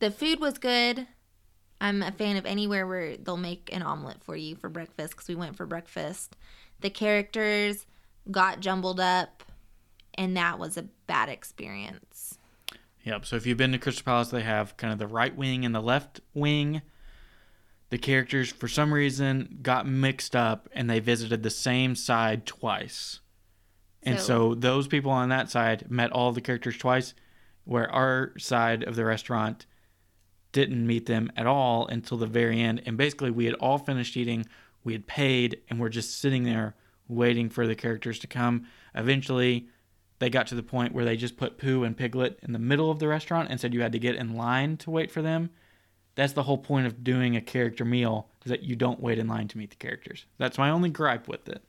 The 0.00 0.10
food 0.10 0.40
was 0.40 0.58
good. 0.58 1.06
I'm 1.80 2.02
a 2.02 2.10
fan 2.12 2.36
of 2.36 2.44
anywhere 2.44 2.86
where 2.86 3.16
they'll 3.16 3.36
make 3.36 3.70
an 3.72 3.82
omelet 3.82 4.22
for 4.24 4.34
you 4.36 4.56
for 4.56 4.68
breakfast 4.68 5.12
because 5.14 5.28
we 5.28 5.34
went 5.34 5.56
for 5.56 5.64
breakfast. 5.66 6.36
The 6.80 6.90
characters 6.90 7.86
got 8.30 8.60
jumbled 8.60 8.98
up, 9.00 9.44
and 10.14 10.36
that 10.36 10.58
was 10.58 10.76
a 10.76 10.82
bad 11.06 11.28
experience. 11.28 12.09
Yep. 13.04 13.24
So 13.26 13.36
if 13.36 13.46
you've 13.46 13.56
been 13.58 13.72
to 13.72 13.78
Crystal 13.78 14.04
Palace, 14.04 14.28
they 14.28 14.42
have 14.42 14.76
kind 14.76 14.92
of 14.92 14.98
the 14.98 15.06
right 15.06 15.34
wing 15.34 15.64
and 15.64 15.74
the 15.74 15.80
left 15.80 16.20
wing. 16.34 16.82
The 17.88 17.98
characters, 17.98 18.50
for 18.52 18.68
some 18.68 18.92
reason, 18.94 19.58
got 19.62 19.86
mixed 19.86 20.36
up 20.36 20.68
and 20.72 20.88
they 20.88 21.00
visited 21.00 21.42
the 21.42 21.50
same 21.50 21.94
side 21.96 22.46
twice. 22.46 23.20
And 24.02 24.18
So- 24.18 24.24
so 24.50 24.54
those 24.54 24.86
people 24.86 25.10
on 25.10 25.28
that 25.30 25.50
side 25.50 25.90
met 25.90 26.12
all 26.12 26.32
the 26.32 26.40
characters 26.40 26.76
twice, 26.76 27.14
where 27.64 27.90
our 27.90 28.32
side 28.38 28.82
of 28.84 28.96
the 28.96 29.04
restaurant 29.04 29.66
didn't 30.52 30.86
meet 30.86 31.06
them 31.06 31.30
at 31.36 31.46
all 31.46 31.86
until 31.86 32.16
the 32.18 32.26
very 32.26 32.60
end. 32.60 32.82
And 32.86 32.96
basically, 32.96 33.30
we 33.30 33.44
had 33.44 33.54
all 33.54 33.78
finished 33.78 34.16
eating, 34.16 34.46
we 34.84 34.92
had 34.94 35.06
paid, 35.06 35.60
and 35.68 35.78
we're 35.78 35.88
just 35.90 36.18
sitting 36.18 36.44
there 36.44 36.74
waiting 37.08 37.48
for 37.48 37.66
the 37.66 37.74
characters 37.74 38.18
to 38.20 38.26
come. 38.26 38.66
Eventually, 38.94 39.68
they 40.20 40.30
got 40.30 40.46
to 40.46 40.54
the 40.54 40.62
point 40.62 40.94
where 40.94 41.04
they 41.04 41.16
just 41.16 41.36
put 41.36 41.58
Pooh 41.58 41.82
and 41.82 41.96
Piglet 41.96 42.38
in 42.42 42.52
the 42.52 42.58
middle 42.58 42.90
of 42.90 43.00
the 43.00 43.08
restaurant 43.08 43.48
and 43.50 43.58
said 43.58 43.74
you 43.74 43.82
had 43.82 43.92
to 43.92 43.98
get 43.98 44.14
in 44.14 44.36
line 44.36 44.76
to 44.78 44.90
wait 44.90 45.10
for 45.10 45.22
them. 45.22 45.50
That's 46.14 46.34
the 46.34 46.42
whole 46.44 46.58
point 46.58 46.86
of 46.86 47.02
doing 47.02 47.34
a 47.34 47.40
character 47.40 47.84
meal 47.84 48.28
is 48.44 48.50
that 48.50 48.62
you 48.62 48.76
don't 48.76 49.00
wait 49.00 49.18
in 49.18 49.28
line 49.28 49.48
to 49.48 49.58
meet 49.58 49.70
the 49.70 49.76
characters. 49.76 50.26
That's 50.38 50.58
my 50.58 50.70
only 50.70 50.90
gripe 50.90 51.26
with 51.26 51.48
it. 51.48 51.62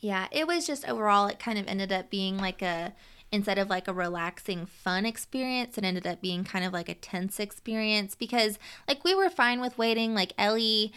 Yeah, 0.00 0.26
it 0.30 0.46
was 0.46 0.66
just 0.66 0.88
overall, 0.88 1.26
it 1.26 1.38
kind 1.38 1.58
of 1.58 1.66
ended 1.66 1.92
up 1.92 2.08
being 2.08 2.38
like 2.38 2.62
a, 2.62 2.94
instead 3.30 3.58
of 3.58 3.68
like 3.68 3.88
a 3.88 3.92
relaxing, 3.92 4.64
fun 4.64 5.04
experience, 5.04 5.76
it 5.76 5.84
ended 5.84 6.06
up 6.06 6.22
being 6.22 6.44
kind 6.44 6.64
of 6.64 6.72
like 6.72 6.88
a 6.88 6.94
tense 6.94 7.38
experience 7.38 8.14
because, 8.14 8.58
like, 8.86 9.04
we 9.04 9.14
were 9.14 9.28
fine 9.28 9.60
with 9.60 9.76
waiting. 9.76 10.14
Like, 10.14 10.32
Ellie 10.38 10.92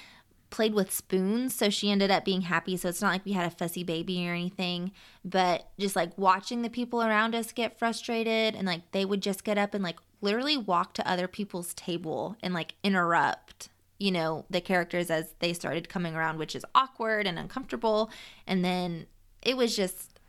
played 0.51 0.75
with 0.75 0.91
spoons, 0.91 1.55
so 1.55 1.69
she 1.71 1.89
ended 1.89 2.11
up 2.11 2.23
being 2.23 2.41
happy. 2.41 2.77
So 2.77 2.89
it's 2.89 3.01
not 3.01 3.11
like 3.11 3.25
we 3.25 3.31
had 3.31 3.47
a 3.47 3.55
fussy 3.55 3.83
baby 3.83 4.27
or 4.27 4.33
anything, 4.33 4.91
but 5.25 5.69
just 5.79 5.95
like 5.95 6.15
watching 6.17 6.61
the 6.61 6.69
people 6.69 7.01
around 7.01 7.33
us 7.33 7.51
get 7.51 7.79
frustrated 7.79 8.53
and 8.55 8.67
like 8.67 8.91
they 8.91 9.05
would 9.05 9.21
just 9.21 9.43
get 9.43 9.57
up 9.57 9.73
and 9.73 9.83
like 9.83 9.97
literally 10.21 10.57
walk 10.57 10.93
to 10.93 11.09
other 11.09 11.27
people's 11.27 11.73
table 11.73 12.35
and 12.43 12.53
like 12.53 12.75
interrupt 12.83 13.69
you 13.97 14.11
know 14.11 14.45
the 14.49 14.61
characters 14.61 15.11
as 15.11 15.33
they 15.39 15.53
started 15.53 15.87
coming 15.89 16.15
around 16.15 16.37
which 16.39 16.55
is 16.55 16.65
awkward 16.73 17.27
and 17.27 17.37
uncomfortable 17.37 18.09
and 18.47 18.65
then 18.65 19.05
it 19.43 19.55
was 19.55 19.75
just 19.75 20.19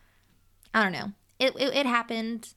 i 0.75 0.83
don't 0.83 0.93
know 0.93 1.13
it, 1.39 1.55
it, 1.59 1.75
it 1.75 1.87
happened 1.87 2.53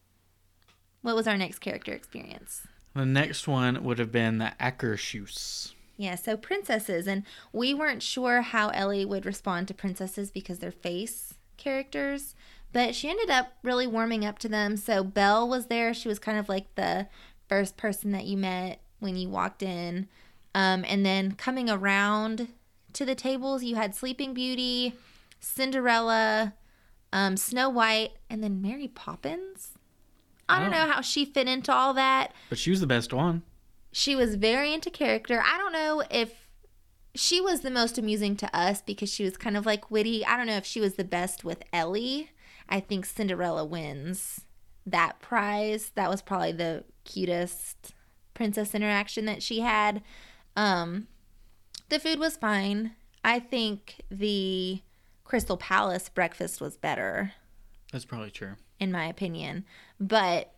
what 1.02 1.16
was 1.16 1.26
our 1.28 1.38
next 1.38 1.60
character 1.60 1.94
experience 1.94 2.68
The 2.94 3.06
next 3.06 3.48
one 3.48 3.84
would 3.84 4.00
have 4.00 4.12
been 4.12 4.38
the 4.40 4.54
Akershus. 4.60 5.74
Yeah 5.98 6.16
so 6.16 6.36
princesses 6.38 7.08
and 7.08 7.24
we 7.54 7.74
weren't 7.74 8.04
sure 8.04 8.42
how 8.42 8.70
ellie 8.70 9.06
would 9.06 9.26
respond 9.26 9.68
to 9.68 9.74
princesses 9.74 10.30
because 10.32 10.60
they're 10.60 10.72
face 10.72 11.36
characters 11.58 12.36
but 12.72 12.94
she 12.94 13.10
ended 13.10 13.30
up 13.30 13.54
really 13.64 13.88
warming 13.88 14.26
up 14.26 14.38
to 14.40 14.50
them. 14.50 14.76
So 14.76 15.02
belle 15.02 15.48
was 15.48 15.68
there. 15.68 15.94
She 15.94 16.10
was 16.10 16.20
kind 16.20 16.38
of 16.38 16.50
like 16.50 16.76
the 16.76 17.08
first 17.48 17.78
person 17.78 18.12
that 18.12 18.26
you 18.26 18.36
met 18.36 18.82
when 19.00 19.16
you 19.16 19.30
walked 19.30 19.64
in. 19.64 20.10
Um, 20.54 20.84
and 20.86 21.06
then 21.06 21.36
coming 21.36 21.70
around 21.70 22.50
to 22.92 23.06
the 23.06 23.16
tables 23.16 23.64
you 23.64 23.76
had 23.76 23.96
sleeping 23.96 24.34
beauty 24.34 24.94
cinderella 25.40 26.54
um, 27.14 27.38
snow 27.38 27.70
white 27.70 28.12
and 28.30 28.44
then 28.44 28.62
mary 28.62 28.90
poppins? 28.90 29.70
I 30.50 30.60
don't 30.60 30.74
Oh. 30.74 30.86
know 30.86 30.92
how 30.92 31.00
she 31.00 31.24
fit 31.24 31.48
into 31.48 31.72
all 31.72 31.94
that. 31.94 32.34
But 32.50 32.58
she 32.60 32.72
was 32.72 32.82
the 32.82 32.88
best 32.88 33.14
one. 33.14 33.44
She 33.98 34.14
was 34.14 34.36
very 34.36 34.74
into 34.74 34.90
character. 34.90 35.42
I 35.42 35.58
don't 35.58 35.72
know 35.72 36.04
if 36.12 36.50
she 37.16 37.40
was 37.40 37.62
the 37.62 37.72
most 37.72 37.98
amusing 37.98 38.36
to 38.36 38.54
us 38.54 38.82
because 38.82 39.08
she 39.10 39.24
was 39.24 39.38
kind 39.38 39.56
of 39.56 39.66
like 39.66 39.90
witty. 39.90 40.26
I 40.26 40.36
don't 40.36 40.48
know 40.48 40.58
if 40.58 40.66
she 40.66 40.82
was 40.82 40.96
the 40.96 41.06
best 41.06 41.46
with 41.46 41.64
Ellie. 41.72 42.30
I 42.68 42.82
think 42.82 43.06
Cinderella 43.06 43.64
wins 43.64 44.42
that 44.86 45.22
prize. 45.22 45.94
That 45.96 46.10
was 46.10 46.22
probably 46.22 46.52
the 46.52 46.84
cutest 47.06 47.94
princess 48.34 48.76
interaction 48.76 49.24
that 49.28 49.42
she 49.42 49.62
had. 49.62 50.04
Um, 50.58 51.08
the 51.88 51.98
food 51.98 52.20
was 52.20 52.36
fine. 52.36 52.96
I 53.24 53.40
think 53.40 54.02
the 54.12 54.82
Crystal 55.24 55.56
Palace 55.56 56.10
breakfast 56.10 56.60
was 56.60 56.76
better 56.76 57.32
That's 57.94 58.04
probably 58.04 58.32
true. 58.32 58.56
in 58.78 58.92
my 58.92 59.06
opinion. 59.06 59.64
But 60.02 60.52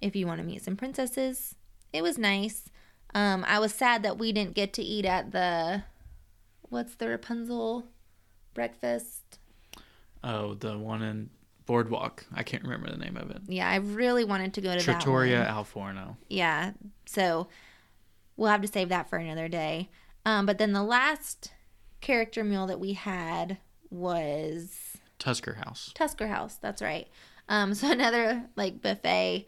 if 0.00 0.16
you 0.16 0.26
want 0.26 0.40
to 0.40 0.46
meet 0.46 0.62
some 0.62 0.76
princesses, 0.76 1.54
it 1.92 2.02
was 2.02 2.16
nice. 2.16 2.70
Um, 3.14 3.44
I 3.46 3.58
was 3.58 3.74
sad 3.74 4.02
that 4.02 4.18
we 4.18 4.32
didn't 4.32 4.54
get 4.54 4.72
to 4.74 4.82
eat 4.82 5.04
at 5.04 5.32
the 5.32 5.84
what's 6.68 6.94
the 6.94 7.08
Rapunzel 7.08 7.86
breakfast. 8.54 9.38
Oh, 10.22 10.54
the 10.54 10.76
one 10.76 11.02
in 11.02 11.30
Boardwalk. 11.66 12.24
I 12.34 12.42
can't 12.42 12.62
remember 12.62 12.90
the 12.90 12.96
name 12.96 13.16
of 13.16 13.30
it. 13.30 13.42
Yeah, 13.46 13.68
I 13.68 13.76
really 13.76 14.24
wanted 14.24 14.54
to 14.54 14.60
go 14.60 14.70
to 14.70 14.76
that 14.76 14.82
Trattoria 14.82 15.40
one. 15.40 15.48
Al 15.48 15.64
Forno. 15.64 16.16
Yeah, 16.28 16.72
so 17.06 17.48
we'll 18.36 18.50
have 18.50 18.62
to 18.62 18.68
save 18.68 18.88
that 18.88 19.08
for 19.08 19.18
another 19.18 19.48
day. 19.48 19.88
Um, 20.24 20.46
but 20.46 20.58
then 20.58 20.72
the 20.72 20.82
last 20.82 21.52
character 22.00 22.44
meal 22.44 22.66
that 22.66 22.80
we 22.80 22.94
had 22.94 23.58
was 23.90 24.78
Tusker 25.18 25.54
House. 25.54 25.92
Tusker 25.94 26.28
House. 26.28 26.56
That's 26.56 26.82
right. 26.82 27.08
Um, 27.48 27.74
so 27.74 27.90
another 27.90 28.44
like 28.56 28.82
buffet, 28.82 29.46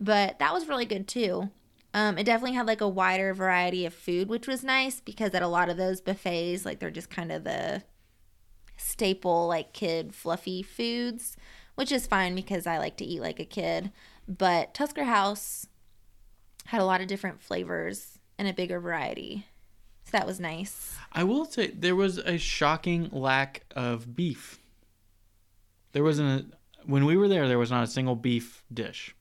but 0.00 0.38
that 0.38 0.52
was 0.52 0.68
really 0.68 0.86
good 0.86 1.08
too. 1.08 1.50
Um, 1.94 2.18
it 2.18 2.24
definitely 2.24 2.56
had 2.56 2.66
like 2.66 2.80
a 2.80 2.88
wider 2.88 3.32
variety 3.32 3.86
of 3.86 3.94
food, 3.94 4.28
which 4.28 4.48
was 4.48 4.64
nice 4.64 5.00
because 5.00 5.32
at 5.32 5.42
a 5.42 5.48
lot 5.48 5.68
of 5.68 5.76
those 5.76 6.00
buffets, 6.00 6.64
like 6.64 6.80
they're 6.80 6.90
just 6.90 7.08
kind 7.08 7.30
of 7.30 7.44
the 7.44 7.84
staple 8.76 9.46
like 9.46 9.72
kid 9.72 10.12
fluffy 10.12 10.60
foods, 10.60 11.36
which 11.76 11.92
is 11.92 12.08
fine 12.08 12.34
because 12.34 12.66
I 12.66 12.78
like 12.78 12.96
to 12.96 13.04
eat 13.04 13.20
like 13.20 13.38
a 13.38 13.44
kid. 13.44 13.92
But 14.26 14.74
Tusker 14.74 15.04
House 15.04 15.68
had 16.66 16.80
a 16.80 16.84
lot 16.84 17.00
of 17.00 17.06
different 17.06 17.40
flavors 17.40 18.18
and 18.38 18.48
a 18.48 18.52
bigger 18.52 18.80
variety. 18.80 19.46
So 20.02 20.10
that 20.18 20.26
was 20.26 20.40
nice. 20.40 20.96
I 21.12 21.22
will 21.22 21.44
say 21.44 21.68
there 21.68 21.94
was 21.94 22.18
a 22.18 22.38
shocking 22.38 23.08
lack 23.12 23.62
of 23.76 24.16
beef. 24.16 24.58
There 25.92 26.02
wasn't 26.02 26.52
a 26.52 26.56
when 26.86 27.04
we 27.04 27.16
were 27.16 27.28
there. 27.28 27.46
There 27.46 27.58
was 27.58 27.70
not 27.70 27.84
a 27.84 27.86
single 27.86 28.16
beef 28.16 28.64
dish. 28.72 29.14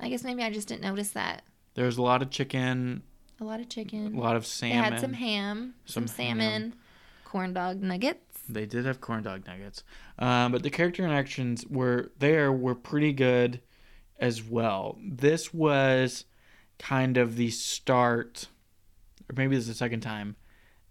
I 0.00 0.08
guess 0.08 0.24
maybe 0.24 0.42
I 0.42 0.50
just 0.50 0.68
didn't 0.68 0.82
notice 0.82 1.10
that. 1.10 1.42
There 1.74 1.86
was 1.86 1.98
a 1.98 2.02
lot 2.02 2.22
of 2.22 2.30
chicken, 2.30 3.02
A 3.40 3.44
lot 3.44 3.60
of 3.60 3.68
chicken. 3.68 4.14
a 4.14 4.20
lot 4.20 4.36
of 4.36 4.46
salmon. 4.46 4.76
They 4.78 4.82
had 4.90 5.00
some 5.00 5.12
ham, 5.12 5.74
some, 5.84 6.06
Some 6.06 6.16
ham. 6.26 6.38
salmon, 6.40 6.74
corn 7.24 7.52
dog 7.52 7.80
nuggets. 7.82 8.40
They 8.48 8.66
did 8.66 8.84
have 8.86 9.00
corn 9.00 9.22
dog 9.22 9.46
nuggets, 9.46 9.84
um, 10.18 10.50
but 10.52 10.62
the 10.62 10.70
character 10.70 11.04
interactions 11.04 11.64
were 11.66 12.10
there 12.18 12.50
were 12.50 12.74
pretty 12.74 13.12
good 13.12 13.60
as 14.18 14.42
well. 14.42 14.98
This 15.06 15.54
was 15.54 16.24
kind 16.78 17.16
of 17.16 17.36
the 17.36 17.50
start, 17.50 18.48
or 19.28 19.34
maybe 19.36 19.54
this 19.54 19.64
is 19.64 19.68
the 19.68 19.74
second 19.74 20.00
time. 20.00 20.36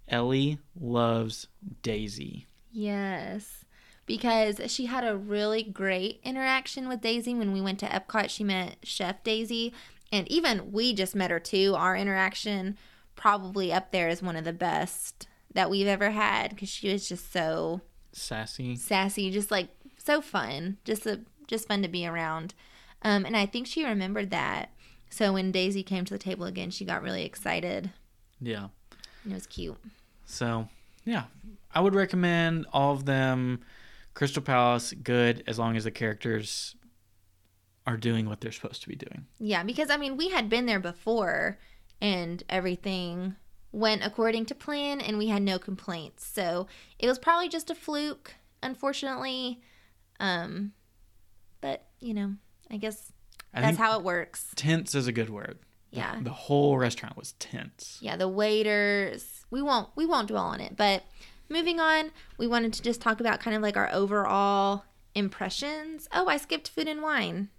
Ellie 0.07 0.60
loves 0.80 1.48
Daisy. 1.84 2.48
Yes. 2.72 3.65
Because 4.10 4.60
she 4.65 4.88
had 4.88 5.06
a 5.06 5.15
really 5.15 5.61
great 5.61 6.19
interaction 6.23 6.90
with 6.90 6.99
Daisy 6.99 7.36
when 7.36 7.53
we 7.53 7.61
went 7.61 7.80
to 7.80 7.86
Epcot. 7.86 8.31
She 8.31 8.44
met 8.44 8.77
Chef 8.81 9.23
Daisy, 9.23 9.72
and 10.11 10.27
even 10.30 10.72
we 10.72 10.95
just 10.95 11.15
met 11.15 11.30
her 11.30 11.40
too. 11.40 11.76
Our 11.77 11.95
interaction 11.95 12.76
probably 13.15 13.72
up 13.72 13.91
there 13.91 14.10
is 14.10 14.23
one 14.23 14.36
of 14.36 14.45
the 14.45 14.52
best 14.52 15.27
that 15.53 15.69
we've 15.69 15.86
ever 15.86 16.10
had 16.10 16.49
because 16.49 16.69
she 16.69 16.91
was 16.91 17.07
just 17.07 17.31
so 17.31 17.81
Sassy. 18.11 18.76
sassy, 18.76 19.30
just 19.30 19.52
like 19.52 19.69
so 19.99 20.22
fun, 20.22 20.77
just 20.84 21.06
a, 21.06 21.22
just 21.45 21.68
fun 21.68 21.84
to 21.84 21.88
be 21.88 22.07
around. 22.07 22.56
Um, 23.03 23.26
and 23.26 23.38
I 23.38 23.45
think 23.45 23.68
she 23.68 23.86
remembered 23.86 24.31
that. 24.31 24.72
So 25.11 25.34
when 25.34 25.52
Daisy 25.52 25.84
came 25.84 26.03
to 26.06 26.15
the 26.15 26.19
table 26.19 26.45
again, 26.45 26.72
she 26.72 26.84
got 26.84 27.03
really 27.03 27.26
excited. 27.26 27.91
Yeah. 28.41 28.69
And 29.23 29.34
it 29.34 29.36
was 29.36 29.45
cute. 29.45 29.77
So, 30.26 30.68
yeah, 31.06 31.26
I 31.76 31.81
would 31.81 31.94
recommend 31.94 32.65
all 32.73 32.94
of 32.94 33.06
them. 33.06 33.60
Crystal 34.20 34.44
Palace, 34.44 34.91
good 35.02 35.46
as 35.48 35.58
long 35.58 35.78
as 35.78 35.86
the 35.86 35.91
characters 35.91 36.76
are 37.88 37.96
doing 37.96 38.28
what 38.28 38.41
they're 38.41 38.52
supposed 38.52 38.82
to 38.82 38.90
be 38.90 38.96
doing. 38.98 39.26
Yeah, 39.40 39.64
because 39.64 39.90
I 39.90 39.96
mean, 39.96 40.18
we 40.18 40.28
had 40.28 40.50
been 40.50 40.66
there 40.66 40.82
before 40.82 41.58
and 42.02 42.44
everything 42.50 43.38
went 43.72 44.04
according 44.06 44.46
to 44.48 44.56
plan 44.56 45.00
and 45.00 45.18
we 45.18 45.28
had 45.28 45.41
no 45.41 45.58
complaints. 45.58 46.26
So 46.26 46.68
it 47.00 47.08
was 47.08 47.18
probably 47.18 47.48
just 47.48 47.70
a 47.70 47.76
fluke, 47.76 48.34
unfortunately. 48.62 49.62
Um, 50.20 50.74
but, 51.62 51.86
you 52.02 52.14
know, 52.14 52.34
I 52.70 52.76
guess 52.76 53.14
I 53.54 53.62
that's 53.62 53.78
how 53.78 53.98
it 53.98 54.04
works. 54.04 54.48
tense 54.58 54.96
is 54.96 55.08
a 55.08 55.14
good 55.14 55.30
word. 55.30 55.60
The- 55.94 55.98
Yeah. 56.00 56.20
The 56.22 56.30
whole 56.32 56.78
restaurant 56.78 57.16
was 57.16 57.32
tense. 57.40 58.00
yeah 58.02 58.18
the 58.18 58.28
waiters 58.28 59.46
we 59.50 59.62
won't 59.62 59.88
we 59.96 60.06
won't 60.06 60.28
dwell 60.28 60.44
on 60.44 60.60
it 60.60 60.76
but 60.76 61.04
moving 61.49 61.80
on 61.80 62.11
we 62.38 62.47
wanted 62.47 62.71
to 62.73 62.81
just 62.81 63.01
talk 63.01 63.19
about 63.19 63.39
kind 63.39 63.55
of 63.55 63.61
like 63.61 63.76
our 63.77 63.89
overall 63.93 64.84
impressions 65.15 66.07
oh 66.13 66.27
i 66.27 66.38
skipped 66.38 66.69
food 66.69 66.88
and 66.88 67.01
wine 67.01 67.49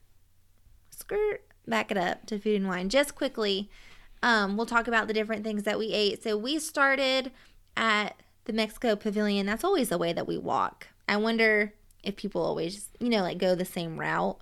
skirt 0.91 1.43
back 1.67 1.91
it 1.91 1.97
up 1.97 2.27
to 2.27 2.39
food 2.39 2.57
and 2.57 2.69
wine 2.69 2.89
just 2.89 3.15
quickly 3.15 3.69
um, 4.23 4.57
we'll 4.59 4.67
talk 4.67 4.87
about 4.87 5.07
the 5.09 5.15
different 5.15 5.45
things 5.45 5.63
that 5.63 5.79
we 5.79 5.93
ate 5.93 6.23
so 6.23 6.37
we 6.37 6.59
started 6.59 7.33
at 7.77 8.15
the 8.45 8.53
mexico 8.53 8.95
pavilion 8.97 9.47
that's 9.47 9.65
always 9.65 9.89
the 9.89 9.99
way 9.99 10.13
that 10.13 10.27
we 10.27 10.37
walk 10.39 10.89
i 11.09 11.17
wonder 11.17 11.73
if 12.03 12.17
people 12.17 12.43
always 12.43 12.89
you 12.99 13.09
know 13.09 13.23
like 13.23 13.39
go 13.39 13.55
the 13.55 13.65
same 13.65 13.99
route 13.99 14.39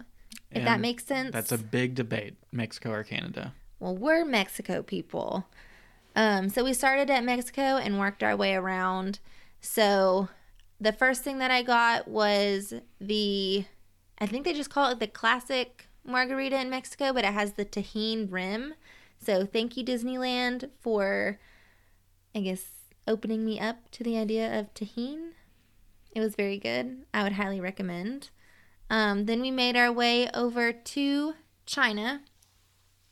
if 0.51 0.65
that 0.65 0.81
makes 0.81 1.05
sense 1.05 1.31
That's 1.33 1.53
a 1.53 1.59
big 1.59 1.95
debate, 1.95 2.37
Mexico 2.53 2.91
or 2.91 3.05
Canada. 3.05 3.53
well, 3.81 3.95
we're 3.95 4.25
Mexico 4.25 4.83
people. 4.83 5.45
Um, 6.17 6.49
so 6.49 6.65
we 6.65 6.73
started 6.73 7.11
at 7.11 7.23
Mexico 7.23 7.77
and 7.77 7.99
worked 7.99 8.23
our 8.23 8.35
way 8.35 8.55
around. 8.55 9.19
So 9.61 10.29
the 10.81 10.93
first 10.93 11.23
thing 11.23 11.39
that 11.39 11.51
I 11.51 11.63
got 11.63 12.09
was 12.09 12.75
the, 13.01 13.65
I 14.19 14.27
think 14.27 14.45
they 14.45 14.53
just 14.53 14.71
call 14.71 14.91
it 14.91 15.01
the 15.01 15.07
classic 15.07 15.89
margarita 16.05 16.61
in 16.61 16.71
Mexico, 16.71 17.13
but 17.13 17.25
it 17.25 17.33
has 17.33 17.53
the 17.53 17.65
Tajín 17.65 18.31
rim. 18.31 18.75
So 19.21 19.45
thank 19.45 19.77
you, 19.77 19.85
Disneyland, 19.85 20.71
for, 20.81 21.39
I 22.35 22.41
guess, 22.41 22.65
opening 23.07 23.45
me 23.45 23.59
up 23.59 23.91
to 23.93 24.05
the 24.05 24.17
idea 24.17 24.59
of 24.59 24.73
Tajín. 24.75 25.31
It 26.13 26.21
was 26.21 26.35
very 26.35 26.59
good. 26.59 27.05
I 27.13 27.23
would 27.23 27.33
highly 27.33 27.61
recommend. 27.61 28.31
Um, 28.91 29.27
then 29.27 29.41
we 29.41 29.51
made 29.51 29.77
our 29.77 29.93
way 29.93 30.31
over 30.33 30.73
to 30.73 31.35
China, 31.67 32.23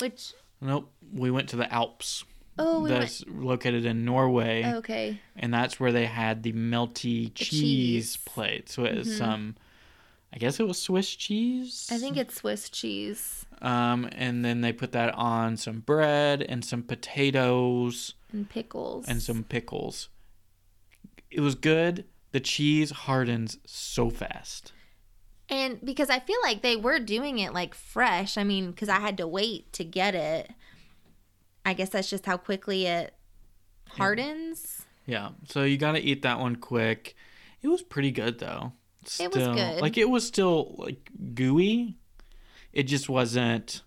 which 0.01 0.32
Nope. 0.60 0.90
We 1.12 1.31
went 1.31 1.48
to 1.51 1.56
the 1.56 1.73
Alps. 1.73 2.24
Oh, 2.59 2.81
we 2.81 2.91
that's 2.91 3.24
located 3.28 3.85
in 3.85 4.05
Norway. 4.05 4.62
went. 4.62 4.77
Okay. 4.77 5.20
and 5.37 5.53
that's 5.53 5.78
where 5.78 5.93
they 5.93 6.07
had 6.07 6.43
the 6.43 6.53
melty 6.53 7.33
cheese, 7.35 7.51
cheese. 7.51 8.16
plate. 8.19 8.69
So 8.70 8.85
it 8.85 8.97
was 8.97 9.16
some, 9.16 9.57
I 10.33 10.39
guess 10.39 10.59
it 10.59 10.66
was 10.66 10.81
Swiss 10.81 11.15
cheese. 11.15 11.89
I 11.91 11.99
think 11.99 12.16
it's 12.16 12.37
Swiss 12.37 12.70
cheese 12.70 13.45
Um, 13.61 14.09
and 14.12 14.45
then 14.45 14.61
they 14.62 14.73
put 14.73 14.93
that 14.93 15.15
on 15.15 15.57
some 15.57 15.81
bread 15.81 16.43
and 16.43 16.65
some 16.65 16.83
potatoes 16.83 18.15
and 18.33 18.49
pickles. 18.49 19.07
and 19.07 19.23
some 19.23 19.45
pickles. 19.45 20.09
It 21.31 21.41
was 21.41 21.55
good. 21.55 22.05
The 22.33 22.41
cheese 22.41 22.91
hardens 22.91 23.59
so 23.66 24.11
fast. 24.11 24.73
And 25.49 25.78
because 25.85 26.11
I 26.11 26.19
feel 26.20 26.39
like 26.43 26.62
they 26.62 26.77
were 26.77 26.99
doing 26.99 27.39
it 27.39 27.53
like 27.53 27.74
fresh. 27.74 28.37
I 28.37 28.45
mean, 28.45 28.70
because 28.70 28.89
I 28.89 28.99
had 28.99 29.16
to 29.19 29.27
wait 29.28 29.73
to 29.74 29.85
get 29.85 30.15
it. 30.15 30.51
I 31.66 31.74
guess 31.74 31.90
that's 31.90 32.09
just 32.09 32.24
how 32.24 32.36
quickly 32.38 32.86
it 32.86 33.12
hardens. 33.90 34.84
Yeah. 35.06 35.30
So 35.48 35.62
you 35.62 35.76
got 35.76 35.93
to 35.93 36.01
eat 36.01 36.22
that 36.22 36.38
one 36.38 36.56
quick. 36.56 37.14
It 37.62 37.68
was 37.68 37.82
pretty 37.82 38.10
good 38.10 38.38
though. 38.38 38.72
It 39.20 39.32
was 39.34 39.47
good. 39.47 39.80
Like 39.80 39.97
it 39.98 40.09
was 40.10 40.26
still 40.26 40.74
like 40.78 41.10
gooey. 41.34 41.97
It 42.72 42.84
just 42.84 43.09
wasn't 43.09 43.82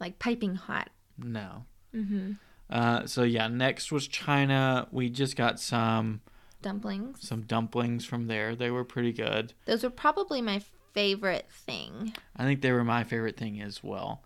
Like 0.00 0.18
piping 0.18 0.54
hot. 0.56 0.90
no. 1.16 1.64
Mm-hmm. 1.94 2.32
Uh, 2.70 3.06
so 3.06 3.22
yeah, 3.22 3.48
next 3.48 3.90
was 3.90 4.06
China. 4.06 4.86
We 4.92 5.08
just 5.08 5.36
got 5.36 5.58
some 5.58 6.20
Dumplings. 6.60 7.26
some 7.26 7.42
dumplings 7.42 8.04
from 8.04 8.26
there. 8.26 8.54
They 8.54 8.70
were 8.70 8.84
pretty 8.84 9.12
good. 9.14 9.54
Those 9.64 9.82
were 9.82 9.88
probably 9.90 10.42
my 10.42 10.60
favorite 10.92 11.46
thing. 11.50 12.12
I 12.36 12.44
think 12.44 12.60
they 12.60 12.72
were 12.72 12.84
my 12.84 13.04
favorite 13.04 13.38
thing 13.38 13.62
as 13.62 13.82
well. 13.82 14.22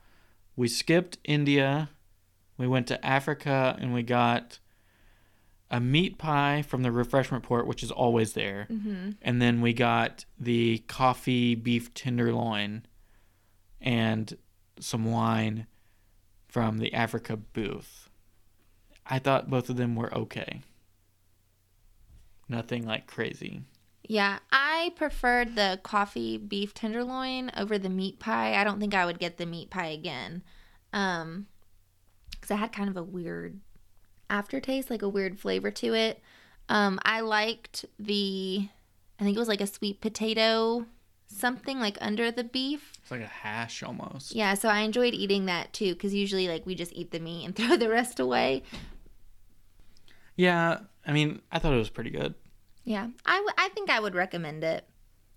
We 0.56 0.66
skipped 0.66 1.18
India. 1.24 1.90
We 2.62 2.68
went 2.68 2.86
to 2.86 3.04
Africa 3.04 3.76
and 3.80 3.92
we 3.92 4.04
got 4.04 4.60
a 5.68 5.80
meat 5.80 6.16
pie 6.16 6.62
from 6.62 6.84
the 6.84 6.92
refreshment 6.92 7.42
port, 7.42 7.66
which 7.66 7.82
is 7.82 7.90
always 7.90 8.34
there. 8.34 8.68
Mm-hmm. 8.70 9.10
And 9.20 9.42
then 9.42 9.60
we 9.60 9.72
got 9.72 10.26
the 10.38 10.78
coffee 10.86 11.56
beef 11.56 11.92
tenderloin 11.92 12.86
and 13.80 14.38
some 14.78 15.10
wine 15.10 15.66
from 16.46 16.78
the 16.78 16.94
Africa 16.94 17.36
booth. 17.36 18.08
I 19.04 19.18
thought 19.18 19.50
both 19.50 19.68
of 19.68 19.76
them 19.76 19.96
were 19.96 20.14
okay. 20.14 20.60
Nothing 22.48 22.86
like 22.86 23.08
crazy. 23.08 23.62
Yeah, 24.04 24.38
I 24.52 24.92
preferred 24.94 25.56
the 25.56 25.80
coffee 25.82 26.38
beef 26.38 26.74
tenderloin 26.74 27.50
over 27.56 27.76
the 27.76 27.88
meat 27.88 28.20
pie. 28.20 28.54
I 28.54 28.62
don't 28.62 28.78
think 28.78 28.94
I 28.94 29.04
would 29.04 29.18
get 29.18 29.36
the 29.36 29.46
meat 29.46 29.68
pie 29.68 29.88
again. 29.88 30.44
Um 30.92 31.48
cuz 32.42 32.50
it 32.50 32.56
had 32.56 32.72
kind 32.72 32.90
of 32.90 32.96
a 32.98 33.02
weird 33.02 33.60
aftertaste, 34.28 34.90
like 34.90 35.00
a 35.02 35.08
weird 35.08 35.38
flavor 35.40 35.70
to 35.70 35.94
it. 35.94 36.20
Um 36.68 37.00
I 37.04 37.20
liked 37.20 37.86
the 37.98 38.68
I 39.18 39.24
think 39.24 39.36
it 39.36 39.40
was 39.40 39.48
like 39.48 39.60
a 39.62 39.66
sweet 39.66 40.00
potato 40.00 40.86
something 41.28 41.80
like 41.80 41.96
under 42.02 42.30
the 42.30 42.44
beef. 42.44 42.92
It's 43.00 43.10
like 43.10 43.22
a 43.22 43.26
hash 43.26 43.82
almost. 43.82 44.34
Yeah, 44.34 44.52
so 44.52 44.68
I 44.68 44.80
enjoyed 44.80 45.14
eating 45.14 45.46
that 45.46 45.72
too 45.72 45.94
cuz 45.94 46.12
usually 46.12 46.46
like 46.48 46.66
we 46.66 46.74
just 46.74 46.92
eat 46.92 47.10
the 47.10 47.20
meat 47.20 47.46
and 47.46 47.56
throw 47.56 47.76
the 47.76 47.88
rest 47.88 48.20
away. 48.20 48.62
Yeah, 50.36 50.80
I 51.06 51.12
mean, 51.12 51.40
I 51.50 51.58
thought 51.58 51.72
it 51.74 51.78
was 51.78 51.90
pretty 51.90 52.10
good. 52.10 52.34
Yeah, 52.84 53.08
I, 53.24 53.36
w- 53.36 53.54
I 53.58 53.68
think 53.70 53.90
I 53.90 54.00
would 54.00 54.14
recommend 54.14 54.64
it. 54.64 54.86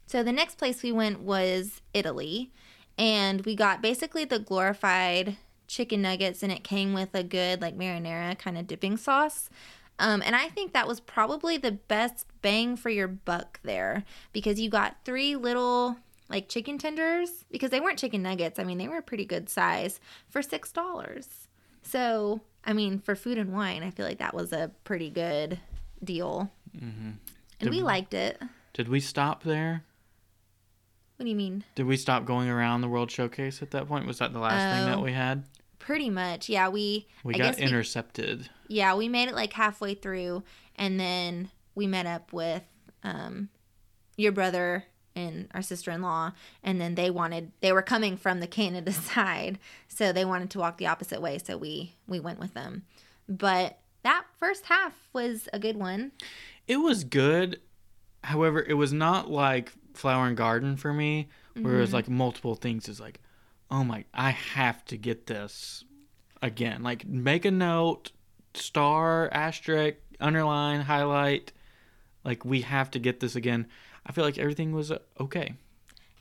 So 0.07 0.23
the 0.23 0.31
next 0.31 0.57
place 0.57 0.81
we 0.83 0.91
went 0.91 1.19
was 1.21 1.81
Italy, 1.93 2.51
and 2.97 3.45
we 3.45 3.55
got 3.55 3.81
basically 3.81 4.25
the 4.25 4.39
glorified 4.39 5.37
chicken 5.67 6.01
nuggets, 6.01 6.43
and 6.43 6.51
it 6.51 6.63
came 6.63 6.93
with 6.93 7.13
a 7.15 7.23
good 7.23 7.61
like 7.61 7.77
marinara 7.77 8.37
kind 8.37 8.57
of 8.57 8.67
dipping 8.67 8.97
sauce. 8.97 9.49
Um, 9.97 10.21
and 10.25 10.35
I 10.35 10.49
think 10.49 10.73
that 10.73 10.87
was 10.87 10.99
probably 10.99 11.57
the 11.57 11.71
best 11.71 12.25
bang 12.41 12.75
for 12.75 12.89
your 12.89 13.07
buck 13.07 13.59
there 13.63 14.03
because 14.33 14.59
you 14.59 14.69
got 14.69 14.97
three 15.05 15.35
little 15.37 15.97
like 16.29 16.49
chicken 16.49 16.77
tenders 16.77 17.45
because 17.51 17.69
they 17.69 17.79
weren't 17.79 17.97
chicken 17.99 18.21
nuggets. 18.21 18.59
I 18.59 18.63
mean, 18.65 18.77
they 18.77 18.87
were 18.89 18.97
a 18.97 19.01
pretty 19.03 19.25
good 19.25 19.47
size 19.49 19.99
for 20.29 20.41
six 20.41 20.71
dollars. 20.71 21.47
So 21.81 22.41
I 22.65 22.73
mean, 22.73 22.99
for 22.99 23.15
food 23.15 23.37
and 23.37 23.53
wine, 23.53 23.83
I 23.83 23.91
feel 23.91 24.05
like 24.05 24.17
that 24.17 24.33
was 24.33 24.51
a 24.51 24.71
pretty 24.83 25.09
good 25.09 25.59
deal. 26.03 26.51
Mm-hmm. 26.75 27.07
And 27.07 27.19
Did 27.59 27.69
we 27.69 27.77
we- 27.77 27.83
liked 27.83 28.13
it. 28.13 28.41
Did 28.73 28.89
we 28.89 28.99
stop 28.99 29.43
there? 29.43 29.83
What 31.15 31.23
do 31.23 31.29
you 31.29 31.35
mean? 31.37 31.63
Did 31.75 31.85
we 31.85 31.95
stop 31.95 32.25
going 32.25 32.49
around 32.49 32.81
the 32.81 32.89
World 32.89 33.09
Showcase 33.09 33.61
at 33.61 33.71
that 33.71 33.87
point? 33.87 34.05
Was 34.05 34.17
that 34.17 34.33
the 34.33 34.39
last 34.39 34.75
thing 34.75 34.85
that 34.87 34.97
Oh. 34.97 35.01
we 35.01 35.13
had? 35.13 35.45
Pretty 35.85 36.09
much. 36.09 36.49
Yeah, 36.49 36.69
we 36.69 37.07
We 37.23 37.35
I 37.35 37.37
got 37.37 37.43
guess 37.51 37.57
we- 37.57 37.63
intercepted. 37.63 38.49
yeah, 38.67 38.95
we 38.95 39.07
made 39.07 39.27
it 39.29 39.35
like 39.35 39.53
halfway 39.53 39.93
through 39.93 40.43
and 40.75 40.99
then 40.99 41.49
we 41.75 41.85
met 41.87 42.05
up 42.07 42.33
with 42.33 42.63
um 43.03 43.49
your 44.17 44.31
brother 44.31 44.85
and 45.15 45.47
our 45.53 45.61
sister-in-law 45.61 46.31
and 46.63 46.81
then 46.81 46.95
they 46.95 47.09
wanted 47.11 47.51
they 47.61 47.71
were 47.71 47.81
coming 47.81 48.17
from 48.17 48.39
the 48.39 48.47
Canada 48.47 48.91
side, 49.13 49.59
so 49.87 50.11
they 50.11 50.25
wanted 50.25 50.49
to 50.51 50.59
walk 50.59 50.77
the 50.77 50.87
opposite 50.87 51.21
way, 51.21 51.37
so 51.37 51.55
we 51.57 51.93
we 52.07 52.19
went 52.19 52.39
with 52.39 52.53
them. 52.55 52.83
But 53.29 53.77
that 54.03 54.25
first 54.37 54.65
half 54.65 54.93
was 55.13 55.47
a 55.53 55.59
good 55.59 55.77
one. 55.77 56.11
It 56.67 56.77
was 56.77 57.03
good. 57.03 57.59
However, 58.23 58.59
it 58.67 58.73
was 58.73 58.91
not 58.91 59.29
like 59.29 59.71
Flower 59.93 60.25
and 60.27 60.35
Garden 60.37 60.77
for 60.77 60.91
me, 60.93 61.29
where 61.53 61.77
it 61.77 61.81
was 61.81 61.93
like 61.93 62.09
multiple 62.09 62.55
things. 62.55 62.89
Is 62.89 62.99
like, 62.99 63.19
oh 63.71 63.83
my, 63.83 64.05
I 64.13 64.31
have 64.31 64.83
to 64.85 64.97
get 64.97 65.27
this 65.27 65.83
again. 66.41 66.83
Like, 66.83 67.07
make 67.07 67.45
a 67.45 67.51
note, 67.51 68.11
star, 68.53 69.29
asterisk, 69.31 69.97
underline, 70.19 70.81
highlight. 70.81 71.51
Like, 72.23 72.45
we 72.45 72.61
have 72.61 72.91
to 72.91 72.99
get 72.99 73.19
this 73.19 73.35
again. 73.35 73.67
I 74.05 74.11
feel 74.11 74.23
like 74.23 74.37
everything 74.37 74.71
was 74.71 74.91
uh, 74.91 74.99
okay. 75.19 75.55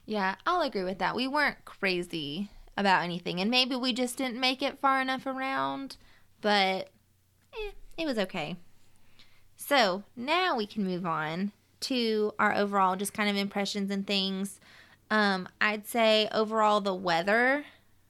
Yeah, 0.06 0.34
I'll 0.46 0.62
agree 0.62 0.84
with 0.84 0.98
that. 0.98 1.16
We 1.16 1.26
weren't 1.28 1.64
crazy 1.64 2.50
about 2.76 3.02
anything, 3.02 3.40
and 3.40 3.50
maybe 3.50 3.76
we 3.76 3.92
just 3.92 4.16
didn't 4.16 4.40
make 4.40 4.62
it 4.62 4.80
far 4.80 5.00
enough 5.00 5.26
around, 5.26 5.96
but 6.40 6.90
eh, 7.54 7.70
it 7.96 8.06
was 8.06 8.18
okay. 8.18 8.56
So 9.56 10.02
now 10.16 10.56
we 10.56 10.66
can 10.66 10.84
move 10.84 11.06
on 11.06 11.52
to 11.80 12.32
our 12.38 12.54
overall 12.54 12.96
just 12.96 13.14
kind 13.14 13.30
of 13.30 13.36
impressions 13.36 13.90
and 13.90 14.06
things. 14.06 14.60
Um, 15.14 15.48
I'd 15.60 15.86
say 15.86 16.28
overall 16.32 16.80
the 16.80 16.92
weather 16.92 17.66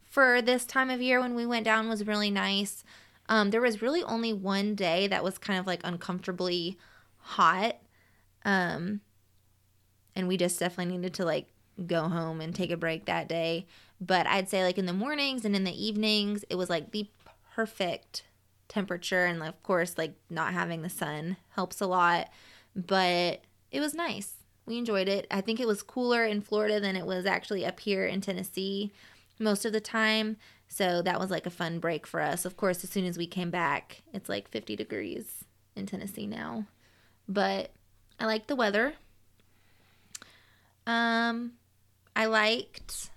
for 0.09 0.41
this 0.41 0.65
time 0.65 0.89
of 0.89 1.03
year 1.03 1.21
when 1.21 1.35
we 1.35 1.45
went 1.45 1.67
down 1.67 1.87
was 1.87 2.07
really 2.07 2.31
nice. 2.31 2.83
Um, 3.29 3.51
there 3.51 3.61
was 3.61 3.83
really 3.83 4.03
only 4.03 4.33
one 4.33 4.75
day 4.75 5.07
that 5.09 5.23
was 5.23 5.37
kind 5.37 5.59
of 5.59 5.67
like 5.67 5.83
uncomfortably 5.85 6.79
hot. 7.19 7.77
Um, 8.47 9.03
and 10.17 10.27
we 10.27 10.39
just 10.39 10.59
definitely 10.59 10.97
needed 10.97 11.13
to 11.15 11.27
like 11.27 11.49
go 11.87 12.09
home 12.09 12.41
and 12.41 12.55
take 12.55 12.71
a 12.71 12.77
break 12.79 13.05
that 13.05 13.29
day. 13.29 13.67
But 14.01 14.27
I'd 14.27 14.49
say 14.49 14.65
like 14.65 14.79
in 14.79 14.87
the 14.87 14.95
mornings 14.95 15.45
and 15.45 15.55
in 15.55 15.65
the 15.65 15.87
evenings, 15.87 16.43
it 16.49 16.55
was 16.55 16.71
like 16.71 16.91
the 16.93 17.07
perfect 17.55 18.25
temperature. 18.69 19.27
And 19.27 19.43
of 19.43 19.63
course, 19.63 19.99
like 19.99 20.15
not 20.31 20.55
having 20.55 20.81
the 20.81 20.89
sun 20.89 21.37
helps 21.51 21.83
a 21.83 21.87
lot. 21.87 22.31
But 22.75 23.43
it 23.71 23.81
was 23.81 23.93
nice. 23.93 24.37
We 24.67 24.79
enjoyed 24.79 25.09
it. 25.09 25.27
I 25.31 25.41
think 25.41 25.61
it 25.61 25.67
was 25.67 25.83
cooler 25.83 26.25
in 26.25 26.41
Florida 26.41 26.81
than 26.81 26.97
it 26.97 27.07
was 27.07 27.27
actually 27.27 27.67
up 27.67 27.81
here 27.81 28.07
in 28.07 28.21
Tennessee 28.21 28.93
most 29.39 29.65
of 29.65 29.73
the 29.73 29.81
time. 29.81 30.37
So 30.69 31.03
that 31.03 31.21
was 31.21 31.31
like 31.31 31.47
a 31.47 31.51
fun 31.51 31.79
break 31.79 32.07
for 32.07 32.21
us. 32.21 32.45
Of 32.45 32.57
course, 32.57 32.83
as 32.83 32.91
soon 32.91 33.05
as 33.05 33.19
we 33.19 33.27
came 33.27 33.51
back, 33.51 34.03
it's 34.13 34.29
like 34.29 34.49
50 34.49 34.77
degrees 34.77 35.45
in 35.77 35.87
Tennessee 35.87 36.27
now. 36.27 36.65
But 37.29 37.71
I 38.19 38.27
liked 38.27 38.49
the 38.49 38.57
weather. 38.57 38.95
Um, 40.87 41.53
I 42.17 42.27
liked 42.27 43.11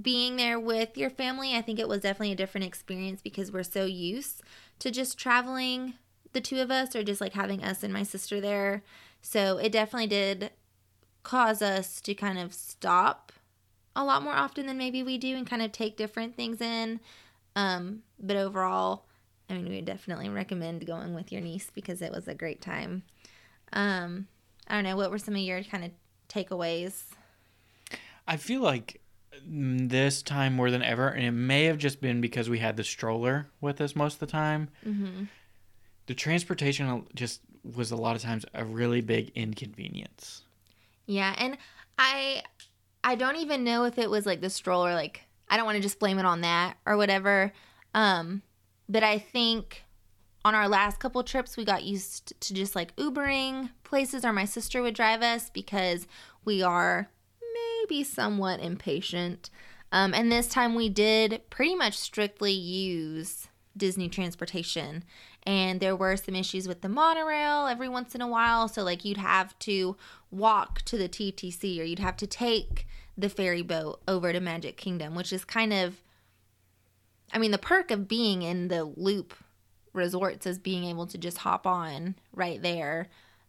being 0.00 0.36
there 0.36 0.58
with 0.58 0.96
your 0.96 1.10
family. 1.10 1.54
I 1.54 1.62
think 1.62 1.78
it 1.78 1.88
was 1.88 2.02
definitely 2.02 2.32
a 2.32 2.36
different 2.36 2.66
experience 2.66 3.20
because 3.22 3.52
we're 3.52 3.62
so 3.62 3.84
used 3.84 4.42
to 4.78 4.90
just 4.90 5.18
traveling, 5.18 5.94
the 6.32 6.40
two 6.40 6.60
of 6.60 6.70
us, 6.70 6.94
or 6.94 7.02
just 7.02 7.20
like 7.20 7.34
having 7.34 7.62
us 7.62 7.82
and 7.82 7.92
my 7.92 8.02
sister 8.02 8.40
there. 8.40 8.82
So 9.22 9.58
it 9.58 9.72
definitely 9.72 10.08
did 10.08 10.50
cause 11.22 11.62
us 11.62 12.00
to 12.02 12.14
kind 12.14 12.38
of 12.38 12.54
stop 12.54 13.32
a 13.94 14.04
lot 14.04 14.22
more 14.22 14.32
often 14.32 14.66
than 14.66 14.78
maybe 14.78 15.02
we 15.02 15.18
do 15.18 15.36
and 15.36 15.46
kind 15.46 15.62
of 15.62 15.72
take 15.72 15.96
different 15.96 16.36
things 16.36 16.60
in. 16.60 17.00
Um, 17.56 18.02
but 18.18 18.36
overall, 18.36 19.04
I 19.48 19.54
mean, 19.54 19.68
we 19.68 19.76
would 19.76 19.84
definitely 19.84 20.28
recommend 20.28 20.86
going 20.86 21.14
with 21.14 21.32
your 21.32 21.40
niece 21.40 21.70
because 21.74 22.00
it 22.00 22.12
was 22.12 22.28
a 22.28 22.34
great 22.34 22.60
time. 22.60 23.02
Um, 23.72 24.28
I 24.68 24.74
don't 24.74 24.84
know, 24.84 24.96
what 24.96 25.10
were 25.10 25.18
some 25.18 25.34
of 25.34 25.40
your 25.40 25.62
kind 25.64 25.84
of 25.84 25.90
takeaways? 26.28 27.02
I 28.26 28.36
feel 28.36 28.60
like 28.60 29.00
this 29.44 30.22
time 30.22 30.54
more 30.54 30.70
than 30.70 30.82
ever, 30.82 31.08
and 31.08 31.24
it 31.24 31.32
may 31.32 31.64
have 31.64 31.78
just 31.78 32.00
been 32.00 32.20
because 32.20 32.48
we 32.48 32.58
had 32.58 32.76
the 32.76 32.84
stroller 32.84 33.48
with 33.60 33.80
us 33.80 33.96
most 33.96 34.14
of 34.14 34.20
the 34.20 34.26
time. 34.26 34.68
Mm-hmm. 34.86 35.24
The 36.06 36.14
transportation 36.14 37.06
just 37.14 37.40
was 37.64 37.90
a 37.90 37.96
lot 37.96 38.16
of 38.16 38.22
times 38.22 38.44
a 38.54 38.64
really 38.64 39.00
big 39.00 39.32
inconvenience. 39.34 40.42
Yeah, 41.06 41.34
and 41.38 41.58
I 41.98 42.42
I 43.02 43.14
don't 43.14 43.36
even 43.36 43.64
know 43.64 43.84
if 43.84 43.98
it 43.98 44.10
was 44.10 44.26
like 44.26 44.40
the 44.40 44.50
stroller 44.50 44.94
like 44.94 45.22
I 45.48 45.56
don't 45.56 45.66
want 45.66 45.76
to 45.76 45.82
just 45.82 45.98
blame 45.98 46.18
it 46.18 46.24
on 46.24 46.42
that 46.42 46.76
or 46.86 46.96
whatever. 46.96 47.52
Um 47.94 48.42
but 48.88 49.02
I 49.02 49.18
think 49.18 49.84
on 50.44 50.54
our 50.54 50.68
last 50.68 51.00
couple 51.00 51.22
trips 51.22 51.56
we 51.56 51.64
got 51.64 51.84
used 51.84 52.38
to 52.40 52.54
just 52.54 52.74
like 52.74 52.96
Ubering 52.96 53.70
places 53.84 54.24
or 54.24 54.32
my 54.32 54.44
sister 54.44 54.82
would 54.82 54.94
drive 54.94 55.22
us 55.22 55.50
because 55.50 56.06
we 56.44 56.62
are 56.62 57.10
maybe 57.54 58.02
somewhat 58.04 58.60
impatient. 58.60 59.50
Um, 59.92 60.14
and 60.14 60.30
this 60.30 60.46
time 60.46 60.74
we 60.74 60.88
did 60.88 61.42
pretty 61.50 61.74
much 61.74 61.98
strictly 61.98 62.52
use 62.52 63.48
Disney 63.76 64.08
transportation. 64.08 65.04
And 65.46 65.80
there 65.80 65.96
were 65.96 66.16
some 66.16 66.34
issues 66.34 66.68
with 66.68 66.82
the 66.82 66.88
monorail 66.88 67.66
every 67.66 67.88
once 67.88 68.14
in 68.14 68.20
a 68.20 68.28
while. 68.28 68.68
So, 68.68 68.82
like, 68.82 69.04
you'd 69.04 69.16
have 69.16 69.58
to 69.60 69.96
walk 70.30 70.82
to 70.82 70.98
the 70.98 71.08
TTC 71.08 71.80
or 71.80 71.84
you'd 71.84 71.98
have 71.98 72.16
to 72.18 72.26
take 72.26 72.86
the 73.16 73.28
ferry 73.28 73.62
boat 73.62 74.00
over 74.06 74.32
to 74.32 74.40
Magic 74.40 74.76
Kingdom, 74.76 75.14
which 75.14 75.32
is 75.32 75.44
kind 75.44 75.72
of, 75.72 76.02
I 77.32 77.38
mean, 77.38 77.50
the 77.50 77.58
perk 77.58 77.90
of 77.90 78.08
being 78.08 78.42
in 78.42 78.68
the 78.68 78.84
loop 78.84 79.34
resorts 79.92 80.46
is 80.46 80.58
being 80.58 80.84
able 80.84 81.06
to 81.06 81.18
just 81.18 81.38
hop 81.38 81.66
on 81.66 82.14
right 82.32 82.62
there 82.62 83.08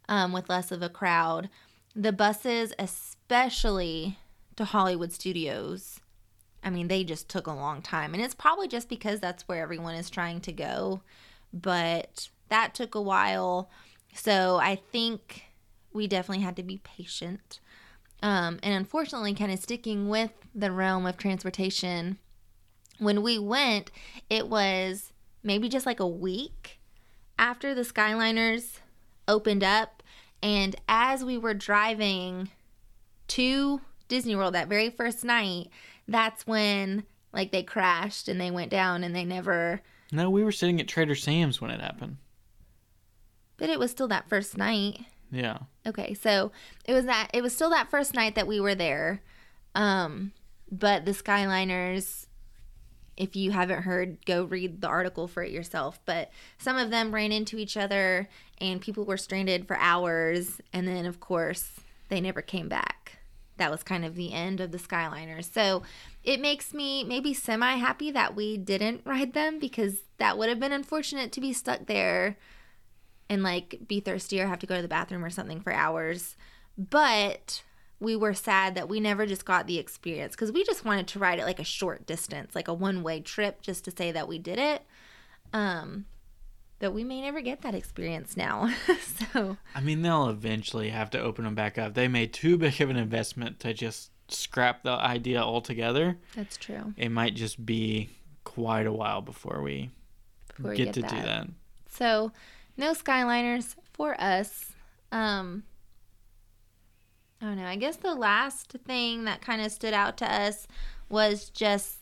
um, 0.10 0.32
with 0.34 0.50
less 0.50 0.72
of 0.72 0.82
a 0.82 0.90
crowd. 0.90 1.50
The 1.96 2.12
buses, 2.12 2.74
especially 2.80 4.18
to 4.56 4.66
Hollywood 4.66 5.12
Studios, 5.12 6.00
I 6.64 6.70
mean, 6.70 6.88
they 6.88 7.04
just 7.04 7.30
took 7.30 7.48
a 7.48 7.54
long 7.54 7.82
time. 7.82 8.14
And 8.14 8.22
it's 8.24 8.36
probably 8.36 8.68
just 8.68 8.90
because 8.90 9.20
that's 9.20 9.48
where 9.48 9.62
everyone 9.62 9.96
is 9.96 10.10
trying 10.10 10.42
to 10.42 10.52
go. 10.52 11.02
But 11.54 12.30
that 12.50 12.74
took 12.74 12.96
a 12.96 13.02
while. 13.02 13.70
So 14.14 14.58
I 14.58 14.76
think 14.76 15.46
we 15.94 16.08
definitely 16.08 16.44
had 16.44 16.56
to 16.58 16.64
be 16.64 16.78
patient. 16.78 17.60
Um, 18.24 18.60
and 18.62 18.74
unfortunately, 18.74 19.34
kind 19.34 19.52
of 19.52 19.60
sticking 19.60 20.08
with 20.08 20.32
the 20.54 20.72
realm 20.72 21.06
of 21.06 21.18
transportation, 21.18 22.20
when 23.00 23.24
we 23.24 23.40
went, 23.40 23.90
it 24.30 24.48
was 24.48 25.12
maybe 25.44 25.68
just 25.70 25.86
like 25.86 26.00
a 26.00 26.08
week 26.08 26.80
after 27.40 27.74
the 27.74 27.82
Skyliners 27.82 28.80
opened 29.28 29.64
up. 29.64 30.04
And 30.44 30.76
as 30.88 31.24
we 31.24 31.38
were 31.38 31.54
driving 31.54 32.50
to 33.30 33.82
Disney 34.08 34.36
World 34.36 34.54
that 34.54 34.68
very 34.68 34.90
first 34.90 35.24
night, 35.24 35.70
that's 36.08 36.46
when 36.46 37.06
like 37.34 37.52
they 37.52 37.64
crashed 37.64 38.28
and 38.28 38.40
they 38.40 38.52
went 38.52 38.70
down 38.70 39.04
and 39.04 39.16
they 39.16 39.26
never. 39.26 39.82
No, 40.12 40.30
we 40.30 40.44
were 40.44 40.52
sitting 40.52 40.80
at 40.80 40.88
Trader 40.88 41.16
Sam's 41.16 41.62
when 41.62 41.72
it 41.72 41.80
happened. 41.80 42.18
But 43.58 43.70
it 43.70 43.80
was 43.80 43.92
still 43.92 44.08
that 44.10 44.28
first 44.28 44.58
night. 44.58 45.06
Yeah. 45.32 45.60
Okay, 45.88 46.14
so 46.14 46.52
it 46.86 46.94
was 46.94 47.06
that 47.06 47.30
it 47.34 47.42
was 47.42 47.54
still 47.54 47.70
that 47.70 47.90
first 47.90 48.14
night 48.14 48.36
that 48.36 48.48
we 48.48 48.60
were 48.60 48.76
there. 48.76 49.22
Um 49.76 50.34
but 50.70 51.06
the 51.06 51.12
Skyliners 51.12 52.28
if 53.18 53.36
you 53.36 53.52
haven't 53.52 53.84
heard, 53.84 54.26
go 54.26 54.46
read 54.46 54.82
the 54.82 54.88
article 54.88 55.28
for 55.28 55.44
it 55.44 55.52
yourself. 55.52 56.00
But 56.06 56.32
some 56.58 56.78
of 56.78 56.90
them 56.90 57.14
ran 57.14 57.32
into 57.32 57.58
each 57.58 57.78
other 57.78 58.30
and 58.60 58.82
people 58.82 59.06
were 59.06 59.18
stranded 59.18 59.68
for 59.68 59.78
hours 59.78 60.60
and 60.74 60.88
then 60.88 61.06
of 61.06 61.20
course 61.20 61.80
they 62.10 62.20
never 62.20 62.42
came 62.42 62.68
back. 62.68 63.01
That 63.62 63.70
was 63.70 63.84
kind 63.84 64.04
of 64.04 64.16
the 64.16 64.34
end 64.34 64.60
of 64.60 64.72
the 64.72 64.80
Skyliners. 64.80 65.54
So 65.54 65.84
it 66.24 66.42
makes 66.42 66.74
me 66.74 67.04
maybe 67.04 67.32
semi 67.32 67.76
happy 67.76 68.10
that 68.10 68.36
we 68.36 68.58
didn't 68.58 69.02
ride 69.06 69.34
them 69.34 69.60
because 69.60 70.00
that 70.18 70.36
would 70.36 70.50
have 70.50 70.60
been 70.60 70.72
unfortunate 70.72 71.32
to 71.34 71.42
be 71.42 71.54
stuck 71.54 71.86
there 71.86 72.38
and 73.30 73.44
like 73.44 73.82
be 73.88 74.00
thirsty 74.00 74.42
or 74.42 74.48
have 74.48 74.58
to 74.58 74.66
go 74.66 74.78
to 74.78 74.82
the 74.82 74.88
bathroom 74.88 75.24
or 75.24 75.30
something 75.30 75.62
for 75.62 75.72
hours. 75.72 76.36
But 76.76 77.62
we 78.00 78.16
were 78.16 78.34
sad 78.34 78.74
that 78.74 78.90
we 78.90 79.00
never 79.00 79.28
just 79.28 79.46
got 79.46 79.68
the 79.68 79.78
experience 79.78 80.34
because 80.34 80.52
we 80.52 80.64
just 80.64 80.84
wanted 80.84 81.08
to 81.10 81.20
ride 81.20 81.38
it 81.38 81.46
like 81.46 81.60
a 81.60 81.64
short 81.64 82.08
distance, 82.08 82.56
like 82.56 82.68
a 82.68 82.74
one 82.74 83.04
way 83.04 83.20
trip, 83.20 83.62
just 83.62 83.86
to 83.86 83.92
say 83.92 84.12
that 84.12 84.28
we 84.28 84.40
did 84.40 84.58
it. 84.58 84.82
Um, 85.54 86.06
but 86.82 86.94
we 86.94 87.04
may 87.04 87.22
never 87.22 87.40
get 87.42 87.62
that 87.62 87.76
experience 87.76 88.36
now. 88.36 88.74
so 89.32 89.56
I 89.76 89.82
mean, 89.82 90.02
they'll 90.02 90.28
eventually 90.28 90.90
have 90.90 91.12
to 91.12 91.22
open 91.22 91.46
them 91.46 91.56
back 91.56 91.78
up. 91.78 91.94
They 91.94 92.08
made 92.08 92.34
too 92.34 92.58
big 92.58 92.82
of 92.82 92.90
an 92.90 92.98
investment 92.98 93.60
to 93.62 93.74
just 93.74 94.10
scrap 94.28 94.84
the 94.84 94.92
idea 94.92 95.42
altogether. 95.42 96.18
that's 96.36 96.58
true. 96.58 96.94
It 96.98 97.10
might 97.10 97.36
just 97.36 97.66
be 97.66 98.10
quite 98.44 98.88
a 98.88 98.92
while 98.92 99.22
before 99.22 99.62
we 99.62 99.92
Before 100.56 100.74
get, 100.74 100.86
get 100.86 100.94
to 100.96 101.02
do 101.04 101.16
that. 101.18 101.26
that. 101.26 101.48
So 101.90 102.32
no 102.78 102.94
Skyliners 102.94 103.76
for 103.94 104.20
us. 104.20 104.72
Um, 105.12 105.64
I 107.42 107.46
don't 107.46 107.58
know. 107.58 107.66
I 107.66 107.76
guess 107.76 107.98
the 107.98 108.16
last 108.16 108.72
thing 108.88 109.26
that 109.26 109.42
kind 109.42 109.62
of 109.62 109.72
stood 109.72 109.94
out 109.94 110.18
to 110.18 110.34
us 110.34 110.68
was 111.10 111.50
just 111.52 112.01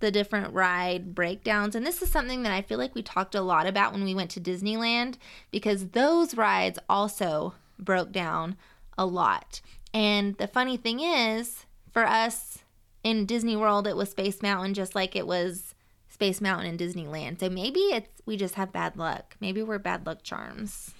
the 0.00 0.10
different 0.10 0.52
ride 0.52 1.14
breakdowns. 1.14 1.74
And 1.74 1.86
this 1.86 2.02
is 2.02 2.10
something 2.10 2.42
that 2.42 2.52
I 2.52 2.62
feel 2.62 2.78
like 2.78 2.94
we 2.94 3.02
talked 3.02 3.34
a 3.34 3.40
lot 3.40 3.66
about 3.66 3.92
when 3.92 4.04
we 4.04 4.14
went 4.14 4.30
to 4.32 4.40
Disneyland 4.40 5.16
because 5.50 5.88
those 5.88 6.36
rides 6.36 6.78
also 6.88 7.54
broke 7.78 8.12
down 8.12 8.56
a 8.98 9.06
lot. 9.06 9.60
And 9.92 10.36
the 10.36 10.46
funny 10.46 10.76
thing 10.76 11.00
is, 11.00 11.66
for 11.92 12.06
us 12.06 12.58
in 13.02 13.26
Disney 13.26 13.56
World, 13.56 13.86
it 13.86 13.96
was 13.96 14.10
Space 14.10 14.42
Mountain 14.42 14.74
just 14.74 14.94
like 14.94 15.16
it 15.16 15.26
was 15.26 15.74
Space 16.08 16.40
Mountain 16.40 16.66
in 16.66 16.76
Disneyland. 16.76 17.40
So 17.40 17.48
maybe 17.48 17.80
it's 17.80 18.08
we 18.26 18.36
just 18.36 18.54
have 18.54 18.72
bad 18.72 18.96
luck. 18.96 19.36
Maybe 19.40 19.62
we're 19.62 19.78
bad 19.78 20.06
luck 20.06 20.22
charms. 20.22 20.92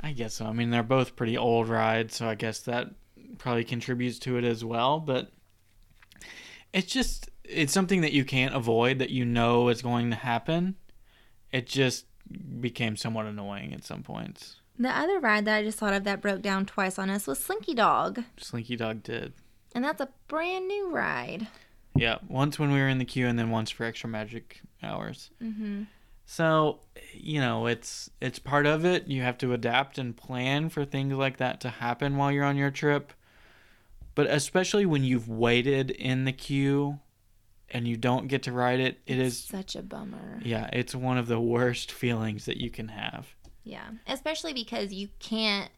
I 0.00 0.12
guess 0.12 0.34
so. 0.34 0.46
I 0.46 0.52
mean, 0.52 0.70
they're 0.70 0.82
both 0.82 1.16
pretty 1.16 1.36
old 1.36 1.68
rides, 1.68 2.16
so 2.16 2.28
I 2.28 2.34
guess 2.34 2.60
that 2.60 2.88
probably 3.38 3.64
contributes 3.64 4.18
to 4.20 4.36
it 4.36 4.44
as 4.44 4.64
well. 4.64 5.00
But 5.00 5.30
it's 6.72 6.92
just 6.92 7.27
it's 7.48 7.72
something 7.72 8.02
that 8.02 8.12
you 8.12 8.24
can't 8.24 8.54
avoid 8.54 8.98
that 8.98 9.10
you 9.10 9.24
know 9.24 9.68
is 9.68 9.82
going 9.82 10.10
to 10.10 10.16
happen. 10.16 10.76
It 11.50 11.66
just 11.66 12.06
became 12.60 12.96
somewhat 12.96 13.26
annoying 13.26 13.72
at 13.72 13.84
some 13.84 14.02
points. 14.02 14.56
The 14.78 14.96
other 14.96 15.18
ride 15.18 15.44
that 15.46 15.56
I 15.56 15.62
just 15.64 15.78
thought 15.78 15.94
of 15.94 16.04
that 16.04 16.20
broke 16.20 16.42
down 16.42 16.66
twice 16.66 16.98
on 16.98 17.10
us 17.10 17.26
was 17.26 17.38
Slinky 17.38 17.74
Dog. 17.74 18.22
Slinky 18.36 18.76
Dog 18.76 19.02
did. 19.02 19.32
And 19.74 19.84
that's 19.84 20.00
a 20.00 20.08
brand 20.28 20.68
new 20.68 20.90
ride. 20.90 21.48
Yeah, 21.96 22.18
once 22.28 22.58
when 22.58 22.70
we 22.70 22.78
were 22.78 22.88
in 22.88 22.98
the 22.98 23.04
queue, 23.04 23.26
and 23.26 23.38
then 23.38 23.50
once 23.50 23.70
for 23.70 23.84
extra 23.84 24.08
magic 24.08 24.60
hours. 24.82 25.30
Mm-hmm. 25.42 25.84
So, 26.26 26.80
you 27.12 27.40
know, 27.40 27.66
it's 27.66 28.10
it's 28.20 28.38
part 28.38 28.66
of 28.66 28.84
it. 28.84 29.08
You 29.08 29.22
have 29.22 29.38
to 29.38 29.52
adapt 29.52 29.98
and 29.98 30.16
plan 30.16 30.68
for 30.68 30.84
things 30.84 31.14
like 31.14 31.38
that 31.38 31.60
to 31.62 31.70
happen 31.70 32.16
while 32.16 32.30
you're 32.30 32.44
on 32.44 32.56
your 32.56 32.70
trip. 32.70 33.12
But 34.14 34.26
especially 34.26 34.86
when 34.86 35.04
you've 35.04 35.28
waited 35.28 35.90
in 35.90 36.24
the 36.24 36.32
queue 36.32 37.00
and 37.70 37.86
you 37.86 37.96
don't 37.96 38.28
get 38.28 38.42
to 38.44 38.52
ride 38.52 38.80
it, 38.80 38.98
it 39.06 39.18
is 39.18 39.38
Such 39.38 39.76
a 39.76 39.82
bummer. 39.82 40.40
yeah, 40.44 40.68
it's 40.72 40.94
one 40.94 41.18
of 41.18 41.26
the 41.26 41.40
worst 41.40 41.92
feelings 41.92 42.44
that 42.46 42.56
you 42.56 42.70
can 42.70 42.88
have. 42.88 43.28
Yeah. 43.64 43.88
Especially 44.06 44.52
because 44.54 44.92
you 44.92 45.08
can't 45.18 45.70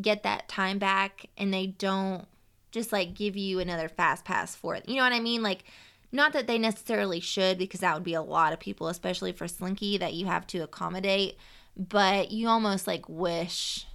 get 0.00 0.22
that 0.22 0.48
time 0.48 0.78
back 0.78 1.26
and 1.36 1.52
they 1.52 1.66
don't 1.66 2.26
just 2.70 2.92
like 2.92 3.14
give 3.14 3.36
you 3.36 3.58
another 3.58 3.88
fast 3.88 4.24
pass 4.24 4.54
for 4.54 4.74
it. 4.76 4.88
You 4.88 4.96
know 4.96 5.02
what 5.02 5.12
I 5.12 5.20
mean? 5.20 5.42
Like, 5.42 5.64
not 6.12 6.32
that 6.34 6.46
they 6.46 6.58
necessarily 6.58 7.20
should 7.20 7.58
because 7.58 7.80
that 7.80 7.94
would 7.94 8.04
be 8.04 8.14
a 8.14 8.22
lot 8.22 8.52
of 8.52 8.60
people, 8.60 8.88
especially 8.88 9.32
for 9.32 9.48
Slinky, 9.48 9.98
that 9.98 10.14
you 10.14 10.26
have 10.26 10.46
to 10.48 10.58
accommodate. 10.60 11.36
But 11.76 12.30
you 12.30 12.48
almost 12.48 12.86
like 12.86 13.08
wish. 13.08 13.86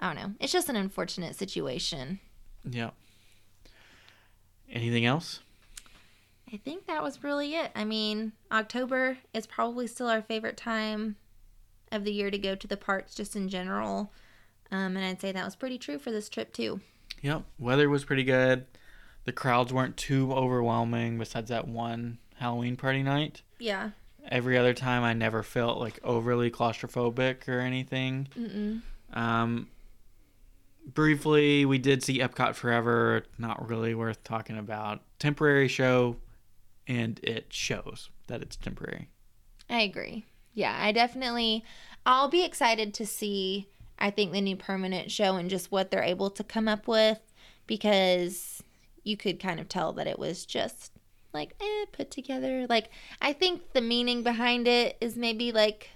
I 0.00 0.06
don't 0.12 0.16
know. 0.22 0.34
It's 0.40 0.52
just 0.52 0.68
an 0.68 0.76
unfortunate 0.76 1.36
situation. 1.36 2.20
Yeah. 2.68 2.90
Anything 4.70 5.04
else? 5.04 5.40
I 6.52 6.58
think 6.58 6.86
that 6.86 7.02
was 7.02 7.24
really 7.24 7.54
it. 7.54 7.70
I 7.74 7.84
mean, 7.84 8.32
October 8.50 9.18
is 9.32 9.46
probably 9.46 9.86
still 9.86 10.08
our 10.08 10.20
favorite 10.20 10.56
time 10.56 11.16
of 11.90 12.04
the 12.04 12.12
year 12.12 12.30
to 12.30 12.38
go 12.38 12.54
to 12.54 12.66
the 12.66 12.76
parks, 12.76 13.14
just 13.14 13.34
in 13.34 13.48
general. 13.48 14.12
Um, 14.70 14.96
and 14.96 15.04
I'd 15.04 15.20
say 15.20 15.32
that 15.32 15.44
was 15.44 15.56
pretty 15.56 15.78
true 15.78 15.98
for 15.98 16.10
this 16.10 16.28
trip, 16.28 16.52
too. 16.52 16.80
Yep. 17.22 17.44
Weather 17.58 17.88
was 17.88 18.04
pretty 18.04 18.24
good. 18.24 18.66
The 19.24 19.32
crowds 19.32 19.72
weren't 19.72 19.96
too 19.96 20.32
overwhelming 20.32 21.18
besides 21.18 21.48
that 21.50 21.68
one 21.68 22.18
Halloween 22.36 22.76
party 22.76 23.02
night. 23.02 23.42
Yeah. 23.58 23.90
Every 24.28 24.58
other 24.58 24.74
time 24.74 25.04
I 25.04 25.14
never 25.14 25.42
felt 25.42 25.78
like 25.78 26.00
overly 26.02 26.50
claustrophobic 26.50 27.48
or 27.48 27.60
anything. 27.60 28.28
Mm-mm. 28.38 28.82
Um 29.16 29.68
briefly 30.84 31.64
we 31.64 31.78
did 31.78 32.02
see 32.02 32.18
Epcot 32.18 32.54
Forever, 32.54 33.24
not 33.38 33.68
really 33.68 33.94
worth 33.94 34.24
talking 34.24 34.58
about. 34.58 35.00
Temporary 35.18 35.68
show 35.68 36.16
and 36.86 37.20
it 37.22 37.52
shows 37.52 38.10
that 38.26 38.42
it's 38.42 38.56
temporary. 38.56 39.08
I 39.68 39.82
agree. 39.82 40.24
Yeah, 40.54 40.76
I 40.78 40.92
definitely. 40.92 41.64
I'll 42.04 42.28
be 42.28 42.44
excited 42.44 42.92
to 42.94 43.06
see. 43.06 43.68
I 43.98 44.10
think 44.10 44.32
the 44.32 44.40
new 44.40 44.56
permanent 44.56 45.10
show 45.10 45.36
and 45.36 45.48
just 45.48 45.70
what 45.70 45.90
they're 45.90 46.02
able 46.02 46.30
to 46.30 46.42
come 46.44 46.66
up 46.66 46.88
with 46.88 47.20
because 47.66 48.62
you 49.04 49.16
could 49.16 49.40
kind 49.40 49.60
of 49.60 49.68
tell 49.68 49.92
that 49.94 50.06
it 50.06 50.18
was 50.18 50.44
just 50.44 50.92
like 51.32 51.54
eh, 51.60 51.84
put 51.92 52.10
together. 52.10 52.66
Like 52.68 52.90
I 53.20 53.32
think 53.32 53.72
the 53.72 53.80
meaning 53.80 54.22
behind 54.22 54.66
it 54.66 54.96
is 55.00 55.16
maybe 55.16 55.52
like 55.52 55.90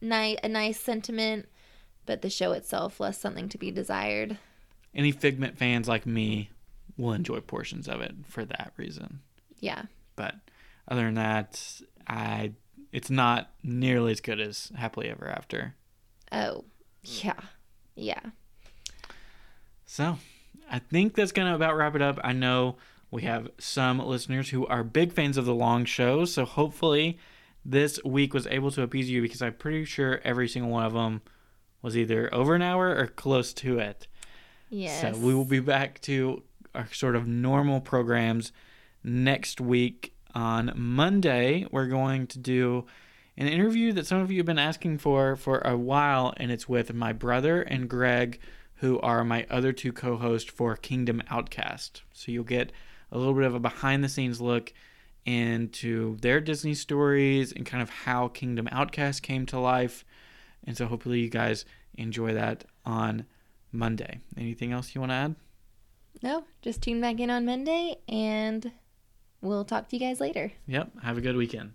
ni- 0.00 0.38
a 0.42 0.48
nice 0.48 0.80
sentiment, 0.80 1.46
but 2.04 2.22
the 2.22 2.30
show 2.30 2.52
itself 2.52 3.00
left 3.00 3.20
something 3.20 3.48
to 3.48 3.58
be 3.58 3.70
desired. 3.70 4.38
Any 4.94 5.12
Figment 5.12 5.56
fans 5.56 5.88
like 5.88 6.06
me 6.06 6.50
will 6.96 7.12
enjoy 7.12 7.40
portions 7.40 7.88
of 7.88 8.00
it 8.00 8.14
for 8.26 8.44
that 8.44 8.72
reason. 8.76 9.20
Yeah. 9.60 9.82
But 10.16 10.34
other 10.88 11.04
than 11.04 11.14
that, 11.14 11.80
I 12.06 12.52
it's 12.92 13.10
not 13.10 13.50
nearly 13.62 14.12
as 14.12 14.20
good 14.20 14.40
as 14.40 14.72
Happily 14.74 15.08
Ever 15.08 15.28
After. 15.28 15.74
Oh, 16.32 16.64
yeah. 17.02 17.34
Yeah. 17.94 18.20
So, 19.84 20.18
I 20.70 20.78
think 20.78 21.14
that's 21.14 21.32
going 21.32 21.48
to 21.48 21.54
about 21.54 21.76
wrap 21.76 21.94
it 21.94 22.02
up. 22.02 22.18
I 22.24 22.32
know 22.32 22.76
we 23.10 23.22
have 23.22 23.50
some 23.58 23.98
listeners 23.98 24.50
who 24.50 24.66
are 24.66 24.82
big 24.82 25.12
fans 25.12 25.36
of 25.36 25.44
the 25.44 25.54
long 25.54 25.84
shows, 25.84 26.32
so 26.32 26.44
hopefully 26.44 27.18
this 27.64 28.02
week 28.04 28.32
was 28.34 28.46
able 28.46 28.70
to 28.72 28.82
appease 28.82 29.10
you 29.10 29.22
because 29.22 29.42
I'm 29.42 29.54
pretty 29.54 29.84
sure 29.84 30.20
every 30.24 30.48
single 30.48 30.70
one 30.70 30.84
of 30.84 30.92
them 30.92 31.22
was 31.82 31.96
either 31.96 32.32
over 32.34 32.54
an 32.54 32.62
hour 32.62 32.96
or 32.96 33.06
close 33.06 33.52
to 33.54 33.78
it. 33.78 34.06
Yes. 34.70 35.02
So, 35.02 35.20
we 35.20 35.34
will 35.34 35.44
be 35.44 35.60
back 35.60 36.00
to 36.02 36.42
our 36.74 36.88
sort 36.92 37.14
of 37.16 37.26
normal 37.26 37.80
programs 37.80 38.52
next 39.06 39.60
week 39.60 40.12
on 40.34 40.72
Monday. 40.74 41.66
We're 41.70 41.86
going 41.86 42.26
to 42.28 42.38
do 42.38 42.84
an 43.38 43.46
interview 43.46 43.92
that 43.92 44.06
some 44.06 44.20
of 44.20 44.30
you 44.30 44.38
have 44.38 44.46
been 44.46 44.58
asking 44.58 44.98
for 44.98 45.36
for 45.36 45.58
a 45.60 45.76
while, 45.76 46.34
and 46.36 46.50
it's 46.50 46.68
with 46.68 46.92
my 46.92 47.12
brother 47.12 47.62
and 47.62 47.88
Greg, 47.88 48.40
who 48.76 48.98
are 49.00 49.24
my 49.24 49.46
other 49.48 49.72
two 49.72 49.92
co 49.92 50.16
hosts 50.16 50.50
for 50.50 50.76
Kingdom 50.76 51.22
Outcast. 51.30 52.02
So 52.12 52.32
you'll 52.32 52.44
get 52.44 52.72
a 53.12 53.18
little 53.18 53.34
bit 53.34 53.44
of 53.44 53.54
a 53.54 53.60
behind 53.60 54.02
the 54.02 54.08
scenes 54.08 54.40
look 54.40 54.72
into 55.24 56.16
their 56.18 56.40
Disney 56.40 56.74
stories 56.74 57.52
and 57.52 57.64
kind 57.64 57.82
of 57.82 57.90
how 57.90 58.28
Kingdom 58.28 58.68
Outcast 58.70 59.22
came 59.22 59.46
to 59.46 59.58
life. 59.58 60.04
And 60.64 60.76
so 60.76 60.86
hopefully 60.86 61.20
you 61.20 61.30
guys 61.30 61.64
enjoy 61.94 62.34
that 62.34 62.64
on 62.84 63.26
Monday. 63.72 64.20
Anything 64.36 64.72
else 64.72 64.94
you 64.94 65.00
want 65.00 65.10
to 65.10 65.16
add? 65.16 65.34
No, 66.22 66.44
just 66.62 66.82
tune 66.82 67.00
back 67.00 67.20
in 67.20 67.30
on 67.30 67.44
Monday 67.44 67.96
and 68.08 68.72
we'll 69.42 69.64
talk 69.64 69.88
to 69.88 69.96
you 69.96 70.00
guys 70.00 70.20
later. 70.20 70.52
Yep. 70.66 70.90
Have 71.02 71.18
a 71.18 71.20
good 71.20 71.36
weekend. 71.36 71.72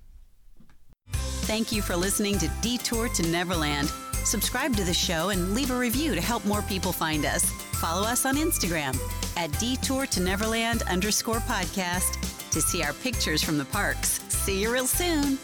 Thank 1.46 1.72
you 1.72 1.82
for 1.82 1.96
listening 1.96 2.38
to 2.40 2.48
Detour 2.62 3.10
to 3.10 3.24
Neverland. 3.24 3.90
Subscribe 4.24 4.76
to 4.76 4.84
the 4.84 4.94
show 4.94 5.30
and 5.30 5.54
leave 5.54 5.72
a 5.72 5.78
review 5.78 6.16
to 6.16 6.22
help 6.22 6.46
more 6.46 6.62
people 6.62 6.92
find 6.92 7.26
us. 7.26 7.50
Follow 7.82 8.08
us 8.08 8.26
on 8.26 8.36
Instagram 8.36 8.98
at 9.36 9.52
Detour 9.60 10.06
to 10.06 10.22
Neverland 10.22 10.84
underscore 10.84 11.40
podcast 11.40 12.18
to 12.52 12.62
see 12.62 12.84
our 12.84 12.94
pictures 12.94 13.42
from 13.42 13.58
the 13.58 13.66
parks. 13.66 14.22
See 14.30 14.62
you 14.62 14.72
real 14.72 14.88
soon. 14.88 15.40